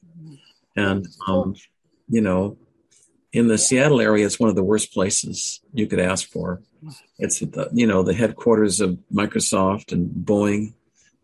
And, 0.75 1.07
um, 1.27 1.55
you 2.07 2.21
know, 2.21 2.57
in 3.33 3.47
the 3.47 3.53
yeah. 3.53 3.57
Seattle 3.57 4.01
area, 4.01 4.25
it's 4.25 4.39
one 4.39 4.49
of 4.49 4.55
the 4.55 4.63
worst 4.63 4.93
places 4.93 5.59
you 5.73 5.87
could 5.87 5.99
ask 5.99 6.29
for. 6.29 6.61
It's, 7.17 7.39
the, 7.39 7.69
you 7.73 7.85
know, 7.85 8.03
the 8.03 8.13
headquarters 8.13 8.79
of 8.79 8.97
Microsoft 9.13 9.91
and 9.91 10.09
Boeing. 10.09 10.73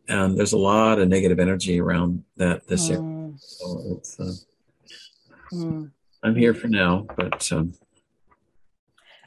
And 0.07 0.37
there's 0.37 0.53
a 0.53 0.57
lot 0.57 0.99
of 0.99 1.07
negative 1.07 1.39
energy 1.39 1.79
around 1.79 2.25
that 2.37 2.67
this 2.67 2.89
mm. 2.89 2.95
area 2.95 3.15
so 3.37 3.97
it's, 3.97 4.19
uh, 4.19 4.33
mm. 5.53 5.91
I'm 6.23 6.35
here 6.35 6.53
for 6.53 6.67
now, 6.67 7.05
but. 7.15 7.51
Um, 7.51 7.73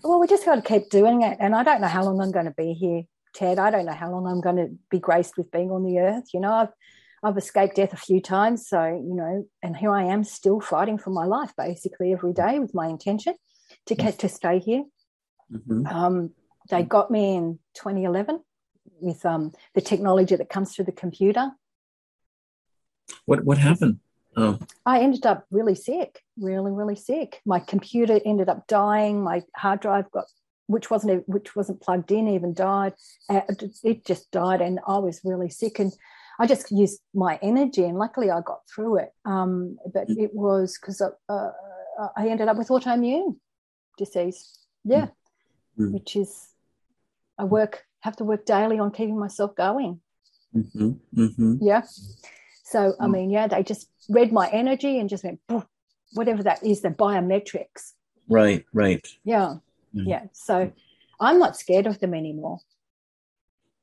well, 0.02 0.20
we 0.20 0.26
just 0.26 0.44
got 0.44 0.56
to 0.56 0.62
keep 0.62 0.90
doing 0.90 1.22
it. 1.22 1.36
And 1.40 1.54
I 1.54 1.62
don't 1.62 1.80
know 1.80 1.88
how 1.88 2.04
long 2.04 2.20
I'm 2.20 2.30
going 2.30 2.46
to 2.46 2.54
be 2.56 2.72
here, 2.72 3.02
Ted. 3.34 3.58
I 3.58 3.70
don't 3.70 3.86
know 3.86 3.92
how 3.92 4.10
long 4.10 4.26
I'm 4.26 4.40
going 4.40 4.56
to 4.56 4.68
be 4.90 4.98
graced 4.98 5.36
with 5.36 5.50
being 5.50 5.70
on 5.70 5.84
the 5.84 5.98
earth. 5.98 6.30
You 6.32 6.40
know, 6.40 6.52
I've, 6.52 6.68
I've 7.22 7.36
escaped 7.36 7.76
death 7.76 7.92
a 7.92 7.96
few 7.96 8.20
times. 8.20 8.68
So, 8.68 8.84
you 8.86 9.14
know, 9.14 9.46
and 9.62 9.76
here 9.76 9.92
I 9.92 10.04
am 10.04 10.24
still 10.24 10.60
fighting 10.60 10.98
for 10.98 11.10
my 11.10 11.24
life 11.24 11.52
basically 11.56 12.12
every 12.12 12.32
day 12.32 12.58
with 12.58 12.74
my 12.74 12.86
intention 12.86 13.34
to 13.86 13.94
get 13.94 14.18
to 14.20 14.28
stay 14.28 14.58
here. 14.58 14.84
Mm-hmm. 15.52 15.86
Um, 15.86 16.30
they 16.70 16.82
got 16.82 17.10
me 17.10 17.36
in 17.36 17.58
2011 17.74 18.40
with 19.00 19.24
um, 19.24 19.52
the 19.74 19.80
technology 19.80 20.36
that 20.36 20.48
comes 20.48 20.74
through 20.74 20.84
the 20.84 20.92
computer. 20.92 21.50
What 23.24 23.44
what 23.44 23.58
happened? 23.58 24.00
Oh. 24.36 24.58
I 24.86 25.00
ended 25.00 25.26
up 25.26 25.46
really 25.50 25.74
sick, 25.74 26.22
really, 26.38 26.70
really 26.70 26.96
sick. 26.96 27.40
My 27.44 27.58
computer 27.58 28.20
ended 28.24 28.48
up 28.48 28.66
dying. 28.66 29.22
My 29.22 29.42
hard 29.56 29.80
drive 29.80 30.10
got, 30.10 30.26
which 30.66 30.90
wasn't 30.90 31.28
which 31.28 31.56
wasn't 31.56 31.80
plugged 31.80 32.12
in, 32.12 32.28
even 32.28 32.54
died. 32.54 32.94
It 33.28 34.04
just 34.04 34.30
died, 34.30 34.60
and 34.60 34.80
I 34.86 34.98
was 34.98 35.20
really 35.24 35.50
sick. 35.50 35.78
And 35.78 35.92
I 36.38 36.46
just 36.46 36.70
used 36.70 37.00
my 37.14 37.38
energy, 37.42 37.84
and 37.84 37.98
luckily 37.98 38.30
I 38.30 38.40
got 38.42 38.60
through 38.72 38.98
it. 38.98 39.12
Um, 39.24 39.78
but 39.92 40.08
mm. 40.08 40.18
it 40.18 40.34
was 40.34 40.78
because 40.80 41.00
uh, 41.00 41.50
I 42.16 42.28
ended 42.28 42.48
up 42.48 42.56
with 42.56 42.68
autoimmune 42.68 43.36
disease. 43.96 44.58
Yeah, 44.84 45.08
mm. 45.78 45.92
which 45.92 46.14
is 46.14 46.48
I 47.38 47.44
work 47.44 47.84
have 48.00 48.16
to 48.16 48.24
work 48.24 48.46
daily 48.46 48.78
on 48.78 48.92
keeping 48.92 49.18
myself 49.18 49.56
going. 49.56 50.00
Mm-hmm. 50.54 50.92
Mm-hmm. 51.16 51.56
Yeah. 51.60 51.82
So, 52.70 52.94
I 53.00 53.06
mm. 53.06 53.12
mean, 53.12 53.30
yeah, 53.30 53.46
they 53.46 53.62
just 53.62 53.88
read 54.10 54.30
my 54.30 54.46
energy 54.50 54.98
and 54.98 55.08
just 55.08 55.24
went, 55.24 55.40
whatever 56.12 56.42
that 56.42 56.62
is, 56.62 56.82
the 56.82 56.90
biometrics. 56.90 57.92
Right, 58.28 58.66
right. 58.74 59.06
Yeah, 59.24 59.54
mm-hmm. 59.94 60.06
yeah. 60.06 60.24
So 60.34 60.70
I'm 61.18 61.38
not 61.38 61.56
scared 61.56 61.86
of 61.86 61.98
them 61.98 62.12
anymore. 62.12 62.58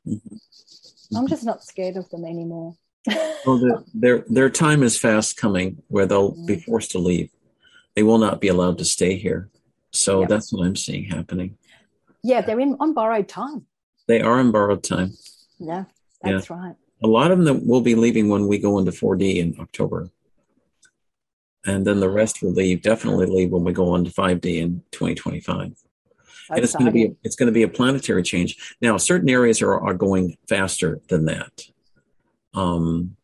Mm-hmm. 0.07 1.17
I'm 1.17 1.27
just 1.27 1.43
not 1.43 1.63
scared 1.63 1.97
of 1.97 2.07
them 2.09 2.25
anymore. 2.25 2.75
well, 3.45 3.57
their, 3.57 3.83
their, 3.95 4.25
their 4.29 4.49
time 4.51 4.83
is 4.83 4.99
fast 4.99 5.35
coming 5.35 5.81
where 5.87 6.05
they'll 6.05 6.33
mm-hmm. 6.33 6.45
be 6.45 6.59
forced 6.59 6.91
to 6.91 6.99
leave. 6.99 7.31
They 7.95 8.03
will 8.03 8.19
not 8.19 8.39
be 8.39 8.49
allowed 8.49 8.77
to 8.77 8.85
stay 8.85 9.15
here. 9.15 9.49
So 9.91 10.19
yep. 10.19 10.29
that's 10.29 10.53
what 10.53 10.63
I'm 10.63 10.75
seeing 10.75 11.05
happening. 11.05 11.57
Yeah, 12.23 12.41
they're 12.41 12.59
in 12.59 12.77
on 12.79 12.93
borrowed 12.93 13.27
time. 13.27 13.65
They 14.07 14.21
are 14.21 14.39
in 14.39 14.51
borrowed 14.51 14.83
time. 14.83 15.13
Yeah, 15.57 15.85
that's 16.21 16.49
yeah. 16.49 16.55
right. 16.55 16.75
A 17.05 17.13
lot 17.19 17.29
of 17.29 17.45
them 17.45 17.67
will 17.67 17.81
be 17.81 17.93
leaving 17.93 18.29
when 18.29 18.47
we 18.47 18.57
go 18.57 18.79
into 18.79 18.89
4D 18.89 19.35
in 19.35 19.55
October. 19.59 20.09
And 21.63 21.85
then 21.85 21.99
the 21.99 22.09
rest 22.09 22.41
will 22.41 22.51
leave, 22.51 22.81
definitely 22.81 23.27
leave 23.27 23.51
when 23.51 23.63
we 23.63 23.73
go 23.73 23.91
on 23.91 24.05
to 24.05 24.09
5D 24.09 24.57
in 24.59 24.81
2025. 24.91 25.75
and 26.49 26.63
it's 26.63 26.73
going 26.73 26.87
to 26.87 26.91
be 26.91 27.15
it's 27.23 27.35
going 27.35 27.45
to 27.45 27.53
be 27.53 27.61
a 27.61 27.67
planetary 27.67 28.23
change. 28.23 28.75
Now, 28.81 28.97
certain 28.97 29.29
areas 29.29 29.61
are, 29.61 29.79
are 29.79 29.93
going 29.93 30.35
faster 30.49 30.99
than 31.09 31.25
that. 31.25 31.53
Um, 32.55 33.15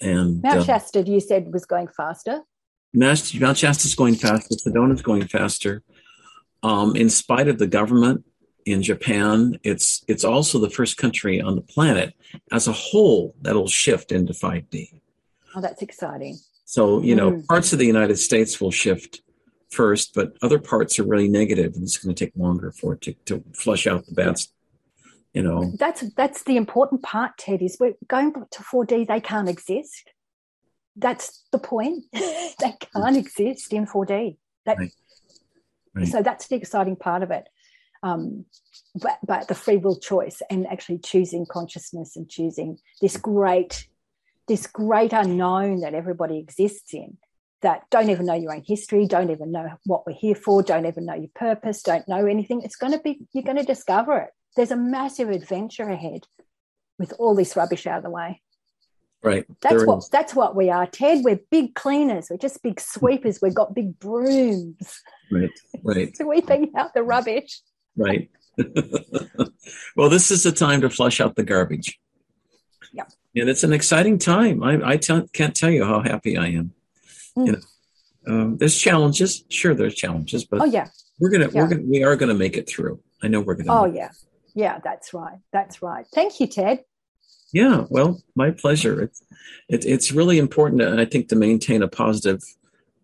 and 0.00 0.40
Mount 0.40 0.58
uh, 0.60 0.64
Shasta, 0.64 1.02
you 1.02 1.18
said 1.18 1.52
was 1.52 1.66
going 1.66 1.88
faster. 1.88 2.42
Mount 2.94 3.58
Shasta 3.58 3.88
is 3.88 3.96
going 3.96 4.14
faster. 4.14 4.54
Sedona 4.54 4.94
is 4.94 5.02
going 5.02 5.26
faster. 5.26 5.82
Um, 6.62 6.94
in 6.94 7.10
spite 7.10 7.48
of 7.48 7.58
the 7.58 7.66
government 7.66 8.24
in 8.64 8.82
Japan, 8.82 9.58
it's 9.62 10.04
it's 10.08 10.24
also 10.24 10.58
the 10.58 10.70
first 10.70 10.96
country 10.96 11.40
on 11.40 11.54
the 11.54 11.62
planet 11.62 12.14
as 12.52 12.68
a 12.68 12.72
whole 12.72 13.34
that'll 13.40 13.68
shift 13.68 14.12
into 14.12 14.32
5D. 14.32 15.00
Oh, 15.54 15.60
that's 15.60 15.82
exciting. 15.82 16.38
So, 16.64 17.00
you 17.00 17.14
know, 17.14 17.32
mm. 17.32 17.46
parts 17.46 17.72
of 17.72 17.78
the 17.78 17.86
United 17.86 18.18
States 18.18 18.60
will 18.60 18.70
shift 18.70 19.22
first, 19.70 20.14
but 20.14 20.36
other 20.42 20.58
parts 20.58 20.98
are 20.98 21.04
really 21.04 21.28
negative 21.28 21.74
and 21.74 21.82
it's 21.82 21.96
going 21.96 22.14
to 22.14 22.24
take 22.24 22.34
longer 22.36 22.72
for 22.72 22.94
it 22.94 23.00
to, 23.02 23.14
to 23.24 23.42
flush 23.54 23.86
out 23.86 24.04
the 24.06 24.14
bad 24.14 24.36
you 25.32 25.42
know. 25.42 25.72
That's 25.78 26.00
that's 26.14 26.42
the 26.42 26.56
important 26.56 27.02
part, 27.02 27.38
Ted, 27.38 27.62
is 27.62 27.76
we're 27.78 27.94
going 28.06 28.32
to 28.32 28.62
4D, 28.62 29.06
they 29.06 29.20
can't 29.20 29.48
exist. 29.48 30.10
That's 30.96 31.44
the 31.52 31.58
point. 31.58 32.04
they 32.12 32.74
can't 32.92 33.16
exist 33.16 33.72
in 33.72 33.86
4D. 33.86 34.36
That, 34.66 34.78
right. 34.78 34.90
Right. 35.94 36.08
So 36.08 36.22
that's 36.22 36.48
the 36.48 36.56
exciting 36.56 36.96
part 36.96 37.22
of 37.22 37.30
it. 37.30 37.48
Um, 38.02 38.44
but, 38.94 39.18
but 39.26 39.48
the 39.48 39.54
free 39.54 39.76
will 39.76 39.98
choice 39.98 40.40
and 40.50 40.66
actually 40.66 40.98
choosing 40.98 41.46
consciousness 41.46 42.16
and 42.16 42.28
choosing 42.28 42.78
this 43.00 43.16
great 43.16 43.88
this 44.48 44.66
great 44.66 45.12
unknown 45.12 45.80
that 45.80 45.94
everybody 45.94 46.38
exists 46.38 46.94
in 46.94 47.18
that 47.60 47.82
don't 47.90 48.10
even 48.10 48.26
know 48.26 48.34
your 48.34 48.54
own 48.54 48.62
history, 48.66 49.06
don't 49.06 49.30
even 49.30 49.52
know 49.52 49.68
what 49.84 50.06
we're 50.06 50.12
here 50.12 50.34
for, 50.34 50.62
don't 50.62 50.86
even 50.86 51.06
know 51.06 51.14
your 51.14 51.30
purpose, 51.34 51.82
don't 51.82 52.08
know 52.08 52.26
anything. 52.26 52.62
It's 52.62 52.76
going 52.76 52.92
to 52.92 53.00
be, 53.00 53.20
you're 53.32 53.44
going 53.44 53.58
to 53.58 53.64
discover 53.64 54.16
it. 54.18 54.30
There's 54.56 54.70
a 54.70 54.76
massive 54.76 55.28
adventure 55.28 55.88
ahead 55.88 56.24
with 56.98 57.12
all 57.18 57.34
this 57.34 57.56
rubbish 57.56 57.86
out 57.86 57.98
of 57.98 58.04
the 58.04 58.10
way. 58.10 58.40
Right. 59.22 59.44
That's 59.60 59.84
what 59.84 59.98
is. 59.98 60.08
that's 60.10 60.34
what 60.34 60.54
we 60.54 60.70
are, 60.70 60.86
Ted. 60.86 61.24
We're 61.24 61.40
big 61.50 61.74
cleaners. 61.74 62.28
We're 62.30 62.36
just 62.36 62.62
big 62.62 62.80
sweepers. 62.80 63.40
We've 63.42 63.54
got 63.54 63.74
big 63.74 63.98
brooms. 63.98 65.02
Right. 65.30 65.50
Right. 65.82 66.16
Sweeping 66.16 66.72
out 66.76 66.94
the 66.94 67.02
rubbish. 67.02 67.60
Right. 67.98 68.30
well, 69.96 70.08
this 70.08 70.30
is 70.30 70.42
the 70.44 70.52
time 70.52 70.80
to 70.80 70.90
flush 70.90 71.20
out 71.20 71.36
the 71.36 71.42
garbage 71.42 72.00
Yeah. 72.92 73.04
and 73.36 73.48
it's 73.48 73.64
an 73.64 73.72
exciting 73.72 74.18
time. 74.18 74.62
I, 74.62 74.92
I 74.92 74.96
t- 74.96 75.28
can't 75.32 75.54
tell 75.54 75.70
you 75.70 75.84
how 75.84 76.00
happy 76.00 76.36
I 76.36 76.46
am. 76.46 76.72
Mm. 77.36 77.46
You 77.46 77.52
know, 77.52 77.58
um, 78.28 78.56
there's 78.58 78.78
challenges, 78.78 79.44
sure, 79.48 79.74
there's 79.74 79.94
challenges, 79.94 80.44
but 80.44 80.60
oh 80.60 80.64
yeah, 80.64 80.88
we're 81.18 81.30
gonna 81.30 81.48
yeah. 81.52 81.62
we're 81.62 81.68
gonna 81.68 81.82
we 81.82 82.04
are 82.04 82.16
gonna 82.16 82.34
make 82.34 82.56
it 82.56 82.68
through. 82.68 83.00
I 83.22 83.28
know 83.28 83.40
we're 83.40 83.54
gonna. 83.54 83.72
Oh 83.72 83.86
yeah, 83.86 84.10
yeah, 84.54 84.80
that's 84.84 85.14
right, 85.14 85.38
that's 85.52 85.82
right. 85.82 86.06
Thank 86.14 86.38
you, 86.40 86.46
Ted. 86.46 86.84
Yeah, 87.52 87.86
well, 87.88 88.20
my 88.34 88.50
pleasure. 88.50 89.00
It's 89.02 89.22
it, 89.68 89.86
it's 89.86 90.12
really 90.12 90.38
important, 90.38 90.82
I 90.82 91.06
think, 91.06 91.28
to 91.28 91.36
maintain 91.36 91.82
a 91.82 91.88
positive 91.88 92.42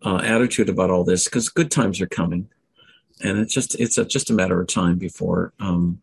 uh, 0.03 0.21
attitude 0.23 0.69
about 0.69 0.91
all 0.91 1.03
this 1.03 1.25
because 1.25 1.49
good 1.49 1.71
times 1.71 1.99
are 2.01 2.07
coming, 2.07 2.49
and 3.21 3.39
it's 3.39 3.53
just 3.53 3.79
it's 3.79 3.97
a, 3.97 4.05
just 4.05 4.29
a 4.29 4.33
matter 4.33 4.59
of 4.59 4.67
time 4.67 4.97
before 4.97 5.53
um, 5.59 6.01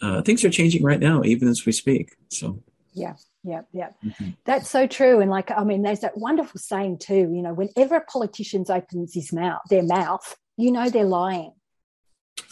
uh, 0.00 0.22
things 0.22 0.44
are 0.44 0.50
changing 0.50 0.82
right 0.82 1.00
now, 1.00 1.22
even 1.24 1.48
as 1.48 1.64
we 1.66 1.72
speak. 1.72 2.16
So 2.28 2.62
yeah 2.94 3.14
yeah 3.44 3.62
yeah 3.72 3.90
mm-hmm. 4.04 4.30
that's 4.44 4.68
so 4.68 4.86
true 4.86 5.20
and 5.20 5.30
like 5.30 5.50
i 5.50 5.64
mean 5.64 5.82
there's 5.82 6.00
that 6.00 6.16
wonderful 6.16 6.58
saying 6.58 6.98
too 6.98 7.30
you 7.32 7.42
know 7.42 7.52
whenever 7.52 7.96
a 7.96 8.04
politician 8.04 8.64
opens 8.68 9.14
his 9.14 9.32
mouth 9.32 9.60
their 9.70 9.82
mouth 9.82 10.36
you 10.56 10.70
know 10.70 10.90
they're 10.90 11.04
lying 11.04 11.52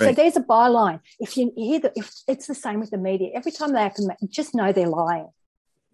right. 0.01 0.09
so 0.09 0.13
there's 0.13 0.37
a 0.37 0.43
byline 0.43 1.01
if 1.19 1.37
you 1.37 1.53
hear 1.57 1.81
that 1.81 1.93
if 1.97 2.11
it's 2.27 2.47
the 2.47 2.55
same 2.55 2.81
with 2.81 2.91
the 2.91 2.99
media 2.99 3.31
every 3.35 3.53
time 3.53 3.73
they 3.73 3.85
open 3.85 4.09
just 4.29 4.55
know 4.55 4.73
they're 4.73 4.89
lying 4.89 5.29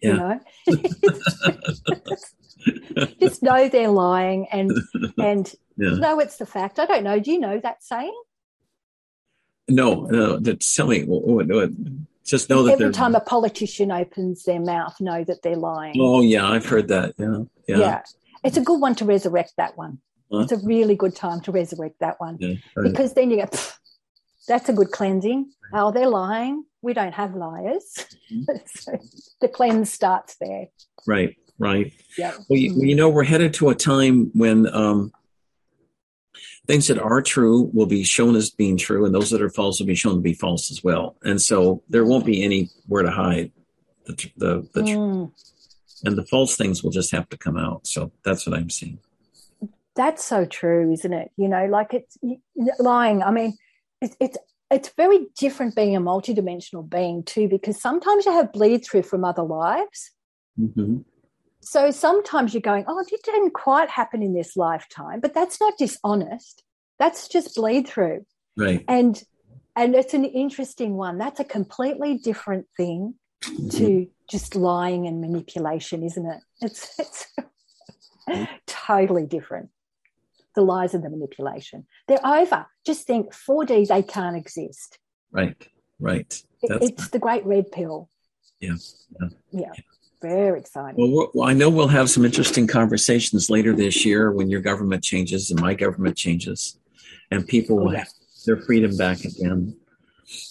yeah. 0.01 0.11
you 0.11 0.17
know 0.17 0.41
just 3.21 3.43
know 3.43 3.69
they're 3.69 3.89
lying 3.89 4.47
and 4.53 4.73
and 5.19 5.55
yeah. 5.77 5.91
know 5.91 6.21
it's 6.21 6.37
the 6.37 6.47
fact 6.47 6.79
i 6.79 6.87
don't 6.87 7.05
know 7.05 7.19
do 7.19 7.33
you 7.33 7.39
know 7.39 7.59
that 7.61 7.83
saying 7.83 8.15
no 9.69 10.03
no 10.03 10.39
that's 10.39 10.67
silly 10.67 11.05
just 12.25 12.49
know 12.49 12.63
that 12.63 12.81
every 12.81 12.93
time 12.93 13.15
a 13.15 13.21
politician 13.21 13.93
opens 13.93 14.45
their 14.45 14.61
mouth, 14.61 14.99
know 15.01 15.25
that 15.25 15.43
they're 15.43 15.57
lying. 15.57 15.97
Oh 16.01 16.23
yeah, 16.23 16.49
I've 16.49 16.65
heard 16.65 16.89
that. 16.89 17.15
Yeah, 17.19 17.43
yeah. 17.69 17.79
yeah. 17.79 18.03
It's 18.43 18.57
a 18.57 18.63
good 18.63 18.81
one 18.81 18.95
to 18.97 19.05
resurrect 19.05 19.55
that 19.59 19.77
one. 19.77 19.99
Huh? 20.33 20.41
It's 20.41 20.53
a 20.53 20.59
really 20.65 20.97
good 20.97 21.15
time 21.15 21.41
to 21.43 21.53
resurrect 21.53 22.01
that 22.01 22.19
one 22.19 22.39
yeah, 22.41 22.55
because 22.83 23.13
then 23.13 23.31
you 23.31 23.37
go, 23.37 23.49
that's 24.49 24.69
a 24.69 24.73
good 24.73 24.91
cleansing. 24.91 25.53
Oh, 25.73 25.91
they're 25.91 26.09
lying. 26.09 26.65
We 26.81 26.95
don't 26.95 27.13
have 27.13 27.35
liars. 27.35 28.07
Mm-hmm. 28.33 28.57
so 28.75 28.99
the 29.41 29.49
cleanse 29.49 29.93
starts 29.93 30.37
there. 30.41 30.69
Right, 31.07 31.37
right. 31.59 31.93
Yeah. 32.17 32.35
Well, 32.49 32.59
you, 32.59 32.75
you 32.85 32.95
know, 32.95 33.09
we're 33.09 33.25
headed 33.25 33.55
to 33.55 33.71
a 33.71 33.75
time 33.75 34.31
when 34.35 34.67
um, 34.75 35.13
things 36.67 36.87
that 36.89 36.99
are 36.99 37.23
true 37.23 37.71
will 37.73 37.87
be 37.87 38.05
shown 38.05 38.37
as 38.37 38.51
being 38.51 38.77
true, 38.77 39.05
and 39.05 39.15
those 39.15 39.31
that 39.31 39.43
are 39.43 39.51
false 39.51 39.81
will 39.81 39.87
be 39.87 39.95
shown 39.95 40.17
to 40.17 40.21
be 40.21 40.35
false 40.35 40.71
as 40.71 40.83
well. 40.83 41.17
And 41.23 41.41
so 41.41 41.83
there 41.89 42.05
won't 42.05 42.27
be 42.27 42.43
anywhere 42.43 43.03
to 43.03 43.11
hide 43.11 43.53
the 44.07 44.31
the, 44.37 44.69
the 44.75 44.81
mm. 44.83 45.33
and 46.05 46.17
the 46.17 46.25
false 46.27 46.57
things 46.57 46.83
will 46.83 46.91
just 46.91 47.13
have 47.13 47.29
to 47.31 47.37
come 47.37 47.57
out. 47.57 47.87
So 47.87 48.13
that's 48.25 48.47
what 48.47 48.57
I'm 48.57 48.71
seeing. 48.71 48.99
That's 49.97 50.25
so 50.25 50.45
true, 50.45 50.93
isn't 50.93 51.13
it? 51.13 51.31
You 51.37 51.49
know, 51.49 51.67
like 51.67 51.95
it's 51.95 52.19
lying. 52.79 53.23
I 53.23 53.31
mean, 53.31 53.57
it's 54.01 54.17
it's 54.21 54.39
it's 54.71 54.89
very 54.97 55.27
different 55.39 55.77
being 55.77 55.95
a 55.95 56.01
multidimensional 56.01 56.89
being 56.89 57.23
too, 57.23 57.49
because 57.49 57.81
sometimes 57.81 58.27
you 58.27 58.33
have 58.33 58.53
bleed 58.53 58.85
through 58.85 59.03
from 59.03 59.25
other 59.25 59.43
lives. 59.45 60.11
Mm-hmm. 60.59 60.99
So 61.65 61.91
sometimes 61.91 62.53
you're 62.53 62.61
going, 62.61 62.85
oh, 62.87 63.01
it 63.01 63.23
didn't 63.25 63.55
quite 63.55 63.89
happen 63.89 64.23
in 64.23 64.35
this 64.35 64.57
lifetime, 64.57 65.21
but 65.21 65.35
that's 65.35 65.61
not 65.61 65.79
dishonest. 65.79 66.63
That's 66.99 67.27
just 67.27 67.55
bleed 67.55 67.89
through. 67.89 68.27
Right. 68.57 68.85
And 68.87 69.23
and 69.77 69.95
it's 69.95 70.15
an 70.15 70.25
interesting 70.25 70.95
one. 70.95 71.19
That's 71.19 71.41
a 71.41 71.45
completely 71.45 72.19
different 72.19 72.67
thing 72.77 73.15
mm-hmm. 73.43 73.69
to 73.71 74.07
just 74.31 74.55
lying 74.55 75.07
and 75.07 75.21
manipulation, 75.21 76.05
isn't 76.05 76.27
it? 76.27 76.41
It's 76.61 76.99
it's 76.99 77.27
totally 78.67 79.27
different. 79.27 79.71
The 80.55 80.63
lies 80.63 80.95
and 80.95 81.03
the 81.03 81.11
manipulation. 81.11 81.87
They're 82.07 82.25
over. 82.25 82.67
Just 82.87 83.07
think 83.07 83.33
4D, 83.33 83.89
they 83.89 84.03
can't 84.03 84.37
exist. 84.37 84.99
Right. 85.33 85.69
Right. 85.99 86.43
That's 86.63 86.87
it's 86.87 87.09
the 87.09 87.19
great 87.19 87.45
red 87.45 87.73
pill. 87.73 88.09
Yeah. 88.61 88.77
yeah. 89.21 89.29
yeah. 89.51 89.71
Very 90.23 90.59
exciting. 90.59 90.97
Well, 90.97 91.31
well, 91.35 91.49
I 91.49 91.53
know 91.53 91.69
we'll 91.69 91.89
have 91.89 92.11
some 92.11 92.25
interesting 92.25 92.67
conversations 92.67 93.51
later 93.51 93.75
this 93.75 94.05
year 94.05 94.33
when 94.33 94.49
your 94.49 94.61
government 94.61 95.05
changes 95.05 95.51
and 95.51 95.61
my 95.61 95.75
government 95.75 96.17
changes, 96.17 96.79
and 97.31 97.47
people 97.47 97.77
will 97.77 97.91
oh, 97.91 97.97
have 97.97 98.09
their 98.47 98.61
freedom 98.63 98.97
back 98.97 99.25
again. 99.25 99.77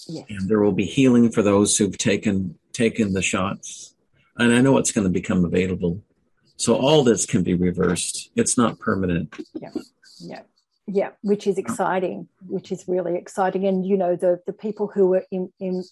Yes. 0.08 0.26
And 0.28 0.48
there 0.48 0.60
will 0.60 0.72
be 0.72 0.84
healing 0.84 1.30
for 1.30 1.42
those 1.42 1.76
who've 1.76 1.96
taken 1.96 2.56
taken 2.72 3.12
the 3.12 3.22
shots. 3.22 3.94
And 4.36 4.52
I 4.52 4.60
know 4.60 4.78
it's 4.78 4.92
going 4.92 5.06
to 5.06 5.12
become 5.12 5.44
available. 5.44 6.02
So 6.56 6.74
all 6.76 7.04
this 7.04 7.26
can 7.26 7.42
be 7.42 7.54
reversed. 7.54 8.30
It's 8.36 8.56
not 8.56 8.78
permanent. 8.78 9.34
Yeah. 9.54 9.70
Yeah. 10.20 10.42
Yeah, 10.86 11.10
which 11.22 11.46
is 11.46 11.56
exciting, 11.56 12.28
which 12.46 12.70
is 12.70 12.84
really 12.86 13.16
exciting. 13.16 13.66
And 13.66 13.86
you 13.86 13.96
know, 13.96 14.16
the 14.16 14.42
the 14.46 14.52
people 14.52 14.86
who 14.86 15.14
are 15.14 15.24
in 15.30 15.50
in 15.58 15.82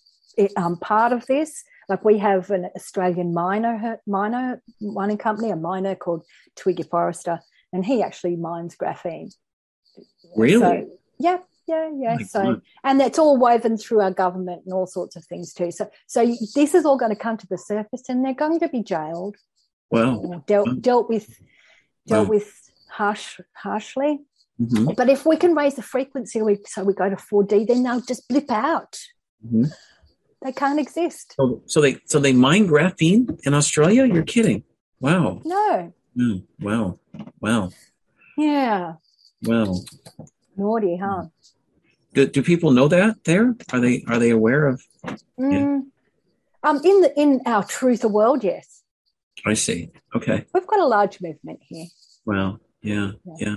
um, 0.56 0.76
part 0.76 1.12
of 1.12 1.24
this 1.26 1.64
like 1.88 2.04
we 2.04 2.18
have 2.18 2.50
an 2.50 2.70
Australian 2.76 3.34
miner, 3.34 4.00
miner 4.06 4.62
mining 4.80 5.18
company, 5.18 5.50
a 5.50 5.56
miner 5.56 5.94
called 5.94 6.24
Twiggy 6.56 6.84
Forrester, 6.84 7.40
and 7.72 7.84
he 7.84 8.02
actually 8.02 8.36
mines 8.36 8.76
graphene. 8.76 9.34
Really? 10.36 10.60
So, 10.60 10.98
yeah, 11.18 11.38
yeah, 11.66 11.90
yeah. 11.94 12.16
Oh 12.20 12.24
so, 12.24 12.42
God. 12.42 12.62
and 12.84 13.00
that's 13.00 13.18
all 13.18 13.36
woven 13.36 13.76
through 13.76 14.00
our 14.00 14.10
government 14.10 14.62
and 14.64 14.74
all 14.74 14.86
sorts 14.86 15.16
of 15.16 15.24
things 15.24 15.52
too. 15.52 15.70
So, 15.70 15.90
so 16.06 16.24
this 16.54 16.74
is 16.74 16.84
all 16.84 16.96
going 16.96 17.14
to 17.14 17.16
come 17.16 17.36
to 17.36 17.46
the 17.46 17.58
surface, 17.58 18.08
and 18.08 18.24
they're 18.24 18.34
going 18.34 18.60
to 18.60 18.68
be 18.68 18.82
jailed. 18.82 19.36
Well, 19.90 20.42
dealt 20.46 20.80
dealt 20.80 21.08
with 21.08 21.38
dealt 22.06 22.28
with 22.28 22.52
harsh 22.88 23.40
harshly. 23.52 24.20
Mm-hmm. 24.60 24.92
But 24.96 25.08
if 25.08 25.26
we 25.26 25.36
can 25.36 25.54
raise 25.54 25.74
the 25.74 25.82
frequency, 25.82 26.40
so 26.66 26.84
we 26.84 26.94
go 26.94 27.08
to 27.08 27.16
4D, 27.16 27.66
then 27.66 27.82
they'll 27.82 28.00
just 28.00 28.28
blip 28.28 28.50
out. 28.50 28.98
Mm-hmm. 29.44 29.64
They 30.44 30.52
can't 30.52 30.80
exist. 30.80 31.34
So, 31.36 31.62
so 31.66 31.80
they 31.80 31.98
so 32.06 32.18
they 32.18 32.32
mine 32.32 32.66
graphene 32.66 33.38
in 33.44 33.54
Australia? 33.54 34.04
You're 34.06 34.24
kidding? 34.24 34.64
Wow. 35.00 35.40
No. 35.44 35.92
Mm, 36.18 36.44
wow. 36.60 36.98
Wow. 37.40 37.70
Yeah. 38.36 38.94
Wow. 39.42 39.76
Naughty, 40.56 40.96
huh? 40.96 41.24
Do, 42.14 42.26
do 42.26 42.42
people 42.42 42.72
know 42.72 42.88
that 42.88 43.24
there? 43.24 43.54
Are 43.72 43.80
they 43.80 44.04
are 44.08 44.18
they 44.18 44.30
aware 44.30 44.66
of? 44.66 44.82
Mm, 45.40 45.86
um, 46.62 46.76
in 46.84 47.00
the 47.00 47.12
in 47.16 47.40
our 47.46 47.64
truther 47.64 48.10
world, 48.10 48.44
yes. 48.44 48.82
I 49.46 49.54
see. 49.54 49.90
Okay. 50.14 50.44
We've 50.52 50.66
got 50.66 50.80
a 50.80 50.86
large 50.86 51.20
movement 51.20 51.60
here. 51.62 51.86
Well, 52.24 52.60
yeah, 52.82 53.12
yeah, 53.38 53.56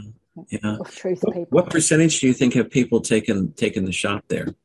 yeah. 0.49 0.77
Of 0.79 0.95
truth 0.95 1.19
What, 1.21 1.35
people. 1.35 1.47
what 1.49 1.69
percentage 1.69 2.19
do 2.19 2.27
you 2.27 2.33
think 2.33 2.53
have 2.53 2.71
people 2.71 3.01
taken 3.01 3.53
taken 3.53 3.85
the 3.85 3.91
shot 3.91 4.23
there? 4.27 4.55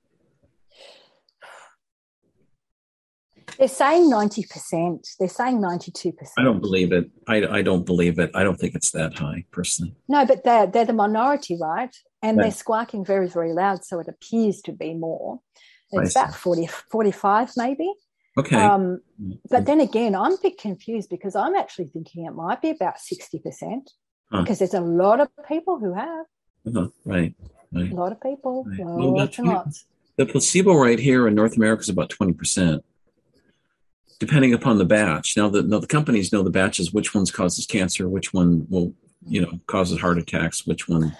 They're 3.60 3.68
saying 3.68 4.08
ninety 4.08 4.42
percent. 4.48 5.06
They're 5.18 5.28
saying 5.28 5.60
ninety-two 5.60 6.12
percent. 6.12 6.34
I 6.38 6.44
don't 6.44 6.60
believe 6.60 6.92
it. 6.92 7.10
I, 7.28 7.46
I 7.58 7.62
don't 7.62 7.84
believe 7.84 8.18
it. 8.18 8.30
I 8.34 8.42
don't 8.42 8.58
think 8.58 8.74
it's 8.74 8.90
that 8.92 9.18
high, 9.18 9.44
personally. 9.52 9.94
No, 10.08 10.24
but 10.24 10.44
they're 10.44 10.66
they're 10.66 10.86
the 10.86 10.94
minority, 10.94 11.58
right? 11.60 11.94
And 12.22 12.38
Right. 12.38 12.44
they're 12.44 12.52
squawking 12.52 13.04
very, 13.04 13.28
very 13.28 13.52
loud, 13.52 13.84
so 13.84 13.98
it 14.00 14.08
appears 14.08 14.62
to 14.62 14.72
be 14.72 14.94
more. 14.94 15.40
It's 15.92 16.16
about 16.16 16.34
40, 16.34 16.68
45 16.90 17.50
maybe. 17.58 17.92
Okay. 18.38 18.56
Um, 18.56 19.00
but 19.50 19.66
then 19.66 19.80
again, 19.80 20.14
I'm 20.14 20.32
a 20.32 20.38
bit 20.42 20.56
confused 20.58 21.10
because 21.10 21.34
I'm 21.36 21.54
actually 21.54 21.88
thinking 21.88 22.24
it 22.24 22.30
might 22.34 22.62
be 22.62 22.70
about 22.70 22.94
60% 22.96 23.80
Huh. 24.30 24.42
because 24.42 24.58
there's 24.60 24.72
a 24.74 24.80
lot 24.80 25.20
of 25.20 25.28
people 25.48 25.78
who 25.80 25.92
have, 25.94 26.26
uh-huh, 26.66 26.88
Right. 27.04 27.34
Right. 27.72 27.90
a 27.92 27.94
lot 27.94 28.12
of 28.12 28.20
people, 28.22 28.64
Right. 28.68 28.78
Well, 28.84 29.16
lots 29.18 29.38
and 29.38 29.48
lots. 29.48 29.84
The 30.16 30.26
placebo 30.26 30.74
rate 30.74 31.00
here 31.00 31.26
in 31.26 31.34
North 31.34 31.56
America 31.56 31.80
is 31.80 31.88
about 31.88 32.10
20%, 32.10 32.80
depending 34.20 34.54
upon 34.54 34.78
the 34.78 34.84
batch. 34.84 35.36
Now, 35.36 35.48
the, 35.48 35.62
now 35.62 35.80
the 35.80 35.86
companies 35.88 36.32
know 36.32 36.42
the 36.44 36.50
batches, 36.50 36.92
which 36.92 37.12
ones 37.14 37.32
causes 37.32 37.66
cancer, 37.66 38.08
which 38.08 38.32
one 38.32 38.66
will, 38.70 38.94
you 39.26 39.40
know, 39.40 39.58
causes 39.66 39.98
heart 40.00 40.18
attacks, 40.18 40.66
which 40.66 40.88
one. 40.88 41.16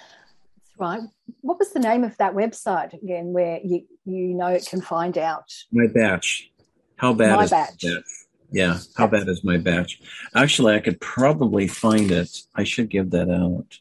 Right. 0.78 1.00
What 1.40 1.58
was 1.58 1.72
the 1.72 1.80
name 1.80 2.04
of 2.04 2.16
that 2.18 2.34
website 2.34 2.92
again 2.94 3.32
where 3.32 3.58
you, 3.64 3.86
you 4.04 4.28
know 4.34 4.46
it 4.46 4.66
can 4.66 4.80
find 4.80 5.18
out? 5.18 5.52
My 5.72 5.86
batch. 5.88 6.50
How 6.96 7.12
bad 7.14 7.36
My 7.36 7.44
is 7.44 7.50
batch. 7.50 7.80
that? 7.82 8.02
Yeah. 8.52 8.78
How 8.96 9.06
That's- 9.06 9.24
bad 9.24 9.28
is 9.32 9.42
my 9.44 9.56
batch? 9.58 10.00
Actually, 10.34 10.74
I 10.76 10.80
could 10.80 11.00
probably 11.00 11.66
find 11.68 12.10
it. 12.10 12.42
I 12.54 12.64
should 12.64 12.90
give 12.90 13.10
that 13.10 13.30
out. 13.30 13.78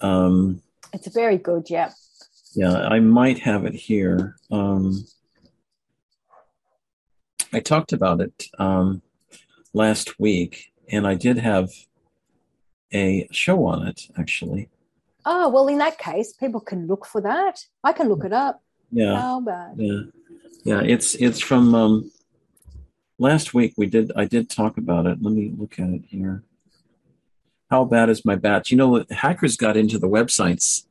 Um, 0.00 0.62
It's 0.92 1.08
very 1.08 1.36
good, 1.38 1.68
yeah. 1.68 1.92
Yeah, 2.54 2.72
I 2.72 3.00
might 3.00 3.38
have 3.40 3.66
it 3.66 3.74
here. 3.74 4.36
Um, 4.50 5.04
I 7.52 7.60
talked 7.60 7.92
about 7.92 8.20
it 8.20 8.44
um, 8.58 9.02
last 9.72 10.18
week, 10.18 10.72
and 10.90 11.06
I 11.06 11.14
did 11.14 11.38
have 11.38 11.70
a 12.92 13.28
show 13.30 13.64
on 13.66 13.86
it, 13.86 14.08
actually. 14.18 14.68
Oh, 15.24 15.48
well, 15.48 15.68
in 15.68 15.78
that 15.78 15.98
case, 15.98 16.32
people 16.32 16.60
can 16.60 16.86
look 16.86 17.04
for 17.04 17.20
that. 17.20 17.64
I 17.82 17.92
can 17.92 18.08
look 18.08 18.24
it 18.24 18.32
up. 18.32 18.62
Yeah, 18.92 19.20
How 19.20 19.40
bad? 19.40 19.74
yeah, 19.76 20.00
yeah. 20.62 20.80
It's 20.82 21.16
it's 21.16 21.40
from 21.40 21.74
um, 21.74 22.12
last 23.18 23.52
week. 23.52 23.74
We 23.76 23.86
did 23.86 24.12
I 24.14 24.26
did 24.26 24.48
talk 24.48 24.78
about 24.78 25.06
it. 25.06 25.20
Let 25.20 25.32
me 25.34 25.52
look 25.56 25.80
at 25.80 25.90
it 25.90 26.02
here. 26.06 26.44
How 27.68 27.84
bad 27.84 28.08
is 28.10 28.24
my 28.24 28.36
batch? 28.36 28.70
You 28.70 28.76
know, 28.76 29.04
hackers 29.10 29.56
got 29.56 29.76
into 29.76 29.98
the 29.98 30.08
websites 30.08 30.86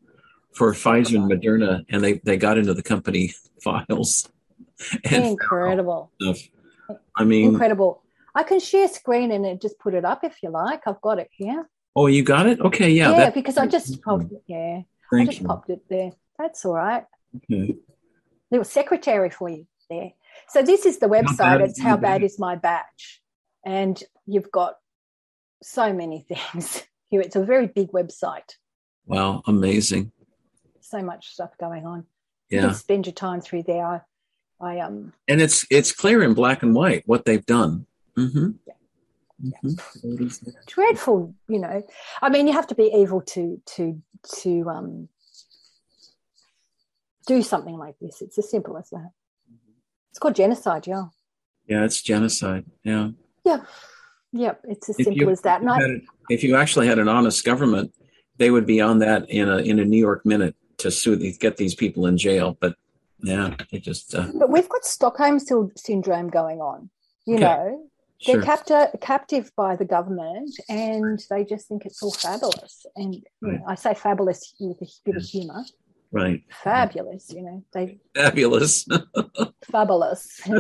for 0.54 0.74
Pfizer 0.74 1.16
and 1.16 1.32
Moderna, 1.32 1.86
and 1.88 2.04
they 2.04 2.20
they 2.26 2.36
got 2.36 2.58
into 2.58 2.74
the 2.74 2.84
company 2.84 3.34
files. 3.64 4.28
Incredible. 5.12 6.12
I 7.16 7.24
mean, 7.24 7.50
Incredible. 7.50 8.04
I 8.34 8.44
can 8.44 8.60
share 8.60 8.88
screen 8.88 9.32
and 9.32 9.62
just 9.62 9.80
put 9.80 9.94
it 9.94 10.04
up 10.06 10.24
if 10.24 10.44
you 10.44 10.50
like. 10.50 10.82
I've 10.88 11.02
got 11.02 11.20
it 11.20 11.30
here. 11.32 11.70
oh, 11.96 12.08
you 12.08 12.24
got 12.24 12.48
it? 12.48 12.60
Okay, 12.60 12.90
yeah. 12.90 13.12
Yeah, 13.12 13.30
because 13.30 13.58
I 13.58 13.68
just 13.68 14.02
popped 14.02 14.32
it. 14.32 14.44
Yeah, 14.48 14.82
I 15.14 15.26
just 15.26 15.40
you. 15.42 15.48
popped 15.48 15.70
it 15.70 15.82
there. 15.90 16.12
That's 16.38 16.66
all 16.66 16.74
right. 16.76 17.06
Okay. 17.38 17.76
Little 18.52 18.66
secretary 18.66 19.30
for 19.30 19.50
you 19.50 19.66
there. 19.90 20.12
So 20.50 20.62
this 20.62 20.86
is 20.86 21.00
the 21.00 21.08
website. 21.08 21.62
It's 21.62 21.80
how 21.82 21.96
bad 21.98 22.24
is 22.24 22.38
my 22.38 22.56
batch, 22.58 23.22
and 23.66 24.02
you've 24.26 24.52
got 24.52 24.76
so 25.64 25.94
many 25.94 26.26
things 26.52 26.84
here. 27.08 27.22
It's 27.22 27.38
a 27.38 27.44
very 27.46 27.68
big 27.68 27.92
website. 27.94 28.56
Wow, 29.06 29.42
amazing. 29.48 30.12
So 30.82 31.02
much 31.02 31.30
stuff 31.30 31.52
going 31.58 31.86
on. 31.86 32.06
You 32.50 32.58
Yeah, 32.60 32.66
can 32.68 32.74
spend 32.76 33.06
your 33.08 33.14
time 33.14 33.40
through 33.42 33.64
there. 33.64 34.06
I, 34.62 34.80
um 34.80 35.14
and 35.28 35.42
it's 35.42 35.66
it's 35.70 35.92
clear 35.92 36.24
in 36.24 36.34
black 36.34 36.64
and 36.64 36.74
white 36.74 37.04
what 37.06 37.26
they've 37.26 37.46
done. 37.46 37.86
Mm-hmm. 38.18 38.52
Yeah. 38.66 38.74
Mm-hmm. 39.44 40.50
dreadful 40.66 41.36
you 41.50 41.60
know 41.60 41.84
i 42.22 42.30
mean 42.30 42.48
you 42.48 42.54
have 42.54 42.68
to 42.68 42.76
be 42.76 42.86
evil 42.96 43.20
to 43.22 43.62
to 43.66 44.02
to 44.42 44.70
um 44.70 45.10
do 47.28 47.42
something 47.42 47.78
like 47.78 47.96
this 48.00 48.22
it's 48.22 48.38
as 48.38 48.50
simple 48.50 48.78
as 48.78 48.90
that 48.92 49.10
it's 50.10 50.20
called 50.20 50.36
genocide 50.36 50.88
yeah 50.88 51.06
Yeah, 51.68 51.84
it's 51.84 52.02
genocide. 52.02 52.64
Yeah. 52.84 53.10
Yeah. 53.44 53.62
Yep 54.32 54.62
it's 54.70 54.90
as 54.90 55.00
If 55.00 55.06
simple 55.06 55.22
you- 55.24 55.30
as 55.32 55.42
that 55.42 55.62
and 55.62 55.70
I, 55.70 55.82
Had 55.82 56.02
If 56.30 56.44
you 56.44 56.56
actually 56.56 56.88
had 56.88 57.00
an 57.00 57.10
honest 57.10 57.44
government, 57.44 57.92
they 58.38 58.52
would 58.52 58.66
be 58.66 58.80
on 58.82 59.00
that 59.00 59.30
in 59.30 59.50
a 59.50 59.58
in 59.58 59.80
a 59.80 59.86
New 59.86 59.98
York 60.00 60.26
minute 60.26 60.56
to 60.78 60.90
sue 60.92 61.16
these 61.18 61.38
get 61.38 61.58
these 61.58 61.76
people 61.76 62.06
in 62.06 62.18
jail. 62.18 62.58
But 62.62 62.76
yeah, 63.22 63.56
they 63.72 63.80
just 63.80 64.14
uh, 64.16 64.28
but 64.38 64.50
we've 64.50 64.70
got 64.70 64.86
stockholm 64.86 65.40
syndrome 65.76 66.30
going 66.30 66.60
on 66.60 66.90
you 67.26 67.36
Okay. 67.36 67.44
know 67.44 67.90
they're 68.26 68.36
sure. 68.36 68.44
captive 68.44 68.88
captive 69.02 69.52
by 69.56 69.76
the 69.76 69.86
government 69.86 70.52
and 70.70 71.22
they 71.30 71.44
just 71.44 71.68
think 71.68 71.86
it's 71.86 72.02
all 72.02 72.12
fabulous 72.12 72.86
and 72.96 73.16
you 73.16 73.22
know, 73.42 73.64
i 73.68 73.76
say 73.76 73.94
fabulous 73.94 74.54
with 74.60 74.82
a 74.82 74.88
bit 75.06 75.16
of 75.18 75.24
humor 75.24 75.64
right. 76.12 76.44
fabulous 76.64 77.32
you 77.34 77.42
know 77.42 77.64
they 77.74 78.00
Fabulous. 78.16 78.88
fabulous 79.72 80.42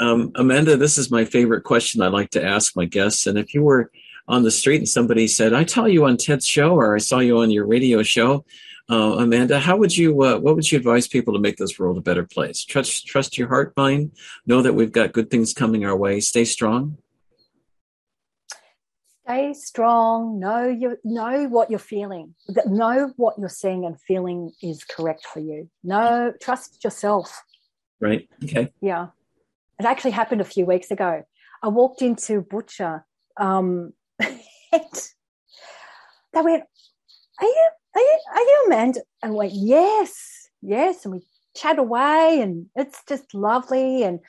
Um, 0.00 0.32
Amanda, 0.34 0.76
this 0.76 0.98
is 0.98 1.12
my 1.12 1.24
favorite 1.24 1.62
question 1.62 2.02
I 2.02 2.08
like 2.08 2.30
to 2.30 2.44
ask 2.44 2.74
my 2.74 2.86
guests. 2.86 3.28
And 3.28 3.38
if 3.38 3.54
you 3.54 3.62
were 3.62 3.92
on 4.28 4.42
the 4.42 4.50
street 4.50 4.78
and 4.78 4.88
somebody 4.88 5.26
said, 5.28 5.52
"I 5.52 5.64
saw 5.64 5.84
you 5.86 6.04
on 6.04 6.16
Ted's 6.16 6.46
show," 6.46 6.74
or 6.74 6.94
"I 6.94 6.98
saw 6.98 7.18
you 7.18 7.38
on 7.38 7.50
your 7.50 7.66
radio 7.66 8.02
show," 8.02 8.44
uh, 8.90 9.16
Amanda, 9.18 9.58
how 9.60 9.76
would 9.76 9.96
you? 9.96 10.22
Uh, 10.22 10.38
what 10.38 10.54
would 10.56 10.70
you 10.70 10.78
advise 10.78 11.08
people 11.08 11.32
to 11.34 11.40
make 11.40 11.56
this 11.56 11.78
world 11.78 11.96
a 11.98 12.00
better 12.02 12.24
place? 12.24 12.64
Trust, 12.64 13.06
trust 13.06 13.38
your 13.38 13.48
heart, 13.48 13.72
mind. 13.76 14.12
Know 14.46 14.62
that 14.62 14.74
we've 14.74 14.92
got 14.92 15.12
good 15.12 15.30
things 15.30 15.52
coming 15.52 15.84
our 15.84 15.96
way. 15.96 16.20
Stay 16.20 16.44
strong. 16.44 16.98
stay 19.24 19.52
strong 19.54 20.38
know 20.40 20.66
you 20.68 20.98
know 21.04 21.44
what 21.48 21.70
you're 21.70 21.78
feeling 21.78 22.34
know 22.66 23.12
what 23.16 23.38
you're 23.38 23.48
seeing 23.48 23.84
and 23.86 24.00
feeling 24.00 24.50
is 24.62 24.82
correct 24.84 25.24
for 25.32 25.38
you 25.40 25.70
no 25.84 26.32
trust 26.42 26.82
yourself 26.82 27.42
Right? 28.00 28.28
Okay. 28.42 28.72
yeah 28.80 29.08
it 29.78 29.86
actually 29.86 30.10
happened 30.10 30.40
a 30.40 30.44
few 30.44 30.66
weeks 30.66 30.90
ago 30.90 31.22
i 31.62 31.68
walked 31.68 32.02
into 32.02 32.40
butcher 32.42 33.04
um 33.36 33.92
they 36.32 36.40
went 36.40 36.64
are 37.40 37.46
you 37.46 37.68
are 37.94 38.00
you 38.00 38.18
are 38.34 38.40
you 38.40 38.64
amanda 38.66 39.00
and 39.22 39.32
I 39.32 39.34
went 39.34 39.52
yes 39.54 40.48
yes 40.62 41.04
and 41.04 41.14
we 41.14 41.20
chat 41.54 41.78
away 41.78 42.40
and 42.40 42.66
it's 42.74 43.02
just 43.08 43.34
lovely 43.34 44.02
and 44.04 44.20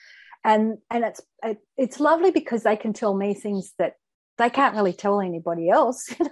and 0.43 0.77
and 0.89 1.03
it's 1.05 1.21
it, 1.43 1.57
it's 1.77 1.99
lovely 1.99 2.31
because 2.31 2.63
they 2.63 2.75
can 2.75 2.93
tell 2.93 3.13
me 3.15 3.33
things 3.33 3.73
that 3.79 3.93
they 4.37 4.49
can't 4.49 4.75
really 4.75 4.93
tell 4.93 5.21
anybody 5.21 5.69
else 5.69 6.09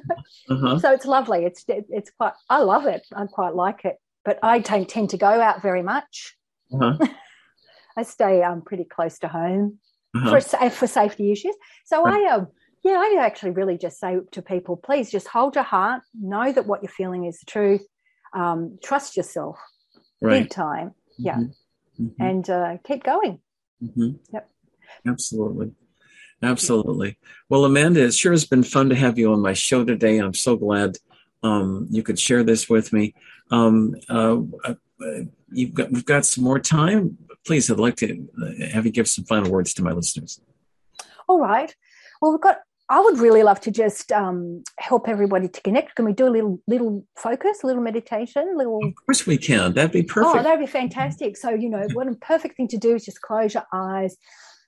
Uh 0.50 0.56
huh. 0.60 0.80
so 0.80 0.92
it's 0.92 1.06
lovely 1.06 1.46
it's 1.46 1.64
it's 1.68 2.12
quite 2.18 2.34
i 2.50 2.58
love 2.62 2.86
it 2.86 3.06
i 3.16 3.26
quite 3.26 3.56
like 3.56 3.86
it 3.86 3.96
but 4.26 4.40
i 4.44 4.60
don't 4.60 4.90
tend 4.90 5.10
to 5.12 5.18
go 5.18 5.28
out 5.28 5.62
very 5.62 5.84
much 5.84 6.36
Uh 6.74 6.94
huh. 7.00 7.08
i 7.96 8.04
stay 8.04 8.42
um 8.44 8.62
pretty 8.62 8.84
close 8.84 9.20
to 9.20 9.28
home 9.28 9.78
Uh-huh. 10.16 10.42
for 10.42 10.70
for 10.70 10.88
safety 10.88 11.32
issues 11.32 11.56
so 11.86 12.04
Right. 12.04 12.26
i 12.28 12.34
um 12.34 12.48
yeah 12.84 12.94
i 12.98 13.18
actually 13.20 13.52
really 13.52 13.78
just 13.78 14.00
say 14.00 14.18
to 14.32 14.42
people 14.42 14.76
please 14.78 15.10
just 15.12 15.28
hold 15.28 15.56
your 15.56 15.64
heart 15.64 16.02
know 16.20 16.52
that 16.52 16.66
what 16.68 16.82
you're 16.82 16.92
feeling 16.92 17.26
is 17.26 17.40
the 17.40 17.46
truth 17.46 17.86
um 18.34 18.78
trust 18.84 19.16
yourself 19.18 19.58
Right. 20.22 20.44
big 20.44 20.50
time 20.52 20.94
yeah. 21.18 21.38
Mhm. 21.38 21.54
Mhm. 22.00 22.12
and 22.20 22.50
uh, 22.50 22.78
keep 22.84 23.04
going 23.04 23.40
Mhm. 23.84 24.20
Yep. 24.32 24.50
Absolutely. 25.08 25.72
Absolutely. 26.44 27.18
Well, 27.50 27.66
Amanda, 27.66 28.02
it 28.04 28.14
sure 28.14 28.32
has 28.32 28.46
been 28.46 28.62
fun 28.64 28.90
to 28.90 28.96
have 28.96 29.18
you 29.18 29.32
on 29.34 29.42
my 29.42 29.54
show 29.54 29.84
today. 29.86 30.20
I'm 30.20 30.34
so 30.36 30.56
glad 30.56 30.98
um, 31.44 31.88
you 31.90 32.04
could 32.04 32.20
share 32.20 32.44
this 32.44 32.70
with 32.70 32.94
me. 32.94 33.16
Um, 33.52 33.96
uh, 34.10 34.38
uh, 34.64 34.74
you've 35.52 35.74
got, 35.74 35.92
we've 35.92 36.06
got 36.06 36.26
some 36.26 36.44
more 36.44 36.60
time. 36.60 37.18
Please, 37.46 37.72
I'd 37.72 37.80
like 37.80 37.96
to 37.98 38.28
uh, 38.40 38.68
have 38.72 38.86
you 38.86 38.92
give 38.92 39.08
some 39.08 39.26
final 39.26 39.52
words 39.52 39.74
to 39.76 39.84
my 39.84 39.92
listeners. 39.92 40.40
all 41.28 41.40
right 41.40 41.76
well 42.22 42.32
we've 42.32 42.42
got 42.42 42.58
i 42.92 43.00
would 43.00 43.18
really 43.18 43.42
love 43.42 43.60
to 43.60 43.72
just 43.72 44.12
um, 44.12 44.64
help 44.78 45.10
everybody 45.10 45.48
to 45.48 45.62
connect 45.62 45.96
can 45.96 46.06
we 46.06 46.14
do 46.14 46.28
a 46.28 46.34
little 46.38 46.62
little 46.68 47.04
focus 47.16 47.64
a 47.64 47.68
little 47.68 47.82
meditation 47.82 48.52
a 48.54 48.58
little 48.58 48.80
Of 48.86 49.06
course, 49.06 49.26
we 49.26 49.38
can. 49.38 49.74
That'd 49.74 49.92
be 49.92 50.04
perfect. 50.04 50.36
Oh, 50.36 50.44
that'd 50.44 50.60
be 50.60 50.72
fantastic. 50.72 51.38
So, 51.38 51.50
you 51.50 51.70
know, 51.70 51.88
what 51.94 52.08
a 52.08 52.14
perfect 52.16 52.58
thing 52.58 52.68
to 52.70 52.78
do 52.78 52.96
is 52.96 53.06
just 53.06 53.22
close 53.22 53.54
your 53.54 53.66
eyes 53.74 54.18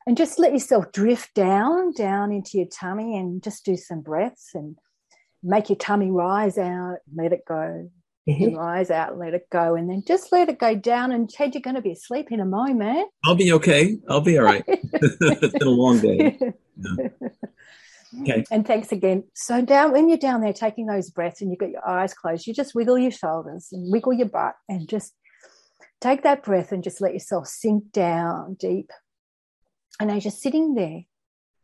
and 0.05 0.17
just 0.17 0.39
let 0.39 0.51
yourself 0.53 0.91
drift 0.91 1.33
down, 1.33 1.93
down 1.93 2.31
into 2.31 2.57
your 2.57 2.67
tummy 2.67 3.17
and 3.17 3.41
just 3.43 3.65
do 3.65 3.75
some 3.77 4.01
breaths 4.01 4.51
and 4.53 4.77
make 5.41 5.69
your 5.69 5.77
tummy 5.77 6.11
rise 6.11 6.57
out, 6.57 6.97
let 7.15 7.33
it 7.33 7.45
go. 7.47 7.89
Mm-hmm. 8.27 8.55
Rise 8.55 8.89
out, 8.89 9.17
let 9.17 9.33
it 9.33 9.49
go, 9.49 9.75
and 9.75 9.89
then 9.89 10.01
just 10.07 10.31
let 10.31 10.47
it 10.47 10.57
go 10.57 10.75
down. 10.75 11.11
And 11.11 11.29
Ted, 11.29 11.53
you're 11.53 11.61
going 11.61 11.75
to 11.75 11.81
be 11.81 11.91
asleep 11.91 12.31
in 12.31 12.39
a 12.39 12.45
moment. 12.45 13.09
I'll 13.25 13.35
be 13.35 13.51
okay. 13.51 13.97
I'll 14.07 14.21
be 14.21 14.37
all 14.37 14.45
right. 14.45 14.63
it's 14.67 15.53
been 15.53 15.67
a 15.67 15.69
long 15.69 15.99
day. 15.99 16.39
Yeah. 16.75 17.09
Okay. 18.21 18.43
And 18.51 18.65
thanks 18.65 18.91
again. 18.91 19.23
So 19.33 19.61
down 19.61 19.91
when 19.91 20.07
you're 20.07 20.17
down 20.17 20.41
there 20.41 20.53
taking 20.53 20.85
those 20.85 21.09
breaths 21.09 21.41
and 21.41 21.49
you've 21.49 21.59
got 21.59 21.71
your 21.71 21.87
eyes 21.87 22.13
closed, 22.13 22.45
you 22.45 22.53
just 22.53 22.75
wiggle 22.75 22.97
your 22.97 23.11
shoulders 23.11 23.69
and 23.71 23.91
wiggle 23.91 24.13
your 24.13 24.29
butt 24.29 24.55
and 24.69 24.87
just 24.87 25.13
take 25.99 26.23
that 26.23 26.43
breath 26.43 26.71
and 26.71 26.83
just 26.83 27.01
let 27.01 27.13
yourself 27.13 27.47
sink 27.47 27.91
down 27.91 28.55
deep. 28.55 28.91
And 29.99 30.11
as 30.11 30.25
you're 30.25 30.31
sitting 30.31 30.75
there, 30.75 31.01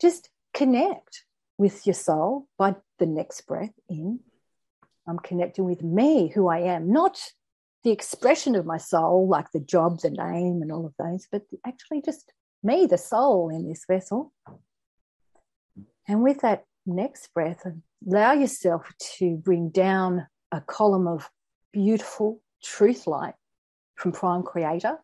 just 0.01 0.29
connect 0.53 1.25
with 1.57 1.85
your 1.85 1.93
soul 1.93 2.47
by 2.57 2.75
the 2.99 3.05
next 3.05 3.41
breath 3.41 3.73
in. 3.89 4.19
I'm 5.07 5.19
connecting 5.19 5.65
with 5.65 5.83
me, 5.83 6.29
who 6.29 6.47
I 6.47 6.59
am, 6.59 6.91
not 6.91 7.19
the 7.83 7.91
expression 7.91 8.55
of 8.55 8.65
my 8.65 8.77
soul, 8.77 9.27
like 9.27 9.51
the 9.51 9.59
job, 9.59 9.99
the 10.01 10.09
name, 10.09 10.61
and 10.61 10.71
all 10.71 10.85
of 10.85 10.93
those, 10.99 11.27
but 11.31 11.43
actually 11.65 12.01
just 12.01 12.31
me, 12.63 12.85
the 12.85 12.97
soul 12.97 13.49
in 13.49 13.67
this 13.67 13.85
vessel. 13.87 14.33
And 16.09 16.23
with 16.23 16.41
that 16.41 16.65
next 16.87 17.31
breath, 17.35 17.63
allow 18.05 18.33
yourself 18.33 18.91
to 19.17 19.37
bring 19.37 19.69
down 19.69 20.27
a 20.51 20.59
column 20.59 21.07
of 21.07 21.29
beautiful 21.71 22.41
truth 22.63 23.05
light 23.05 23.35
from 23.95 24.11
Prime 24.11 24.41
Creator. 24.41 24.97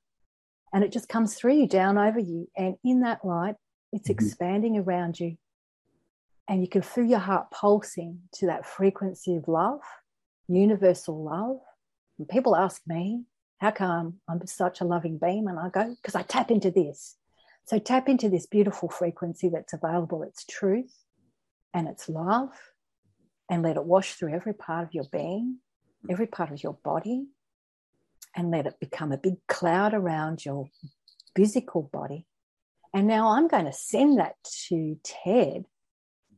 And 0.73 0.83
it 0.83 0.91
just 0.91 1.07
comes 1.07 1.35
through 1.35 1.53
you, 1.53 1.67
down 1.67 1.99
over 1.99 2.19
you. 2.19 2.47
And 2.57 2.75
in 2.83 3.01
that 3.01 3.23
light, 3.23 3.55
it's 3.93 4.09
mm-hmm. 4.09 4.25
expanding 4.25 4.77
around 4.77 5.19
you. 5.19 5.37
And 6.49 6.61
you 6.61 6.67
can 6.67 6.81
feel 6.81 7.05
your 7.05 7.19
heart 7.19 7.51
pulsing 7.51 8.21
to 8.35 8.47
that 8.47 8.65
frequency 8.65 9.35
of 9.35 9.47
love, 9.47 9.81
universal 10.47 11.23
love. 11.23 11.57
And 12.17 12.27
people 12.27 12.55
ask 12.55 12.81
me, 12.87 13.25
how 13.59 13.71
come 13.71 14.15
I'm 14.27 14.45
such 14.47 14.81
a 14.81 14.85
loving 14.85 15.19
being? 15.19 15.45
And 15.47 15.59
I 15.59 15.69
go, 15.69 15.95
because 16.01 16.15
I 16.15 16.23
tap 16.23 16.49
into 16.49 16.71
this. 16.71 17.15
So 17.65 17.79
tap 17.79 18.07
into 18.07 18.29
this 18.29 18.45
beautiful 18.45 18.89
frequency 18.89 19.49
that's 19.49 19.73
available. 19.73 20.23
It's 20.23 20.45
truth 20.45 20.93
and 21.73 21.87
it's 21.87 22.07
love, 22.07 22.51
and 23.49 23.61
let 23.61 23.75
it 23.75 23.83
wash 23.83 24.13
through 24.13 24.33
every 24.33 24.53
part 24.53 24.87
of 24.87 24.93
your 24.93 25.03
being, 25.11 25.57
every 26.09 26.27
part 26.27 26.51
of 26.51 26.63
your 26.63 26.77
body, 26.85 27.27
and 28.35 28.49
let 28.49 28.65
it 28.65 28.79
become 28.79 29.11
a 29.11 29.17
big 29.17 29.35
cloud 29.47 29.93
around 29.93 30.45
your 30.45 30.69
physical 31.35 31.89
body. 31.91 32.25
And 32.93 33.07
now 33.07 33.29
I'm 33.29 33.49
going 33.49 33.65
to 33.65 33.73
send 33.73 34.19
that 34.19 34.35
to 34.69 34.97
Ted 35.03 35.65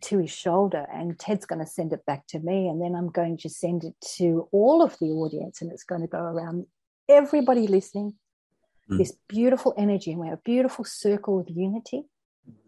to 0.01 0.17
his 0.17 0.31
shoulder, 0.31 0.87
and 0.91 1.19
Ted's 1.19 1.45
going 1.45 1.63
to 1.63 1.71
send 1.71 1.93
it 1.93 2.05
back 2.05 2.25
to 2.27 2.39
me, 2.39 2.67
and 2.67 2.81
then 2.81 2.95
I'm 2.95 3.09
going 3.09 3.37
to 3.37 3.49
send 3.49 3.83
it 3.83 3.95
to 4.15 4.47
all 4.51 4.81
of 4.81 4.97
the 4.99 5.07
audience, 5.07 5.61
and 5.61 5.71
it's 5.71 5.83
going 5.83 6.01
to 6.01 6.07
go 6.07 6.19
around 6.19 6.65
everybody 7.07 7.67
listening 7.67 8.15
mm. 8.89 8.97
this 8.97 9.13
beautiful 9.27 9.73
energy, 9.77 10.11
and 10.11 10.19
we're 10.19 10.33
a 10.33 10.41
beautiful 10.43 10.85
circle 10.85 11.39
of 11.39 11.49
unity. 11.49 12.03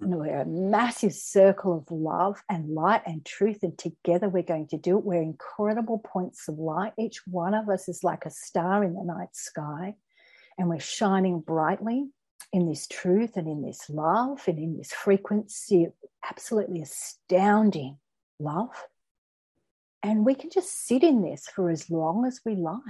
And 0.01 0.17
we're 0.17 0.41
a 0.41 0.45
massive 0.45 1.13
circle 1.13 1.77
of 1.77 1.89
love 1.89 2.43
and 2.49 2.69
light 2.69 3.01
and 3.05 3.25
truth, 3.25 3.59
and 3.63 3.77
together 3.77 4.27
we're 4.27 4.43
going 4.43 4.67
to 4.67 4.77
do 4.77 4.97
it. 4.97 5.05
We're 5.05 5.21
incredible 5.21 5.99
points 5.99 6.49
of 6.49 6.59
light. 6.59 6.91
Each 6.97 7.21
one 7.25 7.53
of 7.53 7.69
us 7.69 7.87
is 7.87 8.03
like 8.03 8.25
a 8.25 8.29
star 8.29 8.83
in 8.83 8.93
the 8.93 9.03
night 9.03 9.33
sky, 9.33 9.95
and 10.57 10.67
we're 10.67 10.81
shining 10.81 11.39
brightly 11.39 12.09
in 12.51 12.67
this 12.67 12.87
truth 12.87 13.37
and 13.37 13.47
in 13.47 13.61
this 13.61 13.89
love 13.89 14.41
and 14.47 14.57
in 14.57 14.77
this 14.77 14.91
frequency 14.91 15.85
of 15.85 15.93
absolutely 16.29 16.81
astounding 16.81 17.97
love. 18.39 18.85
And 20.01 20.25
we 20.25 20.35
can 20.35 20.49
just 20.49 20.87
sit 20.87 21.03
in 21.03 21.21
this 21.21 21.47
for 21.47 21.69
as 21.69 21.89
long 21.89 22.25
as 22.25 22.41
we 22.45 22.55
like 22.55 22.83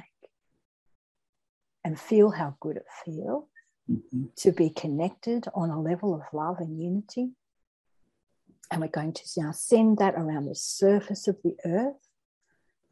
and 1.83 1.99
feel 1.99 2.31
how 2.31 2.55
good 2.59 2.77
it 2.77 2.85
feels 3.05 3.45
mm-hmm. 3.89 4.25
to 4.37 4.51
be 4.51 4.69
connected 4.69 5.47
on 5.53 5.69
a 5.69 5.81
level 5.81 6.13
of 6.13 6.21
love 6.33 6.57
and 6.59 6.79
unity. 6.79 7.31
And 8.71 8.81
we're 8.81 8.87
going 8.87 9.13
to 9.13 9.23
now 9.37 9.51
send 9.51 9.97
that 9.97 10.15
around 10.15 10.45
the 10.45 10.55
surface 10.55 11.27
of 11.27 11.37
the 11.43 11.55
earth, 11.65 11.95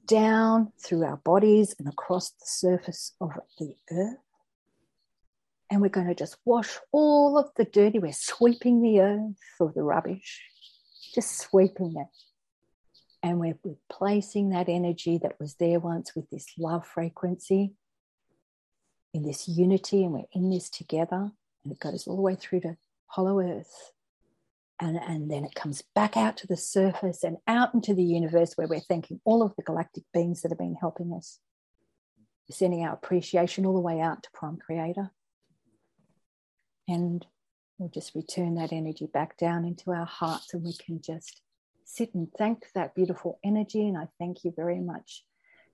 down 0.05 0.71
through 0.83 1.03
our 1.03 1.17
bodies 1.17 1.75
and 1.77 1.87
across 1.87 2.31
the 2.31 2.45
surface 2.45 3.13
of 3.21 3.31
the 3.59 3.75
earth. 3.91 4.17
And 5.69 5.81
we're 5.81 5.89
going 5.89 6.07
to 6.07 6.15
just 6.15 6.37
wash 6.45 6.77
all 6.93 7.37
of 7.37 7.49
the 7.57 7.65
dirty, 7.65 7.99
we're 7.99 8.13
sweeping 8.13 8.81
the 8.81 9.01
earth 9.01 9.35
of 9.59 9.73
the 9.73 9.83
rubbish, 9.83 10.41
just 11.13 11.37
sweeping 11.37 11.93
it. 11.97 12.07
And 13.21 13.39
we're 13.39 13.59
replacing 13.63 14.49
that 14.51 14.69
energy 14.69 15.19
that 15.21 15.39
was 15.39 15.55
there 15.55 15.79
once 15.79 16.15
with 16.15 16.29
this 16.29 16.47
love 16.57 16.87
frequency 16.87 17.73
in 19.17 19.23
this 19.23 19.47
unity 19.47 20.03
and 20.03 20.13
we're 20.13 20.23
in 20.31 20.49
this 20.49 20.69
together. 20.69 21.31
And 21.63 21.73
it 21.73 21.79
goes 21.79 22.07
all 22.07 22.15
the 22.15 22.21
way 22.21 22.35
through 22.35 22.61
to 22.61 22.77
hollow 23.07 23.39
earth. 23.39 23.91
And, 24.79 24.95
and 24.95 25.29
then 25.29 25.43
it 25.43 25.55
comes 25.55 25.83
back 25.95 26.15
out 26.15 26.37
to 26.37 26.47
the 26.47 26.55
surface 26.55 27.23
and 27.23 27.37
out 27.47 27.73
into 27.73 27.95
the 27.95 28.03
universe 28.03 28.53
where 28.55 28.67
we're 28.67 28.79
thanking 28.79 29.19
all 29.25 29.41
of 29.41 29.55
the 29.55 29.63
galactic 29.63 30.03
beings 30.13 30.41
that 30.41 30.51
have 30.51 30.59
been 30.59 30.77
helping 30.79 31.13
us. 31.13 31.39
We're 32.47 32.55
sending 32.55 32.85
our 32.85 32.93
appreciation 32.93 33.65
all 33.65 33.73
the 33.73 33.81
way 33.81 33.99
out 33.99 34.21
to 34.23 34.29
Prime 34.33 34.57
Creator. 34.57 35.09
And 36.87 37.25
we'll 37.79 37.89
just 37.89 38.13
return 38.13 38.55
that 38.55 38.71
energy 38.71 39.07
back 39.11 39.35
down 39.35 39.65
into 39.65 39.91
our 39.91 40.05
hearts 40.05 40.53
and 40.53 40.63
we 40.63 40.73
can 40.73 41.01
just 41.01 41.41
sit 41.85 42.13
and 42.13 42.27
thank 42.37 42.67
that 42.75 42.93
beautiful 42.93 43.39
energy. 43.43 43.87
And 43.87 43.97
I 43.97 44.07
thank 44.19 44.43
you 44.43 44.53
very 44.55 44.79
much, 44.79 45.23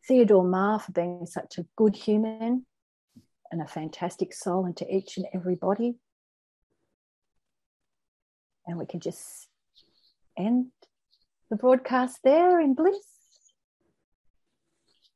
Theodore 0.08 0.46
Mahr, 0.46 0.80
for 0.80 0.94
being 0.94 1.26
such 1.26 1.58
a 1.58 1.66
good 1.76 1.96
human 1.96 2.66
and 3.54 3.62
a 3.62 3.68
fantastic 3.68 4.34
soul 4.34 4.66
into 4.66 4.84
each 4.92 5.16
and 5.16 5.28
every 5.32 5.54
body. 5.54 5.94
And 8.66 8.80
we 8.80 8.88
can 8.88 9.00
just 9.00 9.48
end 10.36 10.72
the 11.52 11.56
broadcast 11.56 12.18
there 12.24 12.60
in 12.60 12.74
bliss. 12.74 12.98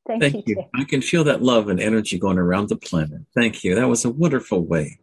Thank, 0.06 0.22
Thank 0.22 0.36
you. 0.48 0.56
you. 0.58 0.64
I 0.76 0.84
can 0.84 1.02
feel 1.02 1.24
that 1.24 1.42
love 1.42 1.68
and 1.68 1.80
energy 1.82 2.20
going 2.20 2.38
around 2.38 2.70
the 2.70 2.76
planet. 2.76 3.22
Thank 3.34 3.64
you. 3.64 3.74
That 3.74 3.90
was 3.90 4.06
a 4.06 4.12
wonderful 4.12 4.64
way 4.64 5.00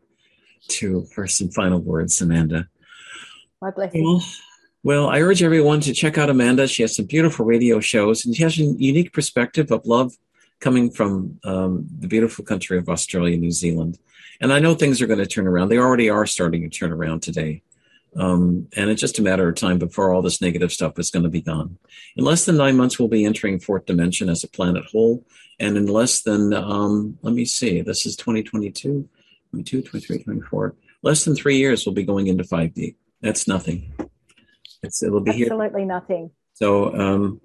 to 0.68 1.04
for 1.12 1.26
some 1.26 1.48
final 1.48 1.80
words, 1.80 2.22
Amanda. 2.22 2.68
My 3.60 3.72
blessing. 3.72 4.04
Well, 4.04 4.22
well, 4.84 5.08
I 5.08 5.20
urge 5.20 5.42
everyone 5.42 5.80
to 5.80 5.92
check 5.92 6.18
out 6.18 6.30
Amanda. 6.30 6.68
She 6.68 6.82
has 6.82 6.94
some 6.94 7.06
beautiful 7.06 7.44
radio 7.44 7.80
shows 7.80 8.24
and 8.24 8.36
she 8.36 8.44
has 8.44 8.56
a 8.58 8.62
unique 8.62 9.12
perspective 9.12 9.72
of 9.72 9.84
love 9.86 10.14
coming 10.64 10.90
from 10.90 11.38
um, 11.44 11.86
the 12.00 12.08
beautiful 12.08 12.42
country 12.42 12.78
of 12.78 12.88
Australia, 12.88 13.36
New 13.36 13.50
Zealand. 13.50 13.98
And 14.40 14.50
I 14.50 14.60
know 14.60 14.74
things 14.74 15.02
are 15.02 15.06
going 15.06 15.18
to 15.18 15.26
turn 15.26 15.46
around. 15.46 15.68
They 15.68 15.76
already 15.76 16.08
are 16.08 16.24
starting 16.24 16.62
to 16.62 16.74
turn 16.74 16.90
around 16.90 17.20
today. 17.20 17.62
Um, 18.16 18.68
and 18.74 18.88
it's 18.88 19.00
just 19.00 19.18
a 19.18 19.22
matter 19.22 19.46
of 19.46 19.56
time 19.56 19.78
before 19.78 20.10
all 20.10 20.22
this 20.22 20.40
negative 20.40 20.72
stuff 20.72 20.98
is 20.98 21.10
going 21.10 21.24
to 21.24 21.28
be 21.28 21.42
gone. 21.42 21.76
In 22.16 22.24
less 22.24 22.46
than 22.46 22.56
nine 22.56 22.78
months, 22.78 22.98
we'll 22.98 23.08
be 23.08 23.26
entering 23.26 23.60
fourth 23.60 23.84
dimension 23.84 24.30
as 24.30 24.42
a 24.42 24.48
planet 24.48 24.86
whole. 24.86 25.22
And 25.60 25.76
in 25.76 25.86
less 25.86 26.22
than, 26.22 26.54
um, 26.54 27.18
let 27.20 27.34
me 27.34 27.44
see, 27.44 27.82
this 27.82 28.06
is 28.06 28.16
2022, 28.16 29.06
22, 29.50 29.82
23, 29.82 30.22
24. 30.22 30.74
Less 31.02 31.26
than 31.26 31.36
three 31.36 31.58
years, 31.58 31.84
we'll 31.84 31.94
be 31.94 32.04
going 32.04 32.28
into 32.28 32.42
5D. 32.42 32.94
That's 33.20 33.46
nothing. 33.46 33.92
It's, 34.82 35.02
it'll 35.02 35.20
be 35.20 35.42
Absolutely 35.42 35.82
here. 35.82 35.86
nothing. 35.86 36.30
So 36.54 36.94
um, 36.94 37.40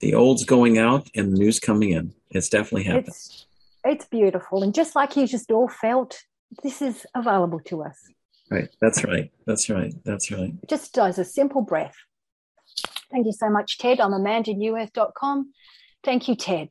the 0.00 0.14
old's 0.14 0.44
going 0.44 0.78
out 0.78 1.08
and 1.14 1.32
the 1.32 1.38
new's 1.38 1.60
coming 1.60 1.90
in. 1.90 2.14
It's 2.30 2.48
definitely 2.48 2.84
happened. 2.84 3.08
It's, 3.08 3.46
it's 3.84 4.04
beautiful. 4.06 4.62
And 4.62 4.74
just 4.74 4.94
like 4.94 5.16
you 5.16 5.26
just 5.26 5.50
all 5.50 5.68
felt, 5.68 6.18
this 6.62 6.82
is 6.82 7.06
available 7.14 7.60
to 7.66 7.82
us. 7.82 7.98
Right. 8.50 8.68
That's 8.80 9.04
right. 9.04 9.32
That's 9.46 9.68
right. 9.70 9.92
That's 10.04 10.30
right. 10.30 10.54
Just 10.68 10.96
as 10.98 11.18
a 11.18 11.24
simple 11.24 11.62
breath. 11.62 11.96
Thank 13.10 13.26
you 13.26 13.32
so 13.32 13.48
much, 13.48 13.78
Ted. 13.78 14.00
I'm 14.00 14.12
amandanewearth.com. 14.12 15.52
Thank 16.04 16.28
you, 16.28 16.36
Ted. 16.36 16.68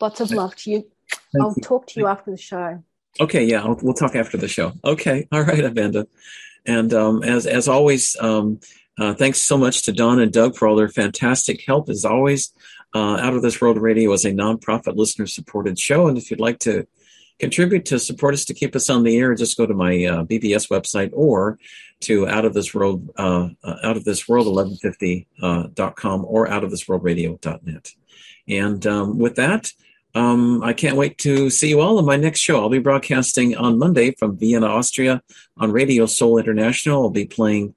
Lots 0.00 0.20
of 0.20 0.30
love 0.30 0.54
to 0.56 0.70
you. 0.70 0.86
Thank 1.32 1.44
I'll 1.44 1.54
you. 1.56 1.62
talk 1.62 1.86
to 1.88 2.00
you 2.00 2.06
after 2.06 2.30
the 2.30 2.36
show. 2.36 2.82
Okay, 3.18 3.44
yeah, 3.44 3.62
I'll, 3.62 3.78
we'll 3.82 3.94
talk 3.94 4.14
after 4.14 4.36
the 4.36 4.48
show. 4.48 4.72
Okay, 4.84 5.26
all 5.32 5.42
right, 5.42 5.64
Amanda. 5.64 6.06
And 6.66 6.92
um, 6.92 7.22
as 7.22 7.46
as 7.46 7.68
always, 7.68 8.16
um, 8.20 8.60
uh, 8.98 9.14
thanks 9.14 9.40
so 9.40 9.58
much 9.58 9.82
to 9.82 9.92
Don 9.92 10.20
and 10.20 10.32
Doug 10.32 10.56
for 10.56 10.66
all 10.66 10.76
their 10.76 10.88
fantastic 10.88 11.64
help. 11.66 11.88
As 11.88 12.04
always, 12.04 12.52
uh, 12.94 13.16
Out 13.16 13.34
of 13.34 13.42
This 13.42 13.60
World 13.60 13.78
Radio 13.78 14.12
is 14.12 14.24
a 14.24 14.30
nonprofit 14.30 14.96
listener 14.96 15.26
supported 15.26 15.78
show. 15.78 16.08
And 16.08 16.16
if 16.16 16.30
you'd 16.30 16.40
like 16.40 16.58
to 16.60 16.86
contribute 17.38 17.84
to 17.86 17.98
support 17.98 18.34
us 18.34 18.46
to 18.46 18.54
keep 18.54 18.74
us 18.74 18.88
on 18.88 19.02
the 19.02 19.18
air, 19.18 19.34
just 19.34 19.58
go 19.58 19.66
to 19.66 19.74
my 19.74 20.04
uh, 20.04 20.24
BBS 20.24 20.70
website 20.70 21.10
or 21.12 21.58
to 22.00 22.26
Out 22.26 22.44
of 22.44 22.54
This 22.54 22.74
World, 22.74 23.10
uh, 23.18 23.48
uh, 23.62 23.76
Out 23.82 23.96
of 23.96 24.04
This 24.04 24.28
World 24.28 24.46
1150.com 24.46 26.20
uh, 26.20 26.24
or 26.24 26.48
Out 26.48 26.64
of 26.64 26.70
This 26.70 26.88
World 26.88 27.04
Radio.net. 27.04 27.90
And 28.48 28.86
um, 28.86 29.18
with 29.18 29.36
that, 29.36 29.72
um, 30.14 30.62
I 30.62 30.72
can't 30.72 30.96
wait 30.96 31.18
to 31.18 31.50
see 31.50 31.68
you 31.68 31.80
all 31.80 31.98
in 31.98 32.06
my 32.06 32.16
next 32.16 32.40
show. 32.40 32.60
I'll 32.60 32.70
be 32.70 32.78
broadcasting 32.78 33.54
on 33.54 33.78
Monday 33.78 34.12
from 34.12 34.38
Vienna, 34.38 34.66
Austria 34.66 35.22
on 35.58 35.72
Radio 35.72 36.06
Soul 36.06 36.38
International. 36.38 37.02
I'll 37.02 37.10
be 37.10 37.26
playing 37.26 37.74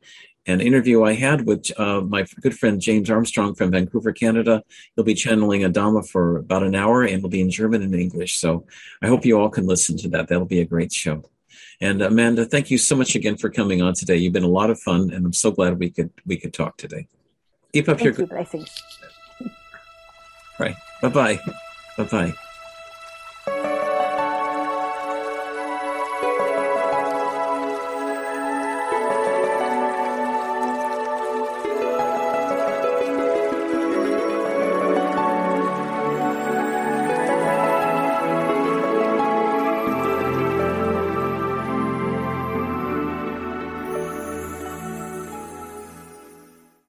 an 0.50 0.62
interview 0.62 1.04
I 1.04 1.14
had 1.14 1.46
with 1.46 1.72
uh, 1.80 2.02
my 2.02 2.26
good 2.42 2.58
friend 2.58 2.82
James 2.82 3.10
Armstrong 3.10 3.56
from 3.56 3.72
Vancouver, 3.72 4.12
Canada. 4.12 4.64
He'll 4.96 5.06
be 5.06 5.14
channeling 5.14 5.62
Adama 5.62 6.08
for 6.08 6.38
about 6.38 6.64
an 6.64 6.76
hour 6.76 7.04
and 7.04 7.22
will 7.22 7.30
be 7.30 7.42
in 7.42 7.50
German 7.50 7.82
and 7.82 7.94
English. 7.94 8.38
So 8.38 8.66
I 9.02 9.08
hope 9.08 9.26
you 9.26 9.40
all 9.40 9.50
can 9.50 9.68
listen 9.68 9.98
to 9.98 10.10
that. 10.10 10.28
That'll 10.28 10.46
be 10.46 10.62
a 10.62 10.66
great 10.66 10.92
show. 10.92 11.30
And 11.82 12.02
Amanda, 12.02 12.46
thank 12.46 12.70
you 12.72 12.78
so 12.78 12.96
much 12.96 13.16
again 13.16 13.38
for 13.38 13.50
coming 13.50 13.82
on 13.82 13.94
today. 13.94 14.18
You've 14.18 14.34
been 14.34 14.44
a 14.44 14.48
lot 14.48 14.70
of 14.70 14.80
fun, 14.80 15.12
and 15.14 15.26
I'm 15.26 15.34
so 15.34 15.52
glad 15.52 15.80
we 15.80 15.90
could 15.90 16.12
we 16.26 16.36
could 16.38 16.54
talk 16.54 16.78
today. 16.78 17.08
Keep 17.74 17.88
up 17.88 18.00
Thank 18.00 18.18
your 18.18 18.26
you, 18.26 18.28
blessings. 18.28 18.84
Right. 20.60 20.76
Bye 21.02 21.10
bye. 21.10 21.40
Bye 21.98 22.04
bye. 22.04 22.49